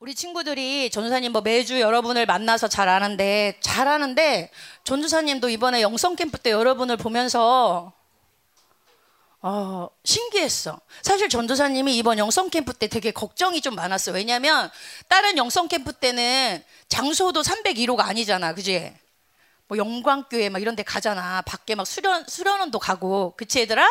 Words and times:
우리 0.00 0.14
친구들이 0.14 0.88
전도사님 0.88 1.30
뭐 1.30 1.42
매주 1.42 1.78
여러분을 1.78 2.24
만나서 2.24 2.68
잘 2.68 2.88
아는데 2.88 3.58
잘 3.60 3.86
아는데 3.86 4.50
전도사님도 4.84 5.50
이번에 5.50 5.82
영성 5.82 6.16
캠프 6.16 6.38
때 6.38 6.50
여러분을 6.52 6.96
보면서 6.96 7.92
어, 9.42 9.90
신기했어. 10.02 10.80
사실 11.02 11.28
전도사님이 11.28 11.98
이번 11.98 12.16
영성 12.16 12.48
캠프 12.48 12.72
때 12.72 12.86
되게 12.88 13.10
걱정이 13.10 13.60
좀 13.60 13.74
많았어. 13.74 14.12
왜냐면 14.12 14.70
다른 15.06 15.36
영성 15.36 15.68
캠프 15.68 15.92
때는 15.92 16.64
장소도 16.88 17.42
301호가 17.42 18.00
아니잖아. 18.00 18.54
그지? 18.54 18.94
뭐 19.68 19.76
영광교회 19.76 20.48
막 20.48 20.62
이런 20.62 20.76
데 20.76 20.82
가잖아. 20.82 21.42
밖에 21.42 21.74
막 21.74 21.86
수련 21.86 22.26
수련원도 22.26 22.78
가고. 22.78 23.34
그치 23.36 23.60
얘들아? 23.60 23.86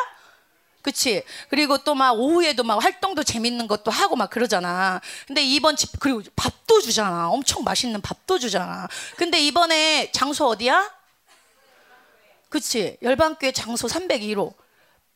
그치? 0.81 1.23
그리고 1.49 1.77
또 1.79 1.93
막 1.93 2.13
오후에도 2.17 2.63
막 2.63 2.81
활동도 2.83 3.23
재밌는 3.23 3.67
것도 3.67 3.91
하고 3.91 4.15
막 4.15 4.29
그러잖아. 4.29 5.01
근데 5.27 5.43
이번 5.43 5.75
집, 5.75 5.99
그리고 5.99 6.21
밥도 6.35 6.81
주잖아. 6.81 7.29
엄청 7.29 7.63
맛있는 7.63 8.01
밥도 8.01 8.39
주잖아. 8.39 8.87
근데 9.17 9.39
이번에 9.41 10.11
장소 10.13 10.47
어디야? 10.47 10.89
그치? 12.49 12.97
열방교회 13.01 13.51
장소 13.51 13.87
302로. 13.87 14.53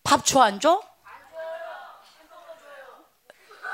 밥 0.04 0.26
줘, 0.26 0.42
안 0.42 0.60
줘? 0.60 0.82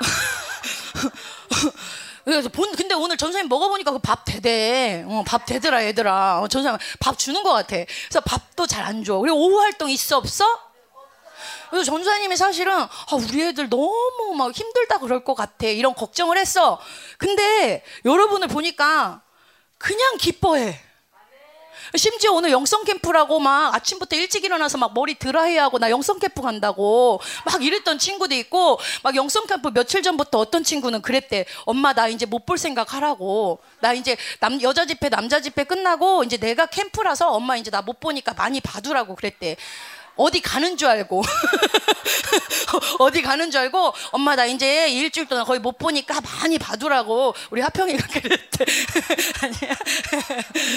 그래서 2.24 2.48
본 2.48 2.74
근데 2.76 2.94
오늘 2.94 3.16
전사님 3.16 3.48
먹어보니까 3.48 3.92
그밥 3.92 4.24
되대. 4.24 5.04
어, 5.08 5.24
밥 5.26 5.46
되더라 5.46 5.84
얘들아. 5.86 6.40
어, 6.40 6.48
전사님 6.48 6.78
밥 7.00 7.18
주는 7.18 7.42
것 7.42 7.52
같아. 7.52 7.76
그래서 8.08 8.20
밥도 8.20 8.66
잘 8.66 8.84
안 8.84 9.02
줘. 9.04 9.18
그리고 9.18 9.36
오후 9.38 9.60
활동 9.60 9.90
있어 9.90 10.16
없어? 10.18 10.44
그래서 11.70 11.84
전사님이 11.84 12.36
사실은 12.36 12.72
아, 12.72 12.88
우리 13.12 13.42
애들 13.42 13.68
너무 13.70 14.34
막 14.36 14.52
힘들다 14.52 14.98
그럴 14.98 15.24
것 15.24 15.34
같아 15.34 15.66
이런 15.66 15.94
걱정을 15.94 16.36
했어. 16.36 16.80
근데 17.18 17.82
여러분을 18.04 18.48
보니까 18.48 19.22
그냥 19.78 20.16
기뻐해. 20.18 20.78
심지어 21.96 22.32
오늘 22.32 22.52
영성 22.52 22.84
캠프라고 22.84 23.40
막 23.40 23.74
아침부터 23.74 24.14
일찍 24.14 24.44
일어나서 24.44 24.78
막 24.78 24.94
머리 24.94 25.14
드라이하고 25.18 25.80
나 25.80 25.90
영성 25.90 26.20
캠프 26.20 26.40
간다고 26.40 27.20
막 27.44 27.64
이랬던 27.64 27.98
친구도 27.98 28.32
있고 28.36 28.78
막 29.02 29.16
영성 29.16 29.46
캠프 29.46 29.72
며칠 29.72 30.00
전부터 30.02 30.38
어떤 30.38 30.62
친구는 30.62 31.02
그랬대. 31.02 31.46
엄마 31.64 31.92
나 31.92 32.06
이제 32.06 32.26
못 32.26 32.46
볼 32.46 32.58
생각 32.58 32.94
하라고. 32.94 33.60
나 33.80 33.92
이제 33.92 34.16
남 34.38 34.60
여자 34.62 34.86
집회 34.86 35.08
남자 35.08 35.40
집회 35.40 35.64
끝나고 35.64 36.22
이제 36.24 36.36
내가 36.36 36.66
캠프라서 36.66 37.32
엄마 37.32 37.56
이제 37.56 37.70
나 37.70 37.80
못 37.82 37.98
보니까 37.98 38.34
많이 38.34 38.60
봐두라고 38.60 39.16
그랬대. 39.16 39.56
어디 40.20 40.40
가는 40.40 40.76
줄 40.76 40.88
알고. 40.88 41.22
어디 43.00 43.22
가는 43.22 43.50
줄 43.50 43.60
알고 43.62 43.94
엄마 44.12 44.36
나 44.36 44.44
이제 44.44 44.88
일주일 44.90 45.26
동안 45.26 45.44
거의 45.44 45.60
못 45.60 45.78
보니까 45.78 46.20
많이 46.20 46.58
봐두라고 46.58 47.34
우리 47.50 47.60
하평이가 47.62 48.06
그랬대. 48.20 48.64
아니야. 49.42 49.76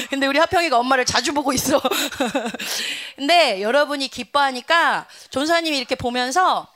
근데 0.10 0.28
우리 0.28 0.40
하평이가 0.40 0.78
엄마를 0.80 1.06
자주 1.06 1.34
보고 1.34 1.52
있어. 1.54 1.82
근데 3.18 3.62
여러분이 3.62 4.08
기뻐하니까 4.08 5.08
전사님이 5.30 5.78
이렇게 5.78 5.96
보면서 5.96 6.68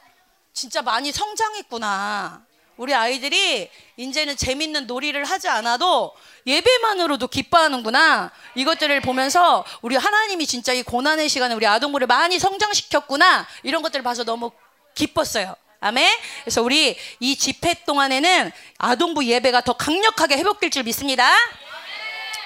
진짜 0.53 0.81
많이 0.81 1.11
성장했구나 1.11 2.46
우리 2.77 2.93
아이들이 2.93 3.69
이제는 3.97 4.37
재밌는 4.37 4.87
놀이를 4.87 5.25
하지 5.25 5.49
않아도 5.49 6.15
예배만으로도 6.45 7.27
기뻐하는구나. 7.27 8.31
이것들을 8.55 9.01
보면서 9.01 9.65
우리 9.81 9.95
하나님이 9.95 10.45
진짜 10.45 10.73
이 10.73 10.83
고난의 10.83 11.27
시간에 11.27 11.55
우리 11.55 11.65
아동부를 11.65 12.07
많이 12.07 12.39
성장시켰구나. 12.39 13.47
이런 13.63 13.81
것들을 13.81 14.03
봐서 14.03 14.23
너무 14.23 14.51
기뻤어요. 14.93 15.55
아멘. 15.79 16.07
그래서 16.43 16.61
우리 16.61 16.97
이 17.19 17.35
집회 17.35 17.73
동안에는 17.85 18.51
아동부 18.77 19.25
예배가 19.25 19.61
더 19.61 19.73
강력하게 19.73 20.37
회복될 20.37 20.69
줄 20.69 20.83
믿습니다. 20.83 21.31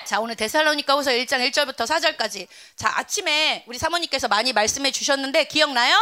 자, 0.06 0.20
오늘 0.20 0.36
데살로니가 0.36 0.94
후서 0.96 1.12
1장 1.12 1.50
1절부터 1.50 1.88
4절까지. 1.88 2.48
자, 2.76 2.92
아침에 2.98 3.64
우리 3.68 3.78
사모님께서 3.78 4.28
많이 4.28 4.52
말씀해 4.52 4.92
주셨는데 4.92 5.46
기억나요? 5.46 5.96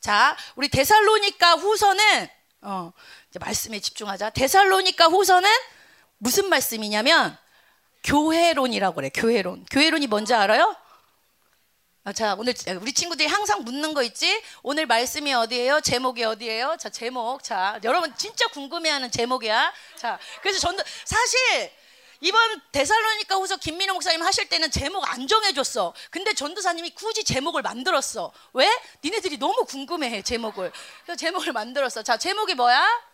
자, 0.00 0.36
우리 0.54 0.68
데살로니가 0.68 1.54
후서는 1.54 2.28
어, 2.60 2.92
이제 3.30 3.38
말씀에 3.38 3.80
집중하자. 3.80 4.30
데살로니가 4.30 5.06
후서는 5.06 5.48
무슨 6.18 6.48
말씀이냐면 6.48 7.36
교회론이라고 8.04 8.96
그래. 8.96 9.10
교회론. 9.12 9.64
교회론이 9.70 10.06
뭔지 10.06 10.34
알아요? 10.34 10.76
아, 12.04 12.12
자, 12.12 12.34
오늘 12.38 12.54
우리 12.80 12.92
친구들이 12.92 13.28
항상 13.28 13.64
묻는 13.64 13.92
거 13.92 14.02
있지? 14.02 14.42
오늘 14.62 14.86
말씀이 14.86 15.32
어디예요? 15.34 15.80
제목이 15.82 16.24
어디예요? 16.24 16.76
자, 16.78 16.88
제목. 16.88 17.42
자, 17.42 17.78
여러분 17.84 18.14
진짜 18.16 18.46
궁금해하는 18.48 19.10
제목이야. 19.10 19.72
자, 19.96 20.18
그래서 20.40 20.58
전도 20.58 20.82
사실 21.04 21.70
이번 22.20 22.60
데살로니가 22.72 23.36
후서 23.36 23.56
김민호 23.56 23.94
목사님 23.94 24.22
하실 24.22 24.48
때는 24.48 24.70
제목 24.70 25.08
안 25.08 25.28
정해줬어. 25.28 25.94
근데 26.10 26.34
전도사님이 26.34 26.90
굳이 26.90 27.22
제목을 27.22 27.62
만들었어. 27.62 28.32
왜? 28.54 28.68
니네들이 29.04 29.38
너무 29.38 29.64
궁금해해 29.64 30.22
제목을. 30.22 30.72
그래서 31.04 31.16
제목을 31.16 31.52
만들었어. 31.52 32.02
자 32.02 32.16
제목이 32.16 32.54
뭐야? 32.54 33.08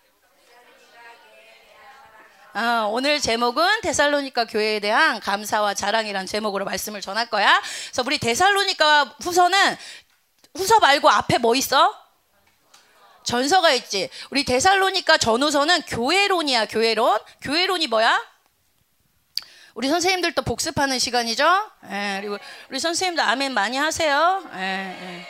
아, 2.57 2.87
오늘 2.89 3.21
제목은 3.21 3.81
데살로니가 3.81 4.45
교회에 4.47 4.79
대한 4.79 5.19
감사와 5.19 5.75
자랑이란 5.75 6.25
제목으로 6.27 6.65
말씀을 6.65 7.01
전할 7.01 7.29
거야. 7.29 7.61
그래서 7.87 8.03
우리 8.07 8.17
데살로니가 8.19 9.17
후서는 9.21 9.77
후서 10.55 10.79
말고 10.79 11.11
앞에 11.11 11.39
뭐 11.39 11.57
있어? 11.57 11.93
전서가 13.25 13.73
있지. 13.73 14.09
우리 14.31 14.45
데살로니가 14.45 15.19
전후서는 15.19 15.83
교회론이야, 15.83 16.67
교회론. 16.67 17.19
교회론이 17.41 17.89
뭐야? 17.89 18.34
우리 19.75 19.89
선생님들도 19.89 20.43
복습하는 20.43 21.01
시간이죠. 21.01 21.45
예, 21.91 22.19
그리고 22.21 22.39
우리 22.71 22.79
선생님도 22.79 23.23
아멘 23.23 23.53
많이 23.53 23.77
하세요. 23.77 24.49
예, 24.55 24.61
예. 24.61 25.27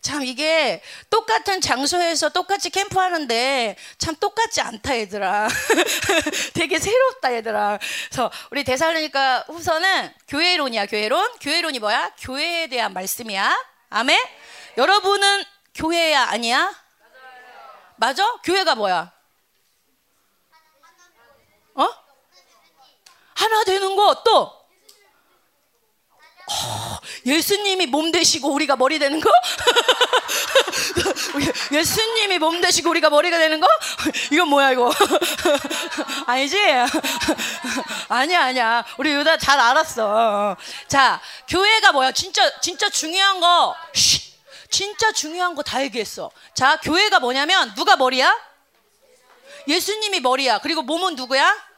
참 0.00 0.24
이게 0.24 0.82
똑같은 1.10 1.60
장소에서 1.60 2.30
똑같이 2.30 2.70
캠프하는데 2.70 3.76
참 3.98 4.16
똑같지 4.16 4.60
않다 4.62 4.98
얘들아. 4.98 5.46
되게 6.54 6.78
새롭다 6.78 7.34
얘들아. 7.34 7.78
그래서 8.08 8.32
우리 8.50 8.64
대살로니까 8.64 9.44
후서는 9.48 10.12
교회론이야 10.26 10.86
교회론. 10.86 11.30
교회론이 11.40 11.78
뭐야? 11.78 12.12
교회에 12.18 12.66
대한 12.68 12.94
말씀이야. 12.94 13.54
아멘. 13.90 14.18
여러분은 14.78 15.44
교회야 15.74 16.22
아니야? 16.30 16.74
맞아? 17.96 18.24
교회가 18.42 18.74
뭐야? 18.74 19.12
어? 21.74 22.01
하나 23.42 23.64
되는 23.64 23.96
거 23.96 24.22
또. 24.24 24.62
어, 26.44 26.98
예수님이 27.24 27.86
몸 27.86 28.10
되시고 28.12 28.52
우리가 28.52 28.76
머리 28.76 28.98
되는 28.98 29.20
거? 29.20 29.30
예수님이 31.72 32.38
몸 32.38 32.60
되시고 32.60 32.90
우리가 32.90 33.10
머리가 33.10 33.38
되는 33.38 33.60
거? 33.60 33.66
이건 34.32 34.48
뭐야 34.48 34.72
이거? 34.72 34.92
아니지? 36.26 36.58
아니야 38.08 38.44
아니야. 38.44 38.84
우리 38.98 39.12
유다 39.12 39.38
잘 39.38 39.58
알았어. 39.58 40.56
자, 40.88 41.20
교회가 41.48 41.92
뭐야? 41.92 42.12
진짜 42.12 42.60
진짜 42.60 42.88
중요한 42.90 43.40
거. 43.40 43.74
쉬, 43.94 44.32
진짜 44.70 45.12
중요한 45.12 45.54
거 45.54 45.62
다 45.62 45.82
얘기했어. 45.82 46.30
자, 46.54 46.76
교회가 46.82 47.20
뭐냐면 47.20 47.74
누가 47.74 47.96
머리야? 47.96 48.36
예수님이 49.68 50.20
머리야. 50.20 50.58
그리고 50.58 50.82
몸은 50.82 51.14
누구야? 51.14 51.71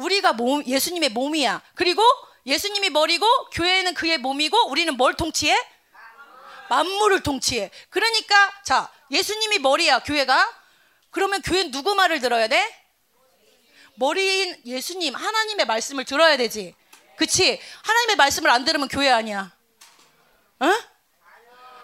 우리가 0.00 0.32
몸, 0.32 0.64
예수님의 0.64 1.10
몸이야. 1.10 1.60
그리고 1.74 2.02
예수님이 2.46 2.90
머리고 2.90 3.26
교회는 3.52 3.94
그의 3.94 4.18
몸이고 4.18 4.68
우리는 4.68 4.94
뭘 4.96 5.14
통치해? 5.14 5.54
만물을 6.70 7.22
통치해. 7.22 7.70
그러니까 7.90 8.62
자 8.64 8.90
예수님이 9.10 9.58
머리야 9.58 10.00
교회가. 10.00 10.60
그러면 11.10 11.42
교회 11.42 11.70
누구 11.70 11.94
말을 11.94 12.20
들어야 12.20 12.48
돼? 12.48 12.64
머리인 13.96 14.56
예수님 14.64 15.14
하나님의 15.14 15.66
말씀을 15.66 16.04
들어야 16.04 16.36
되지. 16.36 16.74
그치? 17.16 17.60
하나님의 17.82 18.16
말씀을 18.16 18.48
안 18.50 18.64
들으면 18.64 18.88
교회 18.88 19.10
아니야. 19.10 19.52
어? 20.60 20.66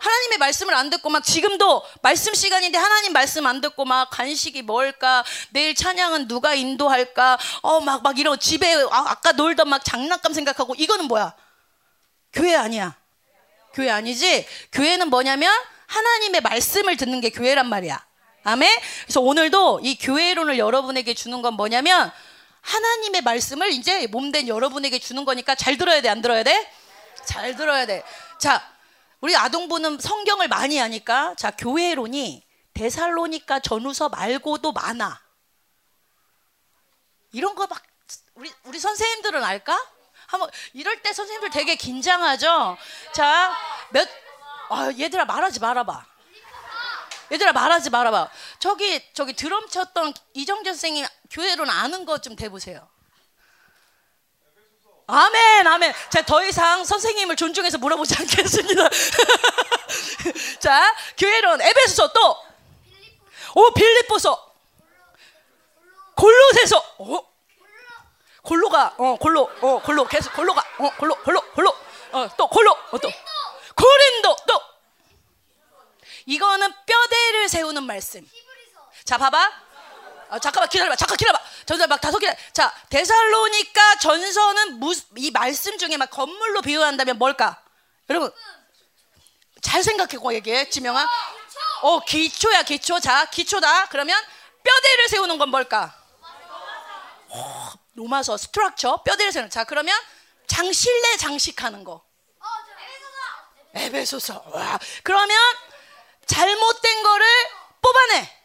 하나님의 0.07 0.39
말씀을 0.39 0.75
안 0.75 0.89
듣고 0.91 1.11
막 1.11 1.25
지금도 1.25 1.83
말씀 2.01 2.33
시간인데 2.33 2.79
하나님 2.79 3.13
말씀 3.13 3.45
안 3.47 3.61
듣고 3.61 3.85
막 3.85 4.09
간식이 4.11 4.63
뭘까 4.63 5.25
내일 5.51 5.75
찬양은 5.75 6.29
누가 6.29 6.55
인도할까 6.55 7.39
어 7.63 7.81
막 7.81 8.03
막 8.03 8.19
이런 8.19 8.39
집에 8.39 8.73
아, 8.91 9.15
까 9.17 9.33
놀던 9.33 9.69
막 9.69 9.85
장난감 9.85 10.33
생각하고 10.33 10.75
이거는 10.79 11.07
뭐야? 11.07 11.35
교회 12.33 12.55
아니야. 12.55 12.97
교회 13.75 13.91
아니지? 13.91 14.47
교회는 14.73 15.09
뭐냐면 15.11 15.51
하나님의 15.87 16.41
말씀을 16.41 16.97
듣는 16.97 17.21
게 17.21 17.31
교회란 17.31 17.69
말이야. 17.69 18.05
아멘? 18.45 18.71
그래서 19.05 19.21
오늘도 19.21 19.81
이 19.83 19.99
교회론을 19.99 20.57
여러분에게 20.59 21.15
주는 21.15 21.43
건 21.43 21.55
뭐냐면 21.55 22.13
하나님의 22.61 23.23
말씀을 23.23 23.71
이제 23.73 24.07
몸된 24.07 24.47
여러분에게 24.49 24.99
주는 24.99 25.25
거니까 25.25 25.55
잘 25.55 25.77
들어야 25.77 26.01
돼 26.01 26.09
안 26.09 26.23
들어야 26.23 26.43
돼? 26.45 26.71
잘 27.25 27.57
들어야 27.57 27.87
돼 27.87 28.03
자 28.39 28.63
우리 29.21 29.37
아동부는 29.37 29.99
성경을 29.99 30.49
많이 30.49 30.79
하니까 30.79 31.35
자 31.37 31.51
교회론이 31.51 32.45
데살로니까 32.75 33.61
전후서 33.61 34.09
말고도 34.11 34.73
많아. 34.73 35.21
이런 37.33 37.55
거 37.55 37.67
막 37.67 37.83
우리 38.35 38.53
우리 38.65 38.79
선생님들은 38.79 39.43
알까? 39.43 39.83
한번 40.27 40.51
이럴 40.75 41.01
때 41.03 41.13
선생님들 41.13 41.51
되게 41.51 41.75
긴장하죠. 41.77 42.77
자, 43.15 43.57
몇 43.91 44.09
아, 44.69 44.91
얘들아 44.99 45.25
말하지 45.25 45.61
말아 45.61 45.85
봐. 45.85 46.05
얘들아 47.33 47.53
말하지 47.53 47.91
말아 47.91 48.11
봐. 48.11 48.29
저기 48.59 49.03
저기 49.15 49.33
드럼 49.33 49.69
쳤던 49.69 50.13
이정재 50.35 50.71
선생님 50.73 51.07
교회로는 51.31 51.73
아는 51.73 52.05
거 52.05 52.19
좀 52.19 52.37
대 52.37 52.49
보세요. 52.49 52.87
아멘, 55.09 55.67
아멘. 55.67 55.95
자, 56.11 56.23
더 56.23 56.45
이상 56.45 56.85
선생님을 56.85 57.37
존중해서 57.37 57.79
물어보지 57.79 58.17
않겠습니다. 58.19 58.89
자, 60.59 60.95
교회론 61.17 61.61
에베소서 61.61 62.13
또, 62.13 62.37
오 63.55 63.71
빌립보서, 63.73 64.55
골로새서, 66.17 66.95
어, 66.99 67.21
골로가, 68.43 68.95
어, 68.99 69.17
골로, 69.17 69.51
어, 69.61 69.81
골로 69.83 70.07
계속 70.07 70.33
골로가, 70.35 70.65
어, 70.79 70.91
골로, 70.99 71.15
골로, 71.23 71.41
골로, 71.53 71.75
어, 72.13 72.29
또 72.37 72.49
골로, 72.49 72.73
어, 72.73 72.99
또 72.99 73.09
고린도 73.77 74.37
또. 74.49 74.61
이거는 76.27 76.73
뼈대를 76.87 77.49
세우는 77.49 77.85
말씀. 77.85 78.29
자, 79.05 79.19
봐봐. 79.19 79.66
아, 80.29 80.39
잠깐만 80.39 80.69
기다려봐. 80.69 80.97
잠깐 80.97 81.17
기다려봐. 81.17 81.45
전서 81.67 81.87
막 81.87 82.01
다섯 82.01 82.19
개. 82.19 82.35
자, 82.53 82.73
데살로니까 82.91 83.97
전서는 83.97 84.81
무, 84.81 84.95
이 85.17 85.31
말씀 85.31 85.79
중에 85.79 85.97
막 85.97 86.11
건물로 86.11 86.63
비유한다면 86.63 87.19
뭘까? 87.19 87.63
여러분 88.09 88.33
잘 89.63 89.83
생각해 89.83 90.19
고 90.19 90.33
얘기해, 90.35 90.71
지명아. 90.71 91.09
어, 91.83 92.01
기초야, 92.01 92.63
기초. 92.63 93.01
자, 93.01 93.27
기초다. 93.27 93.87
그러면 93.87 94.21
뼈대를 94.63 95.09
세우는 95.09 95.39
건 95.39 95.51
뭘까? 95.51 95.95
어, 97.29 97.73
로마서 97.95 98.37
스트럭처 98.37 99.03
뼈대를 99.03 99.33
세우는. 99.33 99.51
자, 99.51 99.65
그러면 99.65 99.99
장실내 100.47 101.17
장식하는 101.17 101.85
거. 101.85 102.05
에베소서. 103.75 104.45
와. 104.53 104.79
그러면 105.03 105.37
잘못된 106.27 107.03
거를 107.03 107.27
뽑아내. 107.83 108.36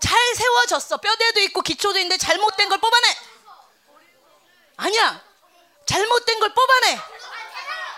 잘 0.00 0.16
세워졌어. 0.34 0.96
뼈대도 0.98 1.40
있고 1.40 1.60
기초도 1.62 1.98
있는데 1.98 2.16
잘못된 2.18 2.68
걸 2.68 2.78
뽑아내. 2.78 3.06
아니야. 4.76 5.22
잘못된 5.86 6.40
걸 6.40 6.54
뽑아내. 6.54 6.98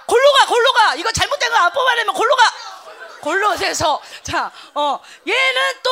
골로 0.07 0.33
가, 0.33 0.47
골로 0.47 0.73
가. 0.73 0.95
이거 0.97 1.13
잘못된 1.13 1.51
거 1.51 1.57
안 1.57 1.73
뽑아내면 1.73 2.15
골로 2.15 2.35
가. 2.37 2.53
골로새서. 3.21 4.03
자, 4.23 4.51
어, 4.75 5.01
얘는 5.27 5.83
또 5.83 5.91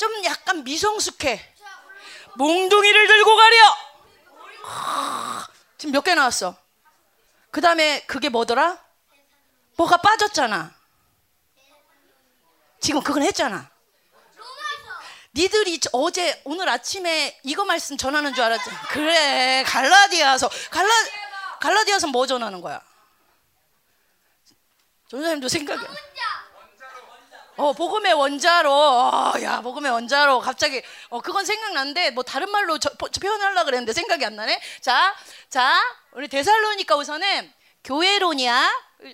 좀 0.00 0.24
약간 0.24 0.64
미성숙해. 0.64 1.54
몽둥이를 2.36 3.06
들고 3.06 3.36
가려. 3.36 3.76
지금 5.76 5.92
몇 5.92 6.00
개 6.02 6.14
나왔어? 6.14 6.56
그 7.50 7.60
다음에 7.60 8.06
그게 8.06 8.30
뭐더라? 8.30 8.78
뭐가 9.76 9.98
빠졌잖아. 9.98 10.74
지금 12.80 13.02
그건 13.02 13.22
했잖아. 13.24 13.69
니들이 15.40 15.80
어제 15.92 16.38
오늘 16.44 16.68
아침에 16.68 17.40
이거 17.44 17.64
말씀 17.64 17.96
전하는 17.96 18.34
줄 18.34 18.44
알았지? 18.44 18.70
그래 18.90 19.64
갈라디아서 19.66 20.50
갈라 20.70 20.90
갈라디아서 21.60 22.08
뭐 22.08 22.26
전하는 22.26 22.60
거야? 22.60 22.82
전사님도 25.08 25.48
생각이 25.48 25.82
어 27.56 27.72
복음의 27.72 28.12
원자로 28.12 28.70
어, 28.70 29.32
야 29.42 29.62
복음의 29.62 29.90
원자로 29.92 30.40
갑자기 30.40 30.82
어 31.08 31.20
그건 31.20 31.46
생각난데 31.46 32.10
뭐 32.10 32.22
다른 32.22 32.50
말로 32.50 32.78
저, 32.78 32.90
표현하려 32.90 33.64
그랬는데 33.64 33.94
생각이 33.94 34.24
안 34.24 34.36
나네. 34.36 34.60
자, 34.82 35.14
자 35.48 35.78
우리 36.12 36.28
데살로니까 36.28 36.96
우선은 36.96 37.52
교회론이야. 37.84 38.70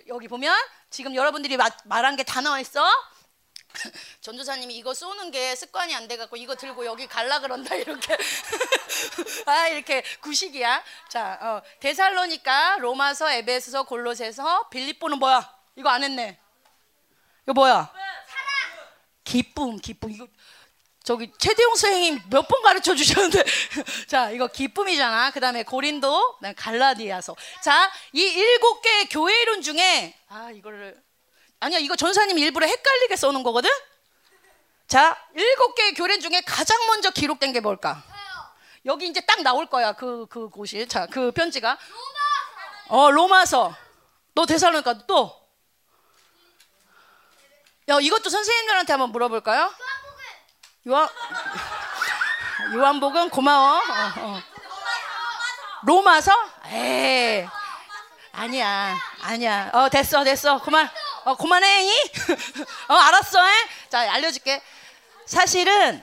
여기 0.08 0.28
보면 0.28 0.56
지금 0.90 1.14
여러분들이 1.14 1.56
마, 1.56 1.68
말한 1.84 2.16
게 2.16 2.24
다 2.24 2.40
나와 2.40 2.58
있어. 2.60 2.84
전도사님이 4.20 4.76
이거 4.76 4.94
쏘는 4.94 5.30
게 5.30 5.54
습관이 5.54 5.94
안 5.94 6.08
돼갖고 6.08 6.36
이거 6.36 6.54
들고 6.56 6.84
여기 6.86 7.06
갈라 7.06 7.40
그런다 7.40 7.74
이렇게 7.74 8.16
아 9.46 9.68
이렇게 9.68 10.02
구식이야. 10.20 10.82
자 11.08 11.38
어, 11.40 11.62
데살로니까 11.80 12.78
로마서 12.80 13.30
에베소서 13.30 13.84
골로새서 13.84 14.68
빌립보는 14.70 15.18
뭐야? 15.18 15.52
이거 15.76 15.88
안 15.90 16.02
했네. 16.02 16.38
이거 17.44 17.52
뭐야? 17.52 17.92
기쁨 19.24 19.76
기쁨 19.78 20.10
이거 20.12 20.26
저기 21.04 21.30
최대용 21.38 21.74
선생님 21.76 22.20
몇 22.30 22.48
번 22.48 22.62
가르쳐 22.62 22.94
주셨는데 22.94 23.44
자 24.08 24.30
이거 24.30 24.46
기쁨이잖아 24.48 25.30
그 25.30 25.38
다음에 25.40 25.62
고린도 25.62 26.38
갈라디아서 26.56 27.36
자 27.62 27.90
이 28.12 28.22
일곱 28.22 28.80
개의 28.82 29.08
교회 29.08 29.34
이론 29.42 29.62
중에 29.62 30.14
아 30.28 30.50
이거를 30.50 31.00
아니야 31.60 31.78
이거 31.78 31.96
전사님 31.96 32.38
일부러 32.38 32.66
헷갈리게 32.66 33.16
써놓은 33.16 33.42
거거든. 33.42 33.70
자 34.86 35.16
일곱 35.34 35.74
개의 35.74 35.94
교련 35.94 36.20
중에 36.20 36.42
가장 36.42 36.78
먼저 36.86 37.10
기록된 37.10 37.52
게 37.52 37.60
뭘까? 37.60 38.02
여기 38.84 39.08
이제 39.08 39.20
딱 39.20 39.42
나올 39.42 39.66
거야 39.66 39.92
그그 39.92 40.26
그 40.30 40.48
곳이 40.48 40.86
자 40.86 41.06
그 41.06 41.32
편지가 41.32 41.76
어 42.88 43.10
로마서 43.10 43.74
또 44.34 44.46
데살로니가 44.46 45.06
또 45.08 45.44
야, 47.88 47.98
이것도 48.00 48.28
선생님들한테 48.30 48.92
한번 48.92 49.10
물어볼까요? 49.10 49.72
요한 50.88 51.08
요한복음 52.74 53.30
고마워. 53.30 53.76
어, 53.78 53.82
어. 54.18 54.42
로마서? 55.84 56.32
에이. 56.66 57.46
아니야. 58.32 58.96
아니야. 59.22 59.70
어, 59.72 59.88
됐어. 59.88 60.24
됐어. 60.24 60.60
그만. 60.60 60.90
어, 61.26 61.34
그만해. 61.34 61.88
어, 62.86 62.94
알았어. 62.94 63.44
에? 63.44 63.52
자, 63.88 64.12
알려줄게. 64.12 64.62
사실은 65.24 66.00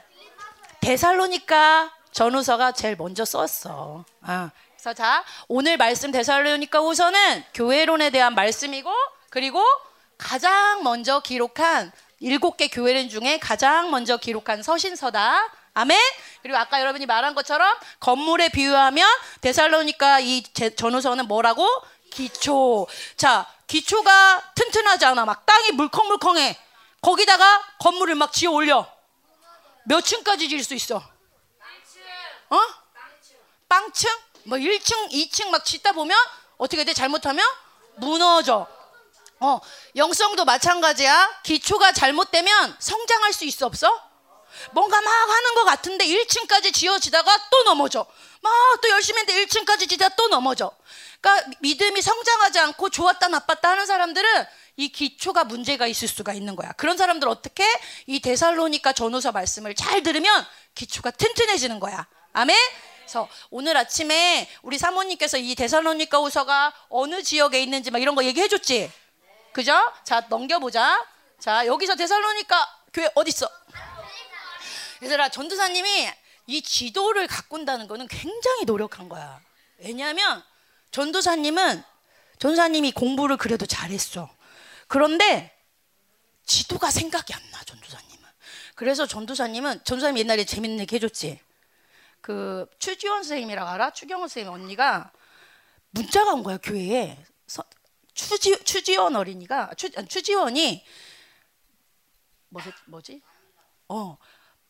데살로니까 0.82 1.94
전후서가 2.12 2.74
제일 2.74 2.98
먼저 2.98 3.24
썼어. 3.24 4.04
아, 4.22 4.52
그래서 4.76 4.94
자, 4.94 5.24
오늘 5.48 5.78
말씀 5.78 6.12
데살로니까 6.12 6.80
후서는 6.80 7.46
교회론에 7.54 8.10
대한 8.10 8.36
말씀이고 8.36 8.92
그리고 9.30 9.64
가장 10.18 10.84
먼저 10.84 11.22
기록한 11.22 11.94
일곱 12.20 12.58
개 12.58 12.68
교회론 12.68 13.08
중에 13.08 13.40
가장 13.40 13.92
먼저 13.92 14.18
기록한 14.18 14.62
서신서다. 14.62 15.40
아멘. 15.74 15.98
그리고 16.42 16.58
아까 16.58 16.82
여러분이 16.82 17.06
말한 17.06 17.34
것처럼 17.34 17.74
건물에 18.02 18.50
비유하면 18.50 19.08
데살로니까 19.40 20.20
이 20.20 20.44
전후서는 20.76 21.30
뭐라고? 21.30 21.66
기초. 22.12 22.88
자, 23.16 23.48
기초가 23.74 24.54
튼튼하지 24.54 25.06
않아. 25.06 25.26
막 25.26 25.48
땅이 25.48 25.72
물컹물컹해. 25.72 26.60
거기다가 27.02 27.64
건물을 27.80 28.14
막 28.14 28.32
지어 28.32 28.52
올려. 28.52 28.88
몇 29.86 30.02
층까지 30.02 30.48
지을 30.48 30.64
수 30.64 30.76
있어? 30.76 30.98
어? 30.98 32.60
빵층? 33.68 34.12
뭐 34.44 34.60
1층, 34.60 35.12
2층 35.12 35.50
막 35.50 35.66
짓다 35.66 35.94
보면 35.94 36.16
어떻게 36.58 36.84
돼? 36.84 36.94
잘못하면 36.94 37.44
무너져. 37.96 38.68
어, 39.40 39.60
영성도 39.96 40.46
마찬가지야. 40.46 41.42
기초가 41.42 41.94
잘못되면 41.94 42.76
성장할 42.78 43.34
수 43.34 43.44
있어 43.46 43.66
없어? 43.66 43.92
뭔가 44.74 45.02
막 45.02 45.12
하는 45.12 45.56
것 45.56 45.64
같은데 45.64 46.06
1층까지 46.06 46.72
지어지다가 46.72 47.50
또 47.50 47.64
넘어져. 47.64 48.06
막 48.44 48.52
또 48.84 48.90
열심히 48.90 49.22
했는데 49.22 49.46
1층까지 49.46 49.90
지다 49.90 50.10
또 50.10 50.28
넘어져. 50.28 50.72
그러니까 51.22 51.50
믿음이 51.62 52.02
성장하지 52.02 52.60
않고 52.60 52.90
좋았다 52.90 53.30
나빴다 53.30 53.70
하는 53.70 53.86
사람들은 53.86 54.46
이 54.76 54.90
기초가 54.90 55.46
문제가 55.46 55.88
있을 55.88 56.08
수가 56.08 56.34
있는 56.34 56.56
거야. 56.56 56.72
그런 56.74 56.98
사람들 56.98 57.28
어떻게 57.28 57.66
이 58.08 58.20
데살로니까 58.20 58.92
전후서 58.94 59.32
말씀을 59.32 59.74
잘 59.76 60.04
들으면 60.04 60.46
기초가 60.76 61.12
튼튼해지는 61.12 61.80
거야. 61.80 62.08
아멘. 62.34 62.58
그래서 62.98 63.30
오늘 63.52 63.78
아침에 63.78 64.50
우리 64.64 64.78
사모님께서 64.78 65.38
이 65.38 65.56
데살로니까 65.56 66.18
후서가 66.18 66.74
어느 66.90 67.22
지역에 67.24 67.62
있는지 67.62 67.92
막 67.92 68.02
이런 68.02 68.16
거 68.16 68.24
얘기해 68.26 68.48
줬지. 68.48 68.92
그죠? 69.54 69.74
자, 70.04 70.26
넘겨 70.30 70.60
보자. 70.60 71.06
자, 71.40 71.66
여기서 71.68 71.96
데살로니까 71.96 72.80
교회 72.94 73.10
어디 73.14 73.30
있어? 73.30 73.48
얘들아, 75.04 75.30
전도사님이 75.30 76.10
이 76.48 76.62
지도를 76.62 77.28
가꾼다는 77.28 77.88
거는 77.88 78.08
굉장히 78.08 78.66
노력한 78.66 79.10
거야. 79.10 79.42
왜냐하면 79.80 80.44
전도사님은 80.92 81.84
전도사님이 82.40 82.92
공부를 82.92 83.38
그래도 83.38 83.66
잘했어. 83.66 84.30
그런데 84.88 85.56
지도가 86.46 86.92
생각이 86.92 87.34
안 87.34 87.42
나, 87.52 87.64
전도사님은. 87.64 88.24
그래서 88.76 89.06
전도사님은 89.06 89.84
전도사님 89.86 90.18
옛날에 90.18 90.44
재밌는 90.44 90.80
얘기 90.82 90.96
해줬지. 90.96 91.40
그 92.22 92.66
추지원 92.80 93.24
선생님이라고 93.24 93.70
알아? 93.70 93.92
추경원 93.92 94.28
선생님 94.28 94.52
언니가 94.54 95.12
문자가 95.92 96.34
온 96.34 96.44
거야 96.44 96.58
교회에. 96.58 97.18
추지 98.14 98.64
추지원 98.64 99.16
어린이가 99.16 99.72
추, 99.76 99.90
추지원이 99.90 100.86
뭐지 102.50 102.72
뭐지? 102.86 103.22
어 103.90 104.18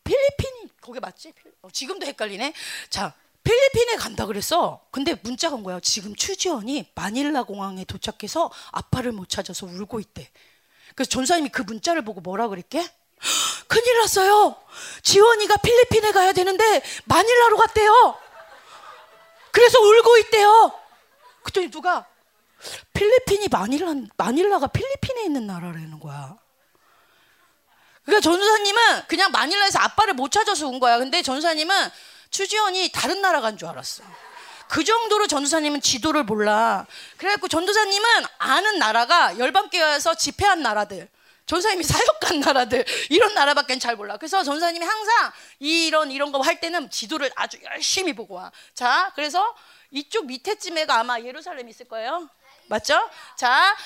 필리핀이 0.04 0.70
거기 0.80 1.00
맞지? 1.00 1.32
어, 1.62 1.68
지금도 1.70 2.06
헷갈리네. 2.06 2.52
자 2.90 3.14
필리핀에 3.42 3.96
간다 3.96 4.26
그랬어. 4.26 4.80
근데 4.90 5.14
문자가 5.22 5.56
온 5.56 5.62
거야. 5.62 5.80
지금 5.80 6.14
추지원이 6.14 6.90
마닐라 6.94 7.42
공항에 7.42 7.84
도착해서 7.84 8.50
아빠를 8.72 9.12
못 9.12 9.28
찾아서 9.28 9.66
울고 9.66 10.00
있대. 10.00 10.30
그래서 10.94 11.10
전사님이 11.10 11.50
그 11.50 11.62
문자를 11.62 12.02
보고 12.04 12.20
뭐라 12.20 12.48
그랬게? 12.48 12.88
큰일 13.68 13.98
났어요. 14.00 14.56
지원이가 15.02 15.56
필리핀에 15.58 16.12
가야 16.12 16.32
되는데 16.32 16.82
마닐라로 17.04 17.56
갔대요. 17.56 18.18
그래서 19.50 19.78
울고 19.80 20.18
있대요. 20.18 20.72
그랬더니 21.42 21.70
누가 21.70 22.06
필리핀이 22.92 23.48
마닐라 23.48 23.94
마닐라가 24.16 24.66
필리핀에 24.68 25.24
있는 25.24 25.46
나라라는 25.46 26.00
거야. 26.00 26.38
그러니까 28.04 28.20
전사님은 28.20 29.02
그냥 29.08 29.30
마닐라에서 29.32 29.78
아빠를 29.80 30.14
못 30.14 30.30
찾아서 30.30 30.68
온 30.68 30.78
거야. 30.80 30.98
근데 30.98 31.22
전사님은 31.22 31.90
추지원이 32.30 32.90
다른 32.92 33.22
나라 33.22 33.40
간 33.40 33.56
줄 33.56 33.68
알았어. 33.68 34.02
그 34.68 34.82
정도로 34.82 35.26
전도사님은 35.26 35.80
지도를 35.82 36.24
몰라. 36.24 36.86
그래갖고 37.18 37.48
전도사님은 37.48 38.08
아는 38.38 38.78
나라가 38.78 39.38
열방교회에서 39.38 40.14
집회한 40.14 40.62
나라들. 40.62 41.08
전사님이 41.46 41.84
사역한 41.84 42.40
나라들 42.40 42.84
이런 43.10 43.34
나라밖에 43.34 43.78
잘 43.78 43.96
몰라. 43.96 44.16
그래서 44.16 44.42
전사님이 44.42 44.84
항상 44.84 45.32
이런 45.58 46.10
이런 46.10 46.32
거 46.32 46.40
할 46.40 46.58
때는 46.60 46.90
지도를 46.90 47.30
아주 47.36 47.58
열심히 47.64 48.14
보고 48.14 48.34
와. 48.34 48.50
자, 48.74 49.12
그래서 49.14 49.54
이쪽 49.90 50.26
밑에쯤에가 50.26 50.98
아마 50.98 51.20
예루살렘 51.20 51.68
있을 51.68 51.86
거예요. 51.86 52.28
맞죠? 52.68 52.98
자, 53.36 53.76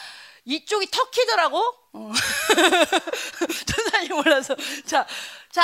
이쪽이 0.49 0.90
터키더라고. 0.90 1.59
어. 1.93 2.12
전사님 3.67 4.17
몰라서. 4.17 4.57
자, 4.87 5.07
자, 5.52 5.62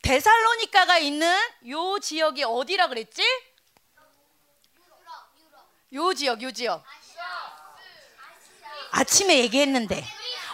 데살로니카가 0.00 0.98
있는 0.98 1.38
요 1.68 1.98
지역이 1.98 2.44
어디라 2.44 2.88
그랬지? 2.88 3.22
요 5.92 6.14
지역, 6.14 6.42
요 6.42 6.50
지역. 6.50 6.82
아침에 8.92 9.38
얘기했는데. 9.40 10.02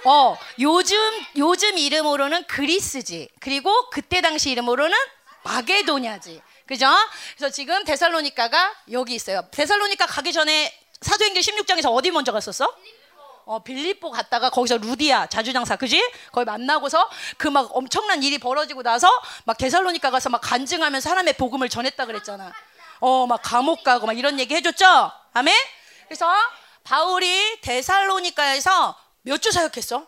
어, 0.07 0.37
요즘 0.59 0.99
요즘 1.37 1.79
이름으로는 1.79 2.45
그리스지. 2.49 3.29
그리고 3.39 3.91
그때 3.91 4.21
당시 4.21 4.51
이름으로는 4.51 4.97
마게도냐지. 5.45 6.43
그죠? 6.67 6.87
그래서 7.37 7.53
지금 7.55 7.85
데살로니카가 7.85 8.75
여기 8.91 9.15
있어요. 9.15 9.47
데살로니카 9.53 10.07
가기 10.07 10.33
전에 10.33 10.77
사도행전 11.01 11.43
16장에서 11.43 11.93
어디 11.95 12.11
먼저 12.11 12.33
갔었어? 12.33 12.77
어, 13.45 13.63
빌립보 13.63 14.11
갔다가 14.11 14.51
거기서 14.51 14.79
루디아 14.79 15.27
자주장사 15.27 15.77
그지? 15.77 16.01
거기 16.31 16.45
만나고서 16.45 17.09
그 17.39 17.49
막 17.49 17.75
엄청난 17.77 18.23
일이 18.23 18.39
벌어지고 18.39 18.83
나서 18.83 19.09
막 19.45 19.59
데살로니카 19.59 20.11
가서 20.11 20.31
막 20.31 20.41
간증하면 20.41 21.01
사람의 21.01 21.35
복음을 21.35 21.69
전했다 21.69 22.07
그랬잖아. 22.07 22.53
어, 23.01 23.27
막 23.27 23.41
감옥 23.43 23.83
가고 23.85 24.07
막 24.07 24.17
이런 24.17 24.39
얘기 24.39 24.55
해줬죠? 24.55 25.11
아멘? 25.35 25.55
그래서 26.09 26.27
바울이 26.85 27.61
데살로니카에서 27.61 28.97
몇 29.23 29.39
주 29.41 29.51
사역했어? 29.53 30.07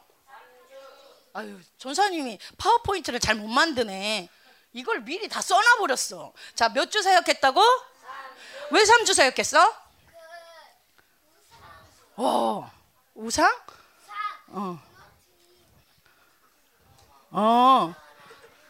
아유, 1.35 1.59
전사님이 1.79 2.38
파워포인트를 2.59 3.19
잘 3.21 3.35
못 3.35 3.49
만드네. 3.49 4.29
이걸 4.73 5.00
미리 5.00 5.29
다 5.29 5.41
써놔 5.41 5.76
버렸어. 5.79 6.33
자, 6.55 6.69
몇 6.69 6.91
주 6.91 7.03
사역했다고? 7.03 7.61
왜 8.71 8.83
3주 8.83 9.12
사역했어? 9.14 9.75
어, 12.17 12.71
우상? 13.14 13.50
어. 14.49 14.78
어. 17.30 17.94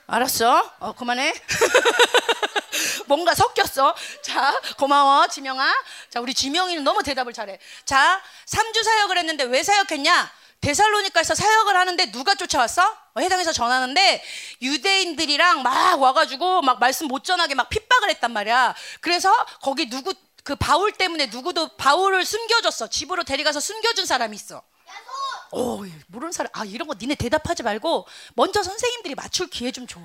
알았어. 0.07 0.73
어, 0.81 0.93
그만해. 0.93 1.35
뭔가 3.07 3.35
섞였어. 3.35 3.95
자, 4.23 4.61
고마워, 4.79 5.27
지명아. 5.29 5.75
자, 6.11 6.21
우리 6.21 6.35
지명이는 6.35 6.85
너무 6.85 7.03
대답을 7.03 7.33
잘해. 7.33 7.59
자, 7.85 8.23
3주 8.47 8.83
사역을 8.83 9.19
했는데 9.19 9.45
왜 9.45 9.63
사역했냐? 9.63 10.31
데살로니카에서 10.61 11.35
사역을 11.35 11.77
하는데 11.77 12.11
누가 12.11 12.35
쫓아왔어? 12.35 12.83
어, 13.15 13.21
해당에서 13.21 13.53
전하는데 13.53 14.25
유대인들이랑 14.63 15.63
막 15.63 16.01
와가지고 16.01 16.63
막 16.63 16.81
말씀 16.81 17.07
못 17.07 17.25
전하게 17.25 17.55
막 17.55 17.69
핍박을 17.69 18.11
했단 18.11 18.33
말이야. 18.33 18.75
그래서 19.01 19.33
거기 19.61 19.89
누구 19.89 20.15
그 20.45 20.55
바울 20.55 20.93
때문에 20.93 21.27
누구도 21.27 21.69
바울을 21.77 22.25
숨겨줬어. 22.25 22.89
집으로 22.89 23.25
데려가서 23.25 23.61
숨겨준 23.61 24.07
사람이 24.07 24.37
있어. 24.37 24.63
오, 25.51 25.85
모르는 26.09 26.33
사람. 26.33 26.51
아, 26.55 26.65
이런 26.65 26.87
거 26.89 26.95
니네 26.99 27.15
대답하지 27.15 27.63
말고 27.63 28.07
먼저 28.35 28.63
선생님들이 28.63 29.15
맞출 29.15 29.49
기회 29.49 29.71
좀 29.73 29.87
줘. 29.87 30.01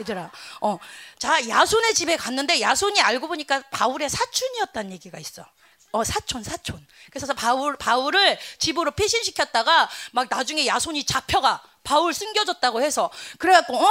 얘들아. 0.00 0.30
어. 0.62 0.78
자, 1.18 1.46
야손의 1.48 1.94
집에 1.94 2.16
갔는데 2.16 2.60
야손이 2.60 3.00
알고 3.00 3.28
보니까 3.28 3.62
바울의 3.70 4.08
사촌이었다는 4.10 4.92
얘기가 4.92 5.18
있어. 5.18 5.46
어, 5.92 6.02
사촌, 6.02 6.42
사촌. 6.42 6.84
그래서 7.10 7.32
바울, 7.34 7.76
바울을 7.76 8.38
집으로 8.58 8.90
피신시켰다가 8.92 9.88
막 10.12 10.26
나중에 10.28 10.66
야손이 10.66 11.04
잡혀가. 11.04 11.62
바울 11.84 12.14
숨겨줬다고 12.14 12.80
해서 12.80 13.10
그래갖고 13.38 13.76
어 13.76 13.88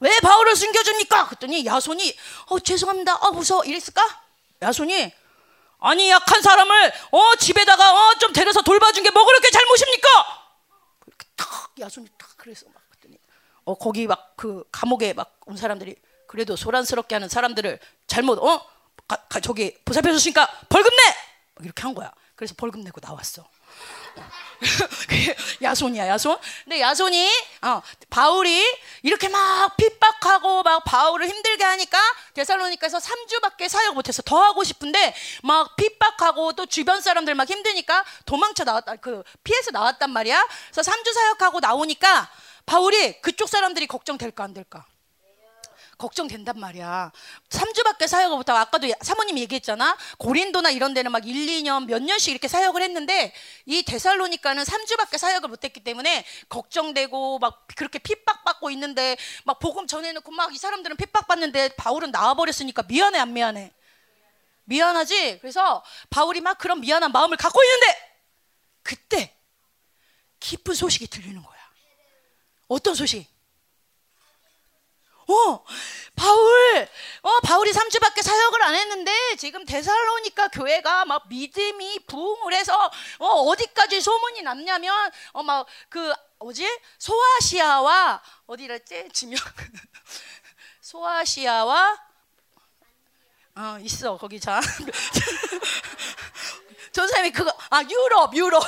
왜 0.00 0.18
바울을 0.18 0.56
숨겨줍니까? 0.56 1.26
그랬더니 1.28 1.64
야손이 1.64 2.14
어 2.46 2.58
죄송합니다. 2.58 3.14
어 3.14 3.30
무서워 3.30 3.62
이랬을까? 3.64 4.02
야손이 4.62 5.12
아니 5.86 6.10
약한 6.10 6.42
사람을 6.42 6.92
어 7.12 7.34
집에다가 7.36 7.92
어 8.10 8.14
좀 8.18 8.32
데려서 8.32 8.62
돌봐준 8.62 9.02
게 9.04 9.10
뭐 9.10 9.24
그렇게 9.24 9.50
잘못입니까? 9.50 10.08
탁 11.36 11.72
야손이 11.78 12.08
탁 12.18 12.30
그래서 12.36 12.66
막 12.72 12.82
그랬더니 12.90 13.18
어 13.64 13.74
거기 13.74 14.06
막 14.06 14.34
그 14.36 14.64
감옥에 14.72 15.12
막 15.12 15.36
온 15.46 15.56
사람들이 15.56 15.94
그래도 16.26 16.56
소란스럽게 16.56 17.14
하는 17.14 17.28
사람들을 17.28 17.78
잘못 18.08 18.38
어 18.38 18.66
가, 19.06 19.16
가, 19.28 19.38
저기 19.40 19.76
보살펴 19.84 20.10
줬으니까 20.12 20.46
벌금 20.68 20.90
내 20.90 21.64
이렇게 21.64 21.82
한 21.82 21.94
거야. 21.94 22.12
그래서 22.34 22.54
벌금 22.56 22.82
내고 22.82 23.00
나왔어. 23.00 23.44
야손이야 25.62 26.08
야손. 26.08 26.38
근데 26.64 26.80
야손이 26.80 27.28
어, 27.62 27.82
바울이 28.10 28.64
이렇게 29.02 29.28
막 29.28 29.76
핍박하고 29.76 30.62
막 30.62 30.84
바울을 30.84 31.28
힘들게 31.28 31.64
하니까 31.64 31.98
데살로니카에서 32.34 32.98
3주밖에 32.98 33.68
사역 33.68 33.94
못했어. 33.94 34.22
더 34.22 34.42
하고 34.42 34.64
싶은데 34.64 35.14
막 35.42 35.76
핍박하고 35.76 36.52
또 36.52 36.66
주변 36.66 37.00
사람들 37.00 37.34
막 37.34 37.48
힘드니까 37.48 38.04
도망쳐 38.24 38.64
나왔다. 38.64 38.96
그 38.96 39.22
피해서 39.44 39.70
나왔단 39.70 40.10
말이야. 40.10 40.46
그래서 40.72 40.90
3주 40.90 41.12
사역하고 41.12 41.60
나오니까 41.60 42.30
바울이 42.64 43.20
그쪽 43.20 43.48
사람들이 43.48 43.86
걱정될까 43.86 44.44
안 44.44 44.54
될까? 44.54 44.84
걱정된단 45.98 46.58
말이야. 46.58 47.12
3주밖에 47.48 48.06
사역을 48.06 48.36
못하고 48.36 48.58
아까도 48.58 48.86
사모님이 49.00 49.40
얘기했잖아. 49.42 49.96
고린도나 50.18 50.70
이런 50.70 50.94
데는 50.94 51.12
막 51.12 51.26
1, 51.26 51.34
2년 51.34 51.86
몇 51.86 52.02
년씩 52.02 52.32
이렇게 52.32 52.48
사역을 52.48 52.82
했는데 52.82 53.32
이 53.64 53.82
데살로니카는 53.82 54.64
3주밖에 54.64 55.18
사역을 55.18 55.48
못했기 55.48 55.84
때문에 55.84 56.24
걱정되고 56.48 57.38
막 57.38 57.66
그렇게 57.76 57.98
핍박받고 57.98 58.70
있는데 58.70 59.16
막 59.44 59.58
복음 59.58 59.86
전해놓고 59.86 60.32
막 60.32 60.46
이 60.52 60.58
사람들은 60.58 60.96
핍박받는데 60.96 61.70
바울은 61.76 62.12
나와버렸으니까 62.12 62.84
미안해 62.84 63.18
안 63.18 63.32
미안해? 63.32 63.72
미안하지? 64.64 65.38
그래서 65.40 65.84
바울이 66.10 66.40
막 66.40 66.58
그런 66.58 66.80
미안한 66.80 67.12
마음을 67.12 67.36
갖고 67.36 67.62
있는데 67.62 67.86
그때 68.82 69.36
기쁜 70.40 70.74
소식이 70.74 71.08
들리는 71.08 71.42
거야. 71.42 71.56
어떤 72.68 72.94
소식? 72.94 73.26
어, 75.28 75.64
바울, 76.14 76.88
어, 77.22 77.40
바울이 77.40 77.72
3주밖에 77.72 78.22
사역을 78.22 78.62
안 78.62 78.74
했는데 78.74 79.12
지금 79.36 79.64
데살로니카 79.64 80.48
교회가 80.48 81.04
막 81.04 81.28
믿음이 81.28 82.00
부흥을 82.06 82.54
해서 82.54 82.90
어, 83.18 83.26
어디까지 83.26 84.00
소문이 84.00 84.42
났냐면 84.42 85.10
어, 85.32 85.42
막 85.42 85.66
그 85.88 86.12
뭐지? 86.38 86.66
소아시아와 86.98 88.22
어디랬지? 88.46 89.08
지명 89.12 89.38
소아시아와 90.80 91.98
어, 93.56 93.78
있어 93.80 94.16
거기 94.18 94.38
자 94.38 94.60
전사님이 96.92 97.32
그거 97.32 97.52
아 97.70 97.82
유럽 97.82 98.34
유럽 98.34 98.62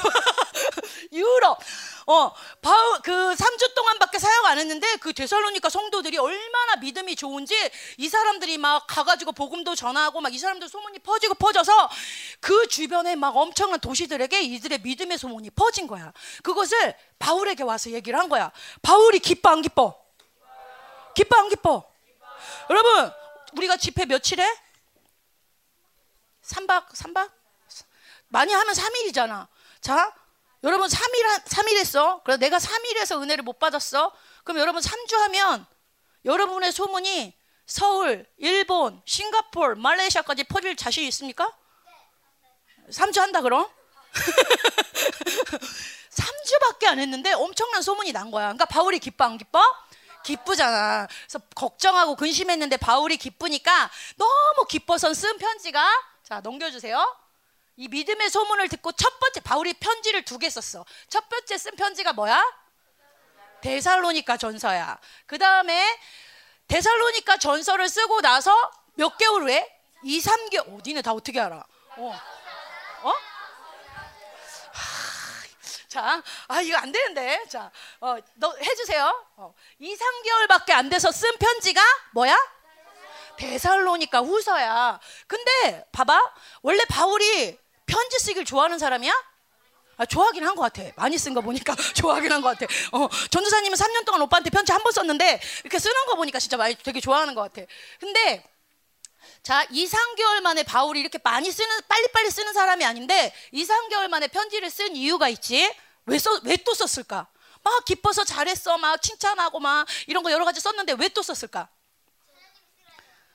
유럽 1.12 1.60
어 2.10 2.32
바울 2.62 3.00
그 3.02 3.12
3주 3.34 3.74
동안밖에 3.74 4.18
사역 4.18 4.46
안 4.46 4.58
했는데 4.58 4.96
그 4.96 5.12
데살로니카 5.12 5.68
성도들이 5.68 6.16
얼마나 6.16 6.76
믿음이 6.76 7.16
좋은지 7.16 7.54
이 7.98 8.08
사람들이 8.08 8.56
막 8.56 8.86
가가지고 8.86 9.32
복음도 9.32 9.74
전하고 9.74 10.22
막 10.22 10.28
이 10.38 10.38
사람들 10.38 10.68
소문이 10.68 11.00
퍼지고 11.00 11.34
퍼져서 11.34 11.90
그 12.40 12.68
주변에 12.68 13.16
막 13.16 13.36
엄청난 13.36 13.80
도시들에게 13.80 14.40
이들의 14.40 14.80
믿음의 14.82 15.18
소문이 15.18 15.50
퍼진 15.50 15.86
거야. 15.86 16.12
그것을 16.42 16.94
바울에게 17.18 17.64
와서 17.64 17.90
얘기를 17.90 18.18
한 18.18 18.28
거야. 18.28 18.52
바울이 18.82 19.18
기뻐 19.18 19.50
안 19.50 19.62
기뻐? 19.62 20.00
기뻐 21.14 21.36
안 21.36 21.48
기뻐? 21.48 21.90
여러분 22.70 23.12
우리가 23.56 23.76
집회 23.76 24.04
며칠에? 24.04 24.44
3박 26.44 26.88
3박? 26.90 27.30
많이 28.28 28.52
하면 28.52 28.74
3일이잖아. 28.74 29.48
자, 29.80 30.14
여러분 30.64 30.88
3일 30.88 31.44
3일 31.44 31.76
했어. 31.76 32.20
그래서 32.24 32.38
내가 32.38 32.58
3일에서 32.58 33.22
은혜를 33.22 33.44
못 33.44 33.58
받았어. 33.58 34.12
그럼 34.44 34.60
여러분 34.60 34.82
3주 34.82 35.14
하면 35.16 35.66
여러분의 36.24 36.72
소문이 36.72 37.36
서울, 37.66 38.26
일본, 38.38 39.00
싱가폴, 39.04 39.76
말레이시아까지 39.76 40.44
퍼질 40.44 40.74
자신 40.74 41.04
있습니까? 41.04 41.54
3주 42.90 43.20
한다 43.20 43.42
그럼? 43.42 43.68
3주밖에 46.10 46.86
안 46.86 46.98
했는데 46.98 47.32
엄청난 47.32 47.82
소문이 47.82 48.12
난 48.12 48.30
거야. 48.30 48.46
그러니까 48.46 48.64
바울이 48.64 48.98
기뻐 48.98 49.24
안 49.24 49.38
기뻐? 49.38 49.62
기쁘잖아. 50.24 51.06
그래서 51.06 51.38
걱정하고 51.54 52.16
근심했는데 52.16 52.78
바울이 52.78 53.16
기쁘니까 53.16 53.90
너무 54.16 54.66
기뻐서 54.68 55.14
쓴 55.14 55.38
편지가 55.38 55.88
자 56.24 56.40
넘겨주세요. 56.40 57.16
이 57.78 57.86
믿음의 57.86 58.28
소문을 58.28 58.68
듣고 58.68 58.90
첫 58.92 59.20
번째 59.20 59.38
바울이 59.40 59.72
편지를 59.74 60.22
두 60.24 60.36
개 60.38 60.50
썼어. 60.50 60.84
첫 61.08 61.28
번째 61.28 61.56
쓴 61.56 61.76
편지가 61.76 62.12
뭐야? 62.12 62.42
데살로니카 63.60 64.36
전서야. 64.36 64.98
그 65.26 65.38
다음에 65.38 65.98
데살로니카 66.66 67.36
전서를 67.38 67.88
쓰고 67.88 68.20
나서 68.20 68.52
몇 68.94 69.16
개월 69.16 69.44
후에 69.44 69.80
2, 70.02 70.20
3개월 70.20 70.76
어디네 70.78 71.02
다 71.02 71.12
어떻게 71.12 71.40
알아? 71.40 71.64
어? 71.98 72.20
어? 73.02 73.12
자, 75.88 76.20
아 76.48 76.60
이거 76.60 76.76
안 76.78 76.90
되는데. 76.90 77.44
자, 77.48 77.70
어, 78.00 78.16
너 78.34 78.54
해주세요. 78.56 79.26
어, 79.36 79.54
2, 79.78 79.96
3개월밖에 79.96 80.72
안 80.72 80.88
돼서 80.88 81.12
쓴 81.12 81.36
편지가 81.38 81.80
뭐야? 82.12 82.36
데살로니까 83.36 84.18
후서야. 84.20 84.98
근데 85.28 85.84
봐봐, 85.92 86.20
원래 86.62 86.84
바울이 86.86 87.56
편지 87.88 88.18
쓰기를 88.20 88.44
좋아하는 88.44 88.78
사람이야? 88.78 89.12
아, 89.96 90.06
좋아하긴 90.06 90.44
한 90.46 90.54
것 90.54 90.62
같아. 90.62 90.82
많이 90.96 91.18
쓴 91.18 91.34
거 91.34 91.40
보니까 91.40 91.74
좋아하긴 91.96 92.30
한 92.30 92.40
것 92.42 92.56
같아. 92.56 92.72
어, 92.92 93.08
전도사님은 93.30 93.76
3년 93.76 94.04
동안 94.04 94.22
오빠한테 94.22 94.50
편지 94.50 94.70
한 94.72 94.82
번 94.82 94.92
썼는데 94.92 95.40
이렇게 95.64 95.78
쓰는 95.80 96.06
거 96.06 96.14
보니까 96.14 96.38
진짜 96.38 96.56
많이 96.56 96.76
되게 96.76 97.00
좋아하는 97.00 97.34
것 97.34 97.42
같아. 97.52 97.66
근데 97.98 98.44
자, 99.42 99.64
2, 99.70 99.86
3개월 99.86 100.40
만에 100.40 100.62
바울이 100.62 101.00
이렇게 101.00 101.18
많이 101.22 101.50
쓰는, 101.50 101.80
빨리빨리 101.88 102.30
쓰는 102.30 102.52
사람이 102.52 102.84
아닌데, 102.84 103.32
2, 103.52 103.64
3개월 103.64 104.08
만에 104.08 104.28
편지를 104.28 104.68
쓴 104.70 104.94
이유가 104.94 105.28
있지? 105.28 105.74
왜, 106.06 106.18
써, 106.18 106.38
왜 106.44 106.56
또 106.58 106.74
썼을까? 106.74 107.26
막 107.62 107.84
기뻐서 107.84 108.24
잘했어, 108.24 108.78
막 108.78 109.00
칭찬하고 109.00 109.58
막 109.60 109.86
이런 110.06 110.22
거 110.22 110.30
여러 110.32 110.44
가지 110.44 110.60
썼는데 110.60 110.94
왜 110.98 111.08
또 111.08 111.22
썼을까? 111.22 111.68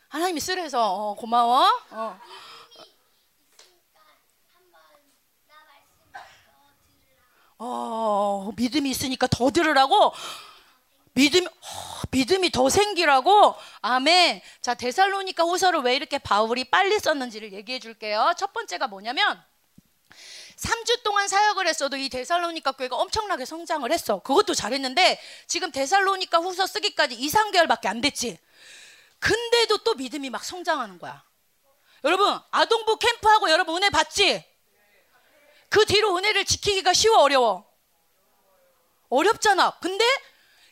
하나님이 0.09 0.39
쓰래서, 0.39 0.93
어, 0.93 1.15
고마워. 1.15 1.67
어. 1.91 2.19
어, 7.59 8.51
믿음이 8.55 8.89
있으니까 8.89 9.27
더 9.27 9.51
들으라고? 9.51 10.13
믿음, 11.13 11.45
어, 11.45 11.49
믿음이 12.11 12.51
더 12.51 12.69
생기라고? 12.69 13.55
아멘. 13.81 14.41
자, 14.61 14.73
데살로니카 14.73 15.43
후서를 15.43 15.81
왜 15.81 15.95
이렇게 15.95 16.17
바울이 16.17 16.65
빨리 16.65 16.99
썼는지를 16.99 17.53
얘기해 17.53 17.79
줄게요. 17.79 18.33
첫 18.37 18.51
번째가 18.53 18.87
뭐냐면, 18.87 19.41
3주 20.57 21.03
동안 21.03 21.27
사역을 21.27 21.67
했어도 21.67 21.97
이 21.97 22.09
데살로니카 22.09 22.73
교회가 22.73 22.95
엄청나게 22.95 23.45
성장을 23.45 23.91
했어. 23.91 24.19
그것도 24.19 24.53
잘했는데, 24.53 25.19
지금 25.47 25.71
데살로니카 25.71 26.39
후서 26.39 26.65
쓰기까지 26.65 27.15
2, 27.15 27.29
3개월밖에 27.29 27.87
안 27.87 28.01
됐지. 28.01 28.37
근데도 29.19 29.79
또 29.79 29.93
믿음이 29.95 30.29
막 30.29 30.43
성장하는 30.43 30.99
거야. 30.99 31.23
여러분, 32.03 32.37
아동부 32.51 32.97
캠프하고 32.97 33.49
여러분 33.49 33.77
은혜 33.77 33.89
받지? 33.89 34.43
그 35.73 35.87
뒤로 35.87 36.15
은혜를 36.15 36.45
지키기가 36.45 36.93
쉬워, 36.93 37.17
어려워? 37.23 37.65
어렵잖아. 39.09 39.79
근데 39.81 40.05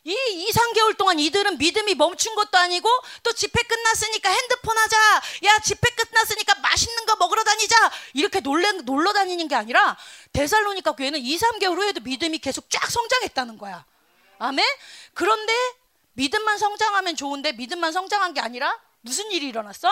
이 0.04 0.14
2, 0.14 0.52
3개월 0.52 0.96
동안 0.96 1.18
이들은 1.18 1.58
믿음이 1.58 1.96
멈춘 1.96 2.36
것도 2.36 2.56
아니고 2.60 2.88
또 3.24 3.34
집회 3.34 3.64
끝났으니까 3.64 4.30
핸드폰 4.30 4.78
하자. 4.78 4.98
야, 5.46 5.58
집회 5.64 5.90
끝났으니까 5.90 6.54
맛있는 6.62 7.08
거 7.08 7.16
먹으러 7.16 7.44
다니자. 7.44 7.76
이렇게 8.14 8.42
놀래, 8.42 8.72
놀러 8.74 9.12
다니는 9.12 9.48
게 9.48 9.56
아니라 9.56 9.98
데살로니카 10.34 10.92
교회는 10.92 11.20
2, 11.20 11.36
3개월 11.36 11.78
후에도 11.78 12.02
믿음이 12.02 12.38
계속 12.38 12.70
쫙 12.70 12.92
성장했다는 12.92 13.58
거야. 13.58 13.84
아멘? 14.38 14.64
그런데 15.16 15.52
믿음만 16.14 16.60
성장하면 16.60 17.16
좋은데 17.16 17.54
믿음만 17.54 17.92
성장한 17.92 18.36
게 18.36 18.42
아니라 18.42 18.80
무슨 19.02 19.32
일이 19.32 19.48
일어났어? 19.48 19.90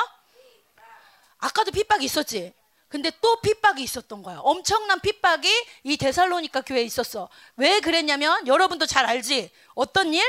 아까도 1.40 1.72
핍박이 1.72 2.06
있었지. 2.06 2.54
근데 2.90 3.12
또 3.22 3.40
핍박이 3.42 3.84
있었던 3.84 4.24
거야. 4.24 4.40
엄청난 4.40 5.00
핍박이 5.00 5.48
이 5.84 5.98
데살로니카 5.98 6.62
교회에 6.62 6.84
있었어. 6.84 7.30
왜 7.56 7.80
그랬냐면 7.80 8.46
여러분도 8.48 8.88
잘 8.88 9.06
알지. 9.06 9.52
어떤 9.76 10.14
일? 10.14 10.24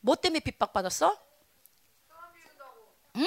뭐 0.00 0.16
때문에 0.16 0.40
핍박 0.40 0.72
받았어? 0.72 1.16
응? 3.16 3.22
응? 3.22 3.26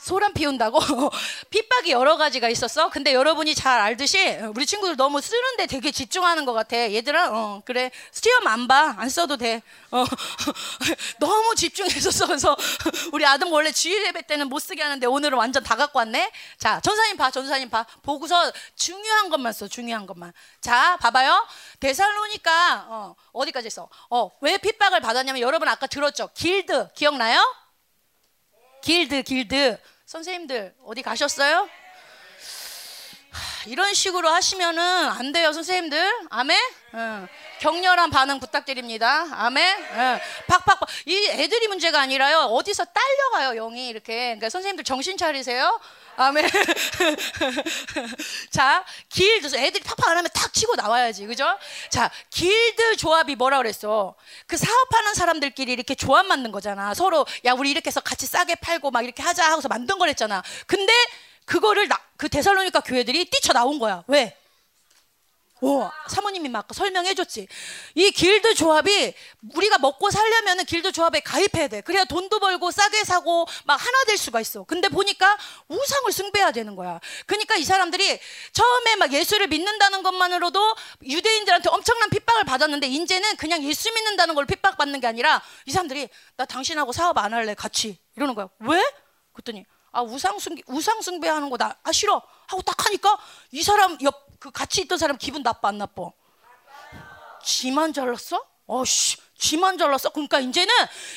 소란 0.00 0.32
피운다고 0.32 0.78
핍박이 1.50 1.92
여러 1.92 2.16
가지가 2.16 2.48
있었어. 2.48 2.88
근데 2.88 3.12
여러분이 3.12 3.54
잘 3.54 3.80
알듯이 3.80 4.18
우리 4.54 4.64
친구들 4.64 4.96
너무 4.96 5.20
쓰는데 5.20 5.66
되게 5.66 5.90
집중하는 5.92 6.44
것 6.46 6.52
같아. 6.54 6.76
얘들아, 6.76 7.30
어, 7.30 7.62
그래 7.64 7.90
시험 8.10 8.46
안 8.46 8.66
봐, 8.66 8.94
안 8.96 9.08
써도 9.08 9.36
돼. 9.36 9.62
어, 9.90 10.04
너무 11.20 11.54
집중해서 11.54 12.10
써서 12.10 12.56
우리 13.12 13.26
아들 13.26 13.48
원래 13.48 13.70
주일 13.72 14.06
예배 14.06 14.22
때는 14.22 14.48
못 14.48 14.58
쓰게 14.60 14.82
하는데 14.82 15.06
오늘은 15.06 15.36
완전 15.36 15.62
다 15.62 15.76
갖고 15.76 15.98
왔네. 15.98 16.32
자, 16.58 16.80
전사님 16.80 17.16
봐, 17.16 17.30
전사님 17.30 17.68
봐. 17.68 17.84
보고서 18.02 18.50
중요한 18.76 19.28
것만 19.28 19.52
써, 19.52 19.68
중요한 19.68 20.06
것만. 20.06 20.32
자, 20.60 20.96
봐봐요. 20.96 21.46
데살로니까 21.80 22.86
어, 22.88 23.14
어디까지 23.32 23.66
있어? 23.66 23.88
어, 24.08 24.30
왜 24.40 24.56
핍박을 24.56 25.00
받았냐면 25.00 25.42
여러분 25.42 25.68
아까 25.68 25.86
들었죠? 25.86 26.30
길드 26.34 26.88
기억나요? 26.94 27.40
길드, 28.82 29.22
길드. 29.22 29.78
선생님들, 30.06 30.74
어디 30.84 31.02
가셨어요? 31.02 31.68
이런 33.66 33.94
식으로 33.94 34.28
하시면은 34.28 34.82
안 34.82 35.32
돼요, 35.32 35.52
선생님들. 35.52 36.26
아멘? 36.30 36.58
응. 36.94 37.28
격렬한 37.60 38.10
반응 38.10 38.40
부탁드립니다. 38.40 39.26
아멘? 39.32 39.86
응. 39.92 40.20
팍팍팍. 40.48 40.88
이 41.06 41.28
애들이 41.28 41.68
문제가 41.68 42.00
아니라요. 42.00 42.40
어디서 42.40 42.86
딸려가요, 42.86 43.54
영이 43.54 43.88
이렇게. 43.88 44.14
그러니까 44.14 44.48
선생님들 44.48 44.84
정신 44.84 45.16
차리세요. 45.16 45.78
아멘. 46.16 46.48
자, 48.50 48.84
길드, 49.08 49.54
애들이 49.56 49.82
팍팍 49.84 50.08
안 50.08 50.18
하면 50.18 50.30
탁 50.34 50.52
치고 50.52 50.74
나와야지. 50.76 51.26
그죠? 51.26 51.46
자, 51.88 52.10
길드 52.30 52.96
조합이 52.96 53.36
뭐라 53.36 53.58
그랬어? 53.58 54.14
그 54.46 54.56
사업하는 54.56 55.14
사람들끼리 55.14 55.72
이렇게 55.72 55.94
조합 55.94 56.26
만든 56.26 56.52
거잖아. 56.52 56.94
서로, 56.94 57.26
야, 57.44 57.52
우리 57.52 57.70
이렇게 57.70 57.88
해서 57.88 58.00
같이 58.00 58.26
싸게 58.26 58.56
팔고 58.56 58.90
막 58.90 59.02
이렇게 59.02 59.22
하자 59.22 59.50
하고서 59.50 59.68
만든 59.68 59.98
거랬잖아. 59.98 60.42
근데 60.66 60.92
그거를 61.50 61.88
나, 61.88 62.00
그 62.16 62.28
데살로니카 62.28 62.78
교회들이 62.80 63.24
뛰쳐 63.24 63.52
나온 63.52 63.80
거야. 63.80 64.04
왜? 64.06 64.36
오, 65.60 65.90
사모님이 66.08 66.48
막 66.48 66.68
설명해 66.72 67.14
줬지. 67.14 67.48
이 67.96 68.10
길드 68.12 68.54
조합이 68.54 69.12
우리가 69.56 69.78
먹고 69.78 70.12
살려면은 70.12 70.64
길드 70.64 70.92
조합에 70.92 71.18
가입해야 71.20 71.66
돼. 71.66 71.80
그래야 71.80 72.04
돈도 72.04 72.38
벌고 72.38 72.70
싸게 72.70 73.02
사고 73.02 73.48
막 73.64 73.74
하나 73.74 74.04
될 74.04 74.16
수가 74.16 74.40
있어. 74.40 74.62
근데 74.62 74.88
보니까 74.88 75.36
우상을 75.66 76.12
숭배해야 76.12 76.52
되는 76.52 76.76
거야. 76.76 77.00
그러니까 77.26 77.56
이 77.56 77.64
사람들이 77.64 78.20
처음에 78.52 78.94
막 78.94 79.12
예수를 79.12 79.48
믿는다는 79.48 80.04
것만으로도 80.04 80.76
유대인들한테 81.02 81.68
엄청난 81.68 82.10
핍박을 82.10 82.44
받았는데 82.44 82.86
이제는 82.86 83.36
그냥 83.36 83.60
예수 83.64 83.92
믿는다는 83.92 84.36
걸 84.36 84.46
핍박받는 84.46 85.00
게 85.00 85.08
아니라 85.08 85.42
이 85.66 85.72
사람들이 85.72 86.08
나 86.36 86.44
당신하고 86.44 86.92
사업 86.92 87.18
안 87.18 87.34
할래 87.34 87.54
같이 87.54 87.98
이러는 88.14 88.36
거야. 88.36 88.48
왜? 88.60 88.80
그랬더니 89.32 89.66
아 89.92 90.02
우상 90.02 90.38
숭 90.38 90.56
우상 90.66 91.02
숭배하는 91.02 91.50
거나 91.50 91.76
아 91.82 91.92
싫어 91.92 92.22
하고 92.46 92.62
딱 92.62 92.86
하니까 92.86 93.18
이 93.52 93.62
사람 93.62 93.98
옆 94.02 94.30
그 94.40 94.50
같이 94.50 94.80
있던 94.80 94.98
사람 94.98 95.18
기분 95.18 95.42
나빠 95.42 95.68
안 95.68 95.78
나빠? 95.78 96.10
지만 97.44 97.92
잘랐어? 97.92 98.42
어씨 98.66 99.18
지만 99.38 99.76
잘랐어? 99.78 100.10
그러니까 100.10 100.40
이제는 100.40 100.72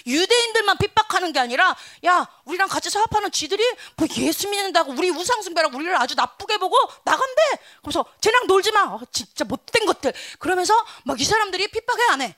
유대인들만 0.06 0.78
핍박하는 0.78 1.32
게 1.32 1.40
아니라 1.40 1.76
야 2.06 2.28
우리랑 2.46 2.68
같이 2.68 2.90
사업하는 2.90 3.32
지들이 3.32 3.64
뭐 3.96 4.08
예수 4.18 4.50
믿는다고 4.50 4.92
우리 4.94 5.10
우상 5.10 5.42
숭배라고 5.42 5.76
우리를 5.78 5.96
아주 5.96 6.16
나쁘게 6.16 6.58
보고 6.58 6.76
나간대. 7.06 7.42
그래서 7.82 8.06
쟤랑 8.22 8.48
놀지 8.48 8.72
마. 8.72 8.84
어, 8.94 9.00
진짜 9.12 9.46
못된 9.46 9.86
것들. 9.86 10.14
그러면서 10.40 10.74
막 11.06 11.20
이 11.20 11.24
사람들이 11.24 11.68
핍박해 11.70 12.04
안 12.12 12.22
해. 12.22 12.36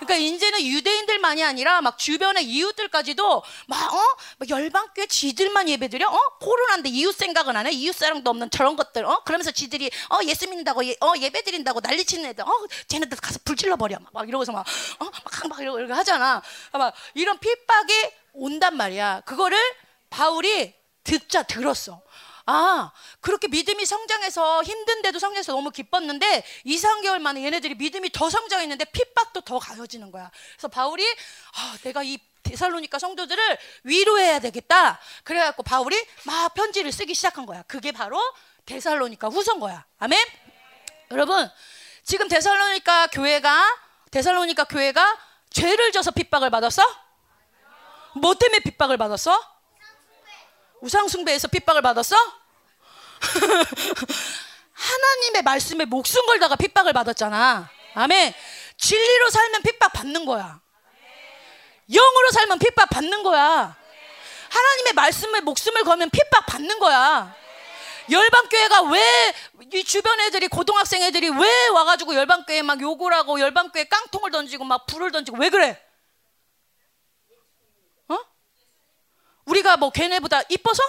그러니까 0.00 0.16
이제는 0.16 0.66
유대인들만이 0.66 1.42
아니라 1.42 1.80
막 1.80 1.98
주변의 1.98 2.44
이웃들까지도 2.44 3.42
막 3.66 3.94
어? 3.94 3.98
막 4.38 4.48
열방교회 4.48 5.06
지들만 5.06 5.68
예배드려? 5.68 6.08
어? 6.08 6.18
코로나인데 6.40 6.88
이웃 6.88 7.14
생각은 7.14 7.56
안 7.56 7.66
해? 7.66 7.72
이웃 7.72 7.94
사랑도 7.94 8.30
없는 8.30 8.50
저런 8.50 8.76
것들 8.76 9.04
어? 9.04 9.22
그러면서 9.24 9.50
지들이 9.50 9.90
어 10.10 10.18
예수 10.24 10.48
믿는다고 10.48 10.84
예, 10.86 10.96
어 11.00 11.12
예배드린다고 11.18 11.80
난리치는 11.80 12.30
애들 12.30 12.44
어 12.44 12.50
쟤네들 12.88 13.16
가서 13.18 13.38
불질러 13.44 13.76
버려 13.76 13.98
막, 14.00 14.10
막 14.12 14.28
이러고서 14.28 14.52
막 14.52 14.66
어? 15.00 15.04
막, 15.04 15.48
막 15.48 15.60
이러고, 15.60 15.78
이러고 15.78 15.94
하잖아 15.94 16.42
막 16.72 16.94
이런 17.14 17.38
핍박이 17.38 17.92
온단 18.32 18.76
말이야 18.76 19.22
그거를 19.24 19.58
바울이 20.10 20.74
듣자 21.04 21.42
들었어 21.42 22.00
아, 22.46 22.92
그렇게 23.20 23.48
믿음이 23.48 23.86
성장해서 23.86 24.62
힘든데도 24.62 25.18
성장해서 25.18 25.52
너무 25.52 25.70
기뻤는데 25.70 26.44
2, 26.64 26.76
3개월 26.76 27.18
만에 27.18 27.42
얘네들이 27.44 27.74
믿음이 27.76 28.10
더 28.12 28.28
성장했는데 28.28 28.86
핍박도 28.86 29.40
더 29.42 29.58
가해지는 29.58 30.10
거야. 30.10 30.30
그래서 30.52 30.68
바울이 30.68 31.04
아, 31.56 31.76
내가 31.82 32.02
이 32.02 32.18
데살로니카 32.42 32.98
성도들을 32.98 33.58
위로해야 33.84 34.38
되겠다. 34.38 35.00
그래갖고 35.24 35.62
바울이 35.62 35.96
막 36.24 36.52
편지를 36.52 36.92
쓰기 36.92 37.14
시작한 37.14 37.46
거야. 37.46 37.62
그게 37.62 37.90
바로 37.90 38.20
데살로니카 38.66 39.28
후서인 39.28 39.60
거야. 39.60 39.84
아멘. 39.98 40.18
여러분, 41.10 41.50
지금 42.02 42.28
데살로니카 42.28 43.08
교회가 43.08 43.78
데살로니카 44.10 44.64
교회가 44.64 45.18
죄를 45.50 45.92
져서 45.92 46.10
핍박을 46.10 46.50
받았어? 46.50 46.82
뭐 48.16 48.34
때문에 48.34 48.60
핍박을 48.60 48.98
받았어? 48.98 49.53
우상숭배에서 50.84 51.48
핍박을 51.48 51.82
받았어? 51.82 52.16
하나님의 54.72 55.42
말씀에 55.42 55.84
목숨 55.86 56.26
걸다가 56.26 56.56
핍박을 56.56 56.92
받았잖아. 56.92 57.70
아멘. 57.94 58.34
진리로 58.76 59.30
살면 59.30 59.62
핍박 59.62 59.92
받는 59.92 60.24
거야. 60.26 60.60
영으로 61.90 62.30
살면 62.32 62.58
핍박 62.58 62.90
받는 62.90 63.22
거야. 63.22 63.76
하나님의 64.50 64.92
말씀에 64.94 65.40
목숨을 65.40 65.84
걸면 65.84 66.10
핍박 66.10 66.46
받는 66.46 66.78
거야. 66.78 67.34
열방교회가 68.10 68.82
왜 68.82 69.34
이 69.74 69.82
주변 69.82 70.20
애들이 70.20 70.46
고등학생 70.46 71.02
애들이 71.02 71.28
왜 71.30 71.68
와가지고 71.68 72.14
열방교회 72.14 72.62
막 72.62 72.80
욕을 72.80 73.12
하고 73.12 73.40
열방교회 73.40 73.84
깡통을 73.84 74.30
던지고 74.30 74.64
막 74.64 74.86
불을 74.86 75.10
던지고 75.10 75.38
왜 75.38 75.48
그래? 75.48 75.80
우리가 79.46 79.76
뭐 79.76 79.90
걔네보다 79.90 80.42
이뻐서? 80.48 80.82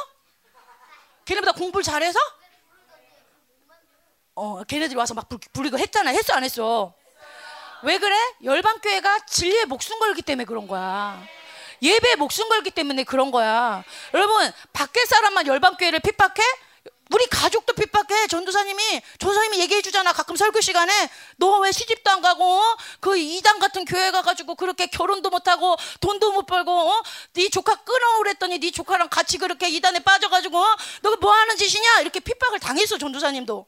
걔네보다 1.25 1.53
공부를 1.53 1.83
잘해서? 1.83 2.19
어, 4.35 4.63
걔네들이 4.63 4.97
와서 4.97 5.13
막 5.13 5.27
부리고 5.53 5.79
했잖아. 5.79 6.11
했어 6.11 6.33
안 6.33 6.43
했어? 6.43 6.93
왜 7.83 7.97
그래? 7.97 8.15
열방교회가 8.43 9.25
진리에 9.25 9.65
목숨 9.65 9.99
걸기 9.99 10.21
때문에 10.21 10.45
그런 10.45 10.67
거야. 10.67 11.21
예배에 11.81 12.15
목숨 12.15 12.49
걸기 12.49 12.71
때문에 12.71 13.03
그런 13.03 13.31
거야. 13.31 13.83
여러분, 14.13 14.51
밖에 14.73 15.05
사람만 15.05 15.47
열방교회를 15.47 15.99
핍박해? 15.99 16.41
우리 17.11 17.25
가족도 17.27 17.73
핍박해. 17.73 18.27
전도사님이 18.27 19.01
전도사님이 19.19 19.59
얘기해 19.59 19.81
주잖아. 19.81 20.11
가끔 20.11 20.35
설교 20.35 20.59
시간에 20.61 20.91
너 21.37 21.59
왜 21.59 21.71
시집도 21.71 22.09
안 22.11 22.21
가고 22.21 22.43
어? 22.43 22.77
그 22.99 23.17
이단 23.17 23.59
같은 23.59 23.85
교회 23.85 24.11
가가지고 24.11 24.55
그렇게 24.55 24.87
결혼도 24.87 25.29
못 25.29 25.47
하고 25.47 25.75
돈도 26.01 26.31
못 26.33 26.45
벌고 26.45 26.71
어? 26.71 27.03
네 27.33 27.49
조카 27.49 27.75
끊어 27.75 28.17
오랬더니 28.19 28.59
네 28.59 28.71
조카랑 28.71 29.09
같이 29.09 29.37
그렇게 29.37 29.69
이단에 29.69 29.99
빠져가지고 29.99 30.57
어? 30.57 30.75
너가 31.01 31.17
뭐 31.17 31.31
하는 31.31 31.55
짓이냐 31.57 32.01
이렇게 32.01 32.19
핍박을 32.19 32.59
당했어 32.59 32.97
전도사님도. 32.97 33.65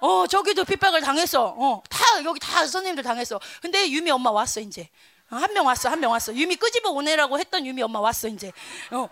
어 0.00 0.26
저기도 0.26 0.64
핍박을 0.64 1.00
당했어. 1.00 1.46
어다 1.58 2.24
여기 2.24 2.38
다 2.38 2.58
선생님들 2.58 3.02
당했어. 3.02 3.40
근데 3.62 3.88
유미 3.90 4.10
엄마 4.10 4.30
왔어 4.30 4.60
이제. 4.60 4.88
어, 5.30 5.36
한명 5.36 5.66
왔어 5.66 5.88
한 5.88 5.98
명 5.98 6.10
왔어. 6.12 6.34
유미 6.34 6.56
끄집어 6.56 6.90
오내라고 6.90 7.38
했던 7.38 7.64
유미 7.64 7.80
엄마 7.82 8.00
왔어 8.00 8.28
이제. 8.28 8.52
어 8.90 9.08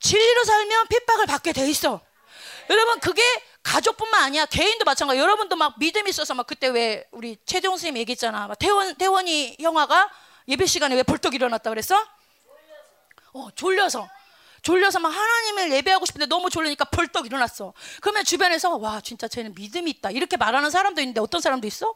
진리로 0.00 0.44
살면 0.44 0.86
핍박을 0.88 1.26
받게 1.26 1.52
돼 1.52 1.68
있어. 1.68 2.00
여러분 2.70 3.00
그게 3.00 3.22
가족뿐만 3.62 4.22
아니야 4.22 4.46
개인도 4.46 4.84
마찬가지. 4.84 5.20
여러분도 5.20 5.56
막 5.56 5.78
믿음 5.78 6.06
있어서 6.08 6.34
막 6.34 6.46
그때 6.46 6.68
왜 6.68 7.06
우리 7.10 7.36
최종 7.44 7.72
선생님 7.72 8.00
얘기했잖아. 8.00 8.52
태원 8.54 8.94
태원이 8.96 9.56
형아가 9.60 10.10
예배 10.48 10.66
시간에 10.66 10.94
왜 10.94 11.02
벌떡 11.02 11.34
일어났다 11.34 11.70
그랬어? 11.70 11.96
어 13.32 13.48
졸려서. 13.54 14.08
졸려서 14.62 14.98
막 14.98 15.10
하나님을 15.10 15.70
예배하고 15.72 16.06
싶은데 16.06 16.26
너무 16.26 16.50
졸리니까 16.50 16.86
벌떡 16.86 17.26
일어났어. 17.26 17.72
그러면 18.00 18.24
주변에서 18.24 18.76
와 18.76 19.00
진짜 19.00 19.28
쟤는 19.28 19.54
믿음이 19.54 19.90
있다 19.90 20.10
이렇게 20.10 20.36
말하는 20.36 20.70
사람도 20.70 21.00
있는데 21.02 21.20
어떤 21.20 21.40
사람도 21.40 21.66
있어? 21.68 21.94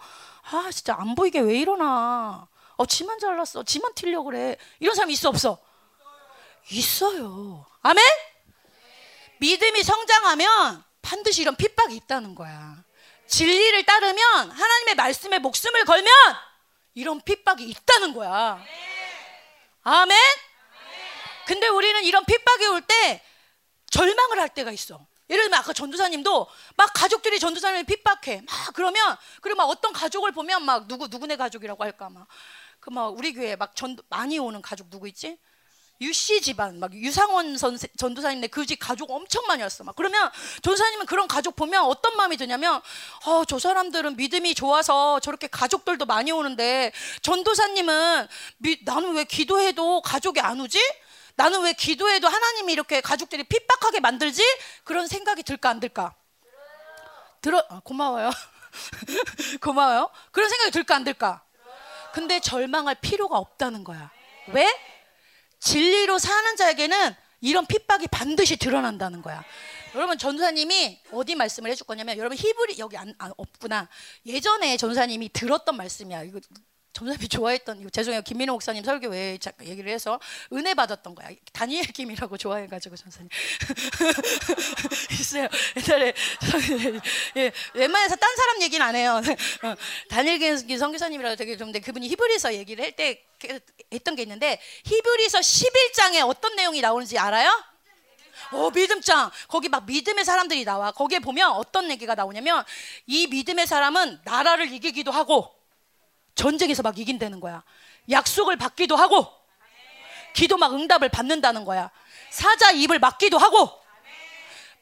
아 0.52 0.68
진짜 0.72 0.94
안 0.98 1.14
보이게 1.14 1.40
왜 1.40 1.58
일어나? 1.58 2.46
어 2.76 2.86
지만 2.86 3.18
잘났어. 3.18 3.64
지만 3.64 3.92
튀려 3.94 4.22
그래. 4.22 4.56
이런 4.78 4.94
사람 4.94 5.10
있어 5.10 5.28
없어? 5.28 5.58
있어요. 6.70 7.66
아멘? 7.82 8.04
믿음이 9.40 9.82
성장하면 9.82 10.84
반드시 11.02 11.42
이런 11.42 11.56
핍박이 11.56 11.96
있다는 11.96 12.34
거야. 12.34 12.84
진리를 13.26 13.84
따르면 13.84 14.50
하나님의 14.50 14.94
말씀에 14.96 15.38
목숨을 15.38 15.84
걸면 15.84 16.12
이런 16.94 17.20
핍박이 17.22 17.64
있다는 17.64 18.12
거야. 18.14 18.62
아멘? 19.82 20.16
근데 21.46 21.68
우리는 21.68 22.04
이런 22.04 22.24
핍박이 22.24 22.66
올 22.66 22.80
때 22.82 23.22
절망을 23.90 24.38
할 24.38 24.48
때가 24.50 24.70
있어. 24.72 25.06
예를 25.30 25.44
들면 25.44 25.58
아까 25.60 25.72
전도사님도 25.72 26.48
막 26.76 26.92
가족들이 26.94 27.40
전도사님을 27.40 27.84
핍박해. 27.84 28.42
막 28.46 28.74
그러면 28.74 29.16
그리고 29.40 29.56
막 29.56 29.64
어떤 29.64 29.92
가족을 29.92 30.32
보면 30.32 30.64
막 30.64 30.86
누구 30.86 31.06
누구네 31.08 31.36
가족이라고 31.36 31.82
할까 31.82 32.10
막. 32.10 32.26
그 32.80 32.90
막 32.90 33.08
우리 33.16 33.32
교회 33.32 33.56
막 33.56 33.74
전 33.74 33.96
많이 34.08 34.38
오는 34.38 34.60
가족 34.62 34.90
누구 34.90 35.08
있지? 35.08 35.38
유씨 36.00 36.40
집안 36.40 36.78
막 36.80 36.94
유상원 36.94 37.58
선생 37.58 37.90
전도사님네 37.98 38.46
그 38.48 38.64
집 38.64 38.76
가족 38.78 39.10
엄청 39.10 39.44
많이 39.46 39.62
왔어 39.62 39.84
막 39.84 39.94
그러면 39.96 40.30
전도사님은 40.62 41.06
그런 41.06 41.28
가족 41.28 41.56
보면 41.56 41.84
어떤 41.84 42.16
마음이 42.16 42.36
드냐면 42.36 42.80
어 43.26 43.44
저 43.46 43.58
사람들은 43.58 44.16
믿음이 44.16 44.54
좋아서 44.54 45.18
저렇게 45.20 45.46
가족들도 45.48 46.06
많이 46.06 46.30
오는데 46.30 46.92
전도사님은 47.22 48.28
미, 48.58 48.78
나는 48.84 49.14
왜 49.14 49.24
기도해도 49.24 50.02
가족이 50.02 50.40
안 50.40 50.60
오지? 50.60 50.78
나는 51.36 51.62
왜 51.62 51.72
기도해도 51.72 52.28
하나님이 52.28 52.72
이렇게 52.72 53.00
가족들이 53.00 53.44
핍박하게 53.44 54.00
만들지? 54.00 54.42
그런 54.84 55.06
생각이 55.08 55.42
들까 55.42 55.70
안 55.70 55.80
들까? 55.80 56.14
들어 57.40 57.64
아, 57.70 57.80
고마워요. 57.82 58.30
고마워요. 59.60 60.10
그런 60.30 60.48
생각이 60.48 60.70
들까 60.70 60.96
안 60.96 61.04
들까? 61.04 61.42
근데 62.12 62.40
절망할 62.40 62.96
필요가 63.00 63.38
없다는 63.38 63.84
거야. 63.84 64.10
왜? 64.48 64.68
진리로 65.60 66.18
사는 66.18 66.56
자에게는 66.56 67.14
이런 67.42 67.66
핍박이 67.66 68.08
반드시 68.08 68.56
드러난다는 68.56 69.22
거야. 69.22 69.44
여러분 69.94 70.18
전사님이 70.18 71.00
어디 71.12 71.34
말씀을 71.34 71.70
해줄 71.70 71.86
거냐면 71.86 72.16
여러분 72.18 72.36
히브리 72.36 72.78
여기 72.78 72.96
안, 72.96 73.14
안 73.18 73.32
없구나. 73.36 73.88
예전에 74.26 74.76
전사님이 74.76 75.30
들었던 75.32 75.76
말씀이야. 75.76 76.22
이거 76.24 76.40
전사님이 76.92 77.28
좋아했던 77.28 77.90
죄송해요 77.92 78.22
김민호 78.22 78.52
목사님 78.54 78.82
설교 78.84 79.08
외에 79.08 79.38
얘기를 79.62 79.92
해서 79.92 80.18
은혜 80.52 80.74
받았던 80.74 81.14
거야. 81.14 81.28
다니엘 81.52 81.84
김이라고 81.86 82.36
좋아해가지고 82.36 82.96
전사님 82.96 83.28
있어요. 85.20 85.48
옛날에 85.76 86.12
예, 87.36 87.52
웬만해서 87.74 88.16
딴 88.16 88.36
사람 88.36 88.62
얘기는 88.62 88.84
안 88.84 88.96
해요. 88.96 89.20
어, 89.62 89.74
다니엘 90.08 90.38
김 90.66 90.78
선교사님이라고 90.78 91.36
되게 91.36 91.56
좋은데 91.56 91.80
그분이 91.80 92.08
히브리서 92.08 92.54
얘기를 92.54 92.84
할 92.84 92.90
때 92.96 93.22
했던 93.92 94.16
게 94.16 94.22
있는데 94.22 94.60
히브리서 94.84 95.38
11장에 95.38 96.28
어떤 96.28 96.56
내용이 96.56 96.80
나오는지 96.80 97.18
알아요? 97.18 97.50
어, 98.52 98.70
믿음장. 98.70 99.30
거기 99.48 99.68
막 99.68 99.86
믿음의 99.86 100.24
사람들이 100.24 100.64
나와. 100.64 100.90
거기에 100.90 101.20
보면 101.20 101.52
어떤 101.52 101.90
얘기가 101.90 102.14
나오냐면 102.14 102.64
이 103.06 103.28
믿음의 103.28 103.66
사람은 103.66 104.20
나라를 104.24 104.72
이기기도 104.72 105.10
하고 105.12 105.54
전쟁에서 106.34 106.82
막 106.82 106.98
이긴다는 106.98 107.40
거야. 107.40 107.62
약속을 108.10 108.56
받기도 108.56 108.96
하고 108.96 109.26
기도 110.34 110.56
막 110.56 110.72
응답을 110.72 111.08
받는다는 111.08 111.64
거야. 111.64 111.90
사자 112.30 112.70
입을 112.70 112.98
막기도 112.98 113.38
하고 113.38 113.78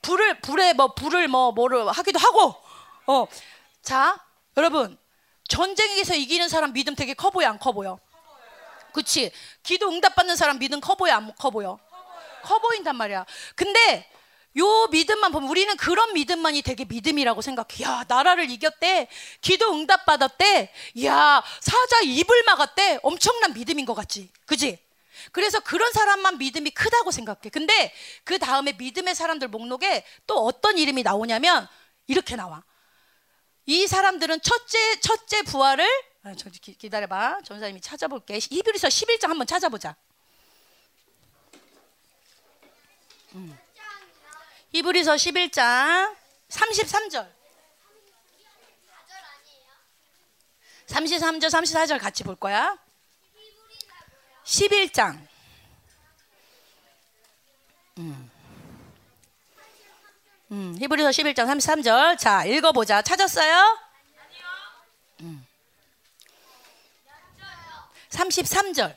불을 0.02 0.40
불에 0.40 0.72
뭐 0.74 0.94
불을 0.94 1.28
뭐 1.28 1.52
뭐를 1.52 1.88
하기도 1.88 2.18
하고 2.18 2.54
어. 3.06 3.26
자, 3.82 4.18
여러분. 4.56 4.98
전쟁에서 5.48 6.14
이기는 6.14 6.46
사람 6.50 6.74
믿음 6.74 6.94
되게 6.94 7.14
커 7.14 7.30
보여 7.30 7.48
안 7.48 7.58
커 7.58 7.72
보여? 7.72 7.98
그치? 8.92 9.32
기도 9.62 9.88
응답 9.88 10.14
받는 10.14 10.37
사람 10.37 10.58
믿음 10.58 10.78
커 10.78 10.94
보여, 10.94 11.14
안 11.14 11.32
커 11.38 11.48
보여? 11.48 11.78
커 12.42 12.58
보인단 12.58 12.96
말이야. 12.96 13.24
근데 13.54 14.06
요 14.58 14.86
믿음만 14.88 15.32
보면 15.32 15.48
우리는 15.48 15.76
그런 15.76 16.12
믿음만이 16.14 16.62
되게 16.62 16.84
믿음이라고 16.84 17.40
생각해. 17.42 17.82
야, 17.82 18.04
나라를 18.08 18.50
이겼대. 18.50 19.08
기도 19.40 19.72
응답 19.72 20.04
받았대. 20.04 20.72
야, 21.04 21.42
사자 21.60 22.00
입을 22.00 22.42
막았대. 22.44 23.00
엄청난 23.02 23.52
믿음인 23.52 23.86
것 23.86 23.94
같지? 23.94 24.30
그지? 24.46 24.78
그래서 25.32 25.60
그런 25.60 25.92
사람만 25.92 26.38
믿음이 26.38 26.70
크다고 26.70 27.10
생각해. 27.10 27.50
근데 27.52 27.92
그 28.24 28.38
다음에 28.38 28.72
믿음의 28.72 29.14
사람들 29.14 29.48
목록에 29.48 30.04
또 30.26 30.44
어떤 30.44 30.78
이름이 30.78 31.02
나오냐면 31.02 31.68
이렇게 32.06 32.36
나와. 32.36 32.64
이 33.66 33.86
사람들은 33.86 34.40
첫째, 34.42 35.00
첫째 35.00 35.42
부활을 35.42 35.86
아, 36.24 36.34
기다려봐. 36.78 37.42
전사님이 37.44 37.80
찾아볼게. 37.80 38.38
히브리서 38.38 38.88
11장 38.88 39.28
한번 39.28 39.46
찾아보자. 39.46 39.94
음. 43.34 43.58
히브리서 44.72 45.14
11장 45.14 46.16
33절. 46.48 47.38
33절, 50.87 51.44
34절 51.44 51.98
같이 52.00 52.22
볼 52.24 52.35
거야. 52.35 52.78
11장. 54.44 55.26
음. 57.98 58.31
음, 60.50 60.76
히브리서 60.78 61.11
11장 61.11 61.46
33절. 61.46 62.18
자, 62.18 62.44
읽어 62.44 62.72
보자. 62.72 63.02
찾았어요? 63.02 63.78
음. 65.20 65.46
33절. 68.11 68.96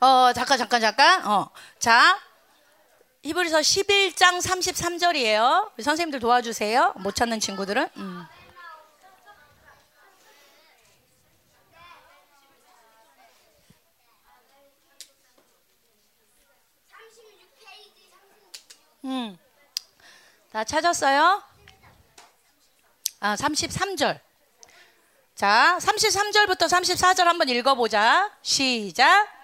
어, 0.00 0.32
잠깐, 0.32 0.58
잠깐, 0.58 0.80
잠깐. 0.80 1.26
어, 1.26 1.50
자, 1.80 2.20
히브리서 3.24 3.58
11장 3.58 4.40
33절이에요. 4.40 5.72
선생님들 5.82 6.20
도와주세요. 6.20 6.94
못 6.98 7.16
찾는 7.16 7.40
친구들은. 7.40 7.88
음. 7.96 8.26
음. 19.04 19.38
다 20.52 20.62
찾았어요? 20.62 21.42
아, 23.20 23.34
33절. 23.34 24.20
자, 25.34 25.76
33절부터 25.80 26.68
34절 26.68 27.24
한번 27.24 27.48
읽어보자. 27.48 28.30
시작. 28.42 29.37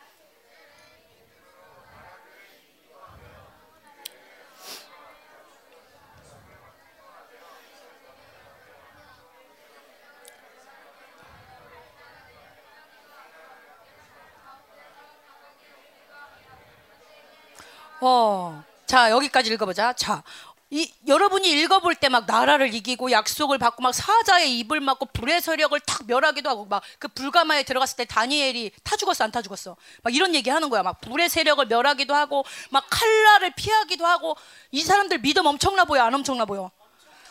어. 18.06 18.62
자, 18.86 19.10
여기까지 19.10 19.50
읽어보자. 19.52 19.92
자, 19.94 20.22
이, 20.70 20.92
여러분이 21.06 21.48
읽어볼 21.50 21.94
때 21.94 22.08
막 22.08 22.26
나라를 22.26 22.74
이기고 22.74 23.10
약속을 23.12 23.58
받고 23.58 23.82
막 23.82 23.92
사자의 23.94 24.58
입을 24.58 24.80
막고 24.80 25.06
불의 25.06 25.40
세력을 25.40 25.78
탁 25.80 26.02
멸하기도 26.06 26.48
하고 26.50 26.64
막 26.66 26.82
그 26.98 27.06
불가마에 27.08 27.62
들어갔을 27.62 27.96
때 27.96 28.04
다니엘이 28.04 28.72
타 28.82 28.96
죽었어 28.96 29.24
안 29.24 29.30
타 29.30 29.40
죽었어? 29.42 29.76
막 30.02 30.14
이런 30.14 30.34
얘기 30.34 30.50
하는 30.50 30.68
거야. 30.70 30.82
막 30.82 31.00
불의 31.00 31.28
세력을 31.28 31.64
멸하기도 31.66 32.14
하고 32.14 32.44
막 32.70 32.84
칼날을 32.90 33.52
피하기도 33.56 34.04
하고 34.06 34.36
이 34.72 34.82
사람들 34.82 35.18
믿음 35.18 35.46
엄청나 35.46 35.84
보여? 35.84 36.02
안 36.02 36.14
엄청나 36.14 36.44
보여? 36.44 36.70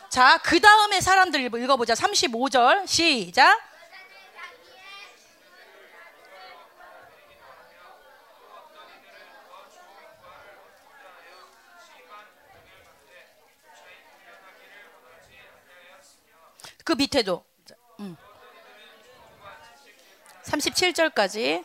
자 0.09 0.37
그 0.43 0.59
다음에 0.61 1.01
사람들 1.01 1.41
읽어보자. 1.41 1.95
35절. 1.95 2.87
시작 2.87 3.59
그 16.83 16.93
밑에도 16.93 17.43
음. 17.99 18.17
37절까지 20.43 21.63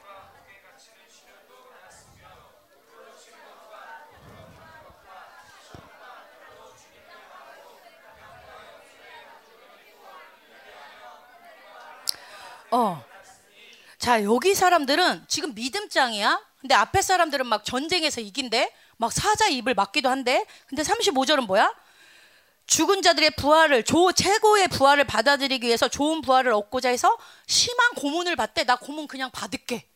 어. 12.70 13.02
자, 13.98 14.22
여기 14.24 14.54
사람들은 14.54 15.24
지금 15.26 15.54
믿음장이야. 15.54 16.40
근데 16.61 16.74
앞에 16.74 17.02
사람들은 17.02 17.46
막 17.46 17.64
전쟁에서 17.64 18.20
이긴대. 18.20 18.72
막 18.96 19.12
사자 19.12 19.46
입을 19.48 19.74
맞기도 19.74 20.09
한데. 20.09 20.44
근데 20.66 20.83
35절은 20.83 21.46
뭐야? 21.46 21.74
죽은 22.68 23.00
자들의 23.00 23.31
부활을 23.31 23.83
조 23.83 24.12
최고의 24.12 24.68
부활을 24.68 25.04
받아들이기 25.04 25.66
위해서 25.66 25.88
좋은 25.88 26.20
부활을 26.20 26.52
얻고자 26.52 26.90
해서 26.90 27.16
심한 27.46 27.94
고문을 27.94 28.37
받대. 28.37 28.64
나 28.64 28.76
고문 28.76 29.09
그냥 29.09 29.31
받을게. 29.31 29.88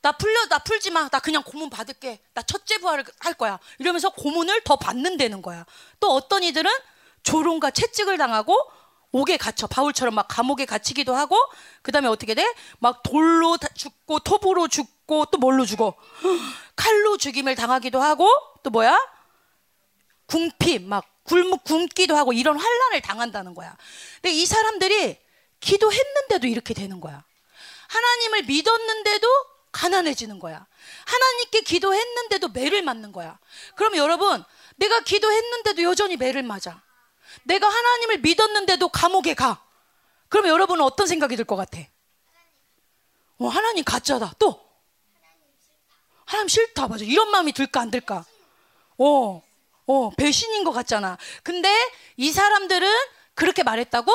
나 0.00 0.12
풀려 0.12 0.46
나 0.46 0.60
풀지 0.60 0.92
마. 0.92 1.08
나 1.08 1.18
그냥 1.18 1.42
고문 1.42 1.68
받을게. 1.68 2.20
나 2.34 2.42
첫째 2.42 2.78
부활을 2.78 3.04
할 3.18 3.34
거야. 3.34 3.58
이러면서 3.78 4.10
고문을 4.10 4.62
더 4.62 4.76
받는다는 4.76 5.42
거야. 5.42 5.66
또 5.98 6.12
어떤 6.12 6.44
이들은 6.44 6.70
조롱과 7.24 7.72
채찍을 7.72 8.16
당하고 8.16 8.56
옥에 9.10 9.36
갇혀 9.36 9.66
바울처럼 9.66 10.14
막 10.14 10.28
감옥에 10.28 10.66
갇히기도 10.66 11.16
하고 11.16 11.36
그다음에 11.82 12.06
어떻게 12.06 12.34
돼? 12.34 12.46
막 12.78 13.02
돌로 13.02 13.58
죽고 13.74 14.20
톱으로 14.20 14.68
죽고 14.68 15.26
또 15.32 15.38
뭘로 15.38 15.66
죽어? 15.66 15.94
칼로 16.76 17.16
죽임을 17.16 17.56
당하기도 17.56 18.00
하고 18.00 18.30
또 18.62 18.70
뭐야? 18.70 18.96
궁핍 20.26 20.82
막 20.82 21.15
굶, 21.26 21.50
굶기도 21.58 22.16
하고 22.16 22.32
이런 22.32 22.58
환란을 22.58 23.00
당한다는 23.02 23.54
거야. 23.54 23.76
근데 24.22 24.32
이 24.34 24.46
사람들이 24.46 25.18
기도했는데도 25.60 26.46
이렇게 26.46 26.74
되는 26.74 27.00
거야. 27.00 27.24
하나님을 27.88 28.42
믿었는데도 28.44 29.28
가난해지는 29.72 30.38
거야. 30.38 30.66
하나님께 31.04 31.60
기도했는데도 31.62 32.48
매를 32.48 32.82
맞는 32.82 33.12
거야. 33.12 33.38
그럼 33.74 33.96
여러분, 33.96 34.42
내가 34.76 35.00
기도했는데도 35.00 35.82
여전히 35.82 36.16
매를 36.16 36.42
맞아. 36.42 36.82
내가 37.44 37.68
하나님을 37.68 38.18
믿었는데도 38.18 38.88
감옥에 38.88 39.34
가. 39.34 39.62
그럼 40.28 40.48
여러분은 40.48 40.82
어떤 40.84 41.06
생각이 41.06 41.36
들 41.36 41.44
것 41.44 41.56
같아? 41.56 41.78
어, 43.38 43.48
하나님 43.48 43.84
가짜다. 43.84 44.32
또 44.38 44.60
하나님 46.24 46.48
싫다. 46.48 46.88
맞아. 46.88 47.04
이런 47.04 47.30
마음이 47.30 47.52
들까 47.52 47.80
안 47.80 47.90
들까? 47.90 48.24
어. 48.98 49.42
어, 49.86 50.10
배신인 50.10 50.64
것 50.64 50.72
같잖아. 50.72 51.16
근데 51.42 51.70
이 52.16 52.32
사람들은 52.32 52.88
그렇게 53.34 53.62
말했다고? 53.62 54.12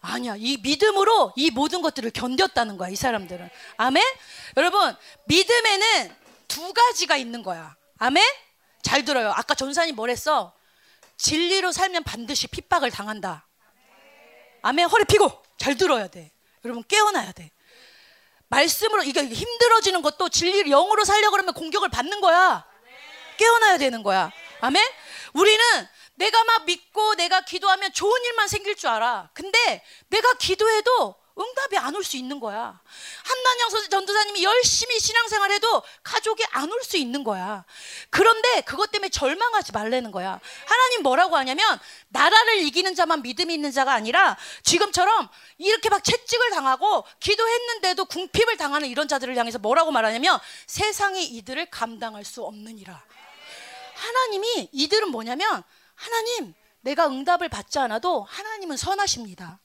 아니야. 0.00 0.34
이 0.36 0.58
믿음으로 0.62 1.32
이 1.36 1.50
모든 1.50 1.82
것들을 1.82 2.10
견뎠다는 2.10 2.78
거야, 2.78 2.88
이 2.88 2.96
사람들은. 2.96 3.48
아멘? 3.76 4.02
여러분, 4.56 4.96
믿음에는 5.26 6.14
두 6.48 6.72
가지가 6.72 7.16
있는 7.16 7.42
거야. 7.42 7.76
아멘? 7.98 8.22
잘 8.82 9.04
들어요. 9.04 9.30
아까 9.30 9.54
전사님 9.54 9.94
뭐랬어? 9.96 10.54
진리로 11.18 11.70
살면 11.70 12.04
반드시 12.04 12.46
핍박을 12.46 12.90
당한다. 12.90 13.46
아멘? 14.62 14.88
허리 14.88 15.04
피고! 15.04 15.42
잘 15.58 15.76
들어야 15.76 16.08
돼. 16.08 16.32
여러분, 16.64 16.82
깨어나야 16.88 17.32
돼. 17.32 17.50
말씀으로, 18.48 19.02
이게 19.02 19.22
힘들어지는 19.22 20.00
것도 20.00 20.30
진리를 20.30 20.70
영으로 20.70 21.04
살려고 21.04 21.32
그러면 21.32 21.52
공격을 21.52 21.90
받는 21.90 22.20
거야. 22.20 22.66
깨어나야 23.36 23.78
되는 23.78 24.02
거야. 24.02 24.32
아멘? 24.60 24.82
우리는 25.34 25.64
내가 26.14 26.44
막 26.44 26.64
믿고 26.64 27.14
내가 27.14 27.40
기도하면 27.42 27.92
좋은 27.92 28.24
일만 28.24 28.48
생길 28.48 28.76
줄 28.76 28.90
알아. 28.90 29.30
근데 29.32 29.82
내가 30.08 30.34
기도해도 30.34 31.14
응답이 31.38 31.78
안 31.78 31.94
올 31.94 32.04
수 32.04 32.18
있는 32.18 32.38
거야. 32.38 32.78
한난영 33.24 33.88
전도사님이 33.88 34.44
열심히 34.44 34.98
신앙생활해도 35.00 35.82
가족이 36.02 36.44
안 36.50 36.70
올 36.70 36.82
수 36.84 36.98
있는 36.98 37.24
거야. 37.24 37.64
그런데 38.10 38.60
그것 38.62 38.90
때문에 38.90 39.08
절망하지 39.08 39.72
말라는 39.72 40.10
거야. 40.10 40.38
하나님 40.66 41.02
뭐라고 41.02 41.36
하냐면 41.38 41.78
나라를 42.08 42.58
이기는 42.58 42.94
자만 42.94 43.22
믿음이 43.22 43.54
있는 43.54 43.72
자가 43.72 43.94
아니라 43.94 44.36
지금처럼 44.62 45.30
이렇게 45.56 45.88
막 45.88 46.04
채찍을 46.04 46.50
당하고 46.50 47.06
기도했는데도 47.20 48.04
궁핍을 48.04 48.58
당하는 48.58 48.88
이런 48.88 49.08
자들을 49.08 49.34
향해서 49.34 49.58
뭐라고 49.60 49.90
말하냐면 49.92 50.38
세상이 50.66 51.24
이들을 51.24 51.70
감당할 51.70 52.26
수 52.26 52.42
없느니라. 52.44 53.02
하나님이 54.00 54.70
이들은 54.72 55.10
뭐냐면 55.10 55.62
하나님 55.94 56.54
내가 56.80 57.06
응답을 57.06 57.48
받지 57.48 57.78
않아도 57.78 58.22
하나님은 58.22 58.76
선하십니다. 58.76 59.60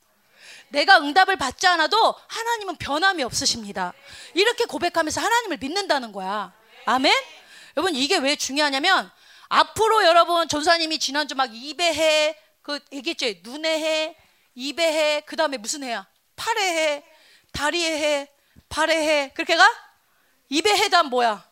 내가 0.69 0.97
응답을 0.99 1.37
받지 1.37 1.67
않아도 1.67 2.15
하나님은 2.27 2.75
변함이 2.75 3.23
없으십니다. 3.23 3.93
이렇게 4.33 4.65
고백하면서 4.65 5.21
하나님을 5.21 5.57
믿는다는 5.57 6.11
거야. 6.11 6.53
아멘? 6.85 7.13
여러분 7.77 7.95
이게 7.95 8.17
왜 8.17 8.35
중요하냐면 8.35 9.09
앞으로 9.47 10.03
여러분 10.03 10.47
전사님이 10.47 10.99
지난주 10.99 11.35
막 11.35 11.49
입에 11.53 11.93
해, 11.93 12.37
그 12.61 12.79
얘기했죠. 12.91 13.27
눈에 13.43 13.79
해, 13.79 14.17
입에 14.55 14.83
해, 14.83 15.21
그 15.21 15.35
다음에 15.35 15.57
무슨 15.57 15.83
해야? 15.83 16.05
팔에 16.35 16.61
해, 16.61 17.03
다리에 17.53 17.97
해, 17.97 18.31
발에 18.67 18.95
해. 18.95 19.31
그렇게 19.33 19.55
가? 19.55 19.65
입에 20.49 20.69
해다 20.75 21.03
뭐야? 21.03 21.47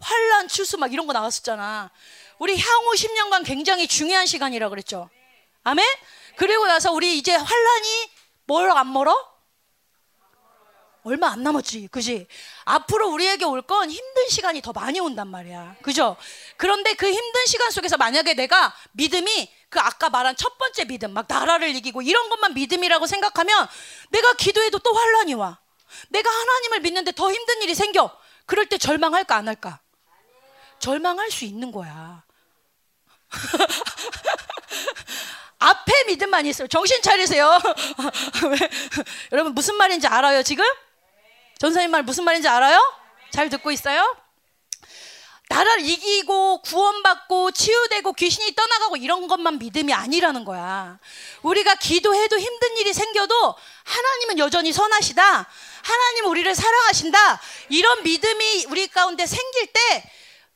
환란, 0.00 0.48
추수 0.48 0.78
막 0.78 0.92
이런 0.92 1.06
거 1.06 1.12
나왔었잖아. 1.12 1.90
우리 2.38 2.58
향후 2.58 2.94
10년간 2.94 3.44
굉장히 3.44 3.86
중요한 3.86 4.26
시간이라 4.26 4.68
그랬죠. 4.70 5.10
아멘? 5.62 5.84
그리고 6.36 6.66
나서 6.66 6.92
우리 6.92 7.18
이제 7.18 7.34
환란이 7.34 8.10
멀어 8.46 8.74
안 8.74 8.92
멀어? 8.92 9.14
얼마 11.02 11.28
안 11.28 11.42
남았지, 11.42 11.88
그지? 11.90 12.26
앞으로 12.64 13.08
우리에게 13.10 13.44
올 13.46 13.62
건 13.62 13.90
힘든 13.90 14.28
시간이 14.28 14.60
더 14.60 14.72
많이 14.72 15.00
온단 15.00 15.28
말이야, 15.28 15.76
그죠? 15.82 16.16
그런데 16.58 16.92
그 16.94 17.06
힘든 17.10 17.46
시간 17.46 17.70
속에서 17.70 17.96
만약에 17.96 18.34
내가 18.34 18.74
믿음이 18.92 19.50
그 19.70 19.80
아까 19.80 20.10
말한 20.10 20.36
첫 20.36 20.58
번째 20.58 20.84
믿음, 20.84 21.12
막 21.12 21.24
나라를 21.28 21.74
이기고 21.76 22.02
이런 22.02 22.28
것만 22.28 22.52
믿음이라고 22.54 23.06
생각하면 23.06 23.66
내가 24.10 24.34
기도해도 24.34 24.78
또 24.80 24.92
환란이 24.92 25.34
와. 25.34 25.58
내가 26.10 26.28
하나님을 26.30 26.80
믿는데 26.80 27.12
더 27.12 27.32
힘든 27.32 27.62
일이 27.62 27.74
생겨. 27.74 28.14
그럴 28.44 28.66
때 28.66 28.76
절망할까 28.76 29.34
안 29.36 29.48
할까? 29.48 29.80
절망할 30.80 31.30
수 31.30 31.44
있는 31.44 31.70
거야. 31.70 32.24
앞에 35.60 36.04
믿음만 36.08 36.46
있어요. 36.46 36.66
정신 36.66 37.00
차리세요. 37.02 37.58
여러분 39.30 39.54
무슨 39.54 39.76
말인지 39.76 40.06
알아요 40.06 40.42
지금? 40.42 40.64
전사님 41.58 41.90
말 41.90 42.02
무슨 42.02 42.24
말인지 42.24 42.48
알아요? 42.48 42.80
잘 43.30 43.50
듣고 43.50 43.70
있어요? 43.70 44.16
나라를 45.50 45.84
이기고 45.84 46.62
구원받고 46.62 47.50
치유되고 47.50 48.12
귀신이 48.12 48.54
떠나가고 48.54 48.96
이런 48.96 49.26
것만 49.26 49.58
믿음이 49.58 49.92
아니라는 49.92 50.44
거야. 50.44 50.98
우리가 51.42 51.74
기도해도 51.74 52.38
힘든 52.38 52.76
일이 52.78 52.92
생겨도 52.92 53.54
하나님은 53.84 54.38
여전히 54.38 54.72
선하시다. 54.72 55.46
하나님은 55.82 56.30
우리를 56.30 56.54
사랑하신다. 56.54 57.40
이런 57.68 58.02
믿음이 58.04 58.66
우리 58.70 58.86
가운데 58.86 59.26
생길 59.26 59.66
때 59.72 60.10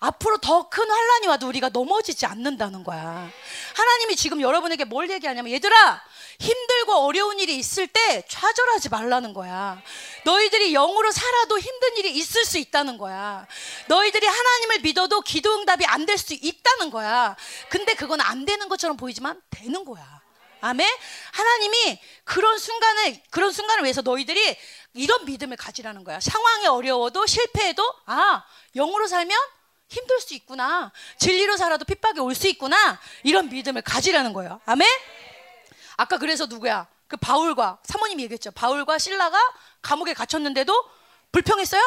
앞으로 0.07 0.38
더 0.38 0.69
큰 0.69 0.90
환란이 0.90 1.27
와도 1.29 1.47
우리가 1.49 1.69
넘어지지 1.71 2.27
않는다는 2.27 2.85
거야. 2.85 3.31
하나님이 3.75 4.17
지금 4.17 4.40
여러분에게 4.40 4.85
뭘 4.85 5.09
얘기하냐면 5.11 5.53
얘들아 5.53 6.03
힘들고 6.40 6.95
어려운 7.07 7.38
일이 7.38 7.57
있을 7.57 7.87
때 7.87 8.25
좌절하지 8.29 8.88
말라는 8.88 9.35
거야. 9.35 9.81
너희들이 10.25 10.73
영으로 10.73 11.11
살아도 11.12 11.59
힘든 11.59 11.97
일이 11.97 12.11
있을 12.17 12.45
수 12.45 12.59
있다는 12.59 12.99
거야. 12.99 13.47
너희들이 13.87 14.27
하나님을 14.27 14.81
믿어도 14.81 15.21
기도 15.21 15.55
응답이 15.55 15.85
안 15.87 16.07
될 16.07 16.19
수 16.19 16.35
있다는 16.35 16.90
거야. 16.90 17.37
근데 17.69 17.95
그건 17.95 18.21
안 18.21 18.45
되는 18.45 18.69
것처럼 18.69 18.97
보이지만 18.97 19.40
되는 19.51 19.85
거야. 19.85 20.05
아멘. 20.61 20.88
하나님이 21.33 22.01
그런 22.25 22.59
순간을 22.59 23.21
그런 23.31 23.53
순간을 23.53 23.85
위해서 23.85 24.01
너희들이 24.03 24.57
이런 24.95 25.25
믿음을 25.25 25.57
가지라는 25.57 26.05
거야. 26.05 26.21
상황이 26.21 26.67
어려워도 26.67 27.27
실패해도 27.27 27.83
아 28.07 28.43
영으로 28.75 29.07
살면 29.07 29.38
힘들 29.94 30.20
수 30.20 30.35
있구나. 30.35 30.92
진리로 31.18 31.57
살아도 31.57 31.85
핍박이 31.85 32.20
올 32.20 32.35
수 32.35 32.48
있구나. 32.48 32.98
이런 33.22 33.48
믿음을 33.48 33.83
가지라는 33.83 34.33
거예요. 34.33 34.61
아멘? 34.66 34.87
아까 35.96 36.18
그래서 36.18 36.46
누구야? 36.46 36.87
그 37.07 37.16
바울과 37.16 37.78
사모님이 37.85 38.24
얘기했죠. 38.24 38.50
바울과 38.50 38.98
신라가 38.98 39.38
감옥에 39.83 40.14
갇혔는데도 40.14 40.72
불평했어요? 41.33 41.80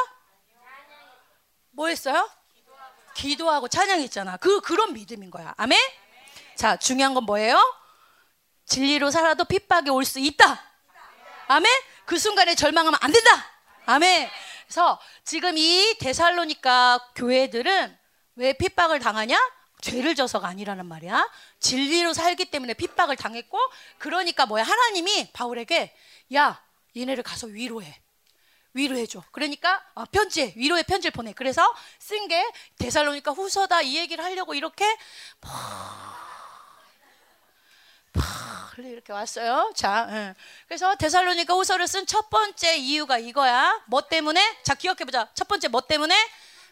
뭐 1.72 1.88
했어요? 1.88 2.30
기도하고 3.16 3.68
찬양했잖아. 3.68 4.38
그 4.38 4.62
그런 4.62 4.94
믿음인 4.94 5.30
거야. 5.32 5.54
아멘? 5.58 5.78
자, 6.56 6.78
중요한 6.78 7.14
건 7.14 7.24
뭐예요? 7.26 7.58
진리로 8.66 9.12
살아도 9.12 9.44
핍박이 9.46 9.90
올 9.90 10.06
수 10.06 10.20
있다. 10.20 10.62
아멘? 11.48 11.72
그 12.06 12.18
순간에 12.18 12.56
절망하면 12.56 13.00
안 13.02 13.12
된다. 13.12 13.30
아멘. 13.86 14.30
그래서 14.68 15.00
지금 15.24 15.58
이 15.58 15.98
데살로니까 15.98 17.12
교회들은 17.16 17.98
왜 18.36 18.54
핍박을 18.54 19.00
당하냐? 19.00 19.40
죄를 19.80 20.14
져서가 20.16 20.48
아니라는 20.48 20.86
말이야. 20.86 21.30
진리로 21.60 22.14
살기 22.14 22.46
때문에 22.46 22.74
핍박을 22.74 23.16
당했고, 23.16 23.58
그러니까 23.98 24.46
뭐야? 24.46 24.64
하나님이 24.64 25.32
바울에게, 25.32 25.96
야, 26.36 26.62
얘네를 26.98 27.24
가서 27.24 27.48
위로해. 27.48 27.96
위로해줘. 28.74 29.24
그러니까 29.32 29.82
어, 29.96 30.04
편지, 30.06 30.54
위로의 30.56 30.84
편지를 30.84 31.12
보내. 31.12 31.32
그래서 31.34 31.64
쓴 32.00 32.28
게 32.28 32.46
데살로니까 32.78 33.32
후서다 33.32 33.82
이 33.82 33.96
얘기를 33.98 34.24
하려고 34.24 34.54
이렇게 34.54 34.86
이렇게 38.78 39.12
왔어요. 39.12 39.72
자, 39.76 40.08
예. 40.12 40.36
그래서 40.68 40.96
데살로니가 40.96 41.54
후서를 41.54 41.88
쓴 41.88 42.06
첫 42.06 42.30
번째 42.30 42.78
이유가 42.78 43.18
이거야. 43.18 43.82
뭐 43.88 44.02
때문에? 44.02 44.58
자, 44.64 44.76
기억해 44.76 45.04
보자. 45.06 45.28
첫 45.34 45.48
번째 45.48 45.68
뭐 45.70 45.82
때문에? 45.82 46.16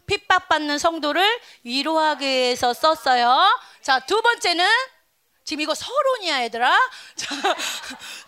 핍박받는 0.08 0.78
성도를 0.78 1.40
위로하기 1.64 2.26
위해서 2.26 2.74
썼어요. 2.74 3.60
자, 3.82 4.00
두 4.02 4.22
번째는 4.22 4.68
지금 5.44 5.62
이거 5.62 5.74
서론이야, 5.76 6.44
얘들아. 6.44 6.72
자, 7.16 7.36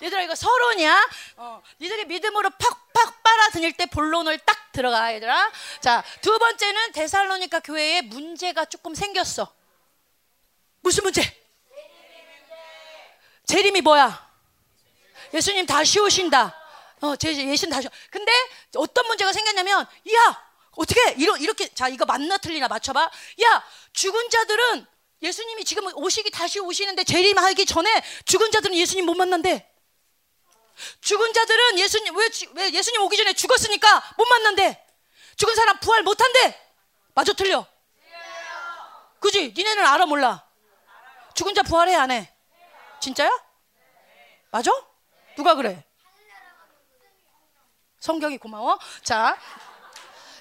얘들아, 0.01 0.21
이거 0.23 0.35
서론이야. 0.35 1.09
어, 1.37 1.61
니들이 1.79 2.05
믿음으로 2.05 2.49
팍팍 2.49 3.23
빨아들일 3.23 3.73
때 3.73 3.85
본론을 3.87 4.39
딱 4.39 4.71
들어가, 4.71 5.13
얘들아. 5.13 5.51
자, 5.81 6.03
두 6.21 6.37
번째는 6.37 6.91
데살로니카 6.93 7.59
교회에 7.61 8.01
문제가 8.01 8.65
조금 8.65 8.93
생겼어. 8.95 9.51
무슨 10.81 11.03
문제? 11.03 11.21
재림이 13.47 13.81
뭐야? 13.81 14.27
예수님 15.33 15.65
다시 15.65 15.99
오신다. 15.99 16.55
어, 17.01 17.13
예수님 17.23 17.71
다시. 17.71 17.87
근데 18.11 18.31
어떤 18.75 19.07
문제가 19.07 19.31
생겼냐면, 19.33 19.81
야, 20.13 20.47
어떻게 20.71 21.11
이러, 21.17 21.35
이렇게 21.37 21.73
자 21.73 21.87
이거 21.87 22.05
맞나 22.05 22.37
틀리나 22.37 22.67
맞춰봐. 22.67 23.01
야, 23.01 23.63
죽은 23.93 24.29
자들은 24.29 24.85
예수님이 25.21 25.65
지금 25.65 25.87
오시기 25.95 26.29
다시 26.29 26.59
오시는데 26.59 27.03
재림하기 27.03 27.65
전에 27.65 28.03
죽은 28.25 28.51
자들은 28.51 28.75
예수님 28.75 29.05
못 29.05 29.15
만난대. 29.15 29.67
죽은 31.01 31.33
자들은 31.33 31.79
예수님 31.79 32.15
왜, 32.15 32.29
왜 32.53 32.71
예수님 32.71 33.01
오기 33.01 33.17
전에 33.17 33.33
죽었으니까 33.33 34.13
못 34.17 34.25
만난대. 34.25 34.85
죽은 35.37 35.55
사람 35.55 35.79
부활 35.79 36.03
못 36.03 36.21
한대. 36.21 36.59
맞아 37.15 37.33
틀려. 37.33 37.65
그지? 39.19 39.53
니네는 39.57 39.83
알아 39.83 40.05
몰라. 40.05 40.45
죽은 41.33 41.55
자 41.55 41.63
부활해 41.63 41.95
안 41.95 42.11
해? 42.11 42.36
진짜야? 42.99 43.29
맞아? 44.51 44.71
누가 45.35 45.55
그래? 45.55 45.83
성경이 47.99 48.37
고마워. 48.37 48.77
자, 49.03 49.37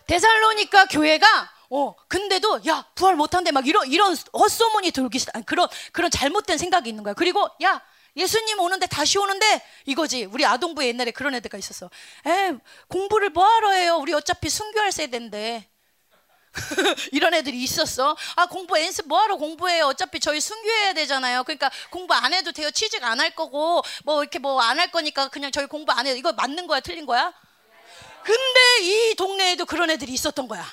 데살로니까 0.07 0.87
교회가 0.87 1.27
어 1.71 1.95
근데도 2.09 2.61
야 2.69 2.87
부활 2.95 3.17
못한대 3.17 3.51
막 3.51 3.67
이런 3.67 3.91
이런 3.91 4.17
헛소문이 4.33 4.93
돌기 4.93 5.19
시작. 5.19 5.33
그런 5.47 5.69
그런 5.93 6.11
잘못된 6.11 6.59
생각이 6.59 6.89
있는 6.89 7.03
거야. 7.03 7.15
그리고 7.15 7.49
야 7.63 7.83
예수님 8.17 8.61
오는데 8.61 8.87
다시 8.87 9.19
오는데 9.19 9.63
이거지. 9.85 10.25
우리 10.25 10.47
아동부에 10.47 10.87
옛날에 10.87 11.11
그런 11.11 11.35
애들가 11.35 11.59
있었어. 11.59 11.91
에 12.27 12.57
공부를 12.89 13.31
뭐하러 13.31 13.71
해요? 13.73 13.97
우리 13.97 14.13
어차피 14.15 14.49
순교할 14.49 14.93
세대인데. 14.93 15.69
이런 17.13 17.35
애들이 17.35 17.63
있었어. 17.63 18.17
아, 18.37 18.47
공부 18.47 18.81
연습 18.81 19.07
뭐하러 19.09 19.37
공부해요? 19.37 19.87
어차피 19.87 20.21
저희 20.21 20.41
순교해야 20.41 20.93
되잖아요. 20.95 21.45
그러니까 21.45 21.71
공부 21.91 22.15
안 22.15 22.33
해도 22.35 22.53
돼요. 22.53 22.71
취직 22.71 23.03
안 23.05 23.21
할 23.21 23.31
거고, 23.35 23.83
뭐 24.05 24.23
이렇게 24.23 24.39
뭐 24.39 24.61
안 24.61 24.79
할 24.79 24.91
거니까 24.91 25.29
그냥 25.29 25.51
저희 25.53 25.67
공부 25.67 25.93
안 25.93 26.07
해요. 26.07 26.15
이거 26.17 26.33
맞는 26.33 26.67
거야? 26.67 26.81
틀린 26.81 27.07
거야? 27.07 27.33
근데 28.23 28.61
이 28.81 29.15
동네에도 29.17 29.65
그런 29.67 29.91
애들이 29.91 30.13
있었던 30.13 30.49
거야. 30.49 30.67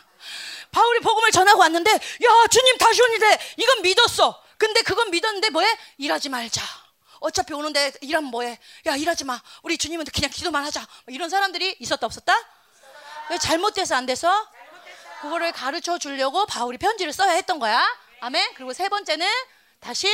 바울이 0.72 1.00
복음을 1.02 1.30
전하고 1.32 1.60
왔는데, 1.60 1.92
야, 1.92 2.48
주님 2.50 2.78
다시 2.80 3.02
오는데, 3.02 3.38
이건 3.58 3.82
믿었어. 3.84 4.42
근데 4.58 4.82
그건 4.82 5.12
믿었는데 5.12 5.50
뭐해? 5.52 5.68
일하지 6.00 6.30
말자. 6.30 6.62
어차피 7.20 7.54
오는데 7.54 7.94
일하면 8.02 8.32
뭐해? 8.32 8.60
야, 8.88 8.96
일하지 8.96 9.24
마. 9.24 9.40
우리 9.62 9.78
주님은 9.78 10.06
그냥 10.14 10.30
기도만 10.32 10.66
하자. 10.66 10.86
이런 11.08 11.30
사람들이 11.30 11.76
있었다, 11.80 12.06
없었다? 12.08 12.34
왜 13.30 13.38
잘못돼서 13.38 13.96
안 13.96 14.06
돼서? 14.06 14.30
그거를 15.24 15.54
가르쳐 15.54 15.98
주려고 15.98 16.46
바울이 16.46 16.78
편지를 16.78 17.14
써야 17.14 17.32
했던 17.32 17.58
거야. 17.58 17.82
아멘. 18.20 18.56
그리고 18.56 18.74
세 18.74 18.90
번째는 18.90 19.26
다시 19.80 20.08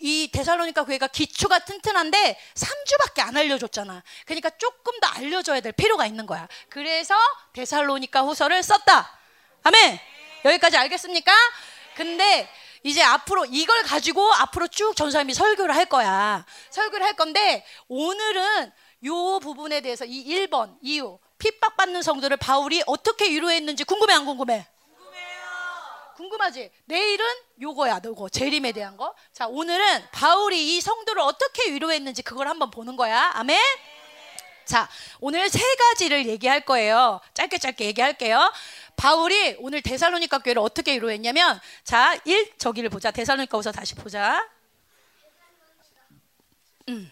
이 0.00 0.30
데살로니카 0.32 0.84
교회가 0.84 1.06
기초가 1.06 1.60
튼튼한데 1.60 2.38
3주밖에 2.54 3.20
안 3.20 3.36
알려줬잖아. 3.36 4.02
그러니까 4.26 4.50
조금 4.50 4.98
더 4.98 5.06
알려줘야 5.06 5.60
될 5.60 5.70
필요가 5.72 6.06
있는 6.06 6.26
거야. 6.26 6.48
그래서 6.68 7.14
데살로니카 7.52 8.22
후서를 8.22 8.62
썼다. 8.64 9.18
아멘. 9.62 10.00
여기까지 10.44 10.76
알겠습니까? 10.76 11.32
근데 11.94 12.50
이제 12.82 13.00
앞으로 13.02 13.44
이걸 13.44 13.82
가지고 13.82 14.32
앞으로 14.34 14.66
쭉 14.68 14.94
전사님이 14.96 15.34
설교를 15.34 15.74
할 15.74 15.86
거야. 15.86 16.44
설교를 16.70 17.06
할 17.06 17.14
건데 17.14 17.64
오늘은 17.86 18.72
요 19.04 19.38
부분에 19.38 19.80
대해서 19.80 20.04
이 20.04 20.24
1번 20.24 20.76
이유 20.82 21.18
핍박받는 21.38 22.02
성도를 22.02 22.36
바울이 22.36 22.82
어떻게 22.86 23.30
위로했는지 23.30 23.84
궁금해 23.84 24.14
안 24.14 24.24
궁금해? 24.26 24.66
궁금해요. 24.96 25.38
궁금하지? 26.16 26.70
내일은 26.86 27.24
요거야, 27.60 28.00
요거 28.04 28.28
재림에 28.28 28.72
대한 28.72 28.96
거. 28.96 29.14
자, 29.32 29.46
오늘은 29.46 30.10
바울이 30.10 30.76
이 30.76 30.80
성도를 30.80 31.22
어떻게 31.22 31.72
위로했는지 31.72 32.22
그걸 32.22 32.48
한번 32.48 32.70
보는 32.70 32.96
거야. 32.96 33.30
아멘. 33.34 33.58
자, 34.64 34.86
오늘 35.20 35.48
세 35.48 35.60
가지를 35.76 36.26
얘기할 36.26 36.60
거예요. 36.60 37.20
짧게 37.32 37.58
짧게 37.58 37.86
얘기할게요. 37.86 38.52
바울이 38.96 39.56
오늘 39.60 39.80
데살로니가 39.80 40.40
교회를 40.40 40.60
어떻게 40.60 40.92
위로했냐면 40.94 41.58
자, 41.84 42.18
1 42.24 42.58
저기를 42.58 42.90
보자. 42.90 43.10
데살로니가우서 43.10 43.72
다시 43.72 43.94
보자. 43.94 44.46
음. 46.88 47.10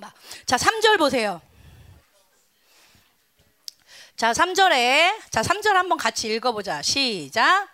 봐. 0.00 0.12
자, 0.46 0.56
3절 0.56 0.98
보세요. 0.98 1.40
자, 4.16 4.32
3절에 4.32 5.30
자, 5.30 5.42
3절 5.42 5.72
한번 5.72 5.98
같이 5.98 6.28
읽어 6.28 6.52
보자. 6.52 6.82
시작. 6.82 7.68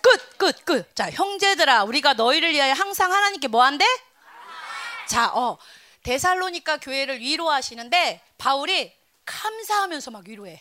끝, 0.00 0.02
끝. 0.02 0.32
끝, 0.42 0.64
끝. 0.64 0.96
자, 0.96 1.08
형제들아, 1.08 1.84
우리가 1.84 2.14
너희를 2.14 2.50
위하여 2.50 2.72
항상 2.72 3.12
하나님께 3.12 3.46
뭐 3.46 3.62
한대? 3.62 3.84
자, 5.06 5.32
어. 5.32 5.56
데살로니까 6.02 6.78
교회를 6.78 7.20
위로하시는데 7.20 8.20
바울이 8.38 8.92
감사하면서 9.24 10.10
막 10.10 10.26
위로해. 10.26 10.60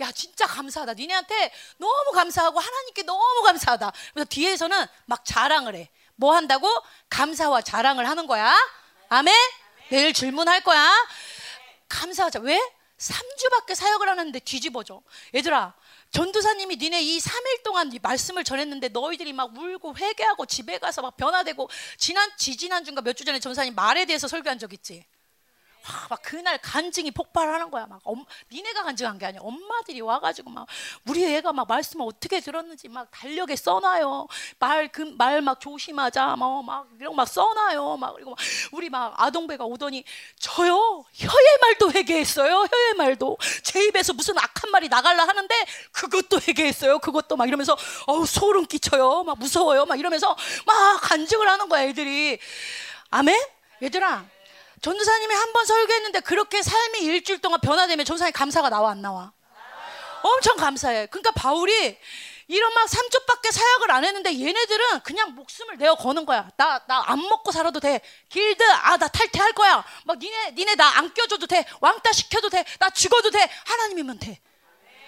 야, 0.00 0.10
진짜 0.10 0.44
감사하다. 0.44 0.94
니네한테 0.94 1.52
너무 1.76 2.10
감사하고 2.12 2.58
하나님께 2.58 3.04
너무 3.04 3.42
감사하다. 3.42 3.92
그래서 4.12 4.28
뒤에서는 4.28 4.86
막 5.06 5.24
자랑을 5.24 5.76
해. 5.76 5.88
뭐 6.22 6.36
한다고? 6.36 6.68
감사와 7.10 7.62
자랑을 7.62 8.08
하는 8.08 8.28
거야. 8.28 8.54
아멘? 9.08 9.34
내일 9.90 10.12
질문할 10.12 10.60
거야. 10.62 10.88
감사하자. 11.88 12.38
왜? 12.42 12.60
3주밖에 12.96 13.74
사역을 13.74 14.08
하는데 14.08 14.38
뒤집어져. 14.38 15.02
얘들아, 15.34 15.74
전도사님이 16.12 16.76
니네 16.76 17.02
이 17.02 17.18
3일 17.18 17.64
동안 17.64 17.90
말씀을 18.00 18.44
전했는데 18.44 18.90
너희들이 18.90 19.32
막 19.32 19.52
울고 19.58 19.96
회개하고 19.96 20.46
집에 20.46 20.78
가서 20.78 21.02
막 21.02 21.16
변화되고 21.16 21.68
지난 21.98 22.30
지지난 22.36 22.84
주인가 22.84 23.02
몇 23.02 23.14
주 23.14 23.24
전에 23.24 23.40
전사님 23.40 23.74
말에 23.74 24.04
대해서 24.04 24.28
설교한 24.28 24.60
적 24.60 24.72
있지. 24.72 25.04
와, 25.88 26.06
막 26.10 26.22
그날 26.22 26.58
간증이 26.58 27.10
폭발하는 27.10 27.70
거야. 27.70 27.86
막 27.86 28.00
엄, 28.04 28.24
니네가 28.50 28.82
간증한 28.84 29.18
게 29.18 29.26
아니야. 29.26 29.40
엄마들이 29.42 30.00
와가지고 30.00 30.50
막 30.50 30.66
우리 31.08 31.24
애가 31.24 31.52
막 31.52 31.66
말씀을 31.68 32.06
어떻게 32.08 32.40
들었는지 32.40 32.88
막 32.88 33.08
달력에 33.10 33.56
써놔요. 33.56 34.26
말그말 34.58 35.42
막 35.42 35.60
조심하자. 35.60 36.36
뭐 36.36 36.62
막 36.62 36.88
이런 37.00 37.14
막 37.16 37.26
써놔요. 37.28 37.96
막 37.96 38.14
그리고 38.14 38.30
막 38.30 38.38
우리 38.72 38.88
막 38.90 39.14
아동배가 39.20 39.64
오더니 39.64 40.04
저요 40.38 41.04
혀의 41.12 41.58
말도 41.60 41.92
회개했어요. 41.92 42.52
혀의 42.70 42.94
말도 42.96 43.38
제 43.62 43.84
입에서 43.86 44.12
무슨 44.12 44.38
악한 44.38 44.70
말이 44.70 44.88
나갈라 44.88 45.26
하는데 45.26 45.54
그것도 45.92 46.40
회개했어요. 46.46 46.98
그것도 47.00 47.36
막 47.36 47.46
이러면서 47.48 47.76
어우 48.06 48.26
소름 48.26 48.66
끼쳐요. 48.66 49.24
막 49.24 49.38
무서워요. 49.38 49.84
막 49.86 49.98
이러면서 49.98 50.36
막 50.66 51.00
간증을 51.02 51.48
하는 51.48 51.68
거야 51.68 51.84
애들이. 51.84 52.38
아멘. 53.10 53.38
얘들아 53.82 54.24
전도사님이 54.82 55.34
한 55.34 55.52
번 55.52 55.64
설교했는데 55.64 56.20
그렇게 56.20 56.62
삶이 56.62 56.98
일주일 57.00 57.40
동안 57.40 57.60
변화되면 57.60 58.04
전도사님 58.04 58.32
감사가 58.32 58.68
나와 58.68 58.90
안 58.90 59.00
나와? 59.00 59.32
엄청 60.22 60.56
감사해. 60.56 61.06
그러니까 61.06 61.30
바울이 61.32 61.98
이런 62.48 62.74
막 62.74 62.86
3주밖에 62.86 63.50
사역을 63.52 63.90
안 63.92 64.04
했는데 64.04 64.30
얘네들은 64.38 65.00
그냥 65.00 65.34
목숨을 65.34 65.76
내어 65.78 65.94
거는 65.94 66.26
거야. 66.26 66.50
나 66.56 66.82
나 66.88 67.02
안 67.06 67.18
먹고 67.20 67.50
살아도 67.52 67.80
돼. 67.80 68.00
길드 68.28 68.62
아 68.62 68.96
나 68.98 69.08
탈퇴할 69.08 69.52
거야. 69.52 69.84
막 70.04 70.18
니네 70.18 70.50
니네 70.52 70.74
나 70.74 70.98
안 70.98 71.14
껴줘도 71.14 71.46
돼. 71.46 71.64
왕따 71.80 72.12
시켜도 72.12 72.50
돼. 72.50 72.64
나 72.78 72.90
죽어도 72.90 73.30
돼. 73.30 73.48
하나님이면 73.66 74.18
돼. 74.18 74.40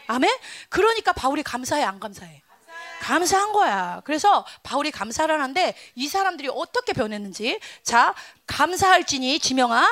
아멘. 0.07 0.31
그러니까 0.69 1.13
바울이 1.13 1.43
감사해 1.43 1.83
안 1.83 1.99
감사해? 2.01 2.43
감사한 3.09 3.53
거야. 3.53 4.01
그래서 4.05 4.47
바울이 4.63 4.91
감사를 4.91 5.33
하는데 5.33 5.77
이 5.95 6.09
사람들이 6.09 6.49
어떻게 6.51 6.95
변했는지 6.95 7.61
자 7.83 8.15
감사할지니 8.47 9.41
지명아 9.41 9.87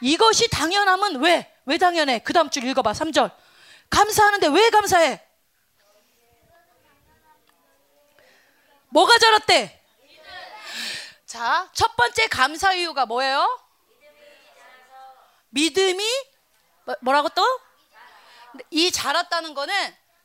이것이 0.00 0.48
당연함은 0.48 1.16
왜? 1.22 1.52
왜 1.64 1.78
당연해? 1.78 2.20
그 2.20 2.32
다음 2.32 2.50
줄 2.50 2.62
읽어봐 2.62 2.92
3절 2.92 3.32
감사하는데 3.90 4.46
왜 4.46 4.70
감사해? 4.70 5.20
뭐가 8.90 9.18
자랐대? 9.18 9.80
자, 11.26 11.68
첫 11.72 11.96
번째 11.96 12.28
감사 12.28 12.74
이유가 12.74 13.06
뭐예요? 13.06 13.58
믿음이 15.48 16.04
뭐- 16.84 16.96
뭐라고 17.00 17.28
또? 17.30 17.42
이 18.70 18.92
자랐다는 18.92 19.54
거는 19.54 19.74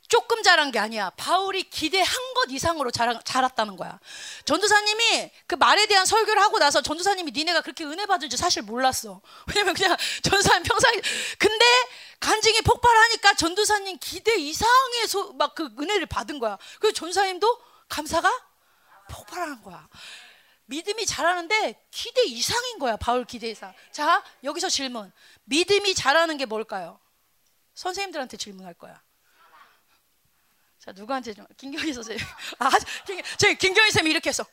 조금 0.07 0.41
자란 0.41 0.71
게 0.71 0.79
아니야. 0.79 1.09
바울이 1.11 1.63
기대한 1.63 2.33
것 2.33 2.49
이상으로 2.49 2.91
자라, 2.91 3.19
자랐다는 3.21 3.75
거야. 3.75 3.99
전도사님이 4.45 5.31
그 5.47 5.55
말에 5.55 5.85
대한 5.87 6.05
설교를 6.05 6.41
하고 6.41 6.59
나서 6.59 6.81
전도사님이 6.81 7.31
니네가 7.31 7.61
그렇게 7.61 7.83
은혜 7.83 8.05
받은 8.05 8.29
줄 8.29 8.39
사실 8.39 8.61
몰랐어. 8.61 9.21
왜냐면 9.47 9.73
그냥 9.73 9.97
전도사님 10.23 10.63
평상시 10.63 11.01
근데 11.37 11.65
간증이 12.19 12.61
폭발하니까 12.61 13.33
전도사님 13.35 13.97
기대 13.99 14.35
이상의 14.35 15.07
소, 15.07 15.33
막그 15.33 15.75
은혜를 15.77 16.05
받은 16.05 16.39
거야. 16.39 16.57
그래서 16.79 16.93
전도사님도 16.95 17.61
감사가 17.89 18.31
폭발하는 19.09 19.61
거야. 19.61 19.87
믿음이 20.67 21.05
자라는데 21.05 21.85
기대 21.91 22.23
이상인 22.23 22.79
거야. 22.79 22.97
바울 22.97 23.25
기대 23.25 23.49
이상. 23.49 23.73
자, 23.91 24.23
여기서 24.43 24.69
질문. 24.69 25.11
믿음이 25.45 25.95
자라는 25.95 26.37
게 26.37 26.45
뭘까요? 26.45 26.99
선생님들한테 27.73 28.37
질문할 28.37 28.73
거야. 28.73 29.01
자 30.87 30.93
누구한테 30.95 31.33
좀 31.33 31.45
김경희 31.57 31.91
선생님. 31.91 32.25
아 32.59 32.69
김, 33.05 33.21
저 33.37 33.51
김경희 33.51 33.91
쌤이 33.91 34.09
이렇게 34.09 34.29
했어 34.29 34.45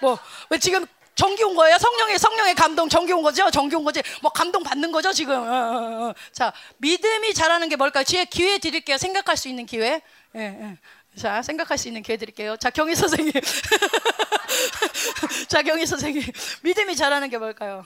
뭐 0.00 0.16
왜 0.50 0.58
지금 0.60 0.86
전기 1.16 1.42
온 1.42 1.56
거예요? 1.56 1.76
성령의 1.76 2.20
성령의 2.20 2.54
감동 2.54 2.88
전기 2.88 3.12
온 3.12 3.22
거죠? 3.22 3.50
전기 3.50 3.74
온 3.74 3.82
거지? 3.82 4.00
뭐 4.22 4.30
감동 4.30 4.62
받는 4.62 4.92
거죠 4.92 5.12
지금? 5.12 5.34
어, 5.34 5.42
어, 5.42 6.08
어. 6.10 6.14
자 6.30 6.52
믿음이 6.76 7.34
자라는 7.34 7.68
게 7.68 7.74
뭘까요? 7.74 8.04
지혜 8.04 8.24
기회 8.26 8.58
드릴게요. 8.58 8.96
생각할 8.96 9.36
수 9.36 9.48
있는 9.48 9.66
기회. 9.66 10.00
예, 10.36 10.40
예. 10.40 10.78
자 11.18 11.42
생각할 11.42 11.78
수 11.78 11.88
있는 11.88 12.02
기회 12.02 12.16
드릴게요. 12.16 12.56
자 12.58 12.70
경희 12.70 12.94
선생님. 12.94 13.32
자 15.48 15.62
경희 15.62 15.84
선생님. 15.84 16.22
믿음이 16.62 16.94
자라는 16.94 17.28
게 17.28 17.38
뭘까요 17.38 17.84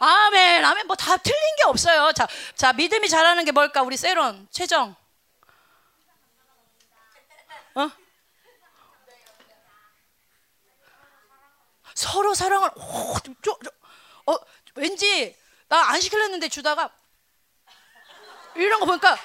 아멘, 0.00 0.64
아멘. 0.64 0.86
뭐 0.86 0.96
다 0.96 1.16
틀린 1.16 1.38
게 1.56 1.64
없어요. 1.64 2.12
자, 2.12 2.26
자 2.54 2.72
믿음이 2.72 3.08
자라는 3.08 3.44
게 3.44 3.52
뭘까? 3.52 3.82
우리 3.82 3.96
세론, 3.96 4.46
최정. 4.50 4.94
어? 7.74 7.90
서로 11.94 12.34
사랑을. 12.34 12.70
오, 12.76 13.14
저, 13.42 13.58
저, 13.64 13.70
어, 14.32 14.36
왠지 14.74 15.36
나 15.68 15.78
안 15.90 16.00
시킬랬는데 16.00 16.48
주다가 16.48 16.90
이런 18.54 18.80
거 18.80 18.86
보니까 18.86 19.18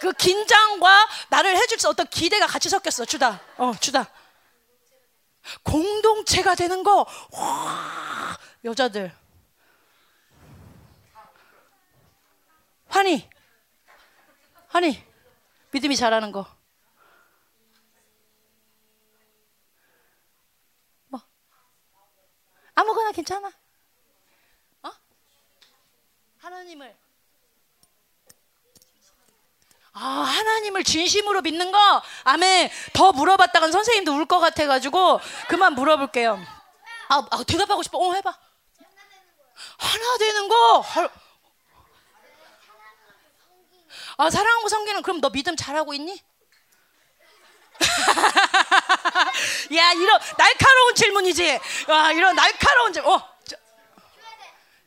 그 0.00 0.12
긴장과 0.12 1.08
나를 1.30 1.56
해줄 1.56 1.78
수 1.78 1.88
어떤 1.88 2.06
기대가 2.08 2.46
같이 2.46 2.68
섞였어. 2.68 3.04
주다. 3.04 3.40
어, 3.56 3.72
주다. 3.80 4.10
공동체가 5.62 6.54
되는 6.54 6.82
거. 6.82 7.06
와, 7.32 8.38
여자들. 8.64 9.14
환희, 12.88 13.28
환희, 14.68 15.04
믿음이 15.72 15.96
잘하는 15.96 16.32
거. 16.32 16.46
뭐? 21.08 21.20
아무거나 22.74 23.12
괜찮아. 23.12 23.48
어? 24.82 24.90
하나님을. 26.38 26.96
아, 29.92 30.00
하나님을 30.00 30.84
진심으로 30.84 31.42
믿는 31.42 31.72
거? 31.72 32.02
아멘. 32.24 32.70
더 32.92 33.10
물어봤다간 33.12 33.72
선생님도 33.72 34.12
울 34.16 34.26
것 34.26 34.38
같아 34.38 34.66
가지고, 34.66 35.20
그만 35.48 35.74
물어볼게요. 35.74 36.38
아, 37.08 37.26
아, 37.30 37.42
대답하고 37.44 37.82
싶어. 37.82 37.98
어, 37.98 38.14
해 38.14 38.20
봐. 38.22 38.38
하나 39.78 40.16
되는 40.18 40.48
거. 40.48 40.84
아, 44.18 44.28
사랑하고 44.30 44.68
섬기는 44.68 45.00
그럼 45.02 45.20
너 45.20 45.30
믿음 45.30 45.54
잘하고 45.56 45.94
있니? 45.94 46.20
야, 49.76 49.92
이런 49.92 50.20
날카로운 50.36 50.94
질문이지. 50.96 51.60
아, 51.86 52.10
이런 52.12 52.34
날카로운 52.34 52.92
질문. 52.92 53.12
어, 53.12 53.38
저, 53.44 53.56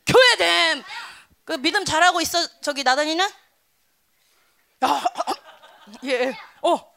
교회됨. 0.06 0.84
그 1.46 1.54
믿음 1.54 1.84
잘하고 1.86 2.20
있어, 2.20 2.46
저기 2.60 2.84
나단이는? 2.84 3.26
아, 4.82 5.04
예, 6.04 6.36
어. 6.60 6.92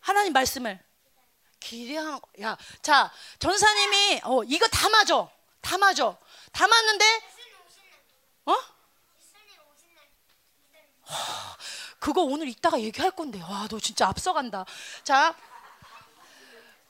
하나님 0.00 0.32
말씀을 0.32 0.82
기대하는 1.60 2.18
거. 2.20 2.28
야, 2.42 2.56
자, 2.82 3.12
전사님이 3.38 4.22
어, 4.24 4.42
이거 4.44 4.66
다 4.66 4.88
맞아. 4.88 5.28
다 5.60 5.78
맞아. 5.78 6.16
다 6.52 6.66
맞는데 6.66 7.04
어? 8.46 8.77
그거 11.98 12.22
오늘 12.22 12.48
이따가 12.48 12.80
얘기할 12.80 13.10
건데 13.10 13.40
와 13.42 13.66
너 13.68 13.78
진짜 13.80 14.06
앞서간다 14.06 14.64
자 15.04 15.34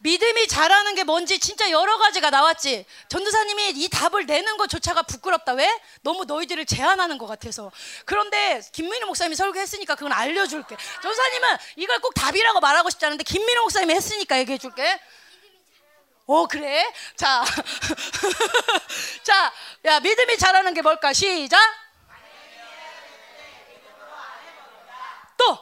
믿음이 0.01 0.47
잘하는 0.47 0.95
게 0.95 1.03
뭔지 1.03 1.41
진짜 1.41 1.71
여러 1.73 1.99
가지가 1.99 2.31
나왔지 2.31 2.87
전도사님이 3.09 3.71
이 3.71 3.89
답을 3.89 4.27
내는 4.27 4.57
것조차가 4.57 5.03
부끄럽다 5.03 5.55
왜? 5.55 5.69
너무 6.03 6.25
너희들을 6.25 6.67
제한하는 6.67 7.19
것 7.19 7.27
같아서 7.27 7.73
그런데 8.05 8.63
김민우 8.73 9.07
목사님이 9.07 9.35
설교했으니까 9.35 9.97
그건 9.97 10.13
알려줄게 10.13 10.77
전도사님은 11.03 11.57
이걸 11.77 11.99
꼭 12.01 12.15
답이라고 12.15 12.61
말하고 12.61 12.91
싶지 12.91 13.07
않은데 13.07 13.25
김민우 13.25 13.63
목사님이 13.63 13.95
했으니까 13.95 14.39
얘기해줄게 14.39 15.01
어 16.27 16.47
그래? 16.47 16.87
자, 17.17 17.43
자, 19.25 19.53
야 19.87 19.99
믿음이 19.99 20.37
잘하는 20.37 20.75
게 20.75 20.83
뭘까? 20.83 21.15
시작. 21.15 21.59
또 25.39 25.59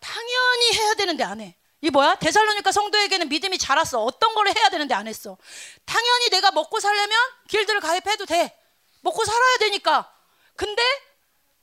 당연히 0.00 0.72
해야 0.74 0.94
되는데 0.94 1.24
안 1.24 1.40
해. 1.40 1.56
이 1.80 1.90
뭐야? 1.90 2.14
대살로니까 2.16 2.70
성도에게는 2.70 3.28
믿음이 3.28 3.58
자랐어. 3.58 4.02
어떤 4.04 4.34
걸 4.34 4.46
해야 4.48 4.68
되는데 4.68 4.94
안 4.94 5.08
했어. 5.08 5.36
당연히 5.84 6.30
내가 6.30 6.52
먹고 6.52 6.78
살려면 6.78 7.18
길드를 7.48 7.80
가입해도 7.80 8.26
돼. 8.26 8.56
먹고 9.00 9.24
살아야 9.24 9.56
되니까. 9.58 10.12
근데 10.54 10.82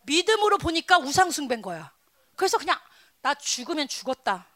믿음으로 0.04 0.58
보니까 0.58 0.98
우상숭배인 0.98 1.62
거야. 1.62 1.92
그래서 2.36 2.58
그냥 2.58 2.78
나 3.22 3.34
죽으면 3.34 3.88
죽었다. 3.88 4.48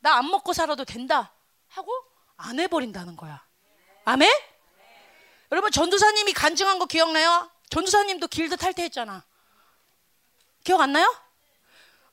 나 0.00 0.14
안 0.16 0.28
먹고 0.30 0.52
살아도 0.52 0.84
된다. 0.84 1.32
하고 1.68 1.92
안 2.36 2.58
해버린다는 2.58 3.16
거야. 3.16 3.44
아멘? 4.06 4.28
여러분 5.52 5.70
전두사님이 5.70 6.32
간증한 6.32 6.78
거 6.78 6.86
기억나요? 6.86 7.50
전도사님도 7.70 8.28
길드 8.28 8.56
탈퇴했잖아. 8.56 9.24
기억 10.64 10.80
안 10.80 10.92
나요? 10.92 11.06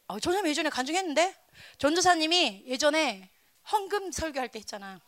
어, 0.07 0.19
전도사님 0.19 0.49
예전에 0.49 0.69
간증했는데 0.69 1.35
전도사님이 1.79 2.63
예전에 2.67 3.29
헌금 3.71 4.11
설교할 4.11 4.49
때 4.49 4.59
했잖아. 4.59 4.99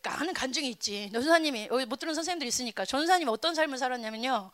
그러니까 0.00 0.20
하는 0.20 0.34
간증이 0.34 0.68
있지. 0.70 1.10
전도사님이 1.12 1.68
여기 1.72 1.86
못 1.86 1.98
들은 1.98 2.14
선생님들 2.14 2.46
있으니까 2.46 2.84
전도사님이 2.84 3.30
어떤 3.30 3.54
삶을 3.54 3.78
살았냐면요. 3.78 4.52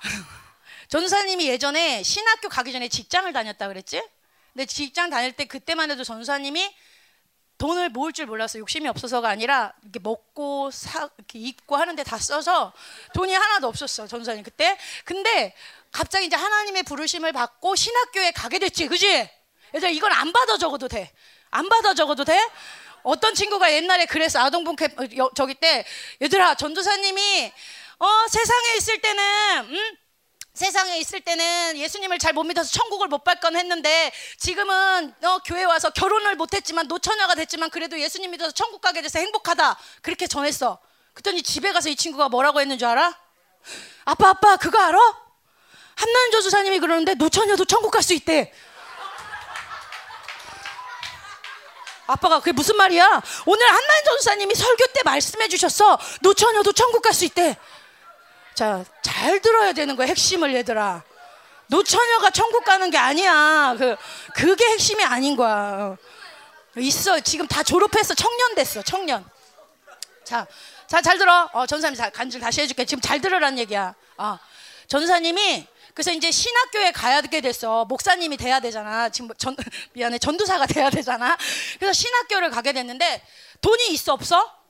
전도사님이 0.88 1.46
예전에 1.46 2.02
신학교 2.02 2.48
가기 2.48 2.72
전에 2.72 2.88
직장을 2.88 3.32
다녔다 3.32 3.68
그랬지? 3.68 4.02
근데 4.52 4.66
직장 4.66 5.10
다닐 5.10 5.32
때 5.32 5.44
그때만 5.44 5.90
해도 5.90 6.04
전도사님이 6.04 6.74
돈을 7.62 7.90
모을 7.90 8.12
줄 8.12 8.26
몰라서 8.26 8.58
욕심이 8.58 8.88
없어서가 8.88 9.28
아니라 9.28 9.72
이렇게 9.84 10.00
먹고 10.00 10.72
사 10.72 11.08
이렇게 11.16 11.38
입고 11.38 11.76
하는데 11.76 12.02
다 12.02 12.18
써서 12.18 12.72
돈이 13.14 13.32
하나도 13.32 13.68
없었어 13.68 14.08
전도사님 14.08 14.42
그때. 14.42 14.76
근데 15.04 15.54
갑자기 15.92 16.26
이제 16.26 16.34
하나님의 16.34 16.82
부르심을 16.82 17.30
받고 17.32 17.76
신학교에 17.76 18.32
가게 18.32 18.58
됐지, 18.58 18.88
그지? 18.88 19.30
얘들아 19.76 19.90
이건 19.90 20.10
안 20.10 20.32
받아 20.32 20.58
적어도 20.58 20.88
돼. 20.88 21.12
안 21.52 21.68
받아 21.68 21.94
적어도 21.94 22.24
돼? 22.24 22.36
어떤 23.04 23.32
친구가 23.32 23.72
옛날에 23.72 24.06
그래서 24.06 24.40
아동분 24.40 24.74
캠 24.74 24.90
어, 24.98 25.30
저기 25.36 25.54
때 25.54 25.84
얘들아 26.20 26.56
전도사님이 26.56 27.52
어 28.00 28.28
세상에 28.28 28.76
있을 28.76 29.00
때는 29.00 29.22
음? 29.68 29.96
세상에 30.54 30.98
있을 30.98 31.20
때는 31.22 31.78
예수님을 31.78 32.18
잘 32.18 32.32
못 32.34 32.44
믿어서 32.44 32.70
천국을 32.70 33.08
못 33.08 33.24
발건 33.24 33.56
했는데 33.56 34.12
지금은 34.38 35.14
어, 35.22 35.38
교회 35.44 35.64
와서 35.64 35.90
결혼을 35.90 36.34
못했지만 36.36 36.88
노처녀가 36.88 37.34
됐지만 37.34 37.70
그래도 37.70 37.98
예수님 38.00 38.30
믿어서 38.32 38.52
천국 38.52 38.80
가게 38.80 39.00
돼서 39.02 39.18
행복하다 39.18 39.78
그렇게 40.02 40.26
전했어. 40.26 40.78
그랬더니 41.14 41.42
집에 41.42 41.72
가서 41.72 41.88
이 41.88 41.96
친구가 41.96 42.28
뭐라고 42.30 42.60
했는 42.60 42.78
줄 42.78 42.88
알아? 42.88 43.16
아빠 44.04 44.30
아빠 44.30 44.56
그거 44.56 44.78
알아? 44.78 44.98
한나연 45.94 46.30
조수사님이 46.32 46.78
그러는데 46.80 47.14
노처녀도 47.14 47.64
천국 47.66 47.90
갈 47.90 48.02
수 48.02 48.12
있대. 48.14 48.52
아빠가 52.06 52.40
그게 52.40 52.52
무슨 52.52 52.76
말이야? 52.76 53.22
오늘 53.46 53.66
한나연 53.66 54.04
전사님이 54.04 54.54
설교 54.54 54.86
때 54.92 55.00
말씀해 55.04 55.48
주셨어. 55.48 55.98
노처녀도 56.20 56.72
천국 56.72 57.00
갈 57.02 57.12
수 57.14 57.24
있대. 57.24 57.56
자, 58.54 58.84
잘 59.02 59.40
들어야 59.40 59.72
되는 59.72 59.96
거야, 59.96 60.06
핵심을 60.08 60.54
얘들아. 60.54 61.02
노처녀가 61.68 62.30
천국 62.30 62.64
가는 62.64 62.90
게 62.90 62.98
아니야. 62.98 63.74
그, 63.78 63.96
그게 64.34 64.64
핵심이 64.66 65.02
아닌 65.02 65.36
거야. 65.36 65.96
있어. 66.76 67.20
지금 67.20 67.46
다 67.46 67.62
졸업했어. 67.62 68.14
청년 68.14 68.54
됐어. 68.54 68.82
청년. 68.82 69.24
자, 70.24 70.46
자, 70.86 71.00
잘 71.00 71.16
들어. 71.18 71.48
어, 71.52 71.66
전사님 71.66 71.98
간증 72.12 72.40
다시 72.40 72.60
해줄게. 72.60 72.84
지금 72.84 73.00
잘 73.00 73.20
들으란 73.20 73.58
얘기야. 73.58 73.94
어, 74.18 74.38
전사님이 74.86 75.66
그래서 75.94 76.12
이제 76.12 76.30
신학교에 76.30 76.92
가야게 76.92 77.40
됐어. 77.40 77.84
목사님이 77.86 78.36
돼야 78.36 78.60
되잖아. 78.60 79.08
지금 79.08 79.28
뭐 79.28 79.36
전, 79.38 79.56
미안해. 79.92 80.18
전도사가 80.18 80.66
돼야 80.66 80.90
되잖아. 80.90 81.36
그래서 81.78 81.92
신학교를 81.92 82.50
가게 82.50 82.72
됐는데 82.72 83.22
돈이 83.62 83.88
있어 83.92 84.12
없어? 84.12 84.61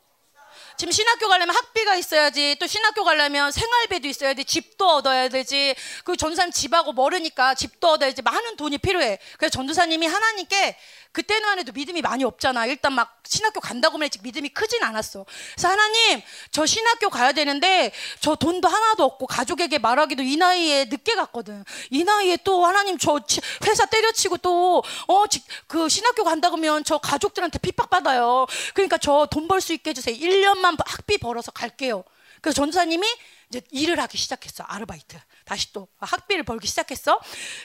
지금 0.77 0.93
신학교 0.93 1.29
가려면 1.29 1.55
학비가 1.55 1.95
있어야지 1.97 2.57
또 2.59 2.67
신학교 2.67 3.05
가려면 3.05 3.51
생활비도 3.53 4.09
있어야 4.09 4.35
돼 4.35 4.45
집도 4.45 4.89
얻어야 4.89 5.29
되지. 5.29 5.75
그 6.05 6.17
전도사님 6.17 6.53
집하고 6.53 6.93
멀으니까 6.93 7.55
집도 7.55 7.91
얻어야지. 7.91 8.23
많은 8.23 8.57
돈이 8.57 8.79
필요해. 8.79 9.19
그래서 9.39 9.51
전도사님이 9.53 10.07
하나님께 10.07 10.77
그때만 11.13 11.59
해도 11.59 11.73
믿음이 11.73 12.01
많이 12.03 12.25
없잖아. 12.25 12.67
일단 12.67 12.95
막 12.95 13.21
신학교 13.25 13.61
간다고 13.61 13.95
하면 13.95 14.09
믿음이 14.23 14.49
크진 14.51 14.83
않았어. 14.83 15.27
그래서 15.55 15.69
하나님, 15.69 16.23
저 16.51 16.65
신학교 16.67 17.11
가야 17.11 17.33
되는데 17.33 17.93
저 18.21 18.35
돈도 18.35 18.67
하나도 18.67 19.05
없고 19.05 19.27
가족에게 19.27 19.79
말하기도 19.79 20.23
이 20.23 20.37
나이에 20.37 20.87
늦게 20.87 21.15
갔거든. 21.15 21.65
이 21.91 22.03
나이에 22.05 22.39
또 22.45 22.65
하나님 22.65 22.97
저 22.99 23.21
회사 23.67 23.85
때려치고 23.87 24.39
또, 24.39 24.83
어, 25.07 25.25
그 25.67 25.89
신학교 25.89 26.25
간다고 26.25 26.57
하면 26.57 26.83
저 26.85 26.99
가족들한테 26.99 27.59
핍박받아요. 27.59 28.47
그러니까 28.75 28.99
저 28.99 29.27
돈 29.31 29.49
벌 29.49 29.61
수 29.61 29.73
있게 29.75 29.91
해 29.91 29.95
주세요. 29.95 30.17
1년만 30.17 30.77
학비 30.87 31.19
벌어서 31.19 31.53
갈게요. 31.53 32.05
그래서 32.41 32.57
전사님이 32.57 33.07
이제 33.51 33.61
일을 33.71 34.01
하기 34.01 34.17
시작했어. 34.17 34.65
아르바이트. 34.65 35.17
다시 35.45 35.73
또 35.73 35.89
학비를 35.99 36.43
벌기 36.43 36.67
시작했어. 36.67 37.21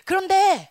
그런데, 0.05 0.69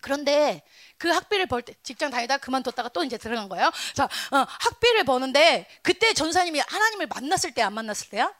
그런데 0.00 0.62
그 1.04 1.10
학비를 1.10 1.44
벌 1.44 1.60
때 1.60 1.74
직장 1.82 2.10
다니다 2.10 2.38
그만뒀다가 2.38 2.88
또 2.88 3.04
이제 3.04 3.18
들어간 3.18 3.50
거예요. 3.50 3.70
자, 3.92 4.04
어, 4.04 4.46
학비를 4.48 5.04
버는데 5.04 5.68
그때 5.82 6.14
전사님이 6.14 6.60
하나님을 6.60 7.08
만났을 7.08 7.52
때 7.52 7.60
안 7.60 7.74
만났을 7.74 8.08
때야? 8.08 8.32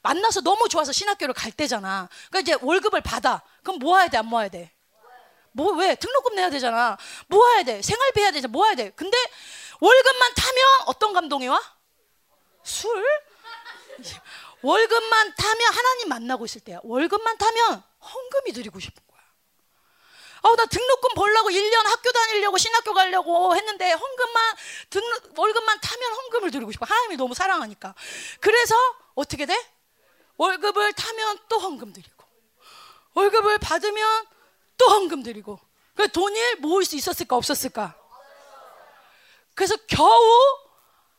만나서 0.00 0.40
너무 0.42 0.68
좋아서 0.68 0.92
신학교를 0.92 1.34
갈 1.34 1.50
때잖아. 1.50 2.08
그러니까 2.30 2.40
이제 2.54 2.64
월급을 2.64 3.00
받아. 3.00 3.42
그럼 3.64 3.80
모아야 3.80 4.06
돼, 4.06 4.18
안 4.18 4.26
모아야 4.26 4.48
돼? 4.48 4.70
뭐 5.50 5.72
왜? 5.72 5.96
등록금 5.96 6.36
내야 6.36 6.48
되잖아. 6.48 6.96
모아야 7.26 7.64
돼. 7.64 7.82
생활비 7.82 8.20
해야 8.20 8.30
되잖아. 8.30 8.52
모아야 8.52 8.76
돼. 8.76 8.90
근데 8.90 9.18
월급만 9.80 10.34
타면 10.34 10.64
어떤 10.86 11.12
감동이 11.12 11.48
와? 11.48 11.60
술? 12.62 13.04
월급만 14.62 15.34
타면 15.34 15.72
하나님 15.74 16.08
만나고 16.08 16.44
있을 16.44 16.60
때야. 16.60 16.78
월급만 16.84 17.36
타면 17.36 17.82
헌금이 18.00 18.52
드리고 18.52 18.78
싶은 18.78 19.02
아, 20.42 20.56
나 20.56 20.66
등록금 20.66 21.14
벌라고 21.14 21.50
1년 21.50 21.84
학교 21.84 22.12
다니려고 22.12 22.56
신학교 22.56 22.94
가려고 22.94 23.54
했는데 23.54 23.92
헌금만 23.92 24.56
등록 24.88 25.38
월급만 25.38 25.80
타면 25.80 26.12
헌금을 26.12 26.50
드리고 26.50 26.72
싶어. 26.72 26.86
하나님이 26.86 27.16
너무 27.16 27.34
사랑하니까. 27.34 27.94
그래서 28.40 28.74
어떻게 29.14 29.46
돼? 29.46 29.54
월급을 30.36 30.92
타면 30.94 31.38
또 31.48 31.58
헌금 31.58 31.92
드리고. 31.92 32.24
월급을 33.14 33.58
받으면 33.58 34.26
또 34.78 34.86
헌금 34.86 35.22
드리고. 35.22 35.60
그 35.94 36.10
돈을 36.10 36.56
모을 36.56 36.84
수 36.84 36.96
있었을까 36.96 37.36
없었을까? 37.36 37.94
그래서 39.54 39.76
겨우 39.86 40.58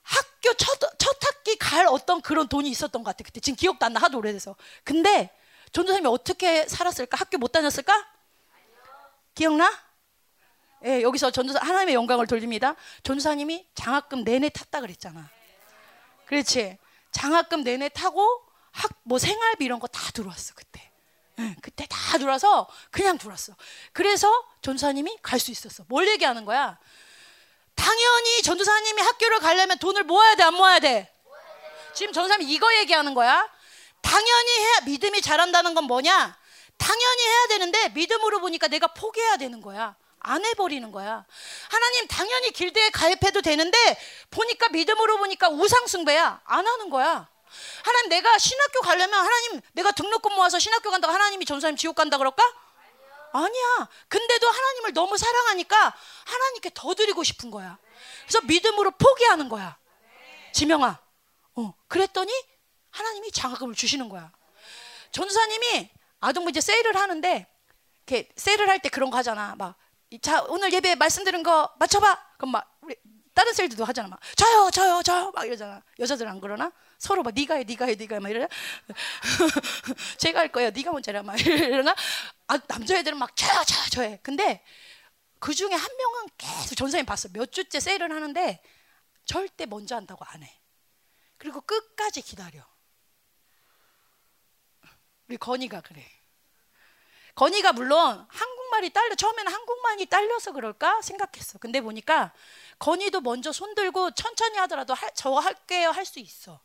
학교 0.02 0.54
첫, 0.56 0.80
첫 0.98 1.18
학기 1.24 1.56
갈 1.58 1.86
어떤 1.86 2.22
그런 2.22 2.48
돈이 2.48 2.70
있었던 2.70 3.04
것 3.04 3.12
같아. 3.12 3.24
그때 3.24 3.40
지금 3.40 3.56
기억도 3.56 3.86
안 3.86 3.94
나. 3.94 4.00
하도 4.00 4.18
오래돼서. 4.18 4.56
근데 4.84 5.30
전도사님이 5.74 6.08
어떻게 6.08 6.68
살았을까? 6.68 7.18
학교 7.18 7.38
못 7.38 7.52
다녔을까? 7.52 7.94
기억나? 9.36 9.72
예, 10.86 11.02
여기서 11.04 11.32
전도사 11.32 11.60
하나님의 11.62 11.94
영광을 11.96 12.26
돌립니다. 12.28 12.76
전도사님이 13.04 13.68
장학금 13.76 14.24
내내 14.24 14.50
탔다 14.50 14.82
그랬잖아. 14.82 15.30
그렇지? 16.26 16.78
장학금 17.12 17.64
내내 17.64 17.90
타고 17.90 18.26
학 18.72 18.92
뭐 19.04 19.20
생활비 19.20 19.66
이런 19.66 19.80
거 19.80 19.88
다 19.88 20.00
들어왔어 20.12 20.54
그때. 20.56 20.90
예, 21.40 21.56
그때 21.62 21.86
다 21.90 22.18
들어와서 22.18 22.68
그냥 22.90 23.18
들어왔어. 23.18 23.54
그래서 23.94 24.28
전도사님이 24.62 25.20
갈 25.22 25.40
수 25.40 25.52
있었어. 25.52 25.84
뭘 25.88 26.08
얘기하는 26.08 26.46
거야? 26.46 26.78
당연히 27.76 28.42
전도사님이 28.44 29.02
학교를 29.02 29.40
가려면 29.40 29.78
돈을 29.80 30.04
모아야 30.04 30.36
돼, 30.36 30.44
안 30.44 30.54
모아야 30.54 30.80
돼? 30.80 31.12
지금 31.94 32.14
전도사님이 32.14 32.52
이거 32.52 32.74
얘기하는 32.78 33.14
거야. 33.14 33.48
당연히 34.02 34.60
해야 34.60 34.82
믿음이 34.86 35.22
자란다는 35.22 35.74
건 35.74 35.84
뭐냐? 35.86 36.38
당연히 36.82 37.24
해야 37.24 37.48
되는데 37.48 37.90
믿음으로 37.90 38.40
보니까 38.40 38.68
내가 38.68 38.88
포기해야 38.88 39.38
되는 39.38 39.62
거야. 39.62 39.96
안 40.20 40.44
해버리는 40.44 40.92
거야. 40.92 41.26
하나님 41.70 42.08
당연히 42.08 42.52
길드에 42.52 42.90
가입해도 42.90 43.42
되는데 43.42 43.78
보니까 44.32 44.70
믿음으로 44.70 45.20
보니까 45.20 45.50
우상숭배야. 45.50 46.42
안 46.44 46.68
하는 46.68 46.90
거야. 46.90 47.30
하나님 47.84 48.10
내가 48.10 48.38
신학교 48.40 48.82
가려면 48.82 49.14
하나님 49.14 49.62
내가 49.74 49.92
등록금 49.92 50.34
모아서 50.34 50.58
신학교 50.58 50.90
간다고 50.90 51.14
하나님이 51.14 51.46
전사님 51.46 51.78
지옥 51.78 51.96
간다 51.96 52.18
그럴까? 52.18 52.44
아니야. 53.34 53.90
근데도 54.08 54.50
하나님을 54.50 54.94
너무 54.94 55.18
사랑하니까 55.18 55.96
하나님께 56.26 56.72
더 56.74 56.96
드리고 56.96 57.24
싶은 57.24 57.52
거야. 57.52 57.78
그래서 58.28 58.42
믿음으로 58.46 58.92
포기하는 58.92 59.50
거야. 59.50 59.78
지명아. 60.54 61.00
어. 61.56 61.74
그랬더니 61.88 62.32
하나님이 62.90 63.32
장학금을 63.32 63.76
주시는 63.76 64.10
거야. 64.10 64.32
전사님이 65.12 65.90
아동부 66.22 66.50
이제 66.52 66.62
세일을 66.62 66.96
하는데 66.96 67.48
이렇게 68.08 68.30
세일을 68.36 68.70
할 68.70 68.80
때 68.80 68.90
그런 68.90 69.10
거 69.12 69.18
하잖아. 69.18 69.56
막 69.58 69.76
자 70.22 70.44
오늘 70.50 70.74
예배 70.74 70.96
말씀드린 70.96 71.42
거 71.44 71.74
맞춰봐. 71.80 72.20
그럼 72.38 72.52
막 72.52 72.78
우리 72.82 72.96
다른 73.34 73.54
셀들도 73.54 73.86
하잖아. 73.86 74.10
막 74.10 74.20
저요, 74.36 74.70
저요, 74.72 75.02
저요 75.04 75.32
막 75.32 75.46
이러잖아. 75.46 75.82
여자들 76.00 76.28
안 76.28 76.42
그러나? 76.42 76.72
서로 76.98 77.24
막 77.24 77.34
네가 77.34 77.56
해, 77.56 77.64
네가 77.64 77.86
해, 77.86 77.96
네가 77.96 78.16
해, 78.16 78.20
막 78.20 78.30
이러나? 78.30 78.48
제가 80.18 80.40
할 80.42 80.50
거예요. 80.52 80.72
네가 80.72 80.92
먼저 80.92 81.12
해라, 81.12 81.24
막 81.24 81.40
이러나? 81.40 81.96
아, 82.48 82.60
남자애들은 82.68 83.18
막 83.18 83.36
저요, 83.36 83.64
저요, 83.66 83.90
저요. 83.92 84.18
근데 84.22 84.64
그 85.40 85.54
중에 85.54 85.72
한 85.74 85.98
명은 85.98 86.28
계속 86.38 86.76
전사님 86.76 87.06
봤어. 87.06 87.30
몇 87.34 87.52
주째 87.52 87.80
세일을 87.80 88.12
하는데 88.12 88.62
절대 89.26 89.66
먼저 89.66 89.96
한다고 89.96 90.26
안 90.26 90.44
해. 90.44 90.62
그리고 91.38 91.62
끝까지 91.62 92.22
기다려. 92.22 92.62
우리 95.32 95.38
건이가 95.38 95.80
그래. 95.80 96.06
건이가 97.36 97.72
물론 97.72 98.26
한국말이 98.28 98.92
딸려 98.92 99.16
처음에는 99.16 99.50
한국말이 99.50 100.06
딸려서 100.08 100.52
그럴까 100.52 101.02
생각했어. 101.02 101.58
근데 101.58 101.80
보니까 101.80 102.34
건이도 102.80 103.22
먼저 103.22 103.54
손 103.54 103.74
들고 103.74 104.12
천천히 104.12 104.58
하더라도 104.58 104.94
할, 104.94 105.10
저 105.16 105.32
할게요 105.36 105.92
할 105.92 106.06
수 106.06 106.20
있어. 106.20 106.60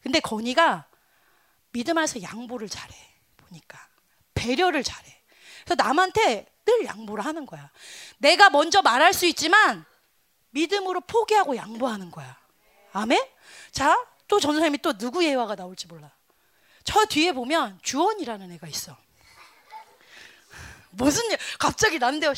근데 0.00 0.20
건이가 0.20 0.86
믿음 1.72 1.98
안에서 1.98 2.22
양보를 2.22 2.68
잘해. 2.68 2.94
보니까 3.36 3.84
배려를 4.34 4.84
잘해. 4.84 5.20
그래서 5.64 5.82
남한테 5.82 6.46
늘 6.64 6.84
양보를 6.86 7.24
하는 7.24 7.46
거야. 7.46 7.68
내가 8.18 8.48
먼저 8.48 8.80
말할 8.80 9.12
수 9.12 9.26
있지만 9.26 9.84
믿음으로 10.50 11.00
포기하고 11.00 11.56
양보하는 11.56 12.12
거야. 12.12 12.38
아멘? 12.92 13.20
자, 13.72 14.06
또 14.28 14.38
전사님이 14.38 14.78
또 14.78 14.92
누구 14.96 15.24
예화가 15.24 15.56
나올지 15.56 15.88
몰라. 15.88 16.12
저 16.84 17.04
뒤에 17.06 17.32
보면 17.32 17.78
주원이라는 17.82 18.52
애가 18.52 18.66
있어. 18.68 18.96
무슨 20.90 21.24
일, 21.30 21.38
갑자기 21.58 21.98
난데없 21.98 22.36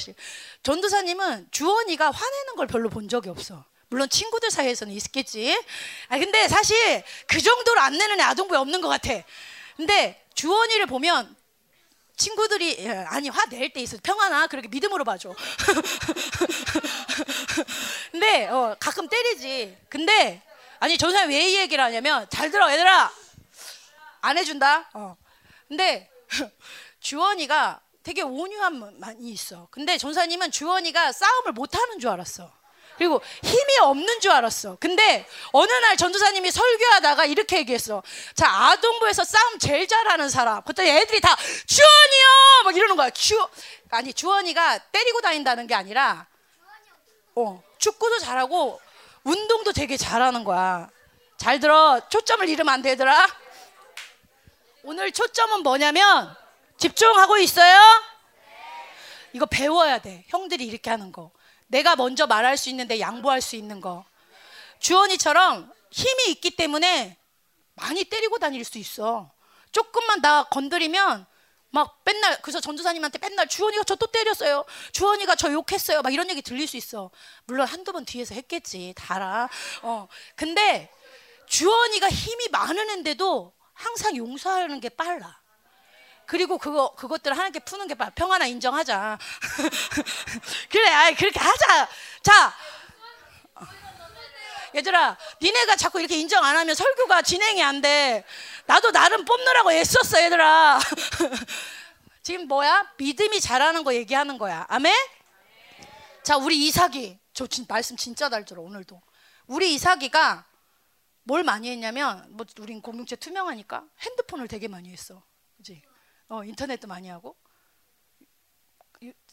전도사님은 0.62 1.48
주원이가 1.50 2.10
화내는 2.10 2.56
걸 2.56 2.66
별로 2.66 2.88
본 2.88 3.08
적이 3.08 3.30
없어. 3.30 3.64
물론 3.88 4.08
친구들 4.08 4.50
사이에서는 4.50 4.92
있겠지. 4.94 5.56
아 6.08 6.18
근데 6.18 6.48
사실 6.48 7.04
그 7.28 7.40
정도로 7.40 7.80
안 7.80 7.96
내는 7.96 8.18
애 8.20 8.22
아동부에 8.24 8.58
없는 8.58 8.80
것 8.80 8.88
같아. 8.88 9.10
근데 9.76 10.24
주원이를 10.34 10.86
보면 10.86 11.36
친구들이 12.16 12.76
예, 12.80 12.90
아니 13.08 13.28
화 13.28 13.44
낼 13.46 13.70
때 13.72 13.80
있어 13.82 13.96
평안아 14.02 14.46
그렇게 14.48 14.68
믿음으로 14.68 15.04
봐줘. 15.04 15.34
근데 18.10 18.46
어, 18.48 18.76
가끔 18.80 19.08
때리지. 19.08 19.76
근데 19.88 20.42
아니 20.80 20.98
저 20.98 21.10
사람 21.10 21.28
왜이 21.30 21.56
얘기를 21.56 21.82
하냐면 21.84 22.26
잘 22.30 22.50
들어 22.50 22.72
얘들아 22.72 23.12
안 24.26 24.36
해준다. 24.36 24.90
어. 24.92 25.16
근데 25.68 26.10
주원이가 26.98 27.80
되게 28.02 28.22
온유한 28.22 28.98
많이 28.98 29.30
있어. 29.30 29.68
근데 29.70 29.96
전사님은 29.98 30.50
주원이가 30.50 31.12
싸움을 31.12 31.52
못하는 31.52 32.00
줄 32.00 32.10
알았어. 32.10 32.52
그리고 32.98 33.22
힘이 33.42 33.78
없는 33.82 34.20
줄 34.20 34.32
알았어. 34.32 34.78
근데 34.80 35.28
어느 35.52 35.70
날 35.70 35.96
전도사님이 35.96 36.50
설교하다가 36.50 37.26
이렇게 37.26 37.58
얘기했어. 37.58 38.02
자, 38.34 38.48
아동부에서 38.48 39.22
싸움 39.22 39.58
제일 39.58 39.86
잘하는 39.86 40.28
사람. 40.28 40.62
그때 40.62 40.96
애들이 40.96 41.20
다 41.20 41.36
주원이요! 41.66 42.64
막 42.64 42.74
이러는 42.76 42.96
거야. 42.96 43.10
주, 43.10 43.36
아니, 43.90 44.14
주원이가 44.14 44.78
때리고 44.78 45.20
다닌다는 45.20 45.66
게 45.66 45.74
아니라, 45.74 46.26
어, 47.34 47.62
축구도 47.78 48.18
잘하고, 48.18 48.80
운동도 49.24 49.72
되게 49.72 49.98
잘하는 49.98 50.44
거야. 50.44 50.88
잘 51.36 51.60
들어. 51.60 52.00
초점을 52.08 52.48
잃으면 52.48 52.72
안 52.72 52.82
되더라. 52.82 53.26
오늘 54.86 55.10
초점은 55.10 55.64
뭐냐면, 55.64 56.32
집중하고 56.78 57.38
있어요? 57.38 57.76
이거 59.32 59.44
배워야 59.44 59.98
돼. 59.98 60.24
형들이 60.28 60.64
이렇게 60.64 60.90
하는 60.90 61.10
거. 61.10 61.32
내가 61.66 61.96
먼저 61.96 62.28
말할 62.28 62.56
수 62.56 62.70
있는데 62.70 63.00
양보할 63.00 63.40
수 63.40 63.56
있는 63.56 63.80
거. 63.80 64.04
주원이처럼 64.78 65.72
힘이 65.90 66.30
있기 66.30 66.52
때문에 66.52 67.18
많이 67.74 68.04
때리고 68.04 68.38
다닐 68.38 68.64
수 68.64 68.78
있어. 68.78 69.32
조금만 69.72 70.20
나 70.22 70.44
건드리면 70.44 71.26
막 71.70 72.00
맨날 72.04 72.40
그래서 72.40 72.60
전도사님한테 72.60 73.18
맨날 73.18 73.48
주원이가 73.48 73.82
저 73.82 73.96
또 73.96 74.06
때렸어요. 74.06 74.64
주원이가 74.92 75.34
저 75.34 75.50
욕했어요. 75.52 76.02
막 76.02 76.12
이런 76.14 76.30
얘기 76.30 76.42
들릴 76.42 76.68
수 76.68 76.76
있어. 76.76 77.10
물론 77.46 77.66
한두 77.66 77.92
번 77.92 78.04
뒤에서 78.04 78.36
했겠지. 78.36 78.94
달아. 78.96 79.48
어. 79.82 80.06
근데 80.36 80.88
주원이가 81.48 82.08
힘이 82.08 82.48
많은데도 82.50 83.55
항상 83.76 84.16
용서하는 84.16 84.80
게 84.80 84.88
빨라. 84.88 85.38
그리고 86.26 86.58
그거 86.58 86.92
그것들 86.96 87.32
하나님께 87.32 87.60
푸는 87.60 87.86
게 87.86 87.94
평안아 87.94 88.46
인정하자. 88.46 89.18
그래, 90.70 90.88
아이 90.88 91.14
그렇게 91.14 91.38
하자. 91.38 91.88
자, 92.22 92.52
얘들아, 94.74 95.16
니네가 95.40 95.76
자꾸 95.76 96.00
이렇게 96.00 96.18
인정 96.18 96.44
안 96.44 96.56
하면 96.56 96.74
설교가 96.74 97.22
진행이 97.22 97.62
안 97.62 97.80
돼. 97.80 98.24
나도 98.66 98.90
나름 98.90 99.24
뽑느라고 99.24 99.72
애썼어, 99.72 100.22
얘들아. 100.24 100.80
지금 102.22 102.48
뭐야? 102.48 102.92
믿음이 102.96 103.40
잘하는 103.40 103.84
거 103.84 103.94
얘기하는 103.94 104.36
거야. 104.36 104.66
아멘? 104.68 104.92
자, 106.24 106.36
우리 106.36 106.66
이삭이 106.66 107.18
저 107.32 107.46
진, 107.46 107.64
말씀 107.68 107.96
진짜 107.96 108.28
잘 108.28 108.44
들어 108.44 108.62
오늘도. 108.62 109.00
우리 109.46 109.74
이삭이가 109.74 110.44
뭘 111.26 111.42
많이 111.42 111.68
했냐면 111.68 112.24
뭐 112.30 112.46
우린 112.60 112.80
공동체 112.80 113.16
투명하니까 113.16 113.84
핸드폰을 113.98 114.46
되게 114.46 114.68
많이 114.68 114.92
했어. 114.92 115.24
그지? 115.56 115.82
어, 116.28 116.44
인터넷도 116.44 116.86
많이 116.86 117.08
하고. 117.08 117.36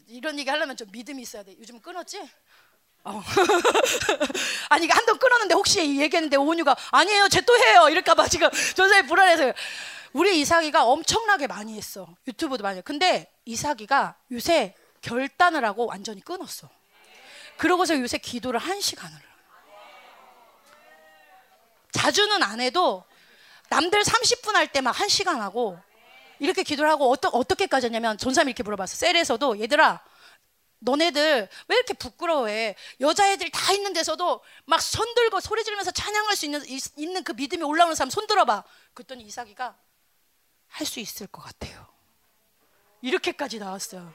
이런 0.07 0.39
얘기 0.39 0.49
하려면 0.49 0.75
좀 0.75 0.87
믿음이 0.91 1.21
있어야 1.21 1.43
돼. 1.43 1.55
요즘 1.59 1.79
끊었지? 1.79 2.27
어. 3.03 3.21
아니 4.69 4.87
한동 4.87 5.19
끊었는데 5.19 5.53
혹시 5.53 5.79
얘기했는데 5.81 6.35
오은유가 6.35 6.75
아니에요, 6.91 7.29
제또 7.29 7.55
해요. 7.57 7.87
이럴까 7.89 8.15
봐 8.15 8.27
지금 8.27 8.49
전사님 8.75 9.05
불안해서 9.05 9.53
우리 10.13 10.39
이삭이가 10.39 10.85
엄청나게 10.85 11.45
많이 11.45 11.77
했어. 11.77 12.07
유튜브도 12.27 12.63
많이. 12.63 12.79
해. 12.79 12.81
근데 12.81 13.31
이삭이가 13.45 14.17
요새 14.31 14.73
결단을 15.01 15.63
하고 15.63 15.85
완전히 15.85 16.21
끊었어. 16.21 16.69
그러고서 17.57 17.99
요새 17.99 18.17
기도를 18.17 18.59
한 18.59 18.81
시간을. 18.81 19.32
자주는 21.93 22.43
안 22.43 22.59
해도 22.59 23.05
남들 23.69 24.01
30분 24.03 24.53
할 24.53 24.67
때막한 24.71 25.07
시간 25.07 25.41
하고 25.41 25.79
이렇게 26.39 26.63
기도를 26.63 26.89
하고 26.91 27.09
어떠, 27.09 27.29
어떻게까지 27.29 27.85
했냐면 27.85 28.17
전사님이 28.17 28.51
이렇게 28.51 28.63
물어봤어. 28.63 28.97
셀에서도 28.97 29.59
얘들아 29.61 30.03
너네들 30.79 31.47
왜 31.69 31.75
이렇게 31.75 31.93
부끄러워해? 31.93 32.75
여자애들 32.99 33.49
다 33.51 33.71
있는 33.71 33.93
데서도 33.93 34.41
막 34.65 34.81
손 34.81 35.15
들고 35.15 35.39
소리 35.39 35.63
지르면서 35.63 35.91
찬양할 35.91 36.35
수 36.35 36.45
있는, 36.45 36.61
있는 36.97 37.23
그 37.23 37.31
믿음이 37.31 37.63
올라오는 37.63 37.95
사람 37.95 38.09
손 38.09 38.27
들어봐. 38.27 38.63
그랬더니 38.93 39.23
이삭이가 39.23 39.75
할 40.67 40.85
수 40.87 40.99
있을 40.99 41.27
것 41.27 41.41
같아요. 41.41 41.87
이렇게까지 43.01 43.59
나왔어요. 43.59 44.13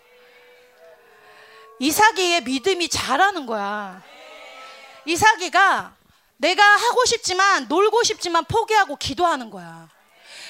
이삭이의 1.79 2.43
믿음이 2.43 2.89
잘하는 2.89 3.47
거야. 3.47 4.03
이삭이가 5.07 5.97
내가 6.39 6.65
하고 6.65 7.05
싶지만 7.05 7.69
놀고 7.69 8.03
싶지만 8.05 8.45
포기하고 8.45 8.97
기도하는 8.97 9.51
거야. 9.51 9.89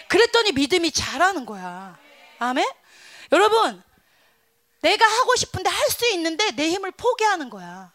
그랬더니 0.09 0.53
믿음이 0.53 0.91
자라는 0.93 1.45
거야. 1.45 1.99
아멘? 2.39 2.67
여러분, 3.33 3.83
내가 4.81 5.05
하고 5.07 5.35
싶은데 5.37 5.69
할 5.69 5.89
수 5.91 6.07
있는데 6.15 6.53
내 6.53 6.69
힘을 6.71 6.93
포기하는 6.93 7.51
거야. 7.51 7.91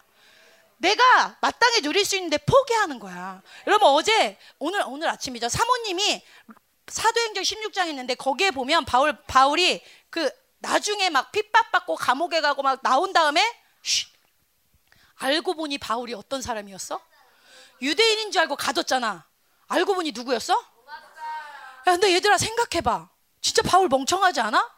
내가 0.78 1.38
마땅히 1.40 1.82
누릴 1.82 2.04
수 2.04 2.16
있는데 2.18 2.38
포기하는 2.38 3.00
거야. 3.00 3.42
여러분 3.68 3.88
어제 3.90 4.38
오늘 4.60 4.84
오늘 4.86 5.08
아침이죠. 5.10 5.48
사모님이 5.48 6.22
사도행전 6.88 7.44
16장 7.44 7.88
있는데 7.90 8.16
거기에 8.16 8.52
보면 8.52 8.84
바울 8.84 9.16
바울이 9.26 9.82
그 10.10 10.30
나중에 10.60 11.10
막 11.10 11.32
핍박받고 11.32 11.96
감옥에 11.96 12.42
가고 12.42 12.62
막 12.64 12.80
나온 12.84 13.14
다음에 13.14 13.42
쉬, 13.82 14.08
알고 15.16 15.54
보니 15.54 15.78
바울이 15.78 16.14
어떤 16.14 16.42
사람이었어? 16.42 17.00
유대인인 17.84 18.32
줄 18.32 18.42
알고 18.42 18.56
가뒀잖아. 18.56 19.28
알고 19.68 19.96
보니 19.96 20.12
누구였어? 20.14 20.54
야, 20.54 21.92
근데 21.92 22.14
얘들아 22.14 22.38
생각해봐. 22.38 23.10
진짜 23.42 23.62
바울 23.64 23.90
멍청하지 23.90 24.40
않아? 24.40 24.72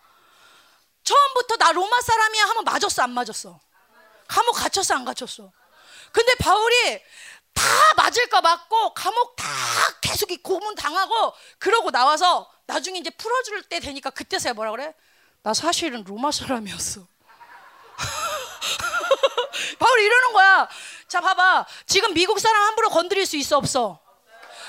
처음부터 1.03 1.57
나 1.57 1.71
로마 1.71 2.01
사람이야 2.01 2.45
하면 2.49 2.63
맞았어 2.63 3.03
안 3.03 3.11
맞았어? 3.11 3.59
감옥 4.27 4.53
갇혔어 4.53 4.95
안 4.95 5.05
갇혔어? 5.05 5.51
근데 6.11 6.33
바울이 6.35 6.99
다 7.53 7.63
맞을 7.95 8.27
거 8.27 8.41
맞고 8.41 8.95
감옥 8.95 9.35
다 9.35 9.45
계속 10.01 10.29
고문 10.41 10.73
당하고 10.73 11.33
그러고 11.59 11.91
나와서 11.91 12.51
나중에 12.65 12.97
이제 12.97 13.11
풀어줄 13.11 13.63
때 13.69 13.79
되니까 13.79 14.09
그때서야 14.09 14.53
뭐라 14.53 14.71
그래? 14.71 14.95
나 15.43 15.53
사실은 15.53 16.03
로마 16.03 16.31
사람이었어. 16.31 17.05
바울이 19.79 20.05
이러는 20.05 20.33
거야. 20.33 20.67
자 21.07 21.21
봐봐. 21.21 21.65
지금 21.85 22.13
미국 22.13 22.39
사람 22.39 22.63
함부로 22.63 22.89
건드릴 22.89 23.25
수 23.25 23.37
있어 23.37 23.57
없어? 23.57 23.99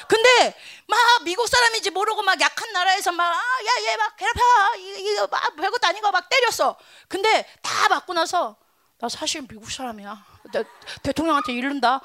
근데 0.09 0.57
막 0.87 0.99
미국 1.24 1.49
사람인지 1.49 1.91
모르고 1.91 2.22
막 2.22 2.41
약한 2.41 2.72
나라에서 2.72 3.11
막야얘 3.11 3.97
막 3.97 4.16
괴롭혀 4.16 4.41
이거 4.77 5.27
막 5.27 5.57
별것도 5.57 5.87
아닌 5.89 6.01
거 6.03 6.11
막 6.11 6.29
때렸어. 6.29 6.77
근데 7.09 7.45
다 7.62 7.89
맞고 7.89 8.12
나서 8.14 8.57
나 8.99 9.09
사실 9.09 9.43
미국 9.49 9.70
사람이야. 9.70 10.24
대, 10.53 10.62
대통령한테 11.03 11.53
이른다. 11.53 12.01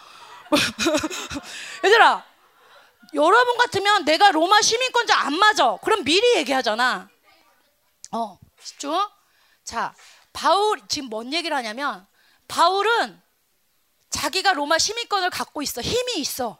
얘들아, 1.85 2.25
여러분 3.13 3.57
같으면 3.57 4.03
내가 4.03 4.31
로마 4.31 4.61
시민권자 4.61 5.15
안 5.17 5.33
맞아. 5.35 5.77
그럼 5.83 6.03
미리 6.03 6.35
얘기하잖아. 6.37 7.07
어, 8.11 8.39
집중. 8.63 9.07
자, 9.63 9.93
바울 10.33 10.81
지금 10.87 11.09
뭔 11.09 11.33
얘기를 11.33 11.55
하냐면 11.55 12.05
바울은 12.47 13.21
자기가 14.09 14.53
로마 14.53 14.77
시민권을 14.77 15.29
갖고 15.29 15.61
있어. 15.61 15.81
힘이 15.81 16.19
있어. 16.19 16.59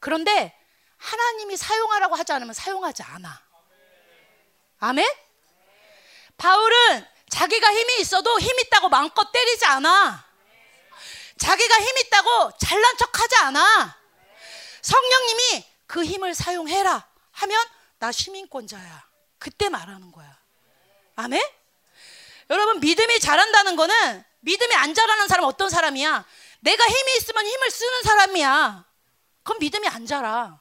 그런데 0.00 0.58
하나님이 0.96 1.56
사용하라고 1.56 2.14
하지 2.16 2.32
않으면 2.32 2.54
사용하지 2.54 3.02
않아. 3.02 3.42
아멘? 4.78 5.06
바울은 6.36 7.06
자기가 7.28 7.72
힘이 7.72 8.00
있어도 8.00 8.38
힘 8.38 8.58
있다고 8.60 8.88
마음껏 8.88 9.30
때리지 9.30 9.64
않아. 9.66 10.24
자기가 11.38 11.74
힘 11.80 11.98
있다고 11.98 12.52
잘난 12.58 12.96
척 12.96 13.20
하지 13.20 13.36
않아. 13.36 13.98
성령님이 14.82 15.66
그 15.86 16.04
힘을 16.04 16.34
사용해라 16.34 17.06
하면 17.32 17.66
나 17.98 18.12
시민권자야. 18.12 19.06
그때 19.38 19.68
말하는 19.68 20.12
거야. 20.12 20.38
아멘? 21.16 21.42
여러분 22.50 22.80
믿음이 22.80 23.20
자란다는 23.20 23.76
거는 23.76 24.24
믿음이 24.40 24.74
안 24.74 24.94
자라는 24.94 25.28
사람 25.28 25.44
어떤 25.46 25.68
사람이야? 25.68 26.24
내가 26.60 26.86
힘이 26.86 27.16
있으면 27.16 27.44
힘을 27.46 27.70
쓰는 27.70 28.02
사람이야. 28.02 28.84
그럼 29.42 29.58
믿음이 29.58 29.86
안 29.88 30.06
자라. 30.06 30.60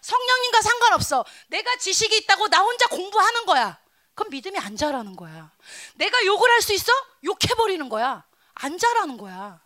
성령님과 0.00 0.62
상관없어. 0.62 1.24
내가 1.48 1.76
지식이 1.76 2.16
있다고 2.18 2.48
나 2.48 2.60
혼자 2.60 2.86
공부하는 2.88 3.46
거야. 3.46 3.78
그럼 4.14 4.30
믿음이 4.30 4.58
안 4.58 4.76
자라는 4.76 5.16
거야. 5.16 5.50
내가 5.94 6.24
욕을 6.24 6.50
할 6.50 6.62
수 6.62 6.72
있어? 6.72 6.92
욕해버리는 7.24 7.88
거야. 7.88 8.24
안 8.54 8.78
자라는 8.78 9.16
거야. 9.18 9.60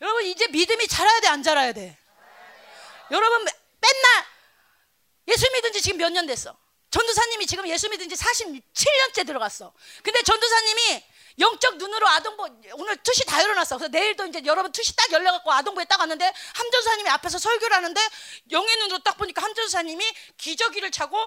여러분 0.00 0.24
이제 0.24 0.46
믿음이 0.48 0.88
자라야 0.88 1.20
돼, 1.20 1.28
안 1.28 1.42
자라야 1.42 1.72
돼? 1.72 1.96
여러분 3.10 3.44
맨날 3.44 4.24
예수 5.28 5.46
믿은 5.52 5.72
지 5.72 5.82
지금 5.82 5.98
몇 5.98 6.10
년 6.10 6.26
됐어? 6.26 6.56
전도사님이 6.92 7.46
지금 7.46 7.66
예수 7.68 7.88
믿은 7.88 8.08
지 8.08 8.14
47년째 8.14 9.26
들어갔어. 9.26 9.72
근데 10.02 10.22
전도사님이 10.22 11.04
영적 11.38 11.78
눈으로 11.78 12.06
아동부 12.06 12.46
오늘 12.74 12.96
투시 12.98 13.24
다 13.24 13.42
열어놨어. 13.42 13.78
그래서 13.78 13.90
내일도 13.90 14.26
이제 14.26 14.42
여러분 14.44 14.70
투시 14.70 14.94
딱 14.94 15.10
열려갖고 15.10 15.50
아동부에 15.50 15.86
딱 15.86 15.98
왔는데 16.00 16.30
함전사님이 16.54 17.08
앞에서 17.08 17.38
설교를 17.38 17.74
하는데 17.74 18.00
영의 18.50 18.76
눈으로 18.76 18.98
딱 18.98 19.16
보니까 19.16 19.42
함전사님이 19.42 20.04
기저귀를 20.36 20.90
차고 20.90 21.18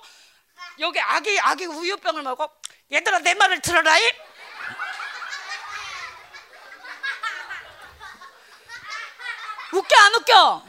여기 0.79 0.99
아기 0.99 1.39
아기 1.39 1.65
우유병을 1.65 2.21
먹고 2.21 2.47
얘들아 2.91 3.19
내 3.19 3.33
말을 3.33 3.61
들어라 3.61 3.97
이. 3.97 4.11
웃겨 9.73 9.95
안 9.99 10.15
웃겨? 10.15 10.65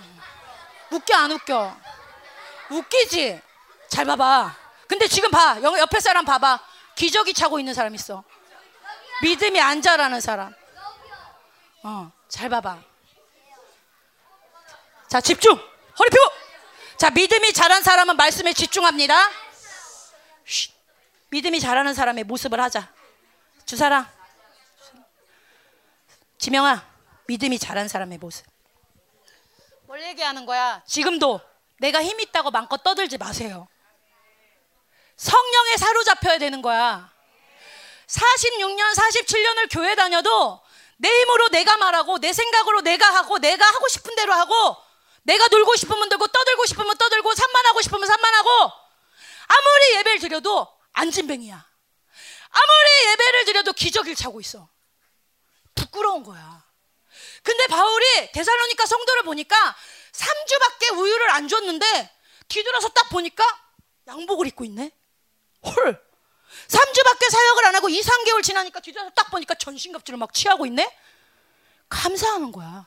웃겨 0.91 1.15
안 1.17 1.33
웃겨? 1.33 1.77
웃기지? 2.71 3.43
잘 3.89 4.07
봐봐 4.07 4.66
근데 4.89 5.07
지금 5.09 5.31
봐. 5.31 5.59
옆에 5.63 6.01
사람 6.01 6.25
봐봐. 6.25 6.61
기저귀 6.95 7.35
차고 7.35 7.59
있는 7.59 7.75
사람 7.75 7.95
있어. 7.95 8.25
믿음이 9.23 9.61
안 9.61 9.83
자라는 9.83 10.21
사람. 10.21 10.55
어 11.83 12.11
잘 12.29 12.49
봐봐. 12.49 12.79
자 15.09 15.21
집중. 15.21 15.55
허리 15.55 16.11
펴고 16.11 16.33
자 16.99 17.11
믿음이 17.11 17.53
자란 17.53 17.83
사람은 17.83 18.17
말씀에 18.17 18.53
집중합니다. 18.53 19.31
쉿. 20.45 20.73
믿음이 21.31 21.61
자라는 21.61 21.95
사람의 21.95 22.25
모습을 22.25 22.61
하자. 22.61 22.93
주사랑 23.65 24.07
지명아 26.39 26.85
믿음이 27.27 27.59
자란 27.59 27.89
사람의 27.89 28.19
모습. 28.19 28.47
뭘 29.87 30.03
얘기하는 30.03 30.47
거야? 30.47 30.83
지금도 30.87 31.41
내가 31.79 32.03
힘 32.03 32.19
있다고 32.21 32.51
마음껏 32.51 32.83
떠들지 32.83 33.19
마세요 33.19 33.69
성령에 35.17 35.77
사로잡혀야 35.77 36.39
되는 36.39 36.63
거야 36.63 37.11
46년 38.07 38.95
47년을 38.95 39.69
교회 39.71 39.95
다녀도 39.95 40.61
내 40.99 41.09
힘으로 41.09 41.49
내가 41.49 41.77
말하고 41.77 42.19
내 42.19 42.33
생각으로 42.33 42.81
내가 42.81 43.15
하고 43.15 43.39
내가 43.39 43.67
하고 43.67 43.89
싶은 43.89 44.15
대로 44.15 44.33
하고 44.33 44.77
내가 45.23 45.49
놀고 45.49 45.77
싶으면 45.77 46.09
놀고 46.09 46.29
떠들고 46.29 46.67
싶으면 46.67 46.97
떠들고 46.97 47.35
산만하고 47.35 47.83
싶으면 47.83 48.07
산만하고 48.07 48.73
아무리 49.49 49.95
예배를 49.97 50.19
드려도 50.21 50.69
안진뱅이야. 50.93 51.67
아무리 52.51 53.11
예배를 53.11 53.45
드려도 53.45 53.73
기저귀를 53.73 54.17
차고 54.17 54.41
있어. 54.41 54.69
부끄러운 55.75 56.23
거야. 56.23 56.65
근데 57.43 57.67
바울이 57.67 58.33
데살로니카 58.33 58.87
성도를 58.87 59.23
보니까 59.25 59.77
3주밖에 60.13 60.97
우유를 60.97 61.31
안 61.31 61.49
줬는데 61.49 62.11
뒤돌아서 62.49 62.89
딱 62.89 63.09
보니까 63.11 63.45
양복을 64.07 64.47
입고 64.47 64.65
있네. 64.65 64.91
헐. 65.67 66.07
3주밖에 66.69 67.31
사역을 67.31 67.67
안 67.67 67.75
하고 67.75 67.89
2, 67.89 68.01
3개월 68.01 68.43
지나니까 68.43 68.81
뒤돌아서 68.81 69.11
딱 69.11 69.31
보니까 69.31 69.55
전신갑주를 69.55 70.19
막 70.19 70.33
취하고 70.33 70.67
있네. 70.67 70.97
감사하는 71.89 72.53
거야. 72.53 72.87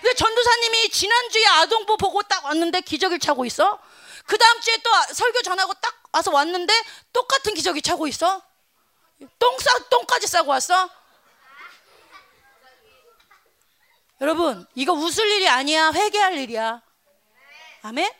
근데 0.00 0.14
전도사님이 0.14 0.90
지난주에 0.90 1.46
아동부 1.46 1.96
보고 1.96 2.22
딱 2.22 2.44
왔는데 2.44 2.80
기저귀를 2.82 3.18
차고 3.18 3.44
있어. 3.46 3.78
그 4.26 4.38
다음 4.38 4.60
주에 4.60 4.76
또 4.78 4.90
설교 5.14 5.42
전하고 5.42 5.74
딱 5.74 6.02
와서 6.12 6.30
왔는데 6.30 6.72
똑같은 7.12 7.54
기저귀 7.54 7.82
차고 7.82 8.06
있어. 8.08 8.42
똥 9.38 9.58
싸, 9.58 9.78
똥까지 9.90 10.26
싸고 10.26 10.50
왔어. 10.50 10.88
여러분, 14.20 14.66
이거 14.74 14.92
웃을 14.92 15.26
일이 15.26 15.48
아니야. 15.48 15.90
회개할 15.92 16.36
일이야. 16.38 16.82
아멘? 17.82 18.10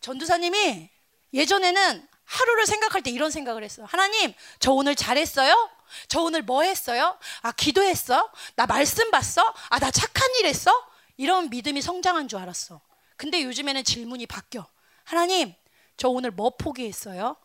전도사님이 0.00 0.90
예전에는 1.32 2.08
하루를 2.26 2.66
생각할 2.66 3.02
때 3.02 3.10
이런 3.10 3.30
생각을 3.30 3.64
했어. 3.64 3.84
하나님, 3.84 4.34
저 4.58 4.72
오늘 4.72 4.94
잘했어요? 4.94 5.70
저 6.08 6.20
오늘 6.20 6.42
뭐 6.42 6.62
했어요? 6.62 7.18
아, 7.42 7.52
기도했어? 7.52 8.30
나 8.56 8.66
말씀 8.66 9.10
봤어? 9.10 9.54
아, 9.70 9.78
나 9.78 9.90
착한 9.90 10.28
일 10.40 10.46
했어? 10.46 10.70
이런 11.16 11.48
믿음이 11.48 11.80
성장한 11.80 12.28
줄 12.28 12.38
알았어. 12.38 12.80
근데 13.16 13.42
요즘에는 13.42 13.84
질문이 13.84 14.26
바뀌어. 14.26 14.66
하나님, 15.04 15.54
저 15.96 16.08
오늘 16.08 16.30
뭐 16.30 16.50
포기했어요? 16.50 17.36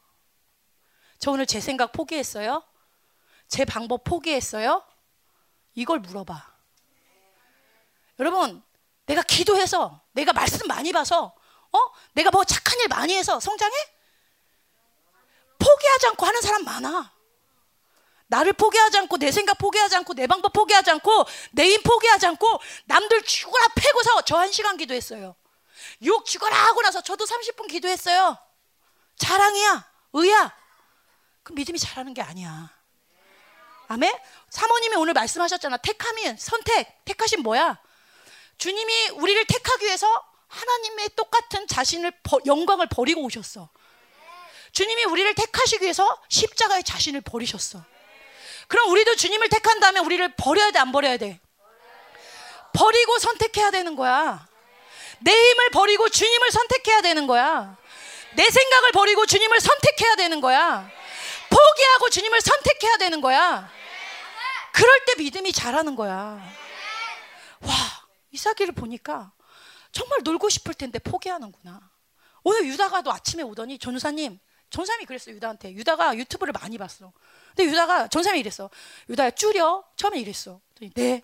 저 1.19 1.31
오늘 1.31 1.45
제 1.45 1.61
생각 1.61 1.91
포기했어요? 1.91 2.63
제 3.47 3.63
방법 3.63 4.03
포기했어요? 4.03 4.83
이걸 5.75 5.99
물어봐. 5.99 6.51
여러분, 8.19 8.63
내가 9.05 9.21
기도해서, 9.21 10.01
내가 10.11 10.33
말씀 10.33 10.67
많이 10.67 10.91
봐서, 10.91 11.35
어? 11.71 11.77
내가 12.13 12.31
뭐 12.31 12.43
착한 12.43 12.79
일 12.79 12.87
많이 12.87 13.15
해서 13.15 13.39
성장해? 13.39 13.73
포기하지 15.63 16.07
않고 16.07 16.25
하는 16.25 16.41
사람 16.41 16.63
많아. 16.63 17.11
나를 18.27 18.53
포기하지 18.53 18.97
않고 18.99 19.17
내 19.17 19.31
생각 19.31 19.57
포기하지 19.57 19.95
않고 19.97 20.13
내 20.13 20.25
방법 20.25 20.53
포기하지 20.53 20.89
않고 20.91 21.25
내 21.51 21.65
힘 21.69 21.81
포기하지 21.83 22.27
않고 22.27 22.59
남들 22.85 23.23
죽어라 23.23 23.67
패고서 23.75 24.21
저 24.21 24.37
한 24.37 24.51
시간 24.51 24.77
기도했어요. 24.77 25.35
욕 26.05 26.25
죽어라 26.25 26.55
하고 26.55 26.81
나서 26.81 27.01
저도 27.01 27.25
30분 27.25 27.67
기도했어요. 27.69 28.37
자랑이야, 29.17 29.85
의야. 30.13 30.55
그 31.43 31.53
믿음이 31.53 31.77
잘하는 31.77 32.13
게 32.13 32.21
아니야. 32.21 32.69
아멘? 33.87 34.11
사모님이 34.49 34.95
오늘 34.95 35.13
말씀하셨잖아. 35.13 35.77
택함이 35.77 36.37
선택. 36.37 37.03
택하신 37.05 37.41
뭐야? 37.43 37.77
주님이 38.57 39.09
우리를 39.09 39.45
택하기 39.45 39.85
위해서 39.85 40.07
하나님의 40.47 41.09
똑같은 41.15 41.67
자신을 41.67 42.13
영광을 42.45 42.87
버리고 42.87 43.21
오셨어. 43.23 43.69
주님이 44.71 45.05
우리를 45.05 45.33
택하시기 45.35 45.83
위해서 45.83 46.21
십자가의 46.29 46.83
자신을 46.83 47.21
버리셨어. 47.21 47.83
그럼 48.67 48.89
우리도 48.91 49.15
주님을 49.15 49.49
택한 49.49 49.79
다음에 49.79 49.99
우리를 49.99 50.35
버려야 50.37 50.71
돼, 50.71 50.79
안 50.79 50.91
버려야 50.91 51.17
돼? 51.17 51.39
버리고 52.73 53.19
선택해야 53.19 53.71
되는 53.71 53.95
거야. 53.95 54.47
내 55.19 55.31
힘을 55.31 55.69
버리고 55.71 56.09
주님을 56.09 56.51
선택해야 56.51 57.01
되는 57.01 57.27
거야. 57.27 57.77
내 58.35 58.49
생각을 58.49 58.91
버리고 58.93 59.25
주님을 59.25 59.59
선택해야 59.59 60.15
되는 60.15 60.39
거야. 60.39 60.89
포기하고 61.49 62.09
주님을 62.09 62.39
선택해야 62.39 62.97
되는 62.97 63.19
거야. 63.19 63.69
그럴 64.71 65.05
때 65.05 65.15
믿음이 65.15 65.51
자라는 65.51 65.97
거야. 65.97 66.41
와, 67.59 67.73
이사기를 68.31 68.73
보니까 68.73 69.33
정말 69.91 70.19
놀고 70.23 70.49
싶을 70.49 70.73
텐데 70.73 70.97
포기하는구나. 70.99 71.81
오늘 72.43 72.65
유다가도 72.65 73.11
아침에 73.11 73.43
오더니 73.43 73.77
전사님 73.77 74.39
전사님이 74.71 75.05
그랬어 75.05 75.31
유다한테. 75.31 75.73
유다가 75.73 76.17
유튜브를 76.17 76.53
많이 76.53 76.77
봤어. 76.77 77.13
근데 77.55 77.69
유다가 77.69 78.07
전사님이 78.07 78.39
이랬어. 78.39 78.69
유다야 79.09 79.31
줄여. 79.31 79.83
처음에 79.95 80.19
이랬어. 80.19 80.59
네. 80.95 81.21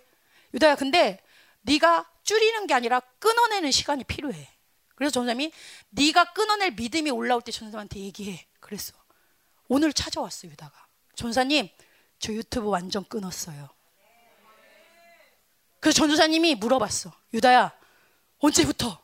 유다야 0.53 0.75
근데 0.75 1.19
네가 1.61 2.09
줄이는 2.23 2.67
게 2.67 2.73
아니라 2.73 2.99
끊어내는 3.19 3.71
시간이 3.71 4.03
필요해. 4.03 4.47
그래서 4.95 5.11
전사님이 5.11 5.51
네가 5.89 6.33
끊어낼 6.33 6.71
믿음이 6.71 7.09
올라올 7.09 7.41
때 7.41 7.51
전사님한테 7.51 7.99
얘기해. 8.01 8.45
그랬어. 8.59 8.93
오늘 9.67 9.93
찾아왔어 9.93 10.47
유다가. 10.47 10.87
전사님 11.15 11.69
저 12.19 12.33
유튜브 12.33 12.69
완전 12.69 13.03
끊었어요. 13.05 13.69
그래서 15.79 15.97
전도사님이 15.97 16.55
물어봤어. 16.55 17.13
유다야, 17.33 17.71
언제부터? 18.39 18.99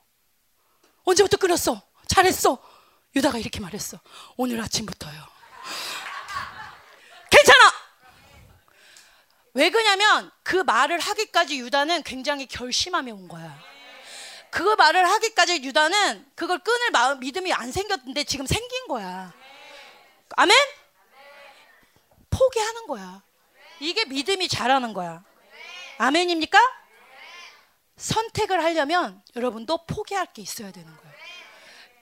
언제부터 1.04 1.38
끊었어? 1.38 1.82
잘했어. 2.08 2.62
유다가 3.16 3.38
이렇게 3.38 3.60
말했어. 3.60 4.00
오늘 4.38 4.60
아침부터요. 4.62 5.34
괜찮아. 7.30 7.74
왜 9.54 9.70
그냐면 9.70 10.32
그 10.42 10.56
말을 10.58 11.00
하기까지 11.00 11.60
유다는 11.60 12.04
굉장히 12.04 12.48
결심함에 12.48 13.12
온 13.12 13.28
거야. 13.28 13.60
그 14.50 14.62
말을 14.62 15.08
하기까지 15.10 15.64
유다는 15.64 16.26
그걸 16.36 16.60
끊을 16.60 16.92
마음 16.92 17.20
믿음이 17.20 17.54
안 17.54 17.72
생겼는데 17.72 18.24
지금 18.24 18.46
생긴 18.46 18.88
거야. 18.88 19.34
아멘? 20.36 20.56
포기하는 22.30 22.88
거야. 22.88 23.22
이게 23.80 24.06
믿음이 24.06 24.48
자라는 24.48 24.94
거야. 24.94 25.24
아멘입니까? 25.98 26.60
선택을 27.98 28.64
하려면 28.64 29.22
여러분도 29.36 29.86
포기할 29.86 30.34
게 30.34 30.42
있어야 30.42 30.72
되는 30.72 30.96
거예요. 30.98 31.13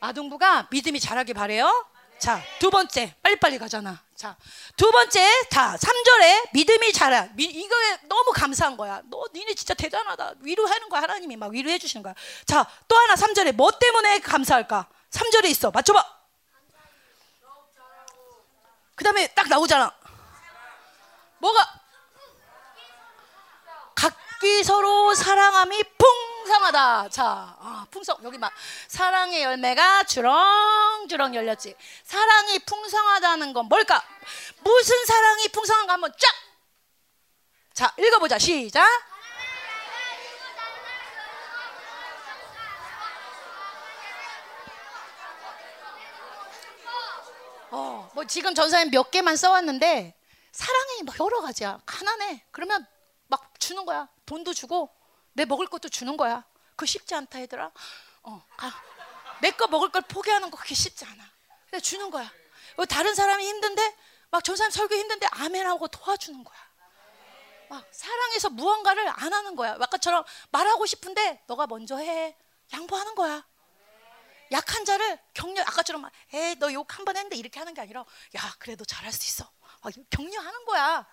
아동부가 0.02 0.68
믿음이 0.72 0.99
자라길 0.99 1.36
바래요. 1.36 1.86
자, 2.20 2.43
두 2.60 2.70
번째. 2.70 3.16
빨리빨리 3.24 3.58
가잖아. 3.58 4.04
자, 4.16 4.36
두 4.76 4.91
번째. 4.91 5.47
자, 5.49 5.76
3절에 5.78 6.49
믿음이 6.54 6.91
자라. 6.91 7.28
미, 7.34 7.45
이거에 7.45 7.97
너무 8.04 8.32
감사한 8.32 8.78
거야. 8.78 9.02
너 9.06 9.24
니네 9.34 9.54
진짜 9.56 9.74
대단하다. 9.74 10.36
위로하는 10.41 10.89
거야. 10.89 11.02
하나님이 11.04 11.36
막 11.36 11.52
위로해 11.52 11.80
주시는 11.80 12.04
거야. 12.04 12.14
자, 12.45 12.68
또 12.88 12.95
하나 12.95 13.16
3절에 13.16 13.54
뭐 13.54 13.72
때문에 13.72 14.20
감사할까? 14.20 14.88
3절에 15.12 15.45
있어. 15.45 15.72
맞춰 15.72 15.93
봐. 15.93 16.06
그다음에 18.95 19.28
딱 19.28 19.47
나오잖아. 19.49 19.91
뭐가 21.39 21.82
각기 23.95 24.64
서로 24.64 25.16
사랑함이 25.16 25.84
풍성하다. 26.52 27.10
자, 27.10 27.56
아, 27.60 27.86
풍성 27.89 28.18
여기 28.24 28.38
막 28.38 28.52
사랑의 28.89 29.41
열매가 29.41 30.04
주렁주렁 30.04 31.34
열렸지. 31.34 31.76
사랑이 32.04 32.60
풍성하다는 32.60 33.54
건 33.54 33.68
뭘까? 33.68 34.04
무슨 34.60 35.06
사랑이 35.06 35.47
풍성한가 35.47 35.93
한번 35.93 36.12
쫙. 36.20 36.30
자, 37.74 37.93
읽어보자. 37.97 38.38
시작. 38.38 38.86
어, 47.70 48.12
뭐 48.14 48.26
지금 48.26 48.54
전사님 48.54 48.91
몇 48.91 49.10
개만 49.10 49.38
써왔는데 49.38 50.14
사랑이 50.52 51.04
막 51.06 51.18
여러 51.18 51.39
가지야. 51.39 51.80
가난해. 51.86 52.43
그러면 52.52 52.86
막 53.28 53.58
주는 53.58 53.86
거야. 53.86 54.10
돈도 54.26 54.54
주고 54.54 55.01
내 55.34 55.45
먹을 55.45 55.67
것도 55.67 55.89
주는 55.89 56.15
거야. 56.17 56.43
그 56.75 56.86
쉽지 56.86 57.13
않다 57.15 57.41
얘들아. 57.41 57.71
어, 58.23 58.45
내 59.41 59.51
거 59.51 59.67
먹을 59.67 59.89
걸 59.89 60.01
포기하는 60.03 60.51
거 60.51 60.57
그게 60.57 60.75
쉽지 60.75 61.05
않아. 61.05 61.23
근데 61.69 61.79
주는 61.82 62.09
거야. 62.11 62.32
뭐 62.75 62.86
다른 62.86 63.15
사람이 63.15 63.45
힘든데 63.45 63.95
막 64.29 64.43
전사님 64.43 64.71
설교 64.71 64.95
힘든데 64.95 65.27
아멘하고 65.32 65.88
도와주는 65.88 66.43
거야. 66.43 66.57
막 67.69 67.88
사랑해서 67.91 68.49
무언가를 68.49 69.07
안 69.07 69.34
하는 69.34 69.55
거야. 69.55 69.77
아까처럼 69.79 70.23
말하고 70.51 70.86
싶은데 70.86 71.41
너가 71.47 71.67
먼저 71.67 71.97
해. 71.97 72.36
양보하는 72.73 73.15
거야. 73.15 73.45
약한 74.51 74.84
자를 74.84 75.17
격려 75.34 75.61
아까처럼 75.63 76.09
에이 76.34 76.55
너욕 76.59 76.97
한 76.97 77.05
번 77.05 77.15
했는데 77.15 77.38
이렇게 77.38 77.57
하는 77.59 77.73
게 77.73 77.79
아니라 77.79 78.01
야 78.36 78.53
그래도 78.59 78.84
잘할 78.84 79.09
수 79.13 79.25
있어 79.25 79.49
격려하는 80.09 80.65
거야 80.65 81.07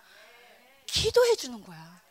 기도해 0.85 1.35
주는 1.37 1.63
거야 1.63 2.01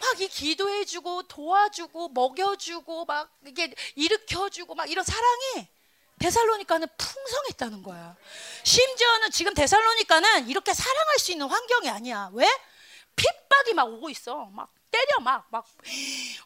막 0.00 0.20
이 0.20 0.28
기도해 0.28 0.84
주고 0.84 1.22
도와주고 1.24 2.10
먹여 2.10 2.56
주고 2.56 3.04
막 3.04 3.30
이게 3.46 3.72
일으켜 3.94 4.48
주고 4.48 4.74
막 4.74 4.90
이런 4.90 5.04
사랑이 5.04 5.68
데살로니카는 6.18 6.88
풍성했다는 6.98 7.82
거야. 7.82 8.14
심지어는 8.64 9.30
지금 9.30 9.54
데살로니카는 9.54 10.48
이렇게 10.48 10.74
사랑할 10.74 11.18
수 11.18 11.32
있는 11.32 11.48
환경이 11.48 11.88
아니야. 11.88 12.30
왜? 12.34 12.46
핍박이 13.16 13.72
막 13.74 13.84
오고 13.88 14.10
있어. 14.10 14.46
막 14.52 14.68
때려 14.90 15.20
막 15.20 15.46
막 15.50 15.64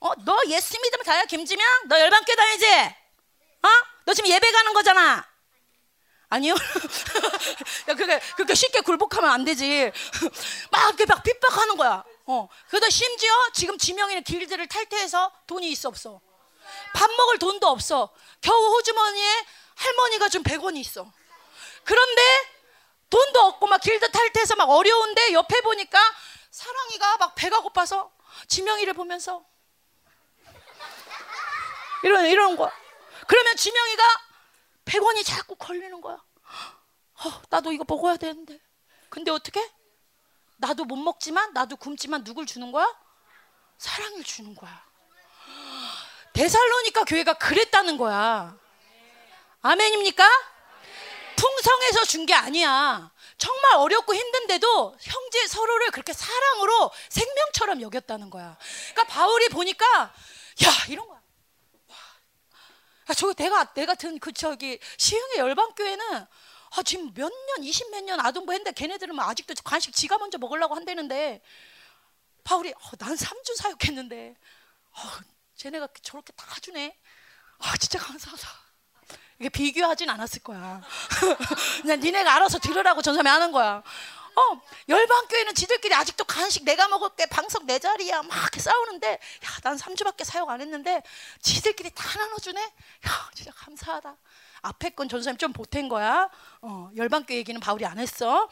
어 0.00 0.14
너 0.24 0.38
예수 0.48 0.78
믿으면 0.80 1.04
다야 1.04 1.24
김지명? 1.24 1.66
너 1.88 1.98
열반교 1.98 2.34
다니지? 2.36 2.66
어? 3.62 3.68
너 4.04 4.14
지금 4.14 4.30
예배 4.30 4.52
가는 4.52 4.72
거잖아. 4.74 5.26
아니요. 6.28 6.54
야, 7.88 7.94
그게, 7.94 8.18
그렇게 8.36 8.54
쉽게 8.54 8.80
굴복하면 8.80 9.30
안 9.30 9.44
되지. 9.44 9.92
막 10.70 10.88
이렇게 10.88 11.06
막 11.06 11.22
핍박하는 11.22 11.76
거야. 11.76 12.04
어. 12.26 12.48
그러다 12.68 12.88
심지어 12.90 13.32
지금 13.52 13.78
지명이는 13.78 14.24
길드를 14.24 14.66
탈퇴해서 14.66 15.30
돈이 15.46 15.70
있어 15.70 15.88
없어. 15.88 16.20
밥 16.94 17.10
먹을 17.10 17.38
돈도 17.38 17.66
없어. 17.66 18.10
겨우 18.40 18.74
호주머니에 18.74 19.46
할머니가 19.74 20.28
준 20.28 20.42
100원이 20.42 20.76
있어. 20.78 21.10
그런데 21.84 22.22
돈도 23.10 23.40
없고 23.40 23.66
막 23.66 23.80
길드 23.80 24.10
탈퇴해서 24.10 24.56
막 24.56 24.70
어려운데 24.70 25.32
옆에 25.34 25.60
보니까 25.60 25.98
사랑이가 26.50 27.18
막 27.18 27.34
배가 27.34 27.60
고파서 27.60 28.10
지명이를 28.48 28.94
보면서 28.94 29.44
이런 32.02 32.26
이런 32.26 32.56
거야. 32.56 32.72
그러면 33.26 33.56
지명이가 33.56 34.23
100원이 34.84 35.24
자꾸 35.24 35.54
걸리는 35.56 36.00
거야. 36.00 36.16
어, 36.16 37.42
나도 37.50 37.72
이거 37.72 37.84
먹어야 37.86 38.16
되는데. 38.16 38.60
근데 39.08 39.30
어떻게? 39.30 39.60
나도 40.56 40.84
못 40.84 40.96
먹지만 40.96 41.52
나도 41.52 41.76
굶지만 41.76 42.24
누굴 42.24 42.46
주는 42.46 42.70
거야? 42.72 42.86
사랑을 43.78 44.22
주는 44.24 44.54
거야. 44.54 44.84
데살로니까 46.32 47.04
교회가 47.04 47.34
그랬다는 47.34 47.96
거야. 47.96 48.56
아멘입니까? 49.62 50.28
풍성해서 51.36 52.04
준 52.04 52.26
게 52.26 52.34
아니야. 52.34 53.10
정말 53.38 53.74
어렵고 53.76 54.14
힘든데도 54.14 54.96
형제 55.00 55.46
서로를 55.46 55.90
그렇게 55.90 56.12
사랑으로 56.12 56.90
생명처럼 57.10 57.80
여겼다는 57.82 58.30
거야. 58.30 58.56
그러니까 58.92 59.04
바울이 59.04 59.48
보니까 59.48 59.86
야 59.96 60.70
이런 60.88 61.06
거야. 61.06 61.20
아, 63.06 63.14
저거 63.14 63.34
내가 63.34 63.72
내가 63.74 63.94
든 63.94 64.18
그 64.18 64.32
저기 64.32 64.78
시흥의 64.98 65.38
열방교회는 65.38 66.26
아, 66.76 66.82
지금 66.82 67.12
몇 67.14 67.30
년, 67.30 67.62
이십 67.64 67.90
몇년 67.90 68.18
아동부 68.20 68.52
했는데 68.52 68.72
걔네들은 68.72 69.14
뭐 69.14 69.24
아직도 69.24 69.54
간식 69.64 69.94
지가 69.94 70.18
먼저 70.18 70.38
먹으려고 70.38 70.74
한다는데 70.74 71.42
바울이 72.42 72.72
어, 72.72 72.96
난 72.98 73.14
3주 73.14 73.56
사역했는데 73.56 74.34
어, 74.90 74.98
쟤네가 75.56 75.88
저렇게 76.02 76.32
다 76.34 76.46
주네. 76.60 76.96
아, 77.58 77.76
진짜 77.76 77.98
감사하다. 77.98 78.48
이게 79.38 79.48
비교하진 79.48 80.08
않았을 80.10 80.42
거야. 80.42 80.82
그냥 81.82 82.00
니네가 82.00 82.34
알아서 82.34 82.58
들으라고 82.58 83.02
전사이 83.02 83.26
하는 83.26 83.52
거야. 83.52 83.82
어, 84.36 84.60
열방교회는 84.88 85.54
지들끼리 85.54 85.94
아직도 85.94 86.24
간식 86.24 86.64
내가 86.64 86.88
먹을게 86.88 87.26
방석 87.26 87.64
내 87.66 87.78
자리야 87.78 88.22
막 88.22 88.50
싸우는데 88.56 89.08
야, 89.12 89.60
난 89.62 89.76
3주밖에 89.76 90.24
사역 90.24 90.50
안 90.50 90.60
했는데 90.60 91.02
지들끼리 91.40 91.90
다 91.94 92.18
나눠주네. 92.18 92.60
야, 92.60 93.30
진짜 93.34 93.52
감사하다. 93.52 94.16
앞에 94.62 94.90
건 94.90 95.08
전사님 95.08 95.38
좀 95.38 95.52
보탠 95.52 95.88
거야. 95.88 96.28
어, 96.62 96.90
열방교회 96.96 97.38
얘기는 97.38 97.60
바울이 97.60 97.86
안 97.86 97.98
했어. 97.98 98.48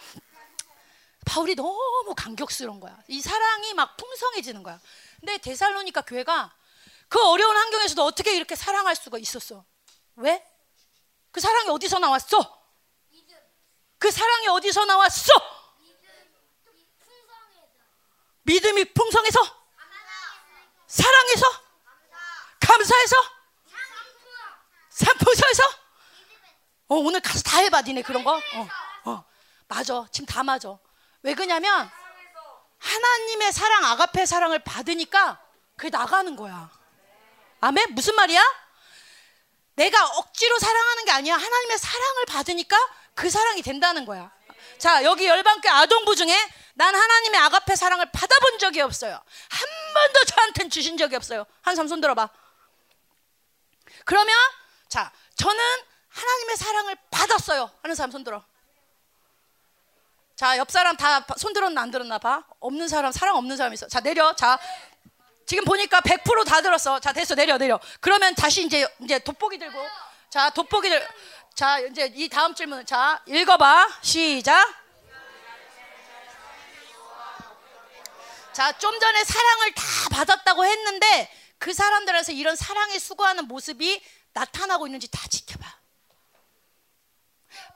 바울이 1.25 1.55
너무 1.55 2.15
감격스러운 2.17 2.81
거야. 2.81 2.97
이 3.09 3.21
사랑이 3.21 3.75
막 3.75 3.97
풍성해지는 3.97 4.63
거야. 4.63 4.81
근데 5.21 5.39
데살로니카 5.39 6.03
교회가 6.03 6.53
그 7.09 7.23
어려운 7.29 7.57
환경에서도 7.57 8.05
어떻게 8.05 8.35
이렇게 8.37 8.55
사랑할 8.57 8.97
수가 8.97 9.19
있었어? 9.19 9.65
왜? 10.17 10.45
그 11.31 11.41
사랑이 11.41 11.69
어디서 11.71 11.99
나왔어? 11.99 12.63
그 13.99 14.11
사랑이 14.11 14.49
어디서 14.49 14.85
나왔어? 14.85 15.33
믿음이 18.43 18.93
풍성해서? 18.93 19.41
사랑해서? 20.87 21.47
감사해서? 22.61 23.17
산포서에서? 24.91 25.63
어, 26.89 26.95
오늘 26.97 27.21
가서 27.21 27.43
다 27.43 27.59
해봐 27.59 27.83
니네 27.83 28.03
그런 28.03 28.23
거? 28.25 28.37
어, 28.37 28.69
어. 29.05 29.25
맞아. 29.69 30.07
지금 30.13 30.27
다 30.27 30.43
맞아. 30.43 30.79
왜 31.23 31.35
그냐면 31.35 31.91
하나님의 32.79 33.53
사랑 33.53 33.85
아가페 33.87 34.27
사랑을 34.27 34.59
받으니까 34.59 35.41
그게 35.77 35.89
나가는 35.91 36.37
거야. 36.37 36.71
아멘? 37.61 37.95
무슨 37.95 38.15
말이야? 38.17 38.43
내가 39.75 40.05
억지로 40.05 40.59
사랑하는 40.59 41.05
게 41.07 41.11
아니야. 41.13 41.35
하나님의 41.37 41.79
사랑을 41.79 42.27
받으니까 42.27 42.77
그 43.15 43.31
사랑이 43.31 43.63
된다는 43.63 44.05
거야 44.05 44.31
자 44.83 45.05
여기 45.05 45.29
열방교 45.29 45.71
아동부 45.71 46.17
중에 46.17 46.37
난 46.75 46.93
하나님의 46.93 47.41
아가페 47.43 47.77
사랑을 47.77 48.05
받아본 48.11 48.59
적이 48.59 48.81
없어요. 48.81 49.13
한 49.13 49.69
번도 49.95 50.25
저한테는 50.25 50.71
주신 50.71 50.97
적이 50.97 51.15
없어요. 51.15 51.47
한삼 51.61 51.87
손 51.87 52.01
들어봐. 52.01 52.29
그러면 54.05 54.35
자 54.89 55.13
저는 55.37 55.61
하나님의 56.09 56.57
사랑을 56.57 56.97
받았어요. 57.13 57.71
하는 57.83 57.95
사람 57.95 58.11
손 58.11 58.25
들어. 58.25 58.45
자, 60.35 60.59
옆 60.59 60.69
사람 60.73 60.97
다 60.97 61.25
손 61.39 61.53
들었나 61.53 61.81
안 61.83 61.93
들었나 61.93 62.19
봐. 62.19 62.43
없는 62.59 62.89
사람, 62.89 63.13
사랑 63.13 63.37
없는 63.37 63.57
사람 63.57 63.73
있어. 63.75 63.87
자, 63.87 64.01
내려. 64.01 64.35
자, 64.35 64.59
지금 65.47 65.65
보니까 65.65 66.01
100%다 66.01 66.61
들었어. 66.61 66.99
자, 66.99 67.13
됐어. 67.13 67.37
내려, 67.37 67.57
내려. 67.57 67.79
그러면 68.01 68.35
다시 68.35 68.65
이제 68.67 68.85
이제 69.01 69.21
돋보기 69.21 69.59
들고. 69.61 69.79
자, 70.31 70.51
돋보기 70.51 70.89
들. 70.91 71.09
자, 71.55 71.79
이제 71.81 72.11
이 72.15 72.29
다음 72.29 72.55
질문. 72.55 72.85
자, 72.87 73.23
읽어봐. 73.27 73.89
시작. 74.01 74.83
자, 78.53 78.73
좀 78.79 78.99
전에 78.99 79.25
사랑을 79.25 79.73
다 79.75 79.83
받았다고 80.11 80.65
했는데 80.65 81.31
그 81.59 81.73
사람들에서 81.73 82.33
이런 82.33 82.57
사랑에 82.57 82.99
수고하는 82.99 83.47
모습이 83.49 84.03
나타나고 84.33 84.87
있는지 84.87 85.11
다 85.11 85.21
지켜봐. 85.29 85.83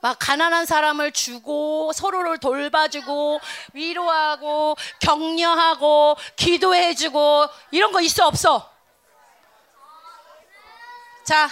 막 0.01 0.19
가난한 0.19 0.67
사람을 0.67 1.13
주고 1.13 1.93
서로를 1.93 2.39
돌봐주고 2.39 3.41
위로하고 3.75 4.77
격려하고 5.01 6.17
기도해주고 6.37 7.47
이런 7.71 7.93
거 7.93 8.01
있어 8.01 8.27
없어? 8.27 8.73
자, 11.25 11.51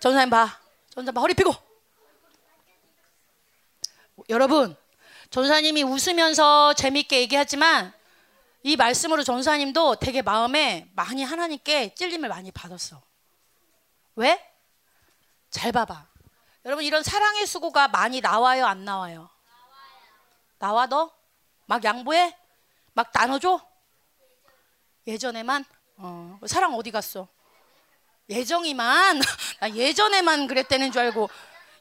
전사님 0.00 0.30
봐, 0.30 0.60
전사 0.90 1.12
봐 1.12 1.20
허리 1.20 1.34
펴고. 1.34 1.54
여러분, 4.28 4.76
전사님이 5.30 5.82
웃으면서 5.82 6.74
재밌게 6.74 7.20
얘기하지만 7.20 7.92
이 8.62 8.76
말씀으로 8.76 9.22
전사님도 9.22 9.96
되게 9.96 10.22
마음에 10.22 10.90
많이 10.94 11.22
하나님께 11.22 11.94
찔림을 11.94 12.28
많이 12.28 12.50
받았어. 12.50 13.02
왜? 14.16 14.44
잘 15.50 15.72
봐봐. 15.72 16.06
여러분 16.64 16.84
이런 16.84 17.02
사랑의 17.02 17.46
수고가 17.46 17.88
많이 17.88 18.20
나와요, 18.20 18.66
안 18.66 18.84
나와요? 18.84 19.30
나와 20.58 20.86
너? 20.86 21.12
막 21.66 21.82
양보해? 21.84 22.36
막 22.92 23.10
나눠줘? 23.12 23.64
예전에만? 25.06 25.64
어, 25.96 26.38
사랑 26.46 26.74
어디 26.74 26.90
갔어? 26.90 27.28
예정이만? 28.28 29.20
나 29.60 29.70
예전에만 29.70 30.46
그랬다는 30.46 30.92
줄 30.92 31.02
알고 31.02 31.30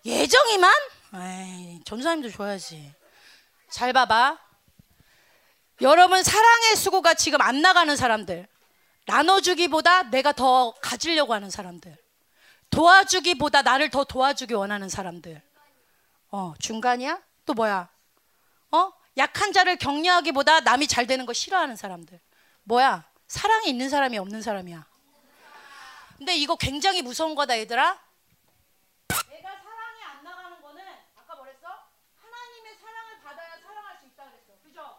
예정이만? 0.06 0.74
에이, 1.16 1.82
전사님도 1.86 2.32
줘야지. 2.32 2.93
잘 3.70 3.93
봐봐. 3.93 4.38
여러분 5.82 6.24
사랑의 6.24 6.76
수고가 6.76 7.14
지금 7.14 7.39
안 7.41 7.62
나가는 7.62 7.95
사람들 7.95 8.48
나눠주기보다 9.06 10.10
내가 10.10 10.32
더 10.32 10.74
가지려고 10.82 11.36
하는 11.36 11.52
사람들 11.52 11.95
도와주기보다 12.72 13.62
나를 13.62 13.91
더 13.91 14.04
도와주기 14.04 14.56
원하는 14.56 14.89
사람들 14.89 15.39
어 16.32 16.54
중간이야? 16.58 17.22
또 17.45 17.54
뭐야? 17.54 17.88
어 18.72 18.91
약한 19.18 19.54
자를 19.54 19.78
격려하기보다 19.78 20.62
남이 20.62 20.88
잘 20.88 21.06
되는 21.06 21.28
거 21.28 21.34
싫어하는 21.34 21.76
사람들 21.76 22.20
뭐야? 22.64 23.06
사랑이 23.28 23.70
있는 23.70 23.88
사람이 23.89 24.18
없는 24.18 24.41
사람이야 24.41 24.87
근데 26.18 26.36
이거 26.36 26.55
굉장히 26.55 27.01
무서운 27.01 27.36
거다 27.36 27.57
얘들아 27.59 27.99
내가 29.30 29.49
사랑이 29.49 30.03
안 30.03 30.24
나가는 30.24 30.61
거는 30.61 30.84
아까 31.15 31.36
뭐랬어? 31.36 31.68
하나님의 32.22 32.76
사랑을 32.82 33.22
받아야 33.24 33.57
사랑할 33.61 33.97
수 33.99 34.05
있다 34.07 34.24
그랬어 34.32 34.59
그죠? 34.63 34.97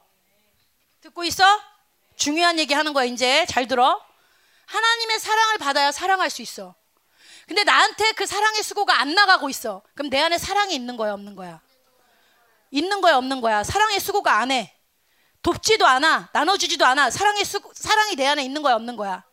듣고 1.00 1.24
있어? 1.24 1.44
중요한 2.16 2.58
얘기 2.58 2.74
하는 2.74 2.92
거야, 2.92 3.04
이제. 3.04 3.46
잘 3.46 3.68
들어. 3.68 4.04
하나님의 4.66 5.20
사랑을 5.20 5.58
받아야 5.58 5.92
사랑할 5.92 6.30
수 6.30 6.42
있어. 6.42 6.74
근데 7.46 7.62
나한테 7.64 8.12
그 8.12 8.26
사랑의 8.26 8.62
수고가 8.62 9.00
안 9.00 9.14
나가고 9.14 9.48
있어. 9.48 9.82
그럼 9.94 10.10
내 10.10 10.20
안에 10.20 10.36
사랑이 10.36 10.74
있는 10.74 10.96
거야, 10.96 11.12
없는 11.14 11.36
거야? 11.36 11.60
있는 12.70 13.00
거야, 13.00 13.16
없는 13.16 13.40
거야? 13.40 13.62
사랑의 13.62 14.00
수고가 14.00 14.38
안 14.38 14.50
해. 14.50 14.74
돕지도 15.42 15.86
않아. 15.86 16.28
나눠주지도 16.32 16.84
않아. 16.84 17.10
사랑의 17.10 17.44
수, 17.44 17.60
사랑이 17.72 18.16
내 18.16 18.26
안에 18.26 18.44
있는 18.44 18.62
거야, 18.62 18.74
없는 18.74 18.96
거야? 18.96 19.24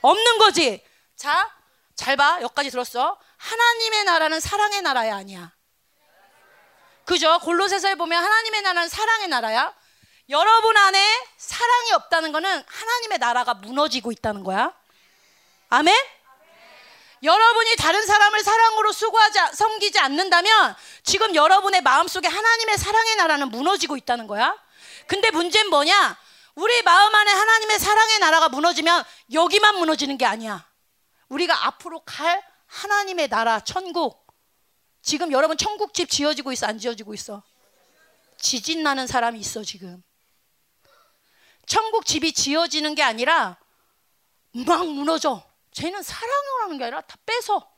없는 0.00 0.38
거지. 0.38 0.82
자, 1.24 1.50
잘 1.96 2.16
봐. 2.16 2.38
여기까지 2.42 2.68
들었어. 2.68 3.18
하나님의 3.38 4.04
나라는 4.04 4.40
사랑의 4.40 4.82
나라야, 4.82 5.16
아니야. 5.16 5.52
그죠? 7.06 7.38
골로새서에 7.38 7.94
보면 7.94 8.22
하나님의 8.22 8.60
나라는 8.60 8.90
사랑의 8.90 9.28
나라야. 9.28 9.74
여러분 10.28 10.76
안에 10.76 11.26
사랑이 11.38 11.92
없다는 11.92 12.30
것은 12.30 12.64
하나님의 12.66 13.18
나라가 13.18 13.54
무너지고 13.54 14.12
있다는 14.12 14.44
거야. 14.44 14.74
아멘? 15.70 15.96
여러분이 17.22 17.76
다른 17.76 18.04
사람을 18.04 18.44
사랑으로 18.44 18.92
수고하지 18.92 19.38
섬기지 19.54 19.98
않는다면 20.00 20.76
지금 21.04 21.34
여러분의 21.34 21.80
마음속에 21.80 22.28
하나님의 22.28 22.76
사랑의 22.76 23.16
나라는 23.16 23.48
무너지고 23.48 23.96
있다는 23.96 24.26
거야. 24.26 24.54
근데 25.06 25.30
문제는 25.30 25.70
뭐냐? 25.70 26.18
우리 26.54 26.82
마음 26.82 27.14
안에 27.14 27.32
하나님의 27.32 27.78
사랑의 27.78 28.18
나라가 28.18 28.50
무너지면 28.50 29.02
여기만 29.32 29.76
무너지는 29.76 30.18
게 30.18 30.26
아니야. 30.26 30.66
우리가 31.28 31.66
앞으로 31.66 32.00
갈 32.00 32.42
하나님의 32.66 33.28
나라 33.28 33.60
천국 33.60 34.26
지금 35.02 35.32
여러분 35.32 35.56
천국집 35.56 36.08
지어지고 36.08 36.52
있어 36.52 36.66
안 36.66 36.78
지어지고 36.78 37.14
있어? 37.14 37.42
지진 38.38 38.82
나는 38.82 39.06
사람이 39.06 39.38
있어 39.38 39.62
지금. 39.62 40.02
천국 41.66 42.04
집이 42.04 42.32
지어지는 42.32 42.94
게 42.94 43.02
아니라 43.02 43.58
막 44.52 44.86
무너져. 44.86 45.42
쟤는 45.72 46.02
사랑을 46.02 46.62
하는 46.62 46.78
게 46.78 46.84
아니라 46.84 47.00
다 47.02 47.16
빼서 47.26 47.70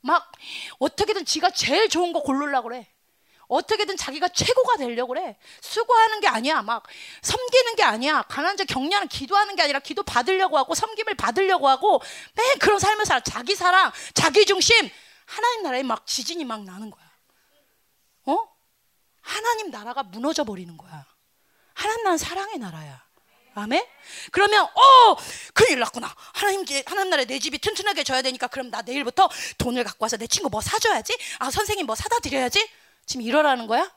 막 0.00 0.32
어떻게든 0.78 1.24
지가 1.24 1.50
제일 1.50 1.88
좋은 1.88 2.12
거 2.12 2.22
고르려고 2.22 2.68
그래. 2.68 2.90
어떻게든 3.48 3.96
자기가 3.96 4.28
최고가 4.28 4.76
되려고 4.76 5.14
그래. 5.14 5.36
수고하는 5.60 6.20
게 6.20 6.28
아니야. 6.28 6.62
막 6.62 6.84
섬기는 7.22 7.76
게 7.76 7.82
아니야. 7.82 8.22
가난자 8.22 8.64
격려하는 8.64 9.08
기도하는 9.08 9.56
게 9.56 9.62
아니라 9.62 9.78
기도 9.78 10.02
받으려고 10.02 10.58
하고 10.58 10.74
섬김을 10.74 11.14
받으려고 11.14 11.68
하고 11.68 12.02
맨 12.34 12.58
그런 12.58 12.78
삶을 12.78 13.04
살아. 13.06 13.20
자기 13.20 13.54
사랑, 13.54 13.92
자기 14.14 14.44
중심. 14.46 14.90
하나님 15.24 15.62
나라에 15.62 15.82
막 15.82 16.06
지진이 16.06 16.44
막 16.44 16.64
나는 16.64 16.90
거야. 16.90 17.04
어? 18.26 18.38
하나님 19.20 19.70
나라가 19.70 20.02
무너져 20.02 20.44
버리는 20.44 20.76
거야. 20.76 21.04
하나님 21.74 22.04
나라는 22.04 22.18
사랑의 22.18 22.58
나라야. 22.58 23.06
아멘? 23.54 23.82
그러면 24.32 24.64
어 24.64 25.16
큰일 25.54 25.78
났구나. 25.80 26.14
하나님 26.34 26.64
하나님 26.84 27.10
나라에 27.10 27.24
내 27.24 27.38
집이 27.38 27.58
튼튼하게 27.58 28.04
져야 28.04 28.20
되니까 28.20 28.48
그럼 28.48 28.70
나 28.70 28.82
내일부터 28.82 29.30
돈을 29.56 29.82
갖고 29.82 30.04
와서 30.04 30.18
내 30.18 30.26
친구 30.26 30.50
뭐 30.50 30.60
사줘야지. 30.60 31.16
아 31.38 31.50
선생님 31.50 31.86
뭐 31.86 31.94
사다 31.94 32.18
드려야지. 32.18 32.68
지금 33.06 33.22
이러라는 33.22 33.66
거야? 33.66 33.90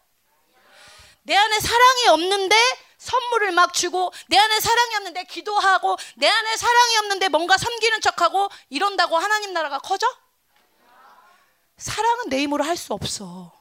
내 1.23 1.35
안에 1.35 1.59
사랑이 1.59 2.07
없는데 2.09 2.55
선물을 2.97 3.51
막 3.51 3.73
주고 3.73 4.11
내 4.27 4.37
안에 4.37 4.59
사랑이 4.59 4.95
없는데 4.95 5.23
기도하고 5.25 5.97
내 6.15 6.27
안에 6.27 6.57
사랑이 6.57 6.97
없는데 6.97 7.29
뭔가 7.29 7.57
섬기는 7.57 8.01
척하고 8.01 8.49
이런다고 8.69 9.17
하나님 9.17 9.53
나라가 9.53 9.79
커져? 9.79 10.07
사랑은 11.77 12.29
내 12.29 12.39
힘으로 12.41 12.63
할 12.63 12.75
수 12.77 12.93
없어. 12.93 13.53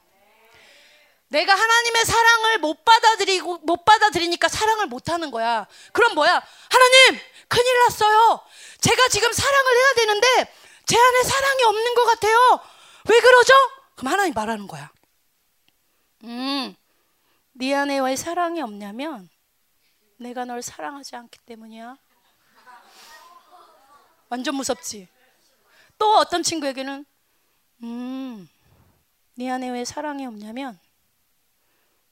내가 1.29 1.53
하나님의 1.53 2.05
사랑을 2.05 2.57
못 2.57 2.83
받아들이고 2.83 3.59
못 3.59 3.85
받아들이니까 3.85 4.47
사랑을 4.49 4.87
못 4.87 5.09
하는 5.09 5.29
거야. 5.29 5.67
그럼 5.93 6.15
뭐야? 6.15 6.41
하나님, 6.69 7.21
큰일 7.47 7.79
났어요. 7.85 8.41
제가 8.81 9.07
지금 9.09 9.31
사랑을 9.31 9.77
해야 9.77 9.93
되는데 9.93 10.53
제 10.87 10.97
안에 10.99 11.23
사랑이 11.23 11.63
없는 11.63 11.93
것 11.93 12.03
같아요. 12.05 12.59
왜 13.09 13.19
그러죠? 13.19 13.53
그럼 13.95 14.11
하나님 14.13 14.33
말하는 14.33 14.67
거야. 14.67 14.89
음, 16.23 16.75
네 17.53 17.73
안에 17.73 17.99
왜 17.99 18.15
사랑이 18.15 18.61
없냐면 18.61 19.29
내가 20.17 20.45
널 20.45 20.61
사랑하지 20.61 21.15
않기 21.15 21.39
때문이야. 21.39 21.97
완전 24.29 24.55
무섭지. 24.55 25.07
또 25.97 26.17
어떤 26.17 26.43
친구에게는 26.43 27.05
음, 27.83 28.49
네 29.35 29.49
안에 29.49 29.69
왜 29.69 29.85
사랑이 29.85 30.25
없냐면 30.25 30.77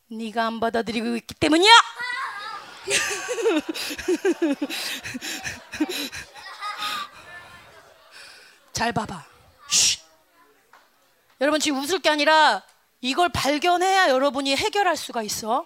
네가 0.08 0.48
안 0.48 0.60
받아들이고 0.60 1.16
있기 1.18 1.36
때문이야. 1.36 1.72
잘 8.72 8.94
봐봐. 8.94 9.26
쉿. 9.70 10.00
여러분 11.42 11.60
지금 11.60 11.82
웃을 11.82 12.00
게 12.00 12.10
아니라 12.10 12.64
이걸 13.02 13.30
발견해야 13.30 14.10
여러분이 14.10 14.56
해결할 14.56 14.96
수가 14.98 15.22
있어. 15.24 15.66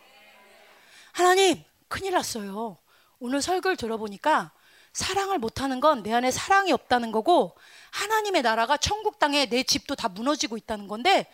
하나님, 1.13 1.63
큰일 1.87 2.13
났어요. 2.13 2.77
오늘 3.19 3.41
설교를 3.41 3.77
들어보니까 3.77 4.51
사랑을 4.93 5.37
못하는 5.37 5.79
건 5.79 6.03
내 6.03 6.13
안에 6.13 6.31
사랑이 6.31 6.71
없다는 6.73 7.11
거고 7.11 7.55
하나님의 7.91 8.41
나라가 8.41 8.75
천국 8.77 9.19
땅에 9.19 9.45
내 9.45 9.63
집도 9.63 9.95
다 9.95 10.09
무너지고 10.09 10.57
있다는 10.57 10.87
건데 10.87 11.27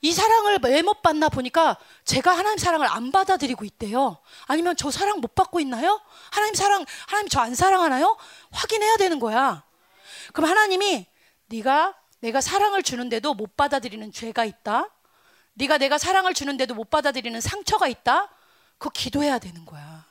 이 0.00 0.12
사랑을 0.12 0.58
왜 0.62 0.80
못 0.82 1.02
받나 1.02 1.28
보니까 1.28 1.76
제가 2.04 2.30
하나님 2.30 2.56
사랑을 2.56 2.86
안 2.86 3.10
받아들이고 3.10 3.64
있대요. 3.64 4.18
아니면 4.46 4.76
저 4.76 4.90
사랑 4.90 5.20
못 5.20 5.34
받고 5.34 5.60
있나요? 5.60 6.00
하나님 6.30 6.54
사랑 6.54 6.84
하나님 7.08 7.28
저 7.28 7.40
안 7.40 7.54
사랑하나요? 7.54 8.16
확인해야 8.52 8.96
되는 8.96 9.18
거야. 9.18 9.64
그럼 10.32 10.48
하나님이 10.48 11.06
네가 11.46 11.94
내가 12.20 12.40
사랑을 12.40 12.82
주는데도 12.82 13.34
못 13.34 13.56
받아들이는 13.56 14.12
죄가 14.12 14.44
있다. 14.44 14.88
네가 15.58 15.78
내가 15.78 15.98
사랑을 15.98 16.34
주는데도 16.34 16.74
못 16.74 16.88
받아들이는 16.88 17.40
상처가 17.40 17.88
있다. 17.88 18.30
그거 18.78 18.90
기도해야 18.90 19.40
되는 19.40 19.64
거야. 19.64 20.06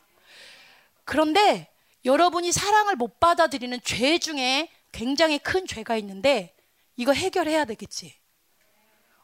그런데 1.05 1.71
여러분이 2.03 2.51
사랑을 2.51 2.95
못 2.97 3.19
받아들이는 3.19 3.79
죄 3.81 4.19
중에 4.19 4.69
굉장히 4.91 5.39
큰 5.39 5.65
죄가 5.65 5.95
있는데 5.97 6.53
이거 6.97 7.13
해결해야 7.13 7.65
되겠지. 7.65 8.19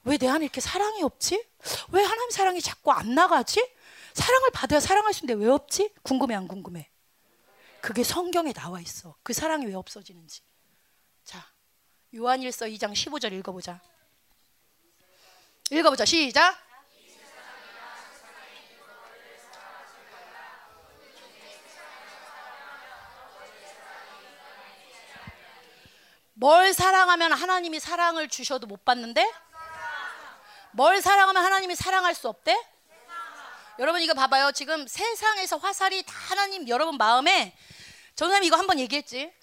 왜 0.05 0.17
내 0.17 0.27
안에 0.27 0.45
이렇게 0.45 0.61
사랑이 0.61 1.01
없지? 1.03 1.45
왜 1.91 2.03
하나님 2.03 2.29
사랑이 2.31 2.61
자꾸 2.61 2.91
안 2.91 3.13
나가지? 3.15 3.65
사랑을 4.13 4.49
받아야 4.51 4.79
사랑할 4.79 5.13
수 5.13 5.25
있는데 5.25 5.45
왜 5.45 5.51
없지? 5.51 5.93
궁금해 6.03 6.35
안 6.35 6.47
궁금해? 6.47 6.89
그게 7.81 8.03
성경에 8.03 8.53
나와 8.53 8.79
있어. 8.79 9.15
그 9.23 9.33
사랑이 9.33 9.65
왜 9.65 9.73
없어지는지. 9.75 10.41
자, 11.25 11.45
요한일서 12.15 12.65
2장 12.67 12.93
15절 12.93 13.33
읽어보자. 13.33 13.81
읽어보자. 15.71 16.05
시작. 16.05 16.57
뭘 26.35 26.73
사랑하면 26.73 27.31
하나님이 27.31 27.79
사랑을 27.79 28.27
주셔도 28.27 28.67
못 28.67 28.83
받는데? 28.83 29.31
뭘 30.71 31.01
사랑하면 31.01 31.43
하나님이 31.43 31.75
사랑할 31.75 32.13
수 32.15 32.27
없대? 32.27 32.59
여러분 33.79 34.01
이거 34.01 34.13
봐봐요. 34.13 34.51
지금 34.51 34.85
세상에서 34.85 35.57
화살이 35.57 36.03
다 36.03 36.13
하나님 36.27 36.67
여러분 36.67 36.97
마음에 36.97 37.55
전사님 38.15 38.43
이거 38.43 38.57
한번 38.57 38.79
얘기했지. 38.79 39.33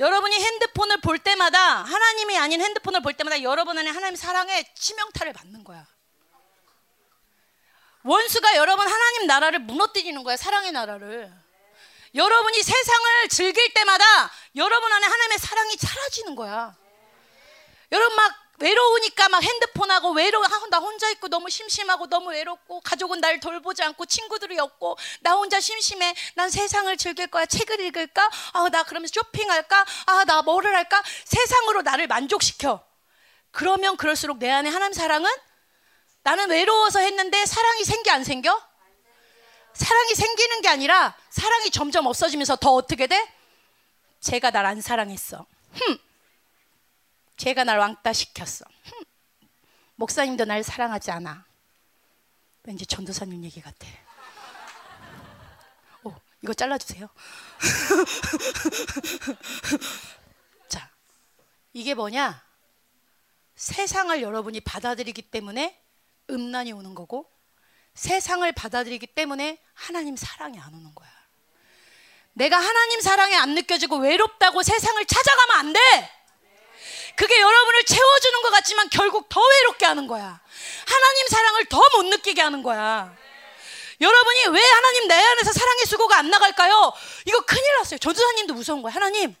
여러분이 0.00 0.36
핸드폰을 0.36 1.00
볼 1.00 1.18
때마다 1.18 1.82
하나님이 1.82 2.36
아닌 2.38 2.60
핸드폰을 2.60 3.00
볼 3.00 3.14
때마다 3.14 3.42
여러분 3.42 3.78
안에 3.78 3.90
하나님 3.90 4.16
사랑의 4.16 4.74
치명타를 4.74 5.32
받는 5.32 5.62
거야. 5.62 5.86
원수가 8.02 8.56
여러분 8.56 8.86
하나님 8.86 9.26
나라를 9.26 9.60
무너뜨리는 9.60 10.22
거야. 10.24 10.36
사랑의 10.36 10.72
나라를. 10.72 11.32
여러분이 12.14 12.62
세상을 12.62 13.28
즐길 13.28 13.72
때마다 13.72 14.04
여러분 14.56 14.92
안에 14.92 15.06
하나님의 15.06 15.38
사랑이 15.38 15.76
사라지는 15.76 16.36
거야. 16.36 16.76
여러분 17.92 18.16
막 18.16 18.43
외로우니까 18.58 19.28
막 19.28 19.42
핸드폰하고 19.42 20.12
외로워. 20.12 20.44
아, 20.44 20.48
나 20.70 20.78
혼자 20.78 21.10
있고 21.10 21.28
너무 21.28 21.50
심심하고 21.50 22.06
너무 22.08 22.30
외롭고 22.30 22.80
가족은 22.80 23.20
날 23.20 23.40
돌보지 23.40 23.82
않고 23.82 24.06
친구들이 24.06 24.58
없고 24.58 24.96
나 25.20 25.34
혼자 25.34 25.60
심심해. 25.60 26.14
난 26.34 26.50
세상을 26.50 26.96
즐길 26.96 27.26
거야. 27.26 27.46
책을 27.46 27.80
읽을까? 27.80 28.30
아 28.52 28.68
나 28.70 28.82
그러면 28.84 29.08
쇼핑할까? 29.12 29.84
아 30.06 30.24
나 30.24 30.42
뭐를 30.42 30.74
할까? 30.74 31.02
세상으로 31.24 31.82
나를 31.82 32.06
만족시켜. 32.06 32.84
그러면 33.50 33.96
그럴수록 33.96 34.38
내 34.38 34.50
안에 34.50 34.68
하나님 34.70 34.92
사랑은? 34.92 35.30
나는 36.22 36.48
외로워서 36.50 37.00
했는데 37.00 37.44
사랑이 37.44 37.84
생겨 37.84 38.12
안 38.12 38.24
생겨? 38.24 38.60
사랑이 39.74 40.14
생기는 40.14 40.60
게 40.62 40.68
아니라 40.68 41.16
사랑이 41.30 41.70
점점 41.70 42.06
없어지면서 42.06 42.56
더 42.56 42.70
어떻게 42.72 43.06
돼? 43.06 43.28
제가 44.20 44.50
날 44.50 44.64
안 44.64 44.80
사랑했어. 44.80 45.44
흠 45.74 45.98
제가 47.36 47.64
날 47.64 47.78
왕따 47.78 48.12
시켰어. 48.12 48.64
목사님도 49.96 50.44
날 50.44 50.62
사랑하지 50.62 51.10
않아. 51.10 51.44
왠지 52.64 52.86
전도사님 52.86 53.42
얘기 53.44 53.60
같아. 53.60 53.86
오, 56.04 56.14
이거 56.42 56.54
잘라주세요. 56.54 57.08
자, 60.68 60.90
이게 61.72 61.94
뭐냐? 61.94 62.42
세상을 63.56 64.22
여러분이 64.22 64.60
받아들이기 64.60 65.30
때문에 65.30 65.80
음란이 66.30 66.72
오는 66.72 66.94
거고, 66.94 67.30
세상을 67.94 68.50
받아들이기 68.52 69.08
때문에 69.08 69.60
하나님 69.74 70.16
사랑이 70.16 70.58
안 70.58 70.74
오는 70.74 70.94
거야. 70.94 71.10
내가 72.32 72.58
하나님 72.58 73.00
사랑이 73.00 73.36
안 73.36 73.54
느껴지고 73.54 73.98
외롭다고 73.98 74.62
세상을 74.62 75.04
찾아가면 75.04 75.58
안 75.58 75.72
돼! 75.72 75.80
그게 77.16 77.40
여러분을 77.40 77.84
채워주는 77.84 78.42
것 78.42 78.50
같지만 78.50 78.88
결국 78.90 79.28
더 79.28 79.40
외롭게 79.40 79.86
하는 79.86 80.06
거야. 80.06 80.40
하나님 80.86 81.26
사랑을 81.28 81.64
더 81.66 81.80
못 81.94 82.06
느끼게 82.06 82.40
하는 82.42 82.62
거야. 82.62 83.14
여러분이 84.00 84.46
왜 84.48 84.60
하나님 84.60 85.06
내 85.06 85.14
안에서 85.14 85.52
사랑의 85.52 85.86
수고가 85.86 86.18
안 86.18 86.28
나갈까요? 86.28 86.92
이거 87.26 87.40
큰일 87.42 87.62
났어요. 87.78 87.98
전도사님도 87.98 88.54
무서운 88.54 88.82
거야. 88.82 88.92
하나님, 88.92 89.36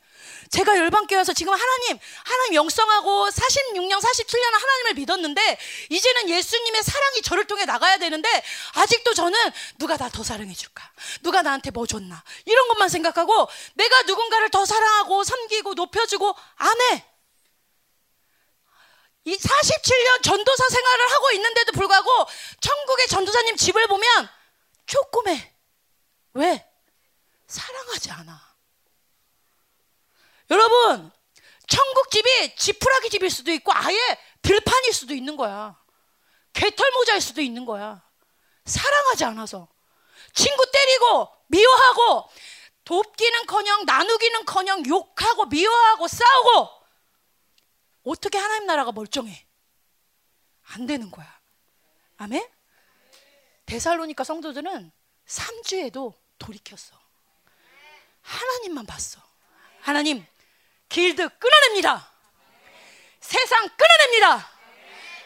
제가 0.50 0.76
열방교회 0.78 1.18
와서 1.18 1.32
지금 1.32 1.52
하나님, 1.52 1.98
하나님 2.24 2.54
영성하고 2.54 3.28
46년, 3.30 4.00
47년 4.00 4.52
하나님을 4.52 4.94
믿었는데, 4.94 5.58
이제는 5.90 6.28
예수님의 6.28 6.84
사랑이 6.84 7.22
저를 7.22 7.46
통해 7.46 7.64
나가야 7.64 7.98
되는데, 7.98 8.44
아직도 8.74 9.14
저는 9.14 9.36
누가 9.78 9.96
나 9.96 10.08
더 10.08 10.22
사랑해 10.22 10.54
줄까? 10.54 10.88
누가 11.22 11.42
나한테 11.42 11.72
뭐 11.72 11.84
줬나? 11.86 12.22
이런 12.44 12.68
것만 12.68 12.88
생각하고, 12.88 13.48
내가 13.74 14.02
누군가를 14.02 14.50
더 14.50 14.64
사랑하고, 14.64 15.24
섬기고, 15.24 15.74
높여주고, 15.74 16.36
안 16.56 16.80
해. 16.92 17.04
이 19.24 19.36
47년 19.36 20.22
전도사 20.22 20.68
생활을 20.68 21.12
하고 21.12 21.30
있는데도 21.32 21.72
불구하고 21.72 22.26
천국의 22.60 23.08
전도사님 23.08 23.56
집을 23.56 23.86
보면 23.86 24.28
조그매. 24.86 25.54
왜? 26.34 26.70
사랑하지 27.46 28.10
않아. 28.10 28.54
여러분, 30.50 31.10
천국 31.66 32.10
집이 32.10 32.56
지푸라기 32.56 33.08
집일 33.08 33.30
수도 33.30 33.50
있고 33.52 33.72
아예 33.74 33.98
들판일 34.42 34.92
수도 34.92 35.14
있는 35.14 35.36
거야. 35.36 35.78
개털 36.52 36.90
모자일 36.92 37.20
수도 37.20 37.40
있는 37.40 37.64
거야. 37.64 38.02
사랑하지 38.66 39.24
않아서. 39.24 39.68
친구 40.34 40.70
때리고 40.70 41.28
미워하고 41.46 42.28
돕기는커녕 42.84 43.84
나누기는커녕 43.86 44.86
욕하고 44.86 45.46
미워하고 45.46 46.08
싸우고 46.08 46.83
어떻게 48.04 48.38
하나님 48.38 48.66
나라가 48.66 48.92
멀쩡해? 48.92 49.46
안 50.68 50.86
되는 50.86 51.10
거야. 51.10 51.40
아멘? 52.18 52.46
데살로니까 53.66 54.24
성도들은 54.24 54.92
3주에도 55.26 56.14
돌이켰어. 56.38 56.94
하나님만 58.22 58.86
봤어. 58.86 59.20
하나님, 59.80 60.24
길드 60.88 61.28
끊어냅니다. 61.38 62.10
세상 63.20 63.68
끊어냅니다. 63.68 64.50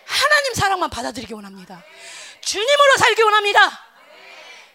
하나님 0.06 0.54
사랑만 0.54 0.90
받아들이기 0.90 1.34
원합니다. 1.34 1.84
주님으로 2.40 2.96
살기 2.98 3.22
원합니다. 3.22 3.86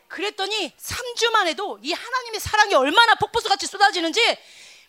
그랬더니 0.07 0.75
3주만 0.77 1.47
해도 1.47 1.79
이 1.81 1.91
하나님의 1.91 2.39
사랑이 2.39 2.75
얼마나 2.75 3.15
폭포수 3.15 3.49
같이 3.49 3.65
쏟아지는지 3.65 4.21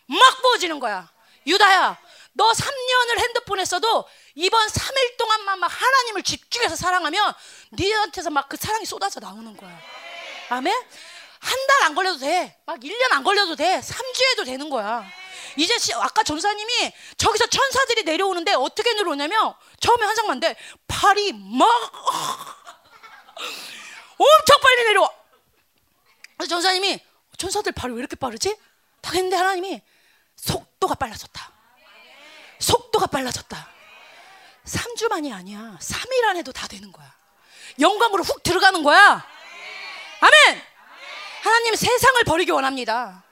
막 0.05 0.41
부어지는 0.41 0.79
거야. 0.79 1.11
유다야, 1.47 1.97
너 2.37 2.51
3년을 2.51 3.19
핸드폰 3.19 3.59
했어도 3.59 4.05
이번 4.35 4.67
3일 4.67 5.17
동안만 5.17 5.57
막 5.59 5.67
하나님을 5.67 6.21
집중해서 6.23 6.75
사랑하면 6.75 7.33
네한테서 7.71 8.29
막 8.29 8.49
그 8.49 8.57
사랑이 8.57 8.85
쏟아져 8.85 9.19
나오는 9.21 9.55
거야. 9.57 9.79
아멘? 10.49 10.73
한 11.39 11.67
달 11.67 11.83
안 11.83 11.95
걸려도 11.95 12.19
돼. 12.19 12.57
막 12.65 12.79
1년 12.79 13.11
안 13.13 13.23
걸려도 13.23 13.55
돼. 13.55 13.79
3주에도 13.79 14.45
되는 14.45 14.69
거야. 14.69 15.05
이제 15.57 15.77
시, 15.77 15.93
아까 15.93 16.23
전사님이 16.23 16.91
저기서 17.17 17.45
천사들이 17.47 18.03
내려오는데 18.03 18.53
어떻게 18.53 18.93
내려오냐면 18.93 19.53
처음에 19.79 20.05
한상만데 20.05 20.55
팔이 20.87 21.33
막 21.33 21.69
엄청 24.17 24.59
빨리 24.61 24.83
내려와. 24.85 25.09
그래서 26.37 26.49
전사님이 26.49 26.99
천사들 27.37 27.71
발이 27.73 27.93
왜 27.93 27.99
이렇게 27.99 28.15
빠르지? 28.15 28.57
다 29.01 29.11
했는데 29.13 29.35
하나님이 29.37 29.81
속도가 30.35 30.95
빨라졌다. 30.95 31.51
속도가 32.65 33.07
빨라졌다. 33.07 33.69
3주만이 34.65 35.33
아니야. 35.33 35.77
3일 35.79 36.25
안에도 36.25 36.51
다 36.51 36.67
되는 36.67 36.91
거야. 36.91 37.13
영광으로 37.79 38.23
훅 38.23 38.41
들어가는 38.41 38.81
거야. 38.81 39.25
아멘! 40.19 40.61
하나님 41.43 41.75
세상을 41.75 42.23
버리기 42.23 42.51
원합니다. 42.51 43.23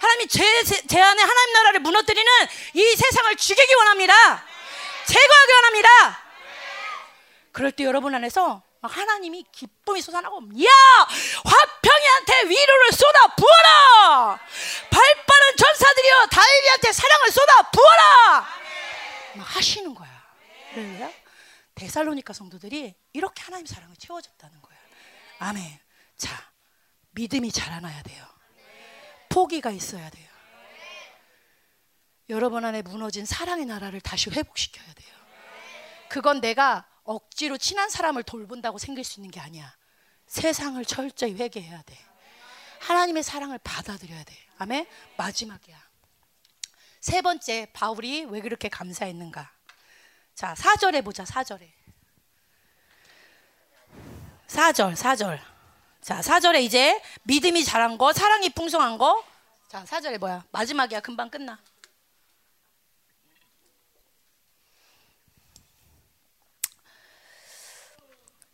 하나님이 0.00 0.28
제, 0.28 0.64
제, 0.64 0.82
제 0.86 1.00
안에 1.00 1.22
하나님 1.22 1.52
나라를 1.52 1.80
무너뜨리는 1.80 2.32
이 2.74 2.96
세상을 2.96 3.36
죽이기 3.36 3.74
원합니다. 3.74 4.44
제거하기 5.06 5.52
원합니다. 5.52 6.24
그럴 7.52 7.70
때 7.70 7.84
여러분 7.84 8.12
안에서 8.14 8.62
하나님이 8.82 9.44
기쁨이 9.52 10.02
솟아나고 10.02 10.36
야 10.36 10.68
화평이한테 11.44 12.48
위로를 12.48 12.92
쏟아 12.92 13.26
부어라 13.28 14.38
발빠른 14.90 15.56
전사들이여 15.56 16.26
다윗이한테 16.26 16.92
사랑을 16.92 17.30
쏟아 17.30 17.62
부어라 17.70 18.63
막 19.36 19.56
하시는 19.56 19.94
거야 19.94 20.24
그래요? 20.72 21.12
데살로니카 21.74 22.32
성도들이 22.32 22.94
이렇게 23.12 23.42
하나님 23.42 23.66
사랑을 23.66 23.96
채워줬다는 23.96 24.60
거예요 24.62 24.80
아멘 25.38 25.78
자 26.16 26.52
믿음이 27.12 27.50
자라나야 27.52 28.02
돼요 28.02 28.24
포기가 29.28 29.70
있어야 29.70 30.08
돼요 30.10 30.28
여러분 32.30 32.64
안에 32.64 32.82
무너진 32.82 33.26
사랑의 33.26 33.66
나라를 33.66 34.00
다시 34.00 34.30
회복시켜야 34.30 34.92
돼요 34.94 35.14
그건 36.08 36.40
내가 36.40 36.86
억지로 37.04 37.58
친한 37.58 37.90
사람을 37.90 38.22
돌본다고 38.22 38.78
생길 38.78 39.04
수 39.04 39.20
있는 39.20 39.30
게 39.30 39.40
아니야. 39.40 39.74
세상을 40.26 40.82
철저히 40.84 41.34
회개해야 41.34 41.82
돼. 41.82 41.98
하나님의 42.80 43.22
사랑을 43.22 43.58
받아들여야 43.58 44.24
돼. 44.24 44.34
아멘. 44.58 44.86
마지막이야. 45.16 45.83
세 47.04 47.20
번째 47.20 47.66
바울이 47.74 48.24
왜 48.30 48.40
그렇게 48.40 48.70
감사했는가? 48.70 49.50
자, 50.34 50.54
4절에 50.54 51.04
보자. 51.04 51.22
4절에. 51.24 51.70
4절, 54.46 54.94
4절. 54.96 55.38
자, 56.00 56.20
4절에 56.22 56.62
이제 56.62 56.98
믿음이 57.24 57.62
자란 57.62 57.98
거, 57.98 58.14
사랑이 58.14 58.48
풍성한 58.48 58.96
거. 58.96 59.22
자, 59.68 59.84
4절에 59.84 60.16
뭐야? 60.16 60.46
마지막이야. 60.50 61.00
금방 61.00 61.28
끝나. 61.28 61.60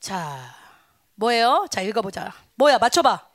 자, 0.00 0.54
뭐예요? 1.14 1.66
자, 1.70 1.82
읽어보자. 1.82 2.32
뭐야? 2.54 2.78
맞춰봐. 2.78 3.28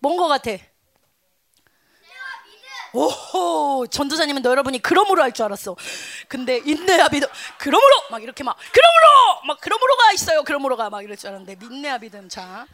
뭔 0.00 0.16
거 0.18 0.28
같아? 0.28 0.50
오호 2.94 3.88
전도사님은 3.88 4.42
너 4.42 4.50
여러분이 4.50 4.78
그러므로 4.80 5.22
할 5.22 5.32
줄 5.32 5.44
알았어. 5.46 5.74
근데 6.28 6.58
인내야 6.64 7.08
믿음 7.08 7.28
그러므로 7.58 7.90
막 8.10 8.22
이렇게 8.22 8.44
막 8.44 8.56
그러므로 8.72 9.46
막 9.46 9.60
그러므로가 9.60 10.12
있어요. 10.12 10.44
그러므로가 10.44 10.90
막 10.90 11.02
이럴 11.02 11.16
줄 11.16 11.30
알았는데 11.30 11.58
인내야 11.64 11.98
믿음 11.98 12.28
자. 12.28 12.66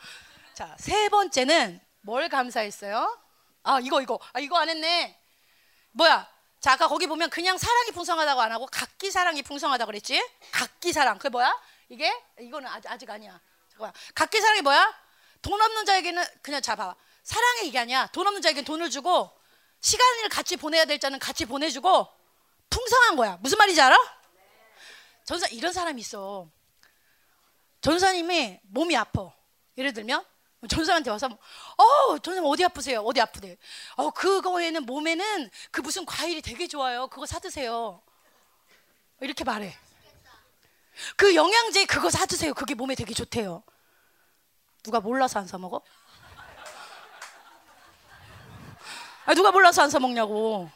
자, 0.52 0.76
세 0.78 1.08
번째는 1.08 1.80
뭘 2.02 2.28
감사했어요? 2.28 3.18
아, 3.62 3.78
이거 3.82 4.02
이거. 4.02 4.18
아, 4.34 4.40
이거 4.40 4.58
안 4.58 4.68
했네. 4.68 5.18
뭐야? 5.92 6.28
자, 6.60 6.72
아까 6.72 6.86
거기 6.86 7.06
보면 7.06 7.30
그냥 7.30 7.56
사랑이 7.56 7.90
풍성하다고 7.92 8.40
안 8.42 8.52
하고 8.52 8.66
각기 8.70 9.10
사랑이 9.10 9.42
풍성하다고 9.42 9.86
그랬지? 9.86 10.22
각기 10.52 10.92
사랑. 10.92 11.16
그게 11.16 11.30
뭐야? 11.30 11.58
이게 11.88 12.12
이거는 12.38 12.68
아직, 12.68 12.90
아직 12.90 13.08
아니야. 13.10 13.40
잠깐만. 13.70 13.94
각기 14.14 14.38
사랑이 14.40 14.60
뭐야? 14.60 14.94
돈 15.40 15.60
없는 15.60 15.86
자에게는 15.86 16.22
그냥 16.42 16.60
잡아. 16.60 16.94
사랑의 17.22 17.68
이게 17.68 17.78
아니야. 17.78 18.06
돈 18.12 18.26
없는 18.26 18.42
자에게 18.42 18.62
돈을 18.62 18.90
주고 18.90 19.30
시간을 19.80 20.28
같이 20.28 20.56
보내야 20.56 20.84
될 20.84 20.98
자는 20.98 21.18
같이 21.18 21.44
보내주고 21.44 22.08
풍성한 22.68 23.16
거야. 23.16 23.38
무슨 23.40 23.58
말인지 23.58 23.80
알아? 23.80 23.96
전사 25.24 25.46
이런 25.48 25.72
사람이 25.72 26.00
있어. 26.00 26.48
전사님이 27.80 28.60
몸이 28.64 28.96
아파. 28.96 29.32
예를 29.78 29.92
들면 29.92 30.24
전사한테 30.68 31.10
와서 31.10 31.26
어 31.76 32.18
전사님 32.18 32.44
어디 32.46 32.64
아프세요? 32.64 33.00
어디 33.00 33.20
아프대? 33.20 33.56
어 33.96 34.10
그거에는 34.10 34.84
몸에는 34.84 35.50
그 35.70 35.80
무슨 35.80 36.04
과일이 36.04 36.42
되게 36.42 36.66
좋아요. 36.66 37.08
그거 37.08 37.24
사 37.24 37.38
드세요. 37.38 38.02
이렇게 39.20 39.44
말해. 39.44 39.74
그 41.16 41.34
영양제 41.34 41.86
그거 41.86 42.10
사 42.10 42.26
드세요. 42.26 42.52
그게 42.52 42.74
몸에 42.74 42.94
되게 42.94 43.14
좋대요. 43.14 43.62
누가 44.82 45.00
몰라서 45.00 45.38
안 45.38 45.46
사 45.46 45.56
먹어? 45.56 45.82
아, 49.26 49.34
누가 49.34 49.50
몰라서 49.52 49.82
안 49.82 49.90
사 49.90 49.98
먹냐고. 49.98 50.70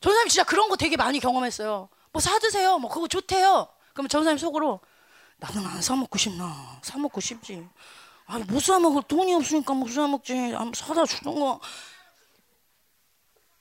전사님 0.00 0.28
진짜 0.28 0.44
그런 0.44 0.68
거 0.68 0.76
되게 0.76 0.96
많이 0.96 1.20
경험했어요. 1.20 1.88
뭐 2.12 2.20
사드세요. 2.20 2.78
뭐 2.78 2.90
그거 2.90 3.08
좋대요. 3.08 3.68
그러면 3.92 4.08
전사님 4.08 4.38
속으로 4.38 4.80
나는 5.38 5.64
안 5.66 5.80
사 5.82 5.96
먹고 5.96 6.18
싶나. 6.18 6.80
사 6.82 6.98
먹고 6.98 7.20
싶지. 7.20 7.66
아니 8.26 8.44
못 8.44 8.60
사 8.60 8.78
먹을 8.78 9.02
돈이 9.02 9.34
없으니까 9.34 9.74
못 9.74 9.88
사 9.90 10.06
먹지. 10.06 10.34
안 10.54 10.72
사다 10.74 11.06
주는 11.06 11.34
거. 11.38 11.60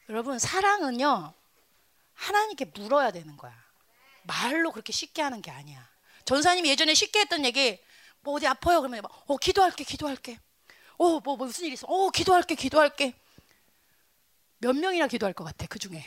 여러분 0.09 0.37
사랑은요 0.37 1.33
하나님께 2.13 2.65
물어야 2.75 3.11
되는 3.11 3.37
거야. 3.37 3.53
말로 4.23 4.71
그렇게 4.71 4.91
쉽게 4.93 5.21
하는 5.21 5.41
게 5.41 5.51
아니야. 5.51 5.87
전사님이 6.25 6.69
예전에 6.69 6.93
쉽게 6.93 7.21
했던 7.21 7.45
얘기 7.45 7.79
뭐 8.21 8.35
어디 8.35 8.47
아파요 8.47 8.81
그러면 8.81 9.01
어 9.27 9.37
기도할게 9.37 9.83
기도할게. 9.83 10.39
어, 10.97 11.19
뭐, 11.19 11.35
뭐 11.35 11.37
무슨 11.37 11.65
일 11.65 11.73
있어? 11.73 11.87
어, 11.87 12.09
기도할게, 12.09 12.55
기도할게. 12.55 13.13
몇 14.59 14.75
명이나 14.75 15.07
기도할 15.07 15.33
것 15.33 15.43
같아, 15.43 15.65
그 15.67 15.79
중에. 15.79 16.03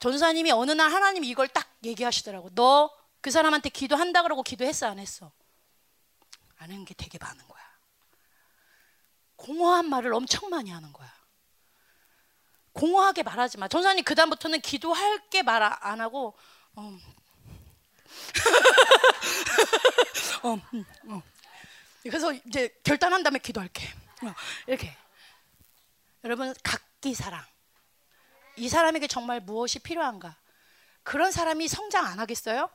전사님이 0.00 0.50
어느 0.52 0.70
날 0.72 0.92
하나님이 0.92 1.28
이걸 1.28 1.48
딱 1.48 1.68
얘기하시더라고. 1.84 2.50
너 2.54 3.04
그 3.24 3.30
사람한테 3.30 3.70
기도한다 3.70 4.22
그러고 4.22 4.42
기도했어, 4.42 4.86
안 4.86 4.98
했어? 4.98 5.32
안한게 6.58 6.92
되게 6.92 7.16
많은 7.18 7.48
거야. 7.48 7.62
공허한 9.36 9.88
말을 9.88 10.12
엄청 10.12 10.50
많이 10.50 10.70
하는 10.70 10.92
거야. 10.92 11.10
공허하게 12.74 13.22
말하지 13.22 13.56
마. 13.56 13.66
전사님 13.68 14.04
그다음부터는 14.04 14.60
기도할 14.60 15.30
게 15.30 15.42
말 15.42 15.62
안 15.62 16.02
하고, 16.02 16.36
어. 16.76 16.98
어, 20.42 20.58
음, 20.74 20.84
어. 21.08 21.22
그래서 22.04 22.32
이제 22.32 22.68
결단한 22.82 23.22
다음에 23.22 23.38
기도할게. 23.38 23.86
어, 24.22 24.34
이렇게. 24.66 24.94
여러분 26.22 26.54
각기 26.62 27.14
사랑. 27.14 27.44
이 28.56 28.68
사람에게 28.68 29.06
정말 29.08 29.40
무엇이 29.40 29.78
필요한가? 29.78 30.36
그런 31.02 31.32
사람이 31.32 31.68
성장 31.68 32.06
안 32.06 32.18
하겠어요? 32.20 32.70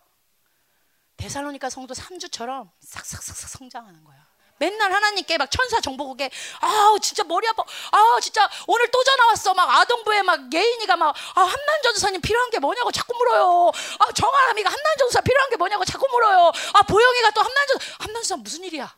데살로니가 1.17 1.69
성도 1.69 1.93
3주처럼 1.93 2.69
싹싹싹싹 2.81 3.49
성장하는 3.49 4.03
거야. 4.03 4.17
맨날 4.57 4.91
하나님께 4.91 5.37
막 5.37 5.49
천사 5.49 5.79
정보국에 5.79 6.29
아우 6.59 6.99
진짜 6.99 7.23
머리 7.23 7.47
아파 7.47 7.63
아 7.63 8.19
진짜 8.21 8.47
오늘 8.67 8.91
또 8.91 9.01
전화 9.05 9.27
왔어 9.27 9.53
막 9.53 9.69
아동부에 9.69 10.21
막 10.21 10.53
예인이가 10.53 10.97
막 10.97 11.15
아 11.35 11.41
한난 11.41 11.81
전도사님 11.81 12.19
필요한 12.19 12.49
게 12.49 12.59
뭐냐고 12.59 12.91
자꾸 12.91 13.15
물어요 13.17 13.71
아 13.99 14.11
정아람이가 14.11 14.69
한난 14.69 14.97
전도사 14.97 15.21
필요한 15.21 15.49
게 15.49 15.55
뭐냐고 15.55 15.85
자꾸 15.85 16.05
물어요 16.11 16.51
아 16.73 16.81
보영이가 16.81 17.31
또 17.31 17.41
한난 17.41 17.67
전 17.67 17.77
한난 17.99 18.15
전도사 18.15 18.35
무슨 18.35 18.65
일이야 18.65 18.93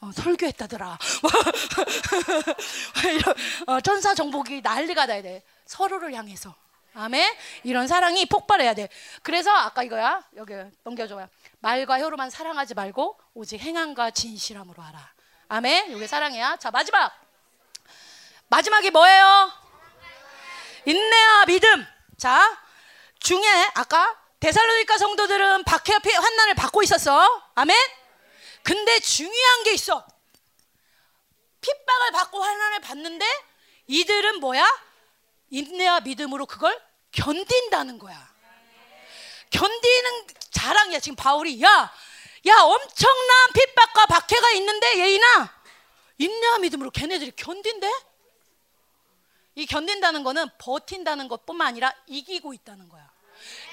어, 0.00 0.10
설교했다더라. 0.12 0.98
어, 3.66 3.80
천사 3.80 4.14
정복이 4.14 4.60
난리가 4.60 5.06
나야 5.06 5.22
돼. 5.22 5.42
서로를 5.64 6.14
향해서. 6.14 6.54
아멘. 6.94 7.34
이런 7.64 7.86
사랑이 7.86 8.26
폭발해야 8.26 8.74
돼. 8.74 8.88
그래서 9.22 9.50
아까 9.50 9.82
이거야. 9.82 10.22
여기 10.36 10.54
넘겨줘요. 10.82 11.28
말과 11.60 12.00
혀로만 12.00 12.30
사랑하지 12.30 12.74
말고 12.74 13.18
오직 13.34 13.60
행함과 13.60 14.12
진실함으로 14.12 14.82
하라. 14.82 15.12
아멘. 15.48 15.94
이게 15.94 16.06
사랑이야. 16.06 16.56
자 16.56 16.70
마지막. 16.70 17.12
마지막이 18.48 18.90
뭐예요? 18.90 19.52
인내와 20.86 21.46
믿음. 21.46 21.86
자 22.16 22.58
중에 23.18 23.42
아까 23.74 24.16
데살로니가 24.40 24.98
성도들은 24.98 25.64
박해 25.64 25.92
환난을 26.14 26.54
받고 26.54 26.82
있었어. 26.82 27.42
아멘. 27.56 27.76
근데 28.66 28.98
중요한 28.98 29.62
게 29.62 29.74
있어. 29.74 30.04
핍박을 31.60 32.10
받고 32.10 32.42
환난을 32.42 32.80
받는데 32.80 33.24
이들은 33.86 34.40
뭐야? 34.40 34.66
인내와 35.50 36.00
믿음으로 36.00 36.46
그걸 36.46 36.76
견딘다는 37.12 38.00
거야. 38.00 38.28
견디는 39.50 40.26
자랑이야. 40.50 40.98
지금 40.98 41.14
바울이 41.14 41.62
야, 41.62 41.68
야 41.68 42.54
엄청난 42.62 43.52
핍박과 43.54 44.06
박해가 44.06 44.50
있는데 44.54 44.98
예인아 44.98 45.62
인내와 46.18 46.58
믿음으로 46.58 46.90
걔네들이 46.90 47.30
견딘대? 47.36 47.88
이 49.54 49.66
견딘다는 49.66 50.24
거는 50.24 50.48
버틴다는 50.58 51.28
것뿐만 51.28 51.68
아니라 51.68 51.94
이기고 52.08 52.52
있다는 52.52 52.88
거야. 52.88 53.08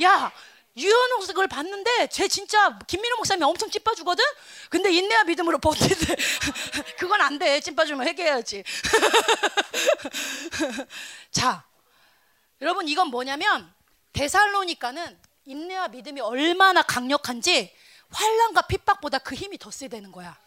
야, 0.04 0.32
유연옥을 0.76 1.48
봤는데 1.48 2.08
쟤 2.08 2.28
진짜 2.28 2.78
김민호 2.88 3.18
목사님 3.18 3.44
엄청 3.44 3.70
찐빠주거든? 3.70 4.24
근데 4.70 4.92
인내와 4.92 5.26
믿음으로 5.26 5.60
버티는데 5.60 6.16
그건 6.98 7.22
안 7.22 7.38
돼. 7.38 7.60
찐빠주면 7.60 8.08
회개해야지. 8.08 8.64
자, 11.32 11.64
여러분 12.62 12.88
이건 12.88 13.10
뭐냐면 13.10 13.72
데살로니까는 14.14 15.20
인내와 15.46 15.90
믿음이 15.90 16.22
얼마나 16.22 16.82
강력한지 16.82 17.72
환란과 18.10 18.64
핍박보다 18.64 19.20
그 19.20 19.36
힘이 19.36 19.58
더 19.58 19.70
세다는 19.70 20.12
거야. 20.12 20.38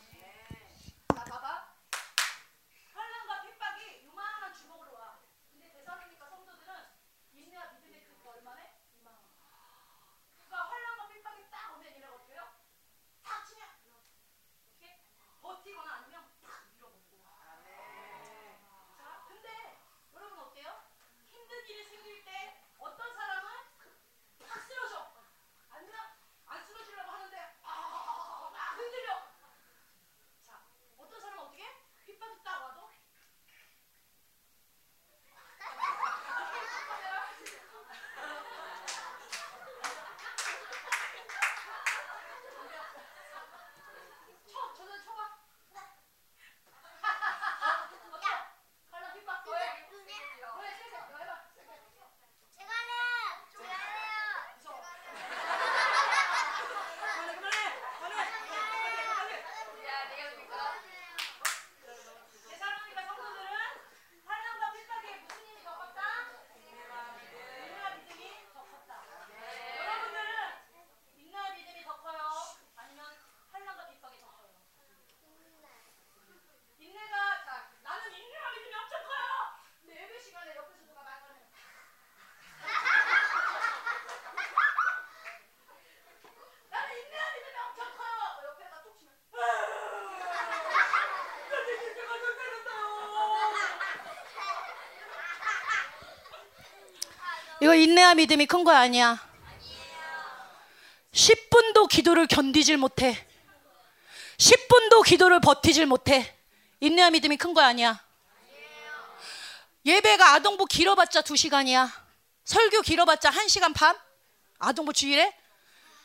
이거 97.66 97.74
인내와 97.74 98.14
믿음이 98.14 98.47
큰 98.47 98.62
거 98.62 98.70
아니야. 98.70 99.18
10분도 101.10 101.88
기도를 101.88 102.28
견디질 102.28 102.76
못해. 102.76 103.26
10분도 104.36 105.05
기도를 105.05 105.40
버티질 105.40 105.84
못해. 105.86 106.32
인내와 106.78 107.10
믿음이 107.10 107.36
큰 107.36 107.55
거 107.55 107.62
아니야. 107.62 108.01
예배가 109.84 110.34
아동부 110.34 110.66
길어봤자 110.66 111.22
2시간이야. 111.22 111.90
설교 112.44 112.82
길어봤자 112.82 113.30
1시간 113.30 113.74
반? 113.74 113.98
아동부 114.60 114.93
주일에? 114.93 115.36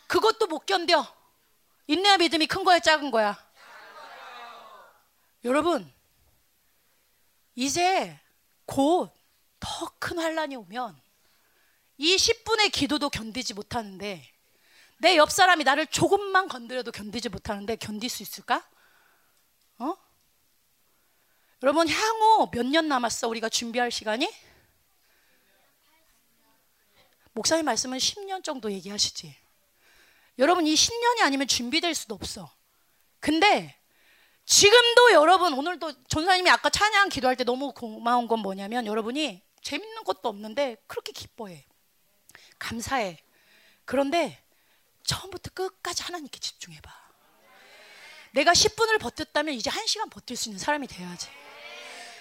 그것도 0.07 0.47
못 0.47 0.65
견뎌. 0.65 1.05
인내와 1.85 2.17
믿음이 2.17 2.47
큰 2.47 2.63
거야, 2.63 2.79
작은 2.79 3.11
거야? 3.11 3.37
여러분, 5.43 5.93
이제 7.53 8.19
곧 8.65 9.11
더 9.59 9.91
큰 9.99 10.17
환란이 10.17 10.55
오면 10.55 10.99
이 12.01 12.15
10분의 12.15 12.71
기도도 12.71 13.09
견디지 13.11 13.53
못하는데 13.53 14.27
내 14.97 15.15
옆 15.17 15.31
사람이 15.31 15.63
나를 15.63 15.85
조금만 15.87 16.47
건드려도 16.47 16.91
견디지 16.91 17.29
못하는데 17.29 17.75
견딜 17.75 18.09
수 18.09 18.23
있을까? 18.23 18.67
어? 19.77 19.95
여러분 21.61 21.87
향후 21.87 22.49
몇 22.51 22.65
년 22.65 22.87
남았어 22.87 23.27
우리가 23.27 23.49
준비할 23.49 23.91
시간이? 23.91 24.27
목사님 27.33 27.65
말씀은 27.65 27.97
10년 27.99 28.43
정도 28.43 28.71
얘기하시지. 28.71 29.35
여러분 30.39 30.65
이 30.65 30.73
10년이 30.73 31.21
아니면 31.21 31.47
준비될 31.47 31.93
수도 31.93 32.15
없어. 32.15 32.51
근데 33.19 33.77
지금도 34.45 35.13
여러분 35.13 35.53
오늘도 35.53 36.05
전사님이 36.05 36.49
아까 36.49 36.69
찬양 36.69 37.09
기도할 37.09 37.35
때 37.35 37.43
너무 37.43 37.73
고마운 37.73 38.27
건 38.27 38.39
뭐냐면 38.39 38.87
여러분이 38.87 39.41
재밌는 39.61 40.03
것도 40.03 40.29
없는데 40.29 40.77
그렇게 40.87 41.11
기뻐해. 41.11 41.65
감사해. 42.61 43.17
그런데 43.85 44.41
처음부터 45.03 45.51
끝까지 45.51 46.03
하나님께 46.03 46.39
집중해봐. 46.39 47.01
내가 48.31 48.53
10분을 48.53 48.99
버텼다면 48.99 49.55
이제 49.55 49.69
1시간 49.69 50.09
버틸 50.09 50.37
수 50.37 50.49
있는 50.49 50.59
사람이 50.59 50.87
돼야지. 50.87 51.29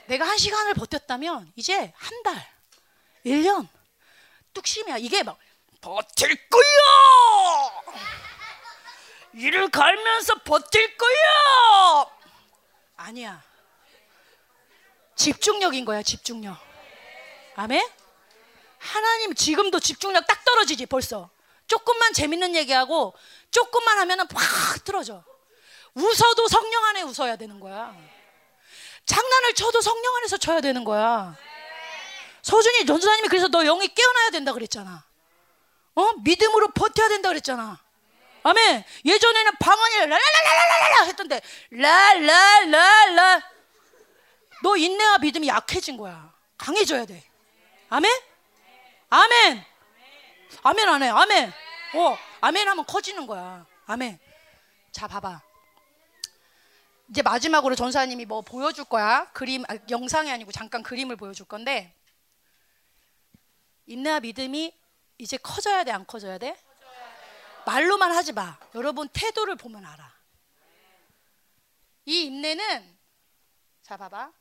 내가 0.06 0.26
1시간을 0.26 0.74
버텼다면 0.74 1.52
이제 1.54 1.92
한 1.94 2.22
달, 2.24 2.52
1년, 3.24 3.68
뚝심이야. 4.54 4.96
이게 4.96 5.22
막 5.22 5.38
버틸 5.80 6.48
거야! 6.48 8.00
이를 9.34 9.70
갈면서 9.70 10.42
버틸 10.42 10.96
거야! 10.96 12.06
아니야. 12.96 13.42
집중력인 15.14 15.84
거야, 15.84 16.02
집중력. 16.02 16.58
아멘? 17.54 17.99
하나님 18.81 19.35
지금도 19.35 19.78
집중력 19.78 20.27
딱 20.27 20.44
떨어지지, 20.44 20.86
벌써. 20.86 21.31
조금만 21.66 22.12
재밌는 22.12 22.57
얘기하고 22.57 23.15
조금만 23.51 23.98
하면은 23.98 24.27
팍 24.27 24.85
틀어져. 24.85 25.23
웃어도 25.94 26.48
성령 26.48 26.85
안에 26.86 27.02
웃어야 27.02 27.36
되는 27.36 27.61
거야. 27.61 27.94
장난을 29.07 29.55
쳐도 29.55 29.81
성령 29.81 30.16
안에서 30.16 30.36
쳐야 30.39 30.61
되는 30.61 30.82
거야. 30.82 31.36
서준이 32.43 32.86
전도사님이 32.86 33.28
그래서 33.28 33.48
너 33.48 33.62
영이 33.62 33.89
깨어나야 33.89 34.31
된다 34.31 34.52
그랬잖아. 34.52 35.05
어? 35.94 36.12
믿음으로 36.24 36.70
버텨야 36.73 37.09
된다 37.09 37.28
그랬잖아. 37.28 37.78
아멘. 38.43 38.85
예전에는 39.05 39.52
방언이 39.61 39.97
랄랄랄랄랄라 39.97 41.05
했던데 41.05 41.43
랄랄랄라. 41.70 43.43
너 44.62 44.77
인내와 44.77 45.19
믿음이 45.19 45.48
약해진 45.48 45.97
거야. 45.97 46.32
강해져야 46.57 47.05
돼. 47.05 47.23
아멘. 47.90 48.30
아멘. 49.11 49.65
아멘 50.62 50.89
안 50.89 51.03
해. 51.03 51.09
아멘. 51.09 51.53
어, 51.97 52.19
아멘 52.41 52.69
하면 52.69 52.87
커지는 52.87 53.27
거야. 53.27 53.66
아멘. 53.87 54.19
자, 54.93 55.09
봐봐. 55.09 55.43
이제 57.09 57.23
마지막으로 57.23 57.74
전사님이 57.74 58.24
뭐 58.24 58.41
보여줄 58.41 58.85
거야. 58.85 59.31
그림, 59.32 59.65
아, 59.69 59.77
영상이 59.91 60.31
아니고 60.31 60.53
잠깐 60.53 60.82
그림을 60.85 61.16
보여줄 61.16 61.47
건데, 61.47 61.93
인내와 63.87 64.20
믿음이 64.20 64.73
이제 65.19 65.37
커져야 65.37 65.82
돼, 65.82 65.91
안 65.91 66.07
커져야 66.07 66.39
돼? 66.39 66.57
말로만 67.66 68.12
하지 68.12 68.32
마. 68.32 68.59
여러분 68.77 69.09
태도를 69.12 69.57
보면 69.57 69.85
알아. 69.85 70.15
이 72.07 72.24
인내는 72.27 72.99
자 73.82 73.97
봐봐. 73.97 74.32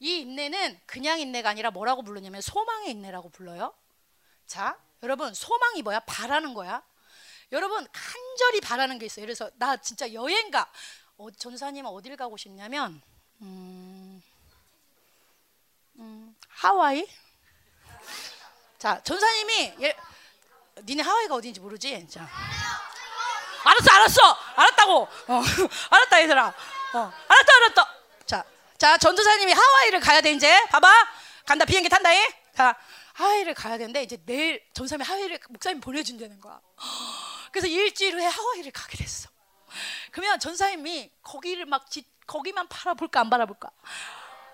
어. 0.00 0.04
이 0.04 0.20
인내는 0.20 0.80
그냥 0.86 1.20
인내가 1.20 1.50
아니라 1.50 1.70
뭐라고 1.70 2.02
부르냐면 2.02 2.40
소망의 2.40 2.90
인내라고 2.90 3.28
불러요. 3.28 3.74
자, 4.46 4.78
여러분 5.02 5.32
소망이 5.34 5.82
뭐야? 5.82 6.00
바라는 6.00 6.54
거야. 6.54 6.82
여러분 7.52 7.86
간절히 7.92 8.60
바라는 8.60 8.98
게 8.98 9.06
있어요. 9.06 9.24
그래서 9.24 9.50
나 9.56 9.76
진짜 9.76 10.12
여행 10.12 10.50
가 10.50 10.70
어, 11.18 11.30
전사님은 11.30 11.90
어딜 11.90 12.16
가고 12.16 12.36
싶냐면 12.36 13.02
음, 13.42 14.22
음, 15.96 16.36
하와이. 16.48 17.06
자, 18.78 19.02
전사님이 19.02 19.74
예, 19.82 19.96
니네 20.84 21.02
하와이가 21.02 21.34
어딘지 21.34 21.60
모르지? 21.60 22.08
자. 22.08 22.26
알았어, 23.62 23.94
알았어, 23.94 24.20
알았다고. 24.56 25.02
어, 25.02 25.42
알았다, 25.90 26.22
얘들아. 26.22 26.46
어, 26.94 26.98
알았다, 27.28 27.56
알았다. 27.56 27.99
자, 28.80 28.92
자, 28.92 28.96
전도사님이 28.96 29.52
하와이를 29.52 30.00
가야 30.00 30.22
돼 30.22 30.32
이제. 30.32 30.58
봐봐, 30.70 30.90
간다 31.44 31.66
비행기 31.66 31.90
탄다잉. 31.90 32.26
자, 32.56 32.74
하와이를 33.12 33.52
가야 33.52 33.76
되는데 33.76 34.02
이제 34.02 34.16
내일 34.24 34.64
전도사님이 34.72 35.04
하와이를 35.06 35.38
목사님 35.50 35.82
보내준다는 35.82 36.40
거야. 36.40 36.58
그래서 37.52 37.66
일주일 37.66 38.14
후에 38.14 38.24
하와이를 38.24 38.72
가게 38.72 38.96
됐어. 38.96 39.28
그러면 40.12 40.40
전사님이 40.40 41.12
거기를 41.22 41.66
막 41.66 41.90
지, 41.90 42.06
거기만 42.26 42.68
바라볼까 42.68 43.20
안 43.20 43.28
바라볼까? 43.28 43.70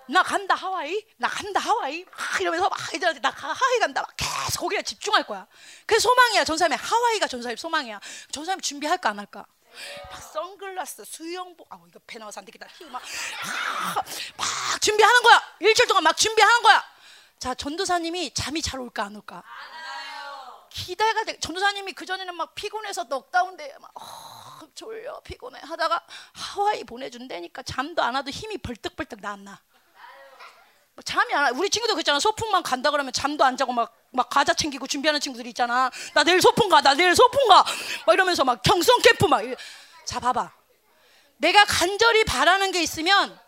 나 0.09 0.23
간다 0.23 0.55
하와이, 0.55 1.05
나 1.15 1.29
간다 1.29 1.61
하와이, 1.61 2.03
막 2.03 2.41
이러면서 2.41 2.67
막 2.67 2.93
애들한테 2.93 3.21
나 3.21 3.29
하와이 3.29 3.79
간다, 3.79 4.01
막 4.01 4.13
계속 4.17 4.59
거기에 4.59 4.81
집중할 4.81 5.25
거야. 5.25 5.47
그게 5.85 5.99
소망이야 5.99 6.43
전사님 6.43 6.77
하와이가 6.77 7.27
전사님 7.27 7.55
소망이야. 7.55 8.01
전사님 8.33 8.59
준비할까 8.59 9.09
안 9.09 9.19
할까? 9.19 9.45
막 10.11 10.21
선글라스, 10.21 11.05
수영복, 11.05 11.67
아 11.71 11.79
이거 11.87 11.99
배 12.05 12.17
나와서 12.19 12.39
안 12.39 12.45
되겠다. 12.45 12.67
막, 12.91 13.01
막 14.37 14.81
준비하는 14.81 15.21
거야. 15.21 15.43
일주일 15.59 15.87
동안 15.87 16.03
막 16.03 16.15
준비하는 16.15 16.61
거야. 16.61 16.83
자 17.39 17.53
전도사님이 17.53 18.33
잠이 18.33 18.61
잘 18.61 18.79
올까 18.79 19.03
안 19.03 19.15
올까? 19.15 19.43
기대가 20.69 21.23
돼. 21.23 21.39
전도사님이 21.39 21.93
그 21.93 22.05
전에는 22.05 22.35
막 22.35 22.53
피곤해서 22.55 23.05
넉다운돼 23.05 23.77
막 23.79 23.91
어, 23.95 24.67
졸려 24.75 25.19
피곤해 25.21 25.59
하다가 25.61 26.05
하와이 26.33 26.83
보내준다니까 26.83 27.63
잠도 27.63 28.03
안 28.03 28.15
와도 28.15 28.29
힘이 28.29 28.57
벌떡벌떡 28.57 29.19
나왔나. 29.21 29.59
뭐 30.97 31.03
잠이 31.03 31.31
안 31.35 31.43
와. 31.43 31.51
우리 31.53 31.69
친구도 31.69 31.93
그랬잖아. 31.93 32.19
소풍만 32.19 32.63
간다 32.63 32.89
그러면 32.89 33.13
잠도 33.13 33.43
안 33.43 33.55
자고 33.55 33.71
막, 33.71 33.95
막 34.11 34.29
과자 34.29 34.55
챙기고 34.55 34.87
준비하는 34.87 35.19
친구들이 35.19 35.49
있잖아. 35.49 35.91
나 36.15 36.23
내일 36.23 36.41
소풍 36.41 36.69
가, 36.69 36.81
나 36.81 36.95
내일 36.95 37.15
소풍 37.15 37.47
가. 37.47 37.63
막 38.07 38.13
이러면서 38.13 38.43
막 38.43 38.63
경성 38.63 38.97
캠프 39.03 39.27
막. 39.27 39.43
자, 40.05 40.19
봐봐. 40.19 40.51
내가 41.37 41.65
간절히 41.65 42.23
바라는 42.23 42.71
게 42.71 42.81
있으면 42.81 43.39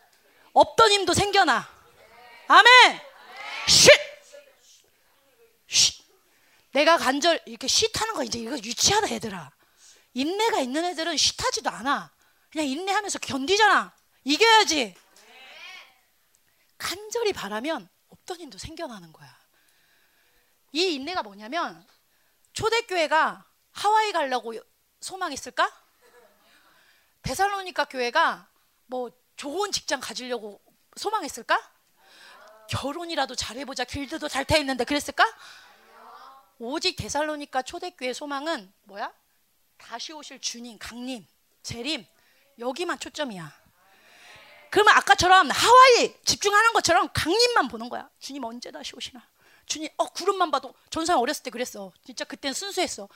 없던 0.54 0.92
힘도 0.92 1.16
생겨나. 1.16 1.68
아멘! 2.48 3.00
쉿! 3.68 3.90
쉿! 5.68 6.04
내가 6.74 6.98
간절, 6.98 7.42
이렇게 7.48 7.68
쉿 7.68 8.00
하는 8.00 8.14
거 8.14 8.24
이제 8.24 8.38
이거 8.38 8.56
유치하다, 8.58 9.10
얘들아. 9.10 9.50
인내가 10.14 10.60
있는 10.60 10.86
애들은 10.86 11.18
쉿 11.18 11.44
하지도 11.44 11.72
않아. 11.72 12.12
그냥 12.52 12.68
인내하면서 12.68 13.18
견디잖아. 13.20 13.92
이겨야지. 14.24 14.96
간절히 16.80 17.34
바라면 17.34 17.88
없던 18.10 18.40
힘도 18.40 18.58
생겨나는 18.58 19.14
거야. 19.14 19.38
이 20.72 20.96
인내가 20.96 21.22
뭐냐면 21.22 21.86
초대교회가 22.54 23.46
하와이 23.72 24.12
가려고 24.12 24.56
소망했을까? 25.02 25.72
데살로니카 27.22 27.86
교회가 27.86 28.50
뭐 28.88 29.12
좋은 29.36 29.72
직장 29.72 30.00
가지려고 30.00 30.62
소망했을까? 30.96 31.62
결혼이라도 32.70 33.36
잘해보자 33.36 33.84
길드도 33.84 34.28
잘타 34.28 34.58
있는데 34.58 34.84
그랬을까? 34.84 35.26
오직 36.60 36.96
데살로니카 36.96 37.62
초대교회 37.62 38.14
소망은 38.14 38.74
뭐야? 38.84 39.14
다시 39.78 40.14
오실 40.14 40.40
주님, 40.40 40.78
강림, 40.78 41.26
재림 41.64 42.06
여기만 42.58 43.00
초점이야. 43.00 43.59
그러면 44.72 44.96
아까처럼 44.98 45.50
하와이 45.50 46.14
집중하는 46.26 46.74
것처럼 46.74 47.10
강림만 47.14 47.68
보는 47.68 47.90
거야. 47.90 48.10
주님 48.20 48.44
언제 48.44 48.72
다시 48.72 48.96
오시나? 48.96 49.26
주님, 49.66 49.90
어 49.98 50.06
구름만 50.06 50.52
봐도 50.52 50.74
전사 50.90 51.18
어렸을 51.18 51.44
때 51.44 51.50
그랬어. 51.52 51.92
진짜 52.04 52.26
그땐 52.26 52.54
순수했어. 52.54 53.08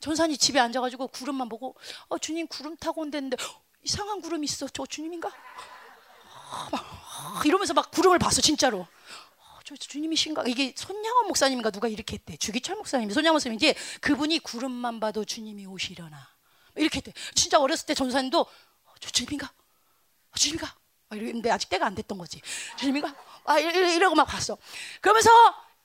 전사님 0.00 0.36
집에 0.36 0.60
앉아가지고 0.60 1.08
구름만 1.08 1.48
보고, 1.48 1.76
어 2.08 2.18
주님 2.18 2.46
구름 2.48 2.76
타고 2.76 3.00
온댔는데 3.00 3.36
어, 3.42 3.62
이상한 3.82 4.20
구름이 4.20 4.44
있어. 4.44 4.68
저 4.68 4.84
주님인가? 4.84 5.28
어, 5.28 6.68
막, 6.70 6.82
어, 6.82 7.42
이러면서 7.44 7.72
막 7.72 7.90
구름을 7.90 8.18
봤어 8.18 8.40
진짜로. 8.42 8.80
어, 8.80 9.58
저, 9.64 9.74
주님이신가? 9.74 10.44
이게 10.46 10.74
손양원 10.76 11.28
목사님인가 11.28 11.70
누가 11.70 11.88
이렇게 11.88 12.14
했대. 12.16 12.36
주기철 12.36 12.76
목사님이 12.76 13.12
손양원 13.14 13.36
목사님인지 13.36 13.74
그분이 14.00 14.40
구름만 14.40 15.00
봐도 15.00 15.24
주님이 15.24 15.66
오시려나. 15.66 16.28
이렇게 16.76 16.98
했대. 16.98 17.12
진짜 17.34 17.58
어렸을 17.58 17.86
때 17.86 17.94
전사님도 17.94 18.40
어, 18.40 18.94
저 19.00 19.10
주님인가? 19.10 19.46
어, 19.46 20.34
주님인가? 20.36 20.74
이랬는데 21.16 21.50
아직 21.50 21.68
때가 21.68 21.86
안 21.86 21.94
됐던 21.94 22.18
거지. 22.18 22.40
주님인가? 22.76 23.14
아 23.44 23.58
이러고 23.58 24.14
막 24.14 24.24
봤어. 24.24 24.56
그러면서 25.00 25.30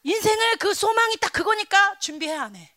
인생을 0.04 0.58
그 0.58 0.74
소망이 0.74 1.18
딱 1.18 1.32
그거니까 1.34 1.98
준비해야 1.99 2.41
하네. 2.44 2.74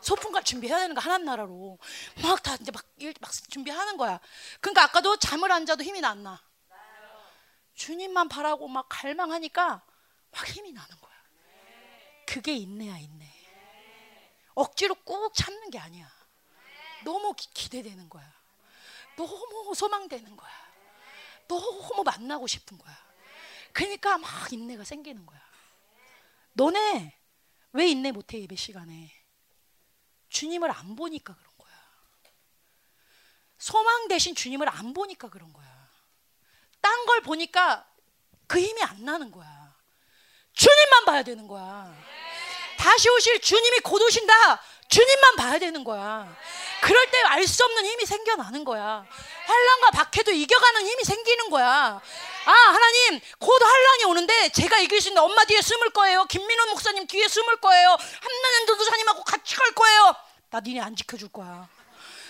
소풍갈 0.00 0.42
준비해야 0.42 0.80
되는 0.80 0.94
거 0.94 1.00
하나님 1.00 1.26
나라로 1.26 1.78
막 2.22 2.42
다 2.42 2.56
이제 2.60 2.72
막, 2.72 2.84
막 3.20 3.30
준비하는 3.50 3.96
거야. 3.96 4.18
그러니까 4.60 4.82
아까도 4.84 5.16
잠을 5.16 5.52
안 5.52 5.64
자도 5.66 5.84
힘이 5.84 6.04
안 6.04 6.22
나. 6.22 6.42
주님만 7.74 8.28
바라고 8.28 8.68
막 8.68 8.86
갈망하니까 8.88 9.82
막 10.32 10.48
힘이 10.48 10.72
나는 10.72 11.00
거야. 11.00 11.12
그게 12.26 12.54
인내야 12.54 12.98
인내. 12.98 13.26
억지로 14.54 14.94
꾹 14.96 15.32
참는 15.34 15.70
게 15.70 15.78
아니야. 15.78 16.10
너무 17.04 17.32
기, 17.34 17.68
대되는 17.70 18.08
거야. 18.08 18.30
너무 19.16 19.74
소망되는 19.74 20.36
거야. 20.36 20.71
너무 21.60 22.02
만나고 22.04 22.46
싶은 22.46 22.78
거야. 22.78 22.96
그러니까 23.72 24.18
막 24.18 24.52
인내가 24.52 24.84
생기는 24.84 25.24
거야. 25.26 25.40
너네 26.54 27.18
왜 27.72 27.88
인내 27.88 28.12
못해 28.12 28.40
예배 28.40 28.56
시간에? 28.56 29.10
주님을 30.28 30.70
안 30.70 30.96
보니까 30.96 31.34
그런 31.34 31.52
거야. 31.56 31.72
소망 33.58 34.08
대신 34.08 34.34
주님을 34.34 34.68
안 34.68 34.92
보니까 34.92 35.28
그런 35.28 35.52
거야. 35.52 35.90
딴 36.80 37.06
걸 37.06 37.22
보니까 37.22 37.88
그 38.46 38.60
힘이 38.60 38.82
안 38.82 39.04
나는 39.04 39.30
거야. 39.30 39.74
주님만 40.52 41.04
봐야 41.04 41.22
되는 41.22 41.46
거야. 41.46 41.96
다시 42.82 43.08
오실 43.08 43.40
주님이 43.40 43.78
곧 43.80 44.02
오신다. 44.02 44.60
주님만 44.88 45.36
봐야 45.36 45.58
되는 45.60 45.84
거야. 45.84 46.36
그럴 46.82 47.10
때 47.12 47.22
알 47.26 47.46
수 47.46 47.64
없는 47.64 47.86
힘이 47.86 48.04
생겨나는 48.04 48.64
거야. 48.64 49.06
환란과 49.46 49.90
박해도 49.92 50.32
이겨가는 50.32 50.84
힘이 50.86 51.04
생기는 51.04 51.48
거야. 51.48 52.00
아 52.44 52.50
하나님 52.50 53.20
곧 53.38 53.62
환란이 53.62 54.04
오는데 54.04 54.48
제가 54.48 54.78
이길 54.80 55.00
수 55.00 55.08
있는 55.10 55.22
엄마 55.22 55.44
뒤에 55.44 55.62
숨을 55.62 55.90
거예요. 55.90 56.24
김민호 56.24 56.66
목사님 56.66 57.06
뒤에 57.06 57.28
숨을 57.28 57.56
거예요. 57.60 57.88
한나는 57.90 58.66
도도사님하고 58.66 59.22
같이 59.22 59.54
갈 59.54 59.72
거예요. 59.72 60.16
나 60.50 60.58
니네 60.60 60.80
안 60.80 60.96
지켜줄 60.96 61.28
거야. 61.28 61.68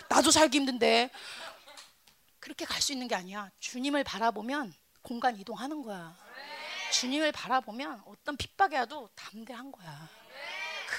나도 0.09 0.31
살기 0.31 0.59
힘든데 0.59 1.11
그렇게 2.41 2.67
갈 2.67 2.83
수 2.83 2.93
있는 2.93 3.09
게 3.09 3.15
아니야. 3.15 3.49
주님을 3.59 4.05
바라보면 4.05 4.75
공간 5.01 5.37
이동하는 5.39 5.83
거야. 5.83 6.15
주님을 6.93 7.33
바라보면 7.33 8.03
어떤 8.07 8.37
핍박이 8.37 8.77
와도 8.77 9.09
담대한 9.17 9.73
거야. 9.73 10.09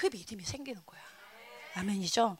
그 0.04 0.10
믿음이 0.14 0.44
생기는 0.44 0.84
거야. 0.84 1.00
아멘이죠? 1.76 2.36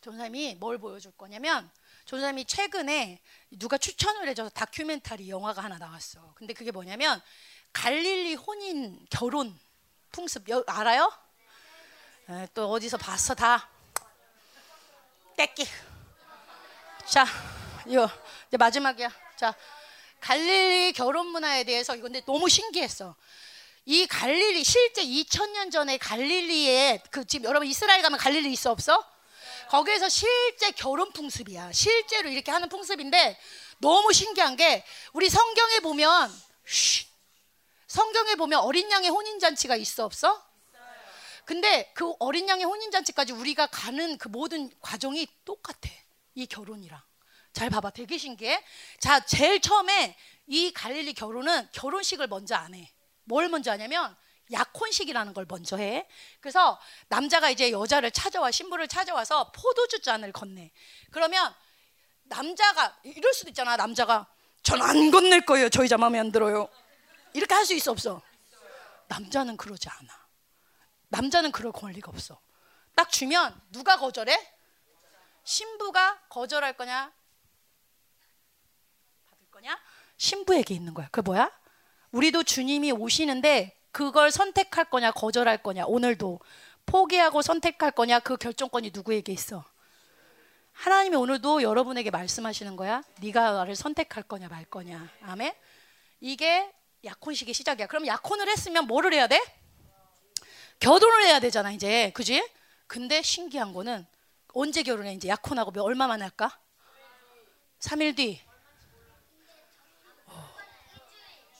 전사님이 0.00 0.54
뭘 0.60 0.78
보여줄 0.78 1.10
거냐면 1.16 1.68
전사님이 2.04 2.44
최근에 2.44 3.20
누가 3.58 3.76
추천을 3.76 4.28
해줘서 4.28 4.48
다큐멘터리 4.50 5.28
영화가 5.28 5.60
하나 5.60 5.76
나왔어. 5.76 6.32
근데 6.36 6.54
그게 6.54 6.70
뭐냐면 6.70 7.20
갈릴리 7.72 8.36
혼인 8.36 9.04
결혼 9.10 9.58
풍습 10.12 10.48
여, 10.50 10.62
알아요? 10.68 11.12
에, 12.28 12.46
또 12.54 12.70
어디서 12.70 12.96
봤어 12.96 13.34
다 13.34 13.68
떼끼. 15.36 15.66
자, 17.08 17.26
이거 17.88 18.08
이제 18.46 18.56
마지막이야. 18.56 19.10
자, 19.34 19.52
갈릴리 20.20 20.92
결혼 20.92 21.26
문화에 21.26 21.64
대해서 21.64 21.96
이건데 21.96 22.20
너무 22.24 22.48
신기했어. 22.48 23.16
이 23.86 24.06
갈릴리 24.06 24.62
실제 24.62 25.02
2000년 25.04 25.72
전에 25.72 25.98
갈릴리에 25.98 27.02
그 27.10 27.24
지금 27.24 27.46
여러분 27.48 27.66
이스라엘 27.66 28.02
가면 28.02 28.18
갈릴리 28.18 28.52
있어 28.52 28.70
없어? 28.70 29.04
거기에서 29.68 30.08
실제 30.08 30.70
결혼 30.72 31.12
풍습이야. 31.12 31.72
실제로 31.72 32.28
이렇게 32.28 32.50
하는 32.50 32.68
풍습인데 32.68 33.38
너무 33.78 34.12
신기한 34.12 34.56
게 34.56 34.84
우리 35.12 35.28
성경에 35.30 35.80
보면 35.80 36.30
쉬, 36.66 37.06
성경에 37.86 38.34
보면 38.34 38.60
어린 38.60 38.90
양의 38.90 39.08
혼인 39.10 39.38
잔치가 39.38 39.76
있어 39.76 40.04
없어? 40.04 40.44
근데 41.44 41.90
그 41.94 42.12
어린 42.20 42.48
양의 42.48 42.64
혼인 42.64 42.90
잔치까지 42.90 43.32
우리가 43.32 43.66
가는 43.68 44.18
그 44.18 44.28
모든 44.28 44.70
과정이 44.80 45.26
똑같아. 45.44 45.88
이 46.34 46.46
결혼이랑. 46.46 47.00
잘 47.52 47.70
봐봐. 47.70 47.90
되게 47.90 48.18
신기해. 48.18 48.62
자, 49.00 49.24
제일 49.24 49.60
처음에 49.60 50.16
이 50.46 50.72
갈릴리 50.72 51.14
결혼은 51.14 51.68
결혼식을 51.72 52.28
먼저 52.28 52.54
안 52.54 52.74
해. 52.74 52.92
뭘 53.30 53.48
먼저 53.48 53.70
하냐면 53.70 54.16
약혼식이라는 54.50 55.32
걸 55.32 55.46
먼저 55.48 55.76
해. 55.76 56.08
그래서 56.40 56.80
남자가 57.06 57.48
이제 57.48 57.70
여자를 57.70 58.10
찾아와 58.10 58.50
신부를 58.50 58.88
찾아와서 58.88 59.52
포도주 59.52 60.02
잔을 60.02 60.32
건네. 60.32 60.72
그러면 61.12 61.54
남자가 62.24 62.98
이럴 63.04 63.32
수도 63.32 63.50
있잖아. 63.50 63.76
남자가 63.76 64.26
전 64.64 64.82
안 64.82 65.12
건넬 65.12 65.42
거예요. 65.46 65.68
저희 65.68 65.88
자 65.88 65.96
마음에 65.96 66.18
안 66.18 66.32
들어요. 66.32 66.68
이렇게 67.32 67.54
할 67.54 67.64
수 67.64 67.72
있어 67.74 67.92
없어? 67.92 68.20
남자는 69.06 69.56
그러지 69.56 69.88
않아. 69.88 70.26
남자는 71.08 71.52
그럴 71.52 71.70
권리가 71.72 72.10
없어. 72.10 72.40
딱 72.96 73.10
주면 73.10 73.60
누가 73.70 73.96
거절해? 73.96 74.36
신부가 75.44 76.18
거절할 76.28 76.76
거냐? 76.76 77.12
받을 79.30 79.50
거냐? 79.52 79.80
신부에게 80.16 80.74
있는 80.74 80.92
거야. 80.94 81.08
그 81.12 81.20
뭐야? 81.20 81.50
우리도 82.12 82.42
주님이 82.42 82.92
오시는데 82.92 83.76
그걸 83.92 84.30
선택할 84.30 84.86
거냐 84.90 85.10
거절할 85.12 85.62
거냐 85.62 85.84
오늘도 85.86 86.40
포기하고 86.86 87.42
선택할 87.42 87.92
거냐 87.92 88.20
그 88.20 88.36
결정권이 88.36 88.90
누구에게 88.92 89.32
있어? 89.32 89.64
하나님이 90.72 91.16
오늘도 91.16 91.62
여러분에게 91.62 92.10
말씀하시는 92.10 92.74
거야. 92.76 93.02
네가 93.20 93.52
나를 93.52 93.76
선택할 93.76 94.22
거냐 94.24 94.48
말 94.48 94.64
거냐. 94.64 95.08
아멘. 95.22 95.52
이게 96.20 96.72
약혼식의 97.04 97.54
시작이야. 97.54 97.86
그럼 97.86 98.06
약혼을 98.06 98.48
했으면 98.48 98.86
뭐를 98.86 99.12
해야 99.12 99.26
돼? 99.26 99.40
결혼을 100.80 101.24
해야 101.24 101.38
되잖아 101.38 101.70
이제. 101.70 102.10
그지? 102.14 102.48
근데 102.86 103.20
신기한 103.22 103.72
거는 103.72 104.06
언제 104.54 104.82
결혼해 104.82 105.12
이제 105.14 105.28
약혼하고 105.28 105.70
얼마 105.82 106.06
만에 106.06 106.22
할까? 106.22 106.58
3일 107.80 108.16
뒤. 108.16 108.40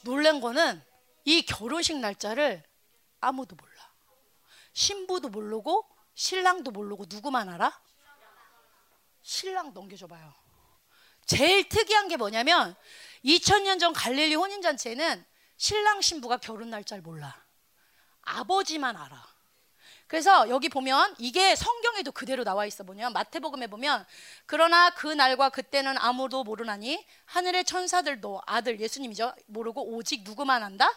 놀란 0.03 0.41
거는 0.41 0.83
이 1.25 1.43
결혼식 1.43 1.97
날짜를 1.97 2.63
아무도 3.19 3.55
몰라. 3.55 3.71
신부도 4.73 5.29
모르고 5.29 5.87
신랑도 6.13 6.71
모르고 6.71 7.05
누구만 7.07 7.49
알아? 7.49 7.79
신랑 9.21 9.73
넘겨줘봐요. 9.73 10.33
제일 11.25 11.69
특이한 11.69 12.07
게 12.07 12.17
뭐냐면 12.17 12.75
2000년 13.23 13.79
전 13.79 13.93
갈릴리 13.93 14.35
혼인잔치에는 14.35 15.25
신랑 15.57 16.01
신부가 16.01 16.37
결혼 16.37 16.69
날짜를 16.69 17.03
몰라. 17.03 17.45
아버지만 18.23 18.97
알아. 18.97 19.30
그래서 20.11 20.49
여기 20.49 20.67
보면 20.67 21.15
이게 21.19 21.55
성경에도 21.55 22.11
그대로 22.11 22.43
나와 22.43 22.65
있어. 22.65 22.83
보면 22.83 23.13
마태복음에 23.13 23.67
보면 23.67 24.05
그러나 24.45 24.89
그 24.89 25.07
날과 25.07 25.47
그때는 25.51 25.97
아무도 25.97 26.43
모르나니 26.43 27.07
하늘의 27.23 27.63
천사들도 27.63 28.41
아들 28.45 28.81
예수님이죠. 28.81 29.33
모르고 29.45 29.95
오직 29.95 30.23
누구만 30.25 30.63
안다? 30.63 30.91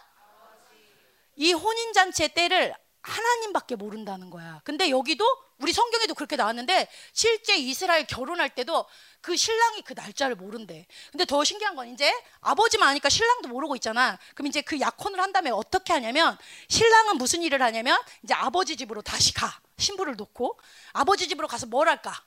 이 1.37 1.53
혼인 1.53 1.93
잔치의 1.93 2.33
때를 2.33 2.75
하나님밖에 3.05 3.75
모른다는 3.75 4.29
거야. 4.29 4.61
근데 4.63 4.89
여기도 4.89 5.25
우리 5.59 5.71
성경에도 5.71 6.15
그렇게 6.15 6.35
나왔는데 6.35 6.89
실제 7.13 7.55
이스라엘 7.55 8.07
결혼할 8.07 8.49
때도 8.49 8.85
그 9.21 9.37
신랑이 9.37 9.83
그 9.83 9.93
날짜를 9.93 10.35
모른대. 10.35 10.87
근데 11.11 11.25
더 11.25 11.43
신기한 11.43 11.75
건 11.75 11.87
이제 11.89 12.11
아버지만 12.41 12.89
아니까 12.89 13.09
신랑도 13.09 13.49
모르고 13.49 13.75
있잖아. 13.75 14.17
그럼 14.33 14.47
이제 14.47 14.61
그 14.61 14.79
약혼을 14.79 15.19
한 15.19 15.31
다음에 15.31 15.51
어떻게 15.51 15.93
하냐면 15.93 16.37
신랑은 16.67 17.17
무슨 17.17 17.43
일을 17.43 17.61
하냐면 17.61 17.99
이제 18.23 18.33
아버지 18.33 18.75
집으로 18.75 19.01
다시 19.01 19.33
가. 19.33 19.59
신부를 19.77 20.15
놓고 20.15 20.57
아버지 20.93 21.27
집으로 21.27 21.47
가서 21.47 21.67
뭘 21.67 21.87
할까? 21.87 22.23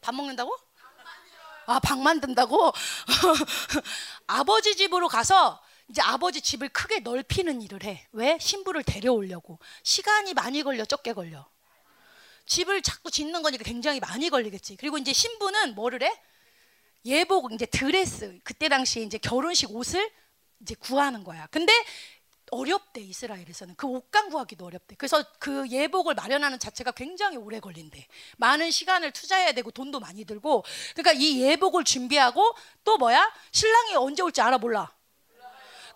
밥 0.00 0.14
먹는다고? 0.14 0.54
아, 1.66 1.78
방 1.78 2.02
만든다고? 2.02 2.72
아버지 4.26 4.76
집으로 4.76 5.08
가서 5.08 5.62
이제 5.88 6.00
아버지 6.02 6.40
집을 6.40 6.68
크게 6.68 7.00
넓히는 7.00 7.62
일을 7.62 7.84
해. 7.84 8.06
왜? 8.12 8.38
신부를 8.40 8.82
데려오려고. 8.82 9.58
시간이 9.82 10.34
많이 10.34 10.62
걸려, 10.62 10.84
적게 10.84 11.12
걸려. 11.12 11.46
집을 12.46 12.82
자꾸 12.82 13.10
짓는 13.10 13.42
거니까 13.42 13.64
굉장히 13.64 14.00
많이 14.00 14.30
걸리겠지. 14.30 14.76
그리고 14.76 14.98
이제 14.98 15.12
신부는 15.12 15.74
뭐를 15.74 16.02
해? 16.02 16.20
예복 17.04 17.52
이제 17.52 17.66
드레스 17.66 18.38
그때 18.44 18.68
당시에 18.68 19.02
이제 19.02 19.18
결혼식 19.18 19.70
옷을 19.74 20.10
이제 20.60 20.74
구하는 20.74 21.24
거야. 21.24 21.46
근데 21.48 21.72
어렵대 22.52 23.00
이스라엘에서는 23.00 23.74
그 23.76 23.86
옷감 23.86 24.28
구하기도 24.28 24.64
어렵대. 24.64 24.94
그래서 24.96 25.24
그 25.38 25.66
예복을 25.68 26.14
마련하는 26.14 26.58
자체가 26.58 26.92
굉장히 26.92 27.38
오래 27.38 27.60
걸린대. 27.60 28.06
많은 28.36 28.70
시간을 28.70 29.10
투자해야 29.12 29.52
되고 29.52 29.70
돈도 29.70 30.00
많이 30.00 30.24
들고. 30.24 30.62
그러니까 30.94 31.12
이 31.12 31.40
예복을 31.40 31.84
준비하고 31.84 32.54
또 32.84 32.98
뭐야? 32.98 33.32
신랑이 33.52 33.94
언제 33.96 34.22
올지 34.22 34.40
알아 34.42 34.58
몰라. 34.58 34.92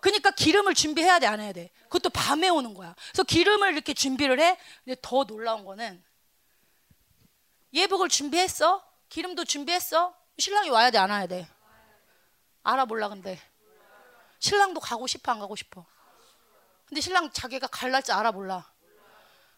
그러니까 0.01 0.31
기름을 0.31 0.73
준비해야 0.73 1.19
돼, 1.19 1.27
안 1.27 1.39
해야 1.39 1.51
돼? 1.51 1.71
그것도 1.83 2.09
밤에 2.09 2.49
오는 2.49 2.73
거야. 2.73 2.95
그래서 3.11 3.23
기름을 3.23 3.73
이렇게 3.73 3.93
준비를 3.93 4.39
해. 4.39 4.57
근데 4.83 4.99
더 5.01 5.23
놀라운 5.25 5.65
거는 5.65 6.03
예복을 7.73 8.09
준비했어? 8.09 8.85
기름도 9.09 9.45
준비했어? 9.45 10.15
신랑이 10.37 10.69
와야 10.69 10.91
돼, 10.91 10.97
안 10.97 11.09
와야 11.09 11.27
돼? 11.27 11.47
알아 12.63 12.85
몰라 12.85 13.09
근데. 13.09 13.39
신랑도 14.39 14.79
가고 14.79 15.07
싶어, 15.07 15.31
안 15.31 15.39
가고 15.39 15.55
싶어? 15.55 15.85
근데 16.85 17.01
신랑 17.01 17.31
자기가 17.31 17.67
갈 17.67 17.91
날지 17.91 18.11
알아 18.11 18.31
몰라. 18.31 18.71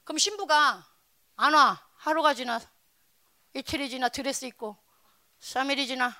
그럼 0.03 0.17
신부가 0.17 0.85
안 1.35 1.53
와. 1.53 1.87
하루가 1.97 2.33
지나 2.33 2.61
이틀이 3.53 3.89
지나 3.89 4.07
드레스 4.09 4.45
입고 4.45 4.77
3일이 5.41 5.85
지나 5.85 6.15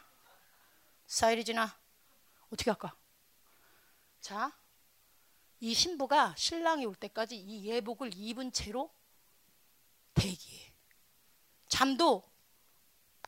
4일이 1.08 1.46
지나 1.46 1.74
어떻게 2.52 2.70
할까? 2.70 2.94
자, 4.22 4.52
이 5.60 5.74
신부가 5.74 6.36
신랑이 6.38 6.86
올 6.86 6.96
때까지 6.96 7.38
이 7.38 7.66
예복을 7.66 8.12
입은 8.14 8.52
채로 8.52 8.94
대기해. 10.14 10.74
잠도 11.68 12.30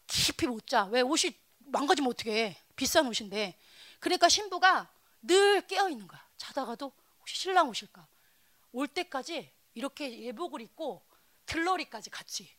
깊이 0.07 0.47
못 0.47 0.67
자. 0.67 0.85
왜 0.85 1.01
옷이 1.01 1.37
망가지면 1.59 2.09
어떻게 2.09 2.57
비싼 2.75 3.07
옷인데. 3.07 3.57
그러니까 3.99 4.29
신부가 4.29 4.91
늘 5.21 5.65
깨어 5.67 5.89
있는 5.89 6.07
거야. 6.07 6.25
자다가도 6.37 6.91
혹시 7.19 7.37
신랑 7.37 7.69
오실까? 7.69 8.07
올 8.73 8.87
때까지 8.87 9.51
이렇게 9.73 10.23
예복을 10.23 10.61
입고 10.61 11.05
들러리까지 11.45 12.09
같이 12.09 12.49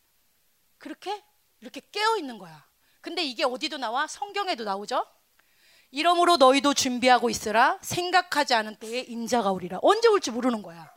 그렇게 0.79 1.23
이렇게 1.61 1.81
깨어 1.93 2.17
있는 2.17 2.39
거야. 2.39 2.67
근데 3.01 3.25
이게 3.25 3.45
어디도 3.45 3.79
나와? 3.79 4.07
성경에도 4.07 4.65
나오죠? 4.65 5.07
이러므로 5.93 6.39
너희도 6.39 6.73
준비하고 6.73 7.29
있으라 7.29 7.79
생각하지 7.83 8.55
않은 8.55 8.77
때에 8.77 9.05
인자가 9.07 9.53
오리라. 9.53 9.79
언제 9.83 10.09
올지 10.09 10.31
모르는 10.31 10.63
거야. 10.63 10.91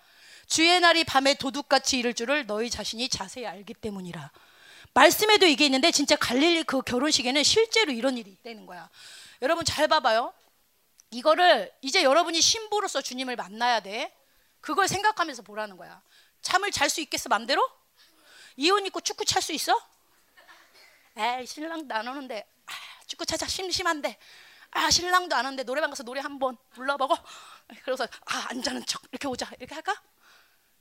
주의 0.47 0.79
날이 0.79 1.03
밤에 1.03 1.33
도둑같이 1.33 1.99
이를 1.99 2.13
줄을 2.13 2.45
너희 2.45 2.69
자신이 2.69 3.09
자세히 3.09 3.45
알기 3.45 3.73
때문이라. 3.73 4.31
말씀에도 4.93 5.45
이게 5.45 5.65
있는데 5.65 5.91
진짜 5.91 6.15
갈릴리 6.15 6.63
그 6.63 6.81
결혼식에는 6.81 7.43
실제로 7.43 7.91
이런 7.91 8.17
일이 8.17 8.31
있다는 8.31 8.65
거야. 8.65 8.89
여러분 9.41 9.65
잘 9.65 9.89
봐봐요. 9.89 10.33
이거를 11.11 11.73
이제 11.81 12.01
여러분이 12.03 12.39
신부로서 12.39 13.01
주님을 13.01 13.35
만나야 13.35 13.81
돼. 13.81 14.15
그걸 14.61 14.87
생각하면서 14.87 15.41
보라는 15.41 15.75
거야. 15.75 16.01
잠을 16.41 16.71
잘 16.71 16.89
수 16.89 17.01
있겠어 17.01 17.27
맘대로? 17.27 17.67
이혼 18.55 18.85
있고 18.85 19.01
축구 19.01 19.25
찰 19.25 19.41
수 19.41 19.51
있어? 19.51 19.77
에이 21.17 21.45
신랑도 21.45 21.93
안 21.93 22.07
오는데 22.07 22.47
아, 22.65 22.71
축구 23.07 23.25
차자 23.25 23.45
심심한데 23.45 24.17
아 24.75 24.89
신랑도 24.91 25.35
안 25.35 25.45
오는데 25.45 25.63
노래방 25.63 25.89
가서 25.89 26.03
노래 26.03 26.19
한 26.21 26.37
번 26.37 26.57
불러보고 26.71 27.15
그래서 27.85 28.05
아안 28.25 28.61
자는 28.61 28.85
척 28.85 29.01
이렇게 29.11 29.27
오자 29.27 29.49
이렇게 29.59 29.73
할까? 29.73 29.95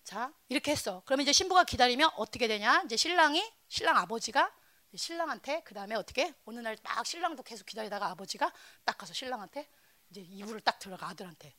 자 0.03 0.33
이렇게 0.49 0.73
했어. 0.73 1.03
그러면 1.07 1.23
이제 1.23 1.33
신부가 1.33 1.65
기다리면 1.65 2.11
어떻게 2.17 2.49
되냐? 2.49 2.83
이제 2.85 2.97
신랑이 2.97 3.43
신랑 3.69 3.97
아버지가 3.97 4.53
신랑한테 4.97 5.63
그 5.65 5.75
다음에 5.75 5.95
어떻게 5.95 6.35
어느 6.45 6.59
날딱 6.61 7.07
신랑도 7.07 7.43
계속 7.45 7.67
기다리다가 7.67 8.07
아버지가 8.09 8.53
딱 8.85 8.99
가서 8.99 9.13
신랑한테 9.15 9.69
이제 10.11 10.21
이불을 10.23 10.61
딱 10.61 10.79
들어가 10.81 11.09
아들한테 11.09 11.55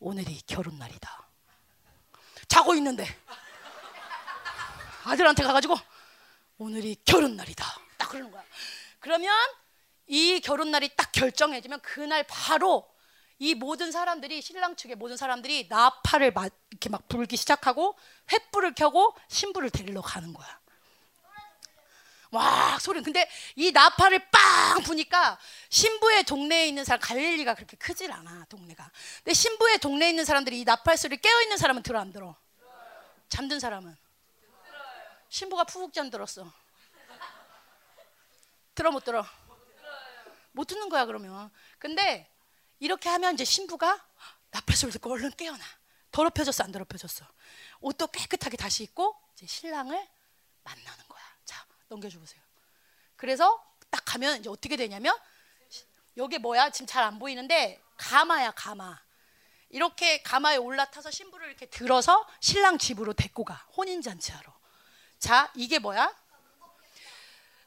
오늘이 0.00 0.40
결혼 0.46 0.78
날이다. 0.78 1.28
자고 2.48 2.74
있는데 2.74 3.06
아들한테 5.04 5.42
가가지고 5.42 5.76
오늘이 6.58 6.96
결혼 7.04 7.36
날이다. 7.36 7.64
딱 7.98 8.08
그러는 8.08 8.30
거야. 8.30 8.42
그러면 9.00 9.32
이 10.08 10.40
결혼 10.40 10.70
날이 10.70 10.90
딱 10.96 11.12
결정해지면 11.12 11.80
그날 11.80 12.24
바로 12.24 12.88
이 13.38 13.54
모든 13.54 13.92
사람들이 13.92 14.42
신랑 14.42 14.74
측의 14.74 14.96
모든 14.96 15.16
사람들이 15.16 15.68
나팔을 15.68 16.32
막 16.32 16.50
이렇게 16.70 16.88
막 16.88 17.06
불기 17.08 17.36
시작하고 17.36 17.96
횃불을 18.26 18.74
켜고 18.74 19.14
신부를 19.28 19.70
데리러 19.70 20.02
가는 20.02 20.32
거야. 20.32 20.58
와 22.30 22.78
소리. 22.80 23.02
근데 23.02 23.28
이 23.54 23.70
나팔을 23.70 24.28
빵 24.30 24.82
부니까 24.82 25.38
신부의 25.70 26.24
동네에 26.24 26.66
있는 26.66 26.84
사람 26.84 27.00
갈릴리가 27.00 27.54
그렇게 27.54 27.76
크질 27.76 28.10
않아 28.10 28.46
동네가. 28.48 28.90
근데 29.18 29.34
신부의 29.34 29.78
동네에 29.78 30.10
있는 30.10 30.24
사람들이 30.24 30.60
이 30.60 30.64
나팔 30.64 30.96
소리 30.96 31.16
깨어 31.16 31.42
있는 31.42 31.56
사람은 31.56 31.82
들어 31.82 32.00
안 32.00 32.12
들어? 32.12 32.36
잠든 33.28 33.60
사람은 33.60 33.96
신부가 35.28 35.64
푹 35.64 35.92
잠들었어. 35.92 36.50
들어 38.74 38.90
못 38.90 39.04
들어? 39.04 39.24
못 40.58 40.64
듣는 40.66 40.88
거야 40.88 41.06
그러면. 41.06 41.52
근데 41.78 42.28
이렇게 42.80 43.08
하면 43.08 43.34
이제 43.34 43.44
신부가 43.44 44.04
나팔 44.50 44.74
소리 44.76 44.90
듣고 44.90 45.12
얼른 45.12 45.30
깨어나. 45.36 45.64
더럽혀졌어 46.10 46.64
안 46.64 46.72
더럽혀졌어? 46.72 47.24
옷도 47.80 48.08
깨끗하게 48.08 48.56
다시 48.56 48.82
입고 48.82 49.16
이제 49.34 49.46
신랑을 49.46 50.08
만나는 50.64 51.08
거야. 51.08 51.22
자 51.44 51.64
넘겨줘 51.86 52.18
보세요. 52.18 52.42
그래서 53.14 53.64
딱 53.88 54.02
가면 54.04 54.40
이제 54.40 54.48
어떻게 54.50 54.76
되냐면 54.76 55.16
여기 56.16 56.38
뭐야 56.38 56.70
지금 56.70 56.88
잘 56.88 57.04
안 57.04 57.20
보이는데 57.20 57.80
가마야 57.96 58.50
가마. 58.50 59.00
이렇게 59.70 60.22
가마에 60.22 60.56
올라타서 60.56 61.12
신부를 61.12 61.48
이렇게 61.50 61.66
들어서 61.66 62.26
신랑 62.40 62.78
집으로 62.78 63.12
데리고 63.12 63.44
가 63.44 63.54
혼인 63.76 64.02
잔치하러. 64.02 64.52
자 65.20 65.52
이게 65.54 65.78
뭐야? 65.78 66.12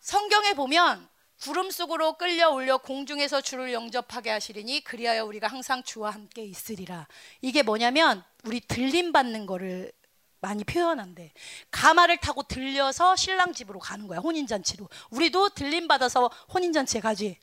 성경에 0.01 0.55
보면 0.55 1.10
구름 1.41 1.71
속으로 1.71 2.13
끌려 2.13 2.51
올려 2.51 2.77
공중에서 2.77 3.41
주를 3.41 3.73
영접하게 3.73 4.29
하시리니 4.29 4.83
그리하여 4.83 5.25
우리가 5.25 5.47
항상 5.47 5.81
주와 5.81 6.11
함께 6.11 6.43
있으리라. 6.43 7.07
이게 7.41 7.63
뭐냐면 7.63 8.23
우리 8.43 8.59
들림 8.59 9.11
받는 9.11 9.47
거를 9.47 9.91
많이 10.39 10.63
표현한대. 10.63 11.33
가마를 11.71 12.17
타고 12.17 12.43
들려서 12.43 13.15
신랑 13.15 13.53
집으로 13.53 13.79
가는 13.79 14.07
거야. 14.07 14.19
혼인 14.19 14.45
잔치로. 14.45 14.87
우리도 15.09 15.49
들림 15.49 15.87
받아서 15.87 16.29
혼인 16.53 16.73
잔치에 16.73 17.01
가지. 17.01 17.39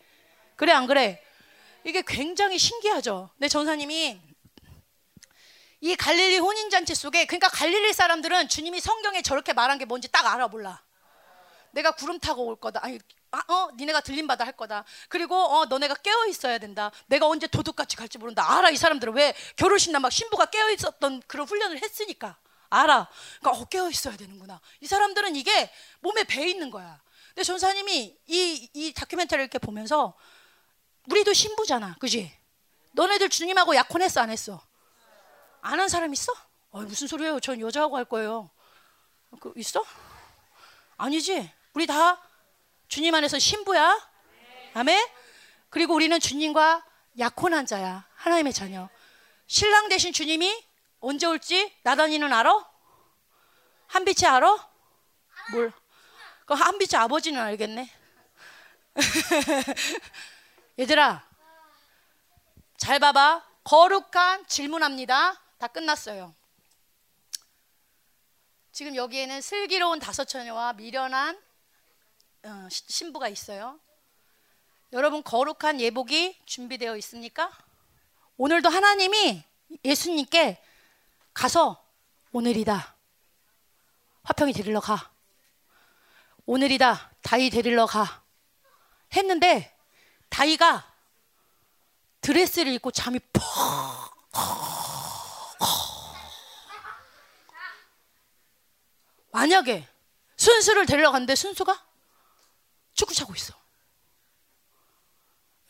그래 0.55 0.73
안 0.73 0.87
그래? 0.87 1.21
이게 1.83 2.03
굉장히 2.07 2.57
신기하죠. 2.57 3.31
내 3.39 3.49
전사님이 3.49 4.21
이 5.81 5.97
갈릴리 5.97 6.39
혼인 6.39 6.71
잔치 6.71 6.95
속에 6.95 7.27
그러니까 7.27 7.49
갈릴리 7.49 7.93
사람들은 7.93 8.49
주님이 8.49 8.81
성경에 8.81 9.23
저렇게 9.23 9.53
말한 9.53 9.79
게 9.79 9.87
뭔지 9.87 10.07
딱 10.07 10.25
알아 10.25 10.47
몰라. 10.47 10.85
내가 11.73 11.91
구름 11.93 12.21
타고 12.21 12.47
올 12.47 12.57
거다. 12.57 12.81
아니, 12.85 12.99
아, 13.31 13.43
어, 13.53 13.69
니네가 13.77 14.01
들림 14.01 14.27
받아 14.27 14.45
할 14.47 14.53
거다. 14.57 14.85
그리고 15.09 15.37
어, 15.37 15.67
너네가 15.67 15.95
깨어 15.97 16.27
있어야 16.27 16.59
된다. 16.59 16.91
내가 17.07 17.27
언제 17.27 17.47
도둑같이 17.47 17.97
갈지 17.97 18.17
모른다. 18.19 18.51
알아 18.59 18.71
이 18.71 18.77
사람들은 18.77 19.13
왜 19.15 19.35
결혼식 19.57 19.91
날 19.93 20.01
막 20.01 20.11
신부가 20.11 20.47
깨어 20.47 20.71
있었던 20.71 21.23
그런 21.27 21.47
훈련을 21.47 21.83
했으니까 21.83 22.39
알아. 22.71 23.09
그러니까 23.41 23.63
어, 23.63 23.65
깨어 23.69 23.91
있어야 23.91 24.17
되는구나. 24.17 24.61
이 24.81 24.87
사람들은 24.87 25.37
이게 25.37 25.71
몸에 26.01 26.25
배 26.25 26.49
있는 26.49 26.71
거야. 26.71 27.01
근데 27.29 27.43
전사님이 27.43 28.17
이, 28.27 28.71
이 28.73 28.93
다큐멘터리를 28.95 29.43
이렇게 29.45 29.59
보면서 29.59 30.15
우리도 31.11 31.33
신부잖아, 31.33 31.97
그지? 32.01 32.33
너네들 32.93 33.29
주님하고 33.29 33.75
약혼했어, 33.77 34.21
안 34.21 34.31
했어? 34.31 34.61
안 35.61 35.79
한 35.81 35.89
사람 35.89 36.13
있어? 36.13 36.33
어, 36.71 36.81
무슨 36.83 37.07
소리예요? 37.07 37.41
전 37.41 37.61
여자하고 37.61 37.97
할 37.97 38.05
거예요. 38.05 38.51
그, 39.41 39.53
있어? 39.57 39.85
아니지. 40.97 41.51
우리 41.75 41.87
다 41.87 42.21
주님 42.89 43.15
안에서 43.15 43.39
신부야. 43.39 44.09
아멘. 44.75 45.07
그리고 45.71 45.95
우리는 45.95 46.19
주님과 46.19 46.85
약혼한 47.19 47.67
자야. 47.67 48.07
하나님의 48.15 48.53
자녀. 48.53 48.89
신랑 49.47 49.89
대신 49.89 50.13
주님이 50.13 50.67
언제 51.01 51.27
올지 51.27 51.73
나단이는 51.83 52.33
알아? 52.33 52.69
한빛이 53.87 54.29
알아? 54.29 54.69
뭘? 55.53 55.73
그 56.47 56.55
한빛이 56.55 56.99
아버지는 56.99 57.41
알겠네. 57.41 57.91
얘들아, 60.79 61.27
잘 62.77 62.99
봐봐. 62.99 63.47
거룩한 63.65 64.47
질문합니다. 64.47 65.41
다 65.59 65.67
끝났어요. 65.67 66.35
지금 68.73 68.95
여기에는 68.97 69.41
슬기로운 69.41 69.99
다섯 69.99 70.25
처녀와 70.25 70.75
미련한 70.75 71.39
어, 72.45 72.69
신부가 72.71 73.29
있어요. 73.29 73.79
여러분 74.93 75.23
거룩한 75.23 75.81
예복이 75.81 76.41
준비되어 76.47 76.97
있습니까? 76.99 77.51
오늘도 78.37 78.69
하나님이 78.69 79.43
예수님께 79.85 80.63
가서 81.35 81.85
오늘이다. 82.33 82.95
화평이 84.23 84.53
데리러 84.53 84.81
가. 84.81 85.11
오늘이다. 86.47 87.11
다이 87.23 87.51
데리러 87.51 87.87
가. 87.87 88.23
했는데 89.15 89.77
다이가 90.29 90.87
드레스를 92.21 92.73
입고 92.75 92.91
잠이 92.91 93.19
퍽 93.33 93.43
만약에 99.33 99.89
순수를 100.37 100.87
데리러 100.87 101.11
갔는데 101.11 101.35
순수가 101.35 101.88
축구 102.99 103.15
차고 103.15 103.33
있어. 103.37 103.55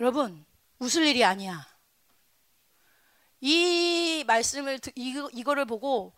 여러분 0.00 0.46
웃을 0.78 1.04
일이 1.04 1.22
아니야. 1.24 1.66
이 3.42 4.24
말씀을 4.26 4.80
이거, 4.96 5.28
이거를 5.34 5.66
보고 5.66 6.16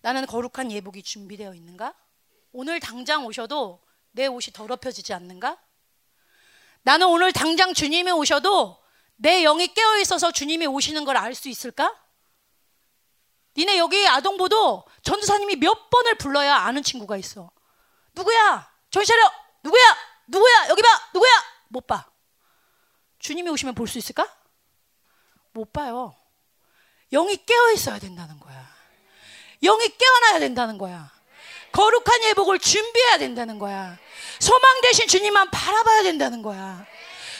나는 0.00 0.24
거룩한 0.26 0.72
예복이 0.72 1.02
준비되어 1.02 1.54
있는가? 1.54 1.94
오늘 2.52 2.80
당장 2.80 3.26
오셔도 3.26 3.84
내 4.12 4.26
옷이 4.26 4.52
더럽혀지지 4.54 5.12
않는가? 5.12 5.60
나는 6.82 7.06
오늘 7.08 7.32
당장 7.32 7.74
주님이 7.74 8.10
오셔도 8.10 8.82
내 9.16 9.42
영이 9.42 9.74
깨어 9.74 9.98
있어서 9.98 10.32
주님이 10.32 10.66
오시는 10.66 11.04
걸 11.04 11.18
알 11.18 11.34
수 11.34 11.50
있을까? 11.50 11.94
니네 13.58 13.76
여기 13.76 14.08
아동보도 14.08 14.86
전도사님이 15.02 15.56
몇 15.56 15.90
번을 15.90 16.14
불러야 16.14 16.56
아는 16.56 16.82
친구가 16.82 17.18
있어. 17.18 17.50
누구야? 18.14 18.72
정신 18.90 19.14
차려! 19.14 19.30
누구야? 19.64 20.09
누구야? 20.30 20.66
여기 20.68 20.82
봐! 20.82 20.88
누구야? 21.12 21.30
못 21.68 21.86
봐. 21.86 22.06
주님이 23.18 23.50
오시면 23.50 23.74
볼 23.74 23.86
수 23.88 23.98
있을까? 23.98 24.26
못 25.52 25.72
봐요. 25.72 26.14
영이 27.12 27.44
깨어 27.44 27.72
있어야 27.72 27.98
된다는 27.98 28.38
거야. 28.38 28.68
영이 29.62 29.88
깨어나야 29.98 30.38
된다는 30.38 30.78
거야. 30.78 31.10
거룩한 31.72 32.22
예복을 32.24 32.58
준비해야 32.60 33.18
된다는 33.18 33.58
거야. 33.58 33.98
소망 34.38 34.80
대신 34.82 35.06
주님만 35.08 35.50
바라봐야 35.50 36.02
된다는 36.04 36.42
거야. 36.42 36.86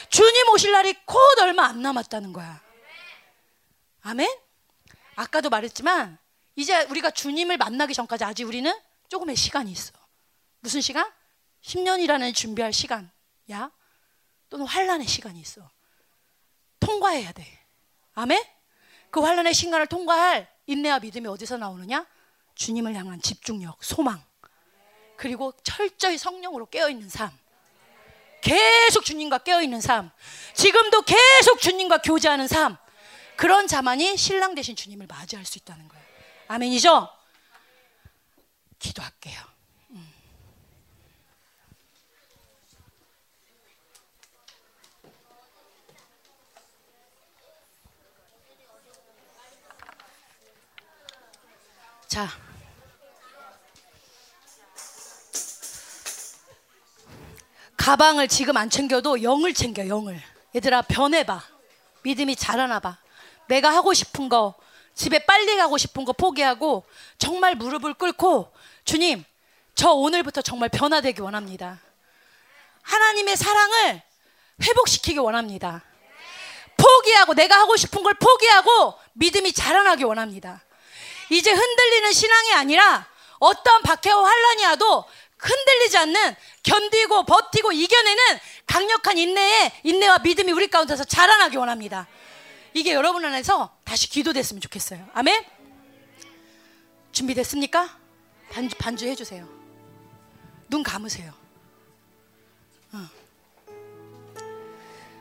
주님 0.09 0.47
오실 0.49 0.71
날이 0.71 0.93
곧 1.05 1.17
얼마 1.39 1.65
안 1.65 1.81
남았다는 1.81 2.33
거야. 2.33 2.61
아멘? 4.03 4.29
아까도 5.15 5.49
말했지만 5.49 6.17
이제 6.55 6.81
우리가 6.83 7.11
주님을 7.11 7.57
만나기 7.57 7.93
전까지 7.93 8.23
아직 8.25 8.43
우리는 8.43 8.71
조금의 9.07 9.35
시간이 9.35 9.71
있어. 9.71 9.93
무슨 10.59 10.81
시간? 10.81 11.09
10년이라는 11.63 12.33
준비할 12.33 12.73
시간. 12.73 13.11
야. 13.51 13.71
또는 14.49 14.65
환란의 14.65 15.07
시간이 15.07 15.39
있어. 15.39 15.69
통과해야 16.79 17.31
돼. 17.31 17.45
아멘? 18.13 18.43
그 19.09 19.21
환란의 19.21 19.53
시간을 19.53 19.87
통과할 19.87 20.49
인내와 20.67 20.99
믿음이 20.99 21.27
어디서 21.27 21.57
나오느냐? 21.57 22.05
주님을 22.55 22.95
향한 22.95 23.21
집중력, 23.21 23.83
소망. 23.83 24.23
그리고 25.17 25.53
철저히 25.63 26.17
성령으로 26.17 26.65
깨어 26.67 26.89
있는 26.89 27.09
삶. 27.09 27.31
계속 28.41 29.05
주님과 29.05 29.39
깨어 29.39 29.61
있는 29.61 29.79
삶. 29.81 30.11
지금도 30.53 31.03
계속 31.03 31.59
주님과 31.61 31.99
교제하는 31.99 32.47
삶. 32.47 32.77
그런 33.37 33.67
자만이 33.67 34.17
신랑 34.17 34.55
대신 34.55 34.75
주님을 34.75 35.07
맞이할 35.07 35.45
수 35.45 35.57
있다는 35.57 35.87
거예요. 35.87 36.05
아멘이죠? 36.47 37.09
기도할게요. 38.79 39.39
음. 39.91 40.11
자. 52.11 52.27
가방을 57.77 58.27
지금 58.27 58.57
안 58.57 58.69
챙겨도 58.69 59.23
영을 59.23 59.53
챙겨, 59.53 59.87
영을. 59.87 60.21
얘들아, 60.53 60.81
변해봐. 60.81 61.41
믿음이 62.03 62.35
자라나 62.35 62.81
봐. 62.81 62.97
내가 63.47 63.73
하고 63.73 63.93
싶은 63.93 64.27
거, 64.27 64.55
집에 64.93 65.19
빨리 65.19 65.55
가고 65.55 65.77
싶은 65.77 66.03
거 66.03 66.11
포기하고 66.11 66.83
정말 67.17 67.55
무릎을 67.55 67.93
꿇고 67.93 68.51
주님, 68.83 69.23
저 69.73 69.91
오늘부터 69.91 70.41
정말 70.41 70.67
변화되기 70.67 71.21
원합니다. 71.21 71.79
하나님의 72.81 73.37
사랑을 73.37 74.01
회복시키기 74.61 75.17
원합니다. 75.17 75.81
포기하고 76.75 77.35
내가 77.35 77.57
하고 77.57 77.77
싶은 77.77 78.03
걸 78.03 78.15
포기하고 78.15 78.95
믿음이 79.13 79.53
자라나기 79.53 80.03
원합니다. 80.03 80.61
이제 81.31 81.51
흔들리는 81.51 82.11
신앙이 82.11 82.53
아니라 82.53 83.07
어떤 83.39 83.81
박해와 83.81 84.23
환란이 84.23 84.65
와도 84.65 85.05
흔들리지 85.37 85.97
않는 85.97 86.35
견디고 86.63 87.25
버티고 87.25 87.71
이겨내는 87.71 88.21
강력한 88.67 89.17
인내에 89.17 89.71
인내와 89.83 90.19
믿음이 90.19 90.51
우리 90.51 90.67
가운데서 90.67 91.05
자라나기 91.05 91.57
원합니다. 91.57 92.07
이게 92.73 92.93
여러분 92.93 93.25
안에서 93.25 93.75
다시 93.83 94.09
기도됐으면 94.09 94.61
좋겠어요. 94.61 95.07
아멘. 95.13 95.43
준비됐습니까? 97.11 97.97
반주, 98.51 98.75
반주 98.77 99.07
해주세요. 99.07 99.47
눈 100.69 100.83
감으세요. 100.83 101.33
어. 102.93 103.09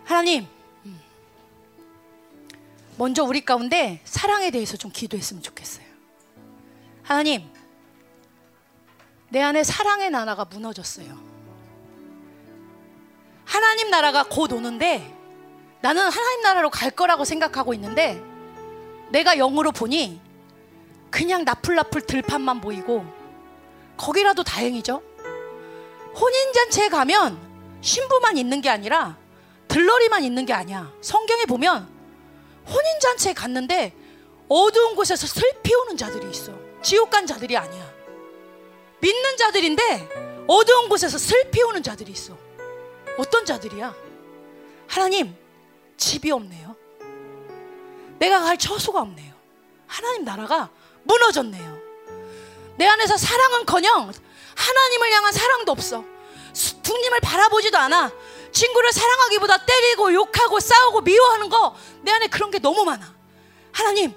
하나님, 0.05 0.47
음. 0.85 1.01
먼저 2.97 3.25
우리 3.25 3.45
가운데 3.45 4.01
사랑에 4.05 4.51
대해서 4.51 4.77
좀 4.77 4.93
기도했으면 4.93 5.43
좋겠어요. 5.43 5.90
하나님, 7.11 7.43
내 9.31 9.43
안에 9.43 9.65
사랑의 9.65 10.11
나라가 10.11 10.45
무너졌어요. 10.45 11.09
하나님 13.45 13.91
나라가 13.91 14.23
곧 14.23 14.53
오는데 14.53 15.13
나는 15.81 16.09
하나님 16.09 16.43
나라로 16.43 16.71
갈 16.71 16.93
거라고 16.93 17.25
생각하고 17.25 17.75
있는데 17.75 18.23
내가 19.11 19.35
영으로 19.35 19.73
보니 19.73 20.21
그냥 21.11 21.45
나풀나풀 21.45 22.03
들판만 22.03 22.61
보이고 22.61 23.05
거기라도 23.97 24.45
다행이죠. 24.45 25.03
혼인잔치에 26.15 26.91
가면 26.91 27.41
신부만 27.81 28.37
있는 28.37 28.61
게 28.61 28.71
아니라 28.71 29.17
들러리만 29.67 30.23
있는 30.23 30.47
게 30.47 30.53
아니야. 30.53 30.93
성경에 31.01 31.45
보면 31.47 31.89
혼인잔치에 32.69 33.33
갔는데 33.33 33.97
어두운 34.49 34.95
곳에서 34.95 35.27
슬피 35.27 35.75
우는 35.75 35.97
자들이 35.97 36.31
있어. 36.31 36.60
지옥 36.83 37.11
간 37.11 37.27
자들이 37.27 37.57
아니야. 37.57 37.91
믿는 39.01 39.37
자들인데 39.37 40.45
어두운 40.47 40.89
곳에서 40.89 41.19
슬피 41.19 41.63
우는 41.63 41.83
자들이 41.83 42.13
있어. 42.13 42.37
어떤 43.19 43.45
자들이야? 43.45 43.95
하나님, 44.87 45.35
집이 45.97 46.31
없네요. 46.31 46.77
내가 48.19 48.41
갈 48.41 48.57
처소가 48.59 49.01
없네요. 49.01 49.33
하나님 49.87 50.25
나라가 50.25 50.71
무너졌네요. 51.05 51.79
내 52.77 52.87
안에서 52.87 53.17
사랑은 53.17 53.67
커녕 53.67 54.11
하나님을 54.55 55.13
향한 55.13 55.33
사랑도 55.33 55.73
없어. 55.73 56.05
주님을 56.83 57.21
바라보지도 57.21 57.79
않아. 57.79 58.11
친구를 58.53 58.93
사랑하기보다 58.93 59.65
때리고 59.65 60.13
욕하고 60.13 60.59
싸우고 60.61 61.03
미워하는 61.03 61.49
거 61.49 61.77
내 62.03 62.13
안에 62.13 62.27
그런 62.29 62.51
게 62.51 62.59
너무 62.59 62.85
많아. 62.85 63.15
하나님, 63.73 64.15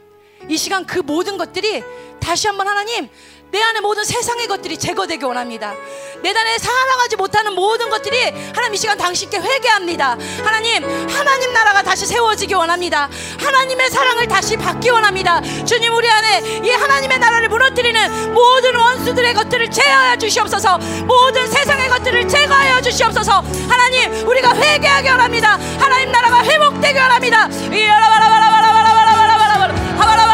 이 0.50 0.58
시간 0.58 0.86
그 0.86 1.00
모든 1.00 1.38
것들이 1.38 1.84
다시 2.24 2.48
한번 2.48 2.68
하나님 2.68 3.08
내 3.52 3.62
안에 3.62 3.82
모든 3.82 4.04
세상의 4.04 4.48
것들이 4.48 4.80
제거되기 4.80 5.24
원합니다. 5.26 5.76
내 6.24 6.32
안에 6.32 6.58
사랑하지 6.58 7.18
못하는 7.18 7.54
모든 7.54 7.92
것들이 7.92 8.18
하나님 8.48 8.74
이 8.74 8.78
시간 8.78 8.98
당신께 8.98 9.38
회개합니다. 9.38 10.18
하나님, 10.44 10.84
하나님 11.08 11.54
나라가 11.54 11.84
다시 11.84 12.08
세워지기 12.08 12.56
원합니다. 12.56 13.08
하나님의 13.40 13.92
사랑을 13.92 14.28
다시 14.28 14.58
받기 14.58 14.90
원합니다. 14.90 15.40
주님 15.66 15.94
우리 15.94 16.10
안에 16.10 16.62
이 16.64 16.70
하나님의 16.72 17.20
나라를 17.20 17.50
무너뜨리는 17.50 18.34
모든 18.34 18.76
원수들의 18.76 19.36
것들을 19.36 19.70
제하여 19.70 20.18
주시옵소서. 20.18 20.80
모든 21.06 21.46
세상의 21.46 21.90
것들을 21.90 22.28
제거하여 22.28 22.82
주시옵소서. 22.82 23.44
하나님, 23.70 24.28
우리가 24.28 24.56
회개하기 24.56 25.10
원합니다. 25.10 25.60
하나님 25.78 26.12
나라가 26.12 26.44
회복되기 26.44 26.98
원합니다. 26.98 27.46
이라바라바라바라바라바라바라바라 27.72 30.33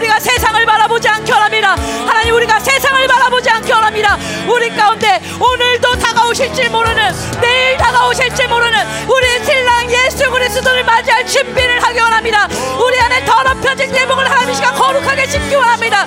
우리가 0.00 0.18
세상을 0.18 0.64
바라보지 0.64 1.08
않게 1.08 1.30
원합니다. 1.30 1.74
하나님 2.06 2.34
우리가 2.34 2.58
세상을 2.58 3.06
바라보지 3.06 3.50
않게 3.50 3.70
원합니다. 3.70 4.16
우리 4.48 4.74
가운데 4.74 5.20
오늘도 5.38 5.98
다가오실지 5.98 6.70
모르는 6.70 7.12
내일 7.40 7.76
다가오실지 7.76 8.46
모르는 8.48 8.78
우리 9.06 9.44
신랑 9.44 9.90
예수 9.92 10.30
그리스도를 10.30 10.84
맞이할 10.84 11.26
준비를 11.26 11.82
하기 11.82 12.00
원합니다. 12.00 12.48
우리 12.82 12.98
안에 12.98 13.24
더럽혀진 13.26 13.94
예복을 13.94 14.30
하나님 14.30 14.54
시간 14.54 14.74
거룩하게 14.74 15.26
짓기 15.26 15.54
원합니다. 15.54 16.06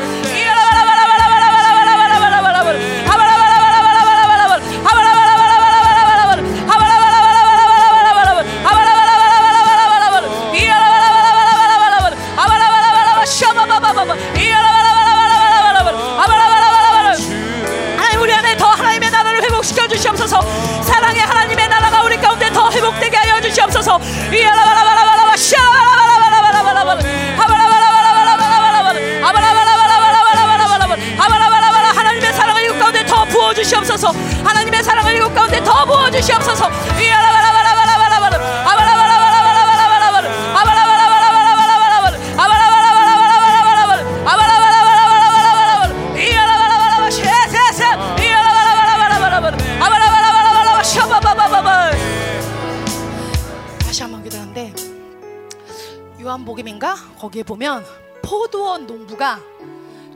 주시옵소서 19.94 20.42
사랑의 20.84 21.22
하나님의 21.22 21.68
나라가 21.68 22.04
우리 22.04 22.18
가운데 22.18 22.52
더 22.52 22.72
회복되게 22.72 23.16
하여 23.18 23.42
주시옵소서 23.42 24.00
하나님의 32.04 32.34
사랑을 32.34 32.64
이곳 32.66 32.80
가운데 32.80 33.06
더 33.06 33.24
부어 33.26 33.54
주시옵소서 33.54 34.12
하나님의 34.44 34.84
사랑을 34.84 35.16
이곳 35.16 35.34
가운데 35.34 35.64
더 35.64 35.86
부어 35.86 36.12
주시옵소서 36.12 36.70
이라바라 37.00 37.43
요한복음인가 56.34 56.96
거기에 57.18 57.44
보면 57.44 57.86
포도원 58.24 58.88
농부가 58.88 59.40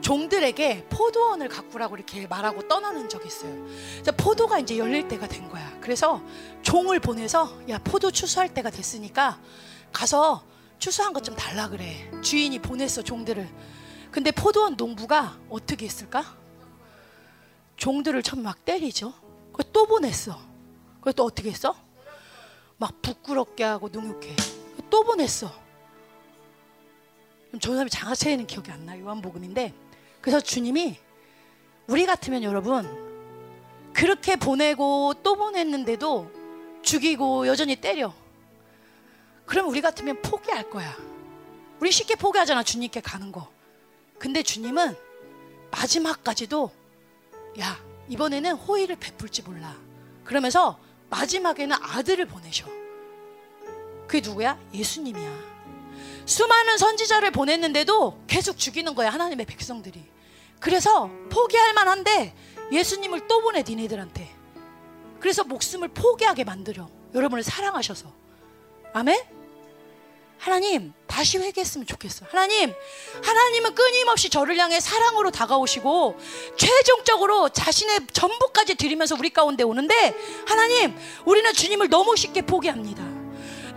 종들에게 0.00 0.86
포도원을 0.90 1.48
가꾸라고 1.48 1.96
이렇게 1.96 2.26
말하고 2.26 2.66
떠나는 2.66 3.08
적이 3.08 3.28
있어요. 3.28 3.52
그래서 3.94 4.12
포도가 4.12 4.58
이제 4.58 4.78
열릴 4.78 5.06
때가 5.06 5.28
된 5.28 5.48
거야. 5.48 5.76
그래서 5.80 6.22
종을 6.62 6.98
보내서 7.00 7.58
야 7.68 7.78
포도 7.78 8.10
추수할 8.10 8.52
때가 8.54 8.70
됐으니까 8.70 9.38
가서 9.92 10.44
추수한 10.78 11.12
것 11.12 11.22
좀 11.22 11.36
달라 11.36 11.68
그래. 11.68 12.10
주인이 12.22 12.58
보냈어 12.60 13.02
종들을. 13.02 13.48
근데 14.10 14.30
포도원 14.30 14.76
농부가 14.76 15.36
어떻게 15.50 15.84
했을까? 15.86 16.24
종들을 17.76 18.22
처음 18.22 18.42
막 18.42 18.64
때리죠. 18.64 19.12
그또 19.52 19.86
보냈어. 19.86 20.38
그래 21.00 21.12
또 21.14 21.24
어떻게 21.24 21.50
했어? 21.50 21.76
막 22.76 23.02
부끄럽게 23.02 23.64
하고 23.64 23.88
능욕해. 23.88 24.34
또 24.90 25.04
보냈어. 25.04 25.67
저 27.60 27.72
사람이 27.72 27.90
장하체에는 27.90 28.46
기억이 28.46 28.70
안 28.70 28.84
나요. 28.84 29.04
요한복음인데 29.04 29.72
그래서 30.20 30.40
주님이 30.40 30.98
우리 31.86 32.04
같으면 32.04 32.42
여러분 32.42 32.86
그렇게 33.94 34.36
보내고 34.36 35.14
또 35.22 35.36
보냈는데도 35.36 36.30
죽이고 36.82 37.46
여전히 37.46 37.76
때려. 37.76 38.14
그럼 39.46 39.68
우리 39.68 39.80
같으면 39.80 40.20
포기할 40.20 40.68
거야. 40.68 40.94
우리 41.80 41.90
쉽게 41.90 42.14
포기하잖아 42.16 42.62
주님께 42.62 43.00
가는 43.00 43.32
거. 43.32 43.50
근데 44.18 44.42
주님은 44.42 44.94
마지막까지도 45.70 46.70
야 47.60 47.80
이번에는 48.08 48.52
호의를 48.54 48.96
베풀지 48.96 49.42
몰라. 49.42 49.74
그러면서 50.24 50.78
마지막에는 51.08 51.76
아들을 51.80 52.26
보내셔. 52.26 52.66
그게 54.06 54.20
누구야? 54.20 54.58
예수님이야. 54.74 55.47
수많은 56.28 56.76
선지자를 56.76 57.30
보냈는데도 57.30 58.24
계속 58.26 58.58
죽이는 58.58 58.94
거야 58.94 59.08
하나님의 59.08 59.46
백성들이. 59.46 60.04
그래서 60.60 61.10
포기할 61.30 61.72
만한데 61.72 62.34
예수님을 62.70 63.26
또 63.26 63.40
보내 63.40 63.64
니네들한테. 63.66 64.28
그래서 65.20 65.42
목숨을 65.42 65.88
포기하게 65.88 66.44
만들어. 66.44 66.90
여러분을 67.14 67.42
사랑하셔서. 67.42 68.12
아멘? 68.92 69.18
하나님 70.36 70.92
다시 71.06 71.38
회개했으면 71.38 71.86
좋겠어. 71.86 72.26
하나님, 72.28 72.74
하나님은 73.24 73.74
끊임없이 73.74 74.28
저를 74.28 74.58
향해 74.58 74.80
사랑으로 74.80 75.30
다가오시고 75.30 76.18
최종적으로 76.58 77.48
자신의 77.48 78.00
전부까지 78.12 78.74
드리면서 78.74 79.16
우리 79.18 79.30
가운데 79.30 79.64
오는데 79.64 80.14
하나님, 80.46 80.94
우리는 81.24 81.50
주님을 81.54 81.88
너무 81.88 82.16
쉽게 82.16 82.42
포기합니다. 82.42 83.02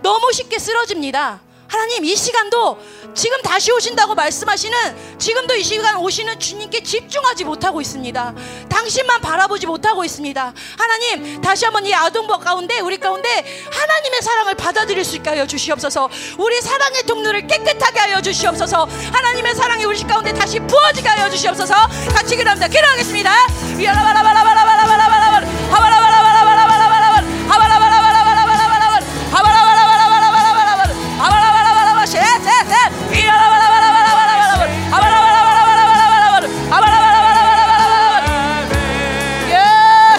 너무 0.02 0.30
쉽게 0.32 0.58
쓰러집니다. 0.58 1.40
하나님 1.72 2.04
이 2.04 2.14
시간도 2.14 2.78
지금 3.14 3.40
다시 3.40 3.72
오신다고 3.72 4.14
말씀하시는 4.14 5.18
지금도 5.18 5.54
이 5.54 5.62
시간 5.62 5.96
오시는 5.96 6.38
주님께 6.38 6.82
집중하지 6.82 7.44
못하고 7.44 7.80
있습니다. 7.80 8.34
당신만 8.68 9.22
바라보지 9.22 9.66
못하고 9.66 10.04
있습니다. 10.04 10.52
하나님 10.76 11.40
다시 11.40 11.64
한번 11.64 11.86
이 11.86 11.94
아동부 11.94 12.38
가운데 12.38 12.78
우리 12.80 12.98
가운데 12.98 13.26
하나님의 13.72 14.20
사랑을 14.20 14.54
받아들일 14.54 15.02
수 15.02 15.16
있게 15.16 15.30
하여 15.30 15.46
주시옵소서. 15.46 16.10
우리 16.36 16.60
사랑의 16.60 17.04
통로를 17.04 17.46
깨끗하게 17.46 18.00
하여 18.00 18.20
주시옵소서. 18.20 18.86
하나님의 19.10 19.54
사랑이 19.54 19.86
우리 19.86 20.02
가운데 20.02 20.30
다시 20.34 20.60
부어지게 20.60 21.08
하여 21.08 21.30
주시옵소서. 21.30 21.74
같이 22.14 22.36
기도합니다. 22.36 22.68
기도하겠습니다. 22.68 23.30
위아라바라바라바라바라바라바라바라 23.78 25.46
하바라바라바라바라바라바라 25.70 26.01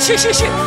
쉬쉬쉬 0.04 0.63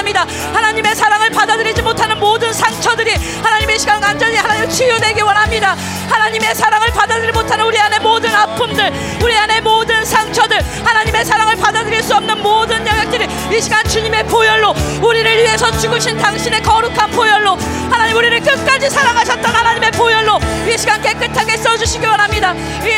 원합니다. 0.00 0.26
하나님의 0.54 0.96
사랑을 0.96 1.28
받아들이지 1.30 1.82
못하는 1.82 2.18
모든 2.18 2.52
상처들이 2.52 3.12
하나님의 3.42 3.78
시간 3.78 4.02
완전히 4.02 4.36
하나님 4.36 4.68
치유되기 4.68 5.20
원합니다. 5.20 5.76
하나님의 6.08 6.54
사랑을 6.54 6.88
받아들이지 6.88 7.32
못하는 7.32 7.66
우리 7.66 7.78
안에 7.78 7.98
모든 7.98 8.34
아픔들, 8.34 8.90
우리 9.22 9.36
안에 9.36 9.60
모든 9.60 10.02
상처들, 10.04 10.58
하나님의 10.84 11.24
사랑을 11.24 11.56
받아들일 11.56 12.02
수 12.02 12.14
없는 12.14 12.42
모든 12.42 12.86
영역들이 12.86 13.28
이 13.54 13.60
시간 13.60 13.84
주님의 13.84 14.24
보혈로 14.26 14.74
우리를 15.02 15.36
위해서 15.36 15.70
죽으신 15.78 16.16
당신의 16.16 16.62
거룩한 16.62 17.10
보혈로 17.10 17.58
하나님 17.90 18.16
우리를 18.16 18.40
끝까지 18.40 18.88
사랑하셨던 18.88 19.54
하나님의 19.54 19.90
보혈로 19.92 20.38
이 20.66 20.78
시간 20.78 21.02
깨끗하게 21.02 21.58
써주시기 21.58 22.06
원합니다. 22.06 22.52
우리 22.82 22.94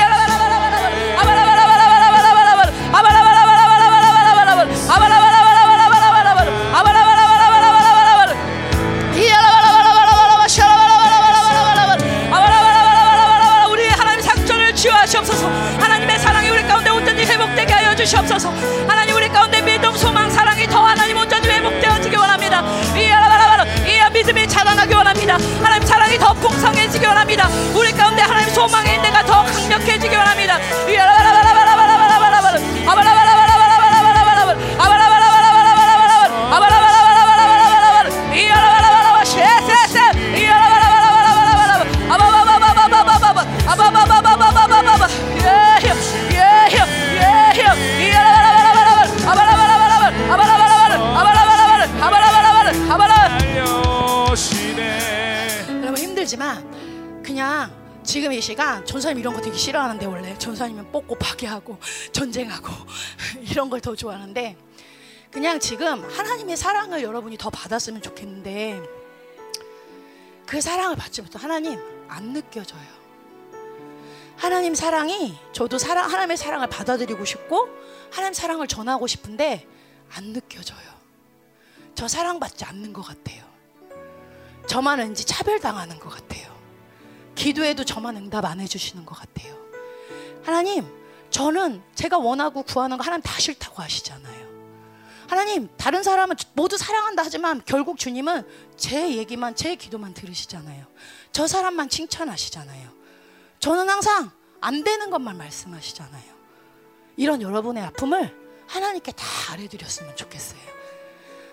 주시옵소서. 18.03 18.53
하나님 18.89 19.15
우리 19.15 19.29
가운데 19.29 19.63
믿음 19.63 19.95
소망 19.95 20.29
사랑이 20.29 20.67
더 20.67 20.85
하나님 20.85 21.17
온전히 21.17 21.49
회복되어지기 21.49 22.17
원합니다. 22.17 22.63
이야라바라바라 22.97 23.65
이야 23.87 24.11
믿음이 24.11 24.49
자라나기 24.49 24.93
원합니다. 24.93 25.39
하나님 25.63 25.87
사랑이 25.87 26.19
더 26.19 26.33
풍성해지기 26.35 27.07
원합니다. 27.07 27.49
우리 27.75 27.93
가운데 27.93 28.23
하나님 28.23 28.53
소망의 28.53 28.97
인내가 28.97 29.25
더 29.25 29.45
강력해지기 29.45 30.17
원합니다. 30.17 30.59
이야라바라바라바라바라바라바라 30.89 31.72
지금 58.13 58.31
이 58.31 58.43
시간 58.43 58.85
전사님 58.85 59.21
이런 59.21 59.33
거 59.33 59.41
되게 59.41 59.57
싫어하는데 59.57 60.05
원래 60.05 60.37
전사님은 60.37 60.93
뽑고 60.93 61.15
파괴하고 61.15 61.79
전쟁하고 62.13 62.69
이런 63.51 63.71
걸 63.71 63.81
더 63.81 63.97
좋아하는데 63.97 64.55
그냥 65.31 65.59
지금 65.59 66.05
하나님의 66.05 66.59
사랑을 66.59 67.03
여러분이 67.03 67.39
더 67.39 67.49
받았으면 67.49 68.03
좋겠는데 68.03 68.83
그 70.45 70.61
사랑을 70.61 70.95
받지 70.95 71.23
못해 71.23 71.39
하나님 71.39 71.81
안 72.07 72.35
느껴져요. 72.35 72.83
하나님 74.37 74.75
사랑이 74.75 75.35
저도 75.55 75.79
사랑 75.79 76.05
하나님의 76.05 76.37
사랑을 76.37 76.67
받아들이고 76.69 77.25
싶고 77.25 77.67
하나님 78.11 78.35
사랑을 78.35 78.67
전하고 78.67 79.07
싶은데 79.07 79.67
안 80.15 80.35
느껴져요. 80.35 80.83
저 81.95 82.07
사랑받지 82.07 82.67
않는 82.67 82.93
것 82.93 83.01
같아요. 83.01 83.43
저만 84.67 84.99
왠지 84.99 85.25
차별당하는 85.25 85.99
것 85.99 86.11
같아요. 86.11 86.52
기도해도 87.43 87.83
저만 87.85 88.17
응답 88.17 88.45
안 88.45 88.61
해주시는 88.61 89.05
것 89.05 89.19
같아요. 89.19 89.57
하나님, 90.45 90.87
저는 91.31 91.83
제가 91.97 92.19
원하고 92.19 92.63
구하는 92.63 92.97
거 92.97 93.03
하나님 93.03 93.21
다 93.23 93.37
싫다고 93.41 93.83
하시잖아요. 93.83 94.53
하나님, 95.27 95.69
다른 95.77 96.05
사람은 96.05 96.37
모두 96.53 96.77
사랑한다 96.77 97.23
하지만 97.25 97.61
결국 97.65 97.99
주님은 97.99 98.47
제 98.77 99.17
얘기만, 99.17 99.57
제 99.57 99.75
기도만 99.75 100.15
들으시잖아요. 100.15 100.87
저 101.33 101.49
사람만 101.49 101.89
칭찬하시잖아요. 101.89 102.91
저는 103.59 103.89
항상 103.89 104.31
안 104.61 104.85
되는 104.85 105.11
것만 105.11 105.37
말씀하시잖아요. 105.37 106.33
이런 107.17 107.43
여러분의 107.43 107.83
아픔을 107.83 108.37
하나님께 108.69 109.11
다 109.13 109.25
알려드렸으면 109.51 110.15
좋겠어요. 110.15 110.61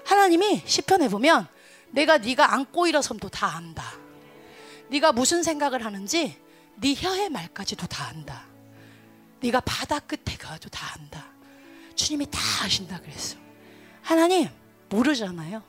하나님이 0.05 0.61
시편에 0.65 1.09
보면 1.09 1.47
내가 1.89 2.19
네가 2.19 2.53
안고 2.53 2.85
일어섬도 2.85 3.29
다 3.29 3.55
안다. 3.55 4.08
네가 4.89 5.11
무슨 5.11 5.43
생각을 5.43 5.85
하는지 5.85 6.37
네 6.75 6.93
혀의 6.95 7.29
말까지도 7.29 7.87
다 7.87 8.07
안다. 8.07 8.45
네가 9.41 9.61
바다 9.61 9.99
끝에 9.99 10.37
가도 10.37 10.69
다 10.69 10.95
안다. 10.97 11.27
주님이 11.95 12.27
다 12.31 12.39
아신다 12.63 12.99
그랬어. 12.99 13.37
하나님 14.01 14.49
모르잖아요. 14.89 15.61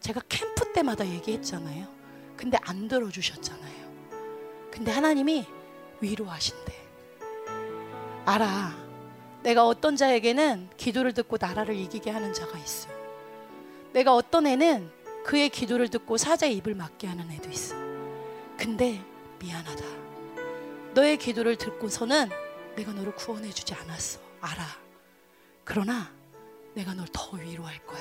제가 0.00 0.20
캠프 0.28 0.72
때마다 0.72 1.06
얘기했잖아요. 1.06 1.88
근데 2.36 2.58
안 2.62 2.88
들어주셨잖아요. 2.88 3.92
근데 4.70 4.90
하나님이 4.90 5.46
위로하신대. 6.00 6.72
알아. 8.24 8.82
내가 9.42 9.66
어떤 9.66 9.96
자에게는 9.96 10.70
기도를 10.76 11.12
듣고 11.14 11.36
나라를 11.40 11.76
이기게 11.76 12.10
하는 12.10 12.32
자가 12.32 12.58
있어. 12.58 12.88
내가 13.92 14.14
어떤 14.14 14.46
애는 14.46 14.90
그의 15.24 15.48
기도를 15.48 15.88
듣고 15.88 16.16
사자의 16.16 16.56
입을 16.56 16.74
막게 16.74 17.06
하는 17.06 17.30
애도 17.30 17.50
있어. 17.50 17.91
근데 18.62 19.04
미안하다. 19.40 19.84
너의 20.94 21.16
기도를 21.16 21.56
듣고서는 21.56 22.30
내가 22.76 22.92
너를 22.92 23.12
구원해 23.16 23.50
주지 23.50 23.74
않았어. 23.74 24.20
알아. 24.40 24.64
그러나 25.64 26.12
내가 26.72 26.94
널 26.94 27.08
더 27.12 27.36
위로할 27.36 27.84
거야. 27.84 28.00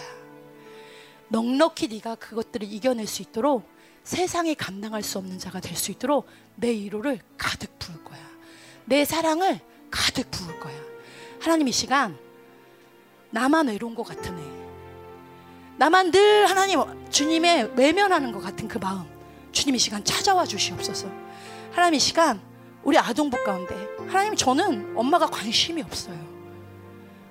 넉넉히 1.29 1.87
네가 1.87 2.13
그것들을 2.13 2.71
이겨낼 2.71 3.07
수 3.07 3.23
있도록 3.23 3.67
세상에 4.03 4.53
감당할 4.53 5.01
수 5.01 5.17
없는 5.17 5.39
자가 5.39 5.61
될 5.61 5.75
수 5.75 5.89
있도록 5.89 6.27
내 6.55 6.69
위로를 6.69 7.19
가득 7.39 7.79
부을 7.79 8.03
거야. 8.03 8.19
내 8.85 9.03
사랑을 9.03 9.59
가득 9.89 10.29
부을 10.29 10.59
거야. 10.59 10.79
하나님 11.39 11.69
이 11.69 11.71
시간 11.71 12.15
나만 13.31 13.67
외로운 13.67 13.95
것 13.95 14.03
같은 14.03 14.37
애. 14.37 14.43
나만 15.77 16.11
늘 16.11 16.47
하나님 16.47 16.79
주님의 17.09 17.73
외면하는 17.75 18.31
것 18.31 18.41
같은 18.41 18.67
그 18.67 18.77
마음. 18.77 19.10
주님 19.51 19.75
이 19.75 19.79
시간 19.79 20.03
찾아와 20.03 20.45
주시옵소서. 20.45 21.07
하나님 21.71 21.95
이 21.95 21.99
시간 21.99 22.41
우리 22.83 22.97
아동부 22.97 23.43
가운데 23.43 23.75
하나님 24.07 24.35
저는 24.35 24.93
엄마가 24.97 25.27
관심이 25.27 25.81
없어요. 25.81 26.17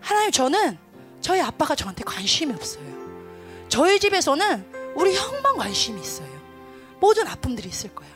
하나님 0.00 0.30
저는 0.30 0.78
저희 1.20 1.40
아빠가 1.40 1.74
저한테 1.74 2.04
관심이 2.04 2.52
없어요. 2.52 2.84
저희 3.68 4.00
집에서는 4.00 4.64
우리 4.96 5.14
형만 5.14 5.56
관심이 5.56 6.00
있어요. 6.00 6.28
모든 7.00 7.26
아픔들이 7.26 7.68
있을 7.68 7.94
거야. 7.94 8.08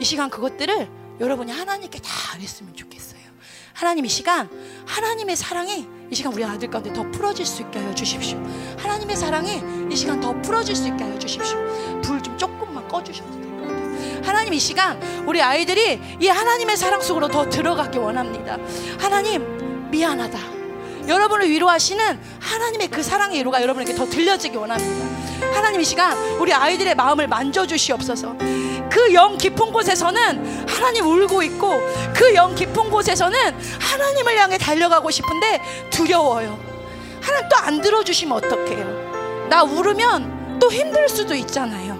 이 0.00 0.04
시간 0.04 0.30
그것들을 0.30 0.88
여러분이 1.20 1.50
하나님께 1.52 1.98
다 2.00 2.10
알았으면 2.34 2.74
좋겠어요. 2.74 3.18
하나님 3.72 4.04
이 4.04 4.08
시간 4.08 4.48
하나님의 4.86 5.36
사랑이 5.36 5.86
이 6.10 6.14
시간 6.14 6.32
우리 6.32 6.44
아들 6.44 6.68
가운데 6.70 6.92
더 6.92 7.08
풀어질 7.10 7.46
수 7.46 7.62
있게 7.62 7.78
하여 7.78 7.94
주십시오. 7.94 8.38
하나님의 8.78 9.16
사랑이 9.16 9.62
이 9.92 9.96
시간 9.96 10.20
더 10.20 10.32
풀어질 10.42 10.74
수 10.74 10.88
있게 10.88 11.04
하여 11.04 11.18
주십시오. 11.18 11.58
불 12.02 12.20
좀 12.22 12.36
조금만 12.36 12.86
꺼주셔도 12.88 13.30
같아요. 13.30 13.47
하나님 14.24 14.54
이 14.54 14.58
시간 14.58 15.00
우리 15.26 15.40
아이들이 15.42 16.00
이 16.20 16.28
하나님의 16.28 16.76
사랑 16.76 17.00
속으로 17.00 17.28
더 17.28 17.48
들어가기 17.48 17.98
원합니다. 17.98 18.56
하나님 18.98 19.90
미안하다. 19.90 20.38
여러분을 21.08 21.48
위로하시는 21.48 22.20
하나님의 22.40 22.88
그 22.88 23.02
사랑의 23.02 23.38
위로가 23.40 23.62
여러분에게 23.62 23.94
더 23.94 24.04
들려지기 24.06 24.56
원합니다. 24.56 25.06
하나님 25.54 25.80
이 25.80 25.84
시간 25.84 26.16
우리 26.38 26.52
아이들의 26.52 26.94
마음을 26.94 27.26
만져주시옵소서. 27.28 28.36
그 28.90 29.12
영 29.12 29.36
깊은 29.38 29.72
곳에서는 29.72 30.66
하나님 30.68 31.06
울고 31.06 31.42
있고 31.44 31.80
그 32.14 32.34
영 32.34 32.54
깊은 32.54 32.90
곳에서는 32.90 33.54
하나님을 33.80 34.38
향해 34.38 34.58
달려가고 34.58 35.10
싶은데 35.10 35.60
두려워요. 35.90 36.58
하나님 37.22 37.48
또 37.48 37.56
안 37.56 37.80
들어주시면 37.80 38.36
어떡해요? 38.36 39.46
나 39.48 39.62
울으면 39.62 40.58
또 40.58 40.70
힘들 40.70 41.08
수도 41.08 41.34
있잖아요. 41.34 41.97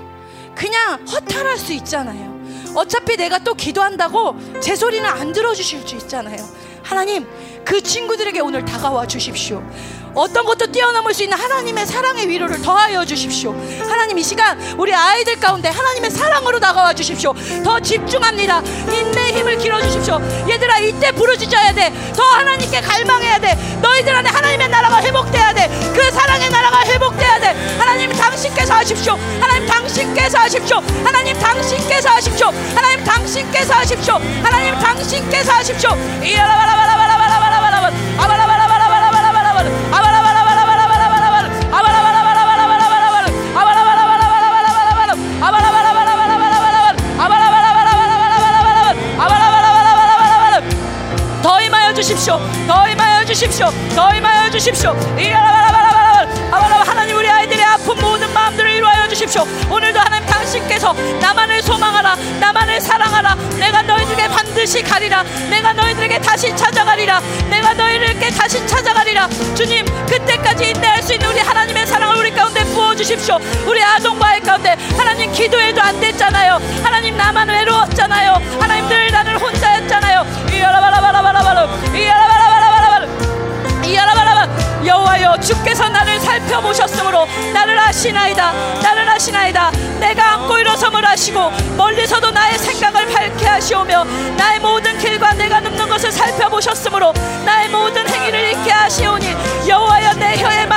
그냥 0.58 1.06
허탈할 1.06 1.56
수 1.56 1.72
있잖아요. 1.74 2.36
어차피 2.74 3.16
내가 3.16 3.38
또 3.38 3.54
기도한다고 3.54 4.34
제 4.60 4.74
소리는 4.74 5.08
안 5.08 5.32
들어주실 5.32 5.86
수 5.86 5.94
있잖아요. 5.94 6.44
하나님, 6.82 7.24
그 7.64 7.80
친구들에게 7.80 8.40
오늘 8.40 8.64
다가와 8.64 9.06
주십시오. 9.06 9.62
어떤 10.14 10.44
것도 10.44 10.66
뛰어넘을 10.72 11.14
수 11.14 11.22
있는 11.22 11.38
하나님의 11.38 11.86
사랑의 11.86 12.28
위로를 12.28 12.60
더하여 12.62 13.04
주십시오. 13.04 13.54
하나님 13.88 14.18
이 14.18 14.22
시간 14.22 14.58
우리 14.76 14.94
아이들 14.94 15.38
가운데 15.38 15.68
하나님의 15.68 16.10
사랑으로 16.10 16.58
다가와 16.60 16.92
주십시오. 16.94 17.34
더 17.64 17.78
집중합니다. 17.80 18.60
인내 18.92 19.32
힘을 19.32 19.58
길어 19.58 19.80
주십시오. 19.82 20.20
얘들아 20.48 20.78
이때 20.80 21.12
부르짖어야 21.12 21.72
돼. 21.74 21.92
더 22.14 22.22
하나님께 22.22 22.80
갈망해야 22.80 23.38
돼. 23.38 23.78
너희들 23.80 24.14
안에 24.14 24.28
하나님의 24.30 24.68
나라가 24.68 25.00
회복돼야 25.02 25.52
돼. 25.54 25.68
그 25.94 26.10
사랑의 26.10 26.50
나라가 26.50 26.80
회복돼야 26.84 27.40
돼. 27.40 27.76
하나님 27.78 28.10
당신께서 28.12 28.74
하십시오. 28.74 29.18
하나님 29.40 29.66
당신께서 29.66 30.38
하십시오. 30.38 30.82
하나님 31.04 31.38
당신께서 31.38 32.08
하십시오. 32.10 32.46
하나님 32.74 33.04
당신께서 33.04 33.74
하십시오. 33.74 34.14
하나님 34.42 34.78
당신께서 34.78 35.52
하십시오. 35.52 35.90
이라바라바라바라바라바라바라 36.22 37.07
주십시오. 52.08 52.40
더 52.66 52.88
임하여 52.88 53.22
주십시오. 53.26 53.70
더 53.94 54.14
임하여 54.14 54.50
주십시오. 54.50 54.96
하나님 56.86 57.18
우리 57.18 57.28
아이들의 57.28 57.62
아픈 57.62 58.00
모든 58.00 58.32
마음들을 58.32 58.70
이루하여 58.70 59.06
주십시오. 59.08 59.46
오늘도 59.68 60.00
하나님 60.00 60.26
당신께서 60.26 60.94
나만을 61.20 61.60
소망하라. 61.60 62.16
나만을 62.40 62.80
사랑하라. 62.80 63.34
내가 63.58 63.82
너희들에게 63.82 64.26
반드시 64.28 64.82
가리라. 64.82 65.22
내가 65.50 65.74
너희들에게 65.74 66.18
다시 66.20 66.56
찾아가리라. 66.56 67.20
내가 67.50 67.74
너희들에게 67.74 68.30
다시 68.30 68.66
찾아가리라. 68.66 69.28
주님 69.54 69.84
그때까지 70.06 70.70
인내할 70.70 71.02
수 71.02 71.12
있는 71.12 71.28
우리 71.28 71.40
하나님의 71.40 71.86
사랑을 71.86 72.16
우리 72.16 72.30
가운데 72.30 72.64
부어 72.72 72.94
주십시오. 72.94 73.38
우리 73.66 73.82
아동과의 73.84 74.40
가운데 74.40 74.76
하나님 74.96 75.30
기도해도 75.30 75.82
안 75.82 76.00
됐잖아요. 76.00 76.58
하나님 76.82 77.18
나만 77.18 77.50
외로웠잖아요. 77.50 78.40
하나님 78.58 78.88
늘 78.88 79.10
나를 79.10 79.38
혼자 79.38 79.77
여호와여 84.84 85.36
주께서 85.40 85.88
나를 85.88 86.20
살펴보셨으므로 86.20 87.26
나를 87.52 87.78
아시나이다. 87.78 88.52
나를 88.80 89.08
아시나이다. 89.10 89.70
내가 89.98 90.34
안고 90.34 90.58
일어섬을 90.58 91.04
하시고 91.04 91.50
멀리서도 91.76 92.30
나의 92.30 92.58
생각을 92.58 93.06
밝게 93.08 93.46
하시오며 93.46 94.04
나의 94.36 94.60
모든 94.60 94.96
길과 94.98 95.34
내가 95.34 95.60
눕는 95.60 95.88
것을 95.88 96.12
살펴보셨으므로 96.12 97.12
나의 97.44 97.68
모든 97.68 98.08
행위를 98.08 98.52
잊게 98.52 98.70
하시오니 98.70 99.36
여호와여 99.68 100.14
내 100.14 100.36
혀의 100.36 100.67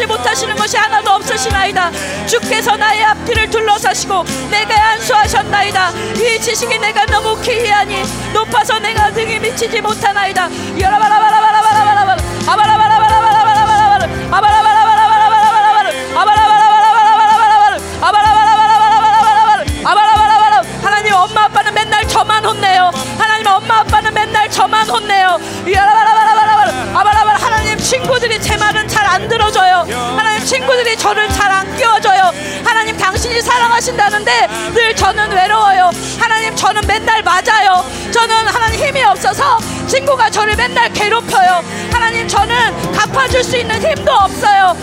알지 0.00 0.06
못하시는 0.06 0.56
것이 0.56 0.76
하나도 0.78 1.10
없으시나이다. 1.10 1.90
주께서 2.26 2.74
나의 2.76 3.04
앞뒤를 3.04 3.50
둘러사시고 3.50 4.24
내게 4.50 4.72
안수하셨나이다. 4.72 5.90
이 6.16 6.40
지식이 6.40 6.78
내가 6.78 7.04
너무 7.06 7.38
기이하니 7.42 8.02
높아서 8.32 8.78
내가 8.78 9.10
등이 9.12 9.38
미치지 9.38 9.80
못하나이다. 9.82 10.48
여라바라바라바라바라바라. 10.80 12.16
아바라바라바라바라바라바라. 12.46 14.06
아바라바라바라바라바라바라. 14.30 15.96
아바라바라바라바라바라바라. 16.16 17.76
아바라바라바라바라바라 18.00 19.66
아바라바라바라. 19.84 20.62
하나님 20.82 21.12
엄마 21.14 21.44
아빠는 21.44 21.74
맨날 21.74 22.08
저만 22.08 22.44
혼내요. 22.46 22.90
하나님 23.18 23.46
엄마 23.46 23.80
아빠는 23.80 24.14
맨날 24.14 24.50
저만 24.50 24.88
혼내요. 24.88 25.38
야라바라바라바라바라. 25.70 26.70
아바라바라. 26.98 27.38
하나님 27.38 27.76
친구들이 27.78 28.40
제 28.40 28.56
말은 28.56 28.88
잘 28.88 28.89
안 29.10 29.26
들어줘요. 29.28 29.86
하나님 30.16 30.44
친구들이 30.44 30.96
저를 30.96 31.28
잘 31.28 31.50
안 31.50 31.76
끼워줘요. 31.76 32.32
하나님 32.64 32.96
당신이 32.96 33.42
사랑하신다는데 33.42 34.46
늘 34.72 34.94
저는 34.94 35.32
외로워요. 35.32 35.90
하나님 36.18 36.54
저는 36.54 36.80
맨날 36.86 37.22
맞아요. 37.22 37.84
저는 38.12 38.46
하나님 38.46 38.80
힘이 38.86 39.02
없어서 39.02 39.58
친구가 39.88 40.30
저를 40.30 40.54
맨날 40.56 40.90
괴롭혀요 40.92 41.64
하나님 42.10 42.26
저는 42.26 42.90
갚아줄 42.90 43.44
수 43.44 43.56
있는 43.56 43.80
힘도 43.80 44.10
없어요 44.10 44.76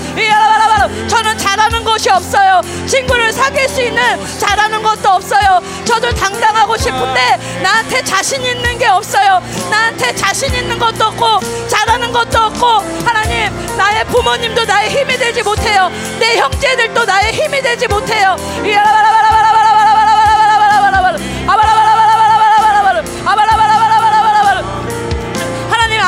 저는 1.10 1.38
잘하는 1.38 1.84
것이 1.84 2.10
없어요 2.10 2.62
친구를 2.86 3.34
사귈 3.34 3.68
수 3.68 3.82
있는 3.82 4.02
잘하는 4.40 4.82
것도 4.82 5.10
없어요 5.10 5.62
저도 5.84 6.14
당당하고 6.14 6.78
싶은데 6.78 7.60
나한테 7.62 8.02
자신 8.02 8.42
있는 8.46 8.78
게 8.78 8.88
없어요 8.88 9.44
나한테 9.70 10.16
자신 10.16 10.56
있는 10.56 10.80
것도 10.80 11.08
없고 11.08 11.42
잘하는 11.68 12.14
것도 12.14 12.40
없고 12.40 12.66
하나님 13.06 13.52
나의 13.76 14.06
부모님도 14.06 14.64
나의 14.64 14.90
힘이 14.90 15.18
되지 15.18 15.44
못해요 15.44 15.92
내 16.20 16.38
형제들도 16.38 17.04
나의 17.04 17.34
힘이 17.34 17.62
되지 17.62 17.88
못해요 17.88 18.38
야라바라바라바라바라바라바라바라바라바라 18.64 21.46
아바라바라바라바라바라바라 21.46 21.77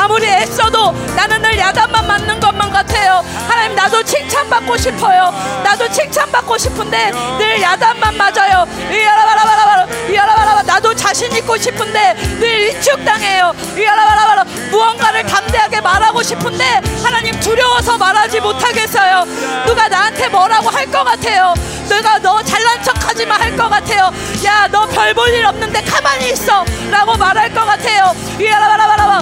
아무리 0.09 0.25
애써도 0.27 0.91
나는 1.15 1.39
늘 1.39 1.55
야단만 1.59 2.07
맞는 2.07 2.39
것만 2.39 2.71
같아요 2.71 3.23
하나님 3.47 3.75
나도 3.75 4.01
칭찬받고 4.01 4.75
싶어요 4.75 5.31
나도 5.63 5.87
칭찬받고 5.91 6.57
싶은데 6.57 7.11
늘 7.37 7.61
야단만 7.61 8.17
맞아요 8.17 8.65
이야라바라바라바라 8.91 9.85
이야라바라바 10.09 10.63
나도 10.63 10.95
자신 10.95 11.31
있고 11.33 11.55
싶은데 11.57 12.15
늘 12.39 12.63
위축당해요. 12.69 13.53
이라바라바라 13.77 14.43
무언가를 14.71 15.23
담대하게 15.27 15.81
말하고 15.81 16.23
싶은데 16.23 16.81
하나님 17.03 17.39
두려워서 17.39 17.97
말하지 17.97 18.39
못하겠어요. 18.39 19.25
누가 19.67 19.87
나한테 19.87 20.27
뭐라고 20.29 20.69
할 20.69 20.89
것 20.89 21.03
같아요. 21.03 21.53
내가 21.87 22.17
너 22.19 22.41
잘난 22.41 22.81
척하지만 22.81 23.39
할 23.39 23.55
것 23.55 23.69
같아요. 23.69 24.11
야 24.43 24.67
너 24.71 24.87
별 24.87 25.13
볼 25.13 25.29
일 25.29 25.45
없는데 25.45 25.83
가만히 25.83 26.31
있어라고 26.31 27.15
말할 27.17 27.53
것 27.53 27.63
같아요. 27.65 28.15
이라바라바라바 28.39 29.21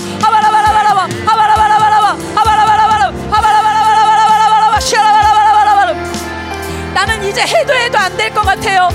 아바라바라바라바 1.04 2.08
아바라바라바라바 2.36 3.08
아바라바라바라 3.38 4.00
아바라바라바라바라바라바 4.74 4.80
시라바라바라바라바라 4.80 5.94
나는 6.94 7.24
이제 7.24 7.42
해도 7.42 7.74
해도 7.74 7.98
안 8.00 8.18
될 8.18 8.34
것 8.34 8.42
같아요. 8.42 8.90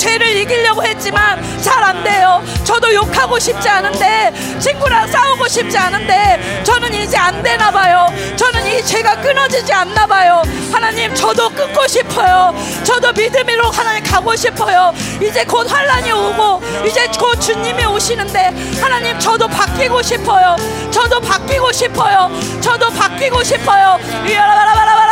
죄를 0.00 0.34
이기려고 0.36 0.82
했지만 0.82 1.42
잘 1.62 1.80
안 1.90 2.04
돼요. 2.04 2.40
저도 2.62 2.94
욕하고 2.94 3.38
싶지 3.38 3.68
않은데 3.68 4.32
친구랑 4.60 5.10
싸우고 5.10 5.48
싶지 5.48 5.76
않은데 5.76 6.62
저는 6.62 6.94
이제 6.94 7.16
안 7.16 7.42
되나 7.42 7.68
봐요. 7.70 8.06
저는 8.36 8.64
이 8.66 8.84
죄가 8.84 9.16
끊어지지 9.20 9.72
않나 9.72 10.06
봐요. 10.06 10.42
하나님 10.72 11.12
저도 11.14 11.48
끊고 11.50 11.86
싶어요. 11.88 12.54
저도 12.84 13.12
믿음으로 13.12 13.70
하나님 13.70 14.04
가고 14.04 14.36
싶어요. 14.36 14.92
이제 15.20 15.44
곧 15.44 15.68
환란이 15.70 16.12
오고 16.12 16.62
이제 16.86 17.08
곧 17.18 17.40
주님이 17.40 17.84
오시는데 17.86 18.52
하나님 18.80 19.18
저도 19.18 19.48
바뀌고 19.48 20.00
싶어요. 20.02 20.54
저도 20.92 21.20
바뀌고 21.20 21.72
싶어요. 21.72 22.30
저도 22.60 22.88
바뀌고 22.90 23.42
싶어요. 23.42 23.98
이라바라바라바라 24.26 25.09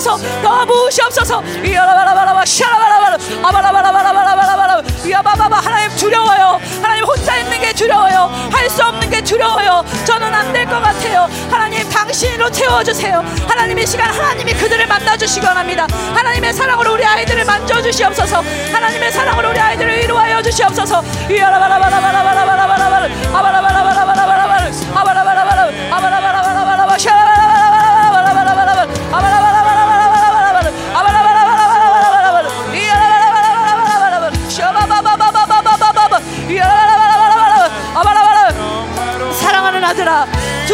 부으시옵소서 0.00 0.42
더 0.42 0.64
부으시옵소서. 0.64 1.42
이야라바라바라바 1.64 2.44
샤라바라바라 2.44 3.16
아바라바라바라바라바라바라. 3.42 4.82
이야바바바 5.04 5.56
하나님 5.60 5.96
두려워요. 5.96 6.60
하나님 6.82 7.04
혼자 7.04 7.36
있는 7.36 7.60
게 7.60 7.72
두려워요. 7.72 8.30
할 8.50 8.70
수 8.70 8.82
없는 8.84 9.10
게 9.10 9.20
두려워요. 9.22 9.84
저는 10.06 10.32
안 10.32 10.52
될 10.52 10.64
것 10.66 10.80
같아요. 10.82 11.28
하나님 11.50 11.88
당신으로 11.88 12.50
채워주세요. 12.50 13.22
하나님의 13.48 13.86
시간 13.86 14.12
하나님이 14.12 14.52
그들을 14.54 14.86
만나주시기 14.86 15.44
원합니다. 15.46 15.86
하나님의 16.14 16.52
사랑으로 16.54 16.94
우리 16.94 17.04
아이들을 17.04 17.44
만져주시옵소서. 17.44 18.42
하나님의 18.72 19.12
사랑으로 19.12 19.50
우리 19.50 19.58
아이들을 19.60 19.98
위로하여 20.02 20.42
주시옵소서. 20.42 21.02
이야라바라바라바라바라바라바라 21.30 23.04
아바라바라바라바라바라 23.34 23.34
아바라바라바라 23.34 24.70
아바라바라바라바라 24.94 25.19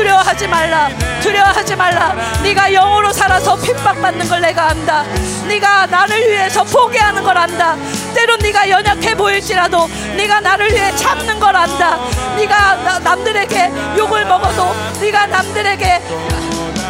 두려워하지 0.07 0.47
말라. 0.47 0.89
두려워하지 1.21 1.75
말라. 1.75 2.15
네가 2.45 2.71
영으로 2.71 3.13
살아서 3.13 3.57
핍박받는 3.57 4.29
걸 4.29 4.41
내가 4.41 4.69
안다. 4.71 5.03
네가 5.49 5.87
나를 5.87 6.31
위해서 6.31 6.63
포기하는 6.63 7.25
걸 7.25 7.37
안다. 7.37 7.75
때론 8.15 8.39
네가 8.39 8.71
연약해 8.71 9.17
보일지라도 9.17 9.89
네가 10.17 10.41
나를 10.41 10.71
위해 10.73 10.95
참는 10.95 11.41
걸 11.41 11.57
안다. 11.57 11.97
네가 12.37 12.77
나- 12.85 12.99
남들에게 13.01 13.73
욕을 13.99 14.25
먹어도 14.27 14.73
네가 15.01 15.27
남들에게 15.27 16.01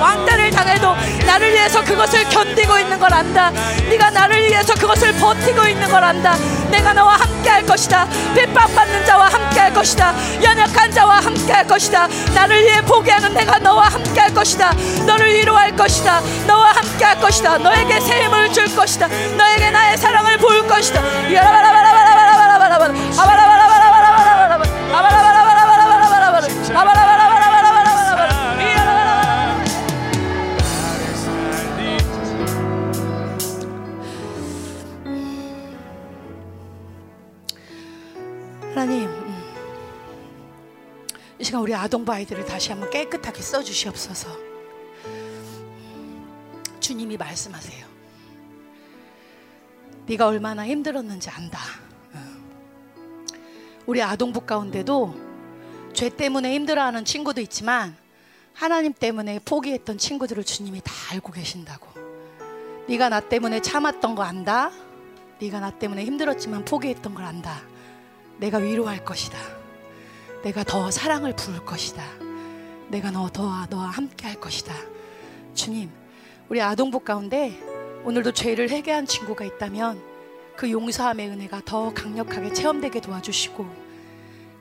왕따를 0.06 0.50
당해도 0.52 0.94
나를 1.26 1.52
위해서 1.52 1.82
그것을 1.82 2.22
견디고 2.28 2.78
있는 2.78 2.98
걸 2.98 3.12
안다. 3.12 3.50
네가 3.88 4.10
나를 4.10 4.40
위해서 4.48 4.72
그것을 4.74 5.12
버티고 5.14 5.66
있는 5.66 5.88
걸 5.88 6.04
안다. 6.04 6.36
내가 6.70 6.92
너와 6.92 7.16
함께 7.16 7.50
할 7.50 7.66
것이다. 7.66 8.06
핍박받는 8.34 9.04
자와 9.04 9.26
함께 9.26 9.60
할 9.60 9.74
것이다. 9.74 10.14
연약한 10.42 10.92
자와 10.92 11.16
함께 11.16 11.52
할 11.52 11.66
것이다. 11.66 12.06
나를 12.34 12.62
위해 12.62 12.80
포기하는 12.82 13.34
내가 13.34 13.58
너와 13.58 13.88
함께 13.88 14.20
할 14.20 14.32
것이다. 14.32 14.72
너를 15.06 15.34
위로할 15.34 15.74
것이다. 15.74 16.20
너와 16.46 16.70
함께 16.70 17.04
할 17.04 17.20
것이다. 17.20 17.58
너에게 17.58 18.00
새 18.00 18.24
힘을 18.24 18.52
줄 18.52 18.74
것이다. 18.76 19.08
너에게 19.36 19.70
나의 19.70 19.96
사랑을 19.96 20.38
보일 20.38 20.66
것이다. 20.68 21.02
야라바 21.32 21.75
우리 41.66 41.74
아동부 41.74 42.12
아이들을 42.12 42.44
다시 42.44 42.70
한번 42.70 42.88
깨끗하게 42.90 43.42
써주시옵소서. 43.42 44.28
주님이 46.78 47.16
말씀하세요. 47.16 47.84
네가 50.06 50.28
얼마나 50.28 50.64
힘들었는지 50.64 51.28
안다. 51.28 51.58
응. 52.14 52.46
우리 53.84 54.00
아동부 54.00 54.42
가운데도 54.42 55.16
죄 55.92 56.08
때문에 56.08 56.54
힘들어하는 56.54 57.04
친구도 57.04 57.40
있지만 57.40 57.96
하나님 58.54 58.92
때문에 58.92 59.40
포기했던 59.44 59.98
친구들을 59.98 60.44
주님이 60.44 60.82
다 60.84 60.92
알고 61.10 61.32
계신다고. 61.32 61.88
네가 62.86 63.08
나 63.08 63.18
때문에 63.18 63.60
참았던 63.60 64.14
거 64.14 64.22
안다. 64.22 64.70
네가 65.40 65.58
나 65.58 65.72
때문에 65.72 66.04
힘들었지만 66.04 66.64
포기했던 66.64 67.12
걸 67.12 67.24
안다. 67.24 67.60
내가 68.38 68.58
위로할 68.58 69.04
것이다. 69.04 69.65
내가 70.46 70.62
더 70.62 70.92
사랑을 70.92 71.34
부을 71.34 71.64
것이다. 71.64 72.04
내가 72.86 73.10
너 73.10 73.28
너와 73.34 73.66
너와 73.68 73.86
함께 73.86 74.28
할 74.28 74.36
것이다. 74.38 74.72
주님, 75.54 75.90
우리 76.48 76.62
아동부 76.62 77.00
가운데 77.00 77.60
오늘도 78.04 78.30
죄를 78.30 78.70
회개한 78.70 79.06
친구가 79.06 79.44
있다면 79.44 80.00
그 80.54 80.70
용서함의 80.70 81.30
은혜가 81.30 81.62
더 81.64 81.92
강력하게 81.92 82.52
체험되게 82.52 83.00
도와주시고 83.00 83.66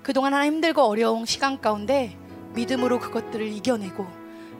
그동안 0.02 0.34
하나 0.34 0.48
힘들고 0.48 0.82
어려운 0.82 1.28
시간 1.28 1.62
가운데 1.62 2.18
믿음으로 2.56 3.00
그것들을 3.00 3.46
이겨내고 3.46 4.08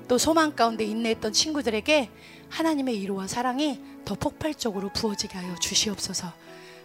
또 0.08 0.20
소망 0.20 0.56
가운데 0.56 0.84
인내했던 0.84 1.34
친구들에게 1.34 2.12
하나님의 2.50 3.00
위로와 3.00 3.26
사랑이 3.26 3.82
더 4.06 4.14
폭발적으로 4.14 4.90
부어지게 4.94 5.40
하여 5.40 5.56
주시옵소서. 5.56 6.32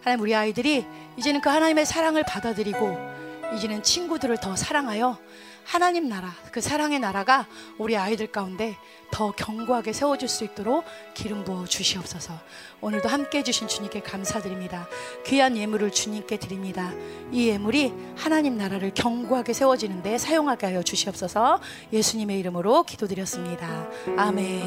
하나님 0.01 0.23
우리 0.23 0.35
아이들이 0.35 0.87
이제는 1.19 1.43
그 1.43 1.51
하나님의 1.51 1.85
사랑을 1.85 2.23
받아들이고 2.23 3.21
이제는 3.55 3.83
친구들을 3.83 4.39
더 4.39 4.57
사랑하여 4.57 5.19
하나님 5.65 6.09
나라 6.09 6.35
그 6.51 6.61
사랑의 6.61 6.99
나라가 6.99 7.47
우리 7.79 7.97
아이들 7.97 8.27
가운데 8.27 8.77
더 9.11 9.31
견고하게 9.33 9.93
세워질 9.93 10.29
수 10.29 10.45
있도록 10.45 10.85
기름 11.15 11.45
부어 11.45 11.65
주시옵소서. 11.67 12.35
오늘도 12.81 13.09
함께 13.09 13.39
해주신 13.39 13.69
주님께 13.69 14.01
감사드립니다. 14.01 14.89
귀한 15.27 15.57
예물을 15.57 15.91
주님께 15.91 16.39
드립니다. 16.39 16.93
이 17.31 17.49
예물이 17.49 17.93
하나님 18.17 18.57
나라를 18.57 18.93
견고하게 18.95 19.53
세워지는데 19.53 20.19
사용하게 20.19 20.67
하여 20.67 20.83
주시옵소서. 20.83 21.61
예수님의 21.93 22.39
이름으로 22.41 22.85
기도드렸습니다. 22.85 23.89
아멘. 24.17 24.63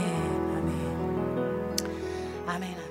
아멘. 2.47 2.82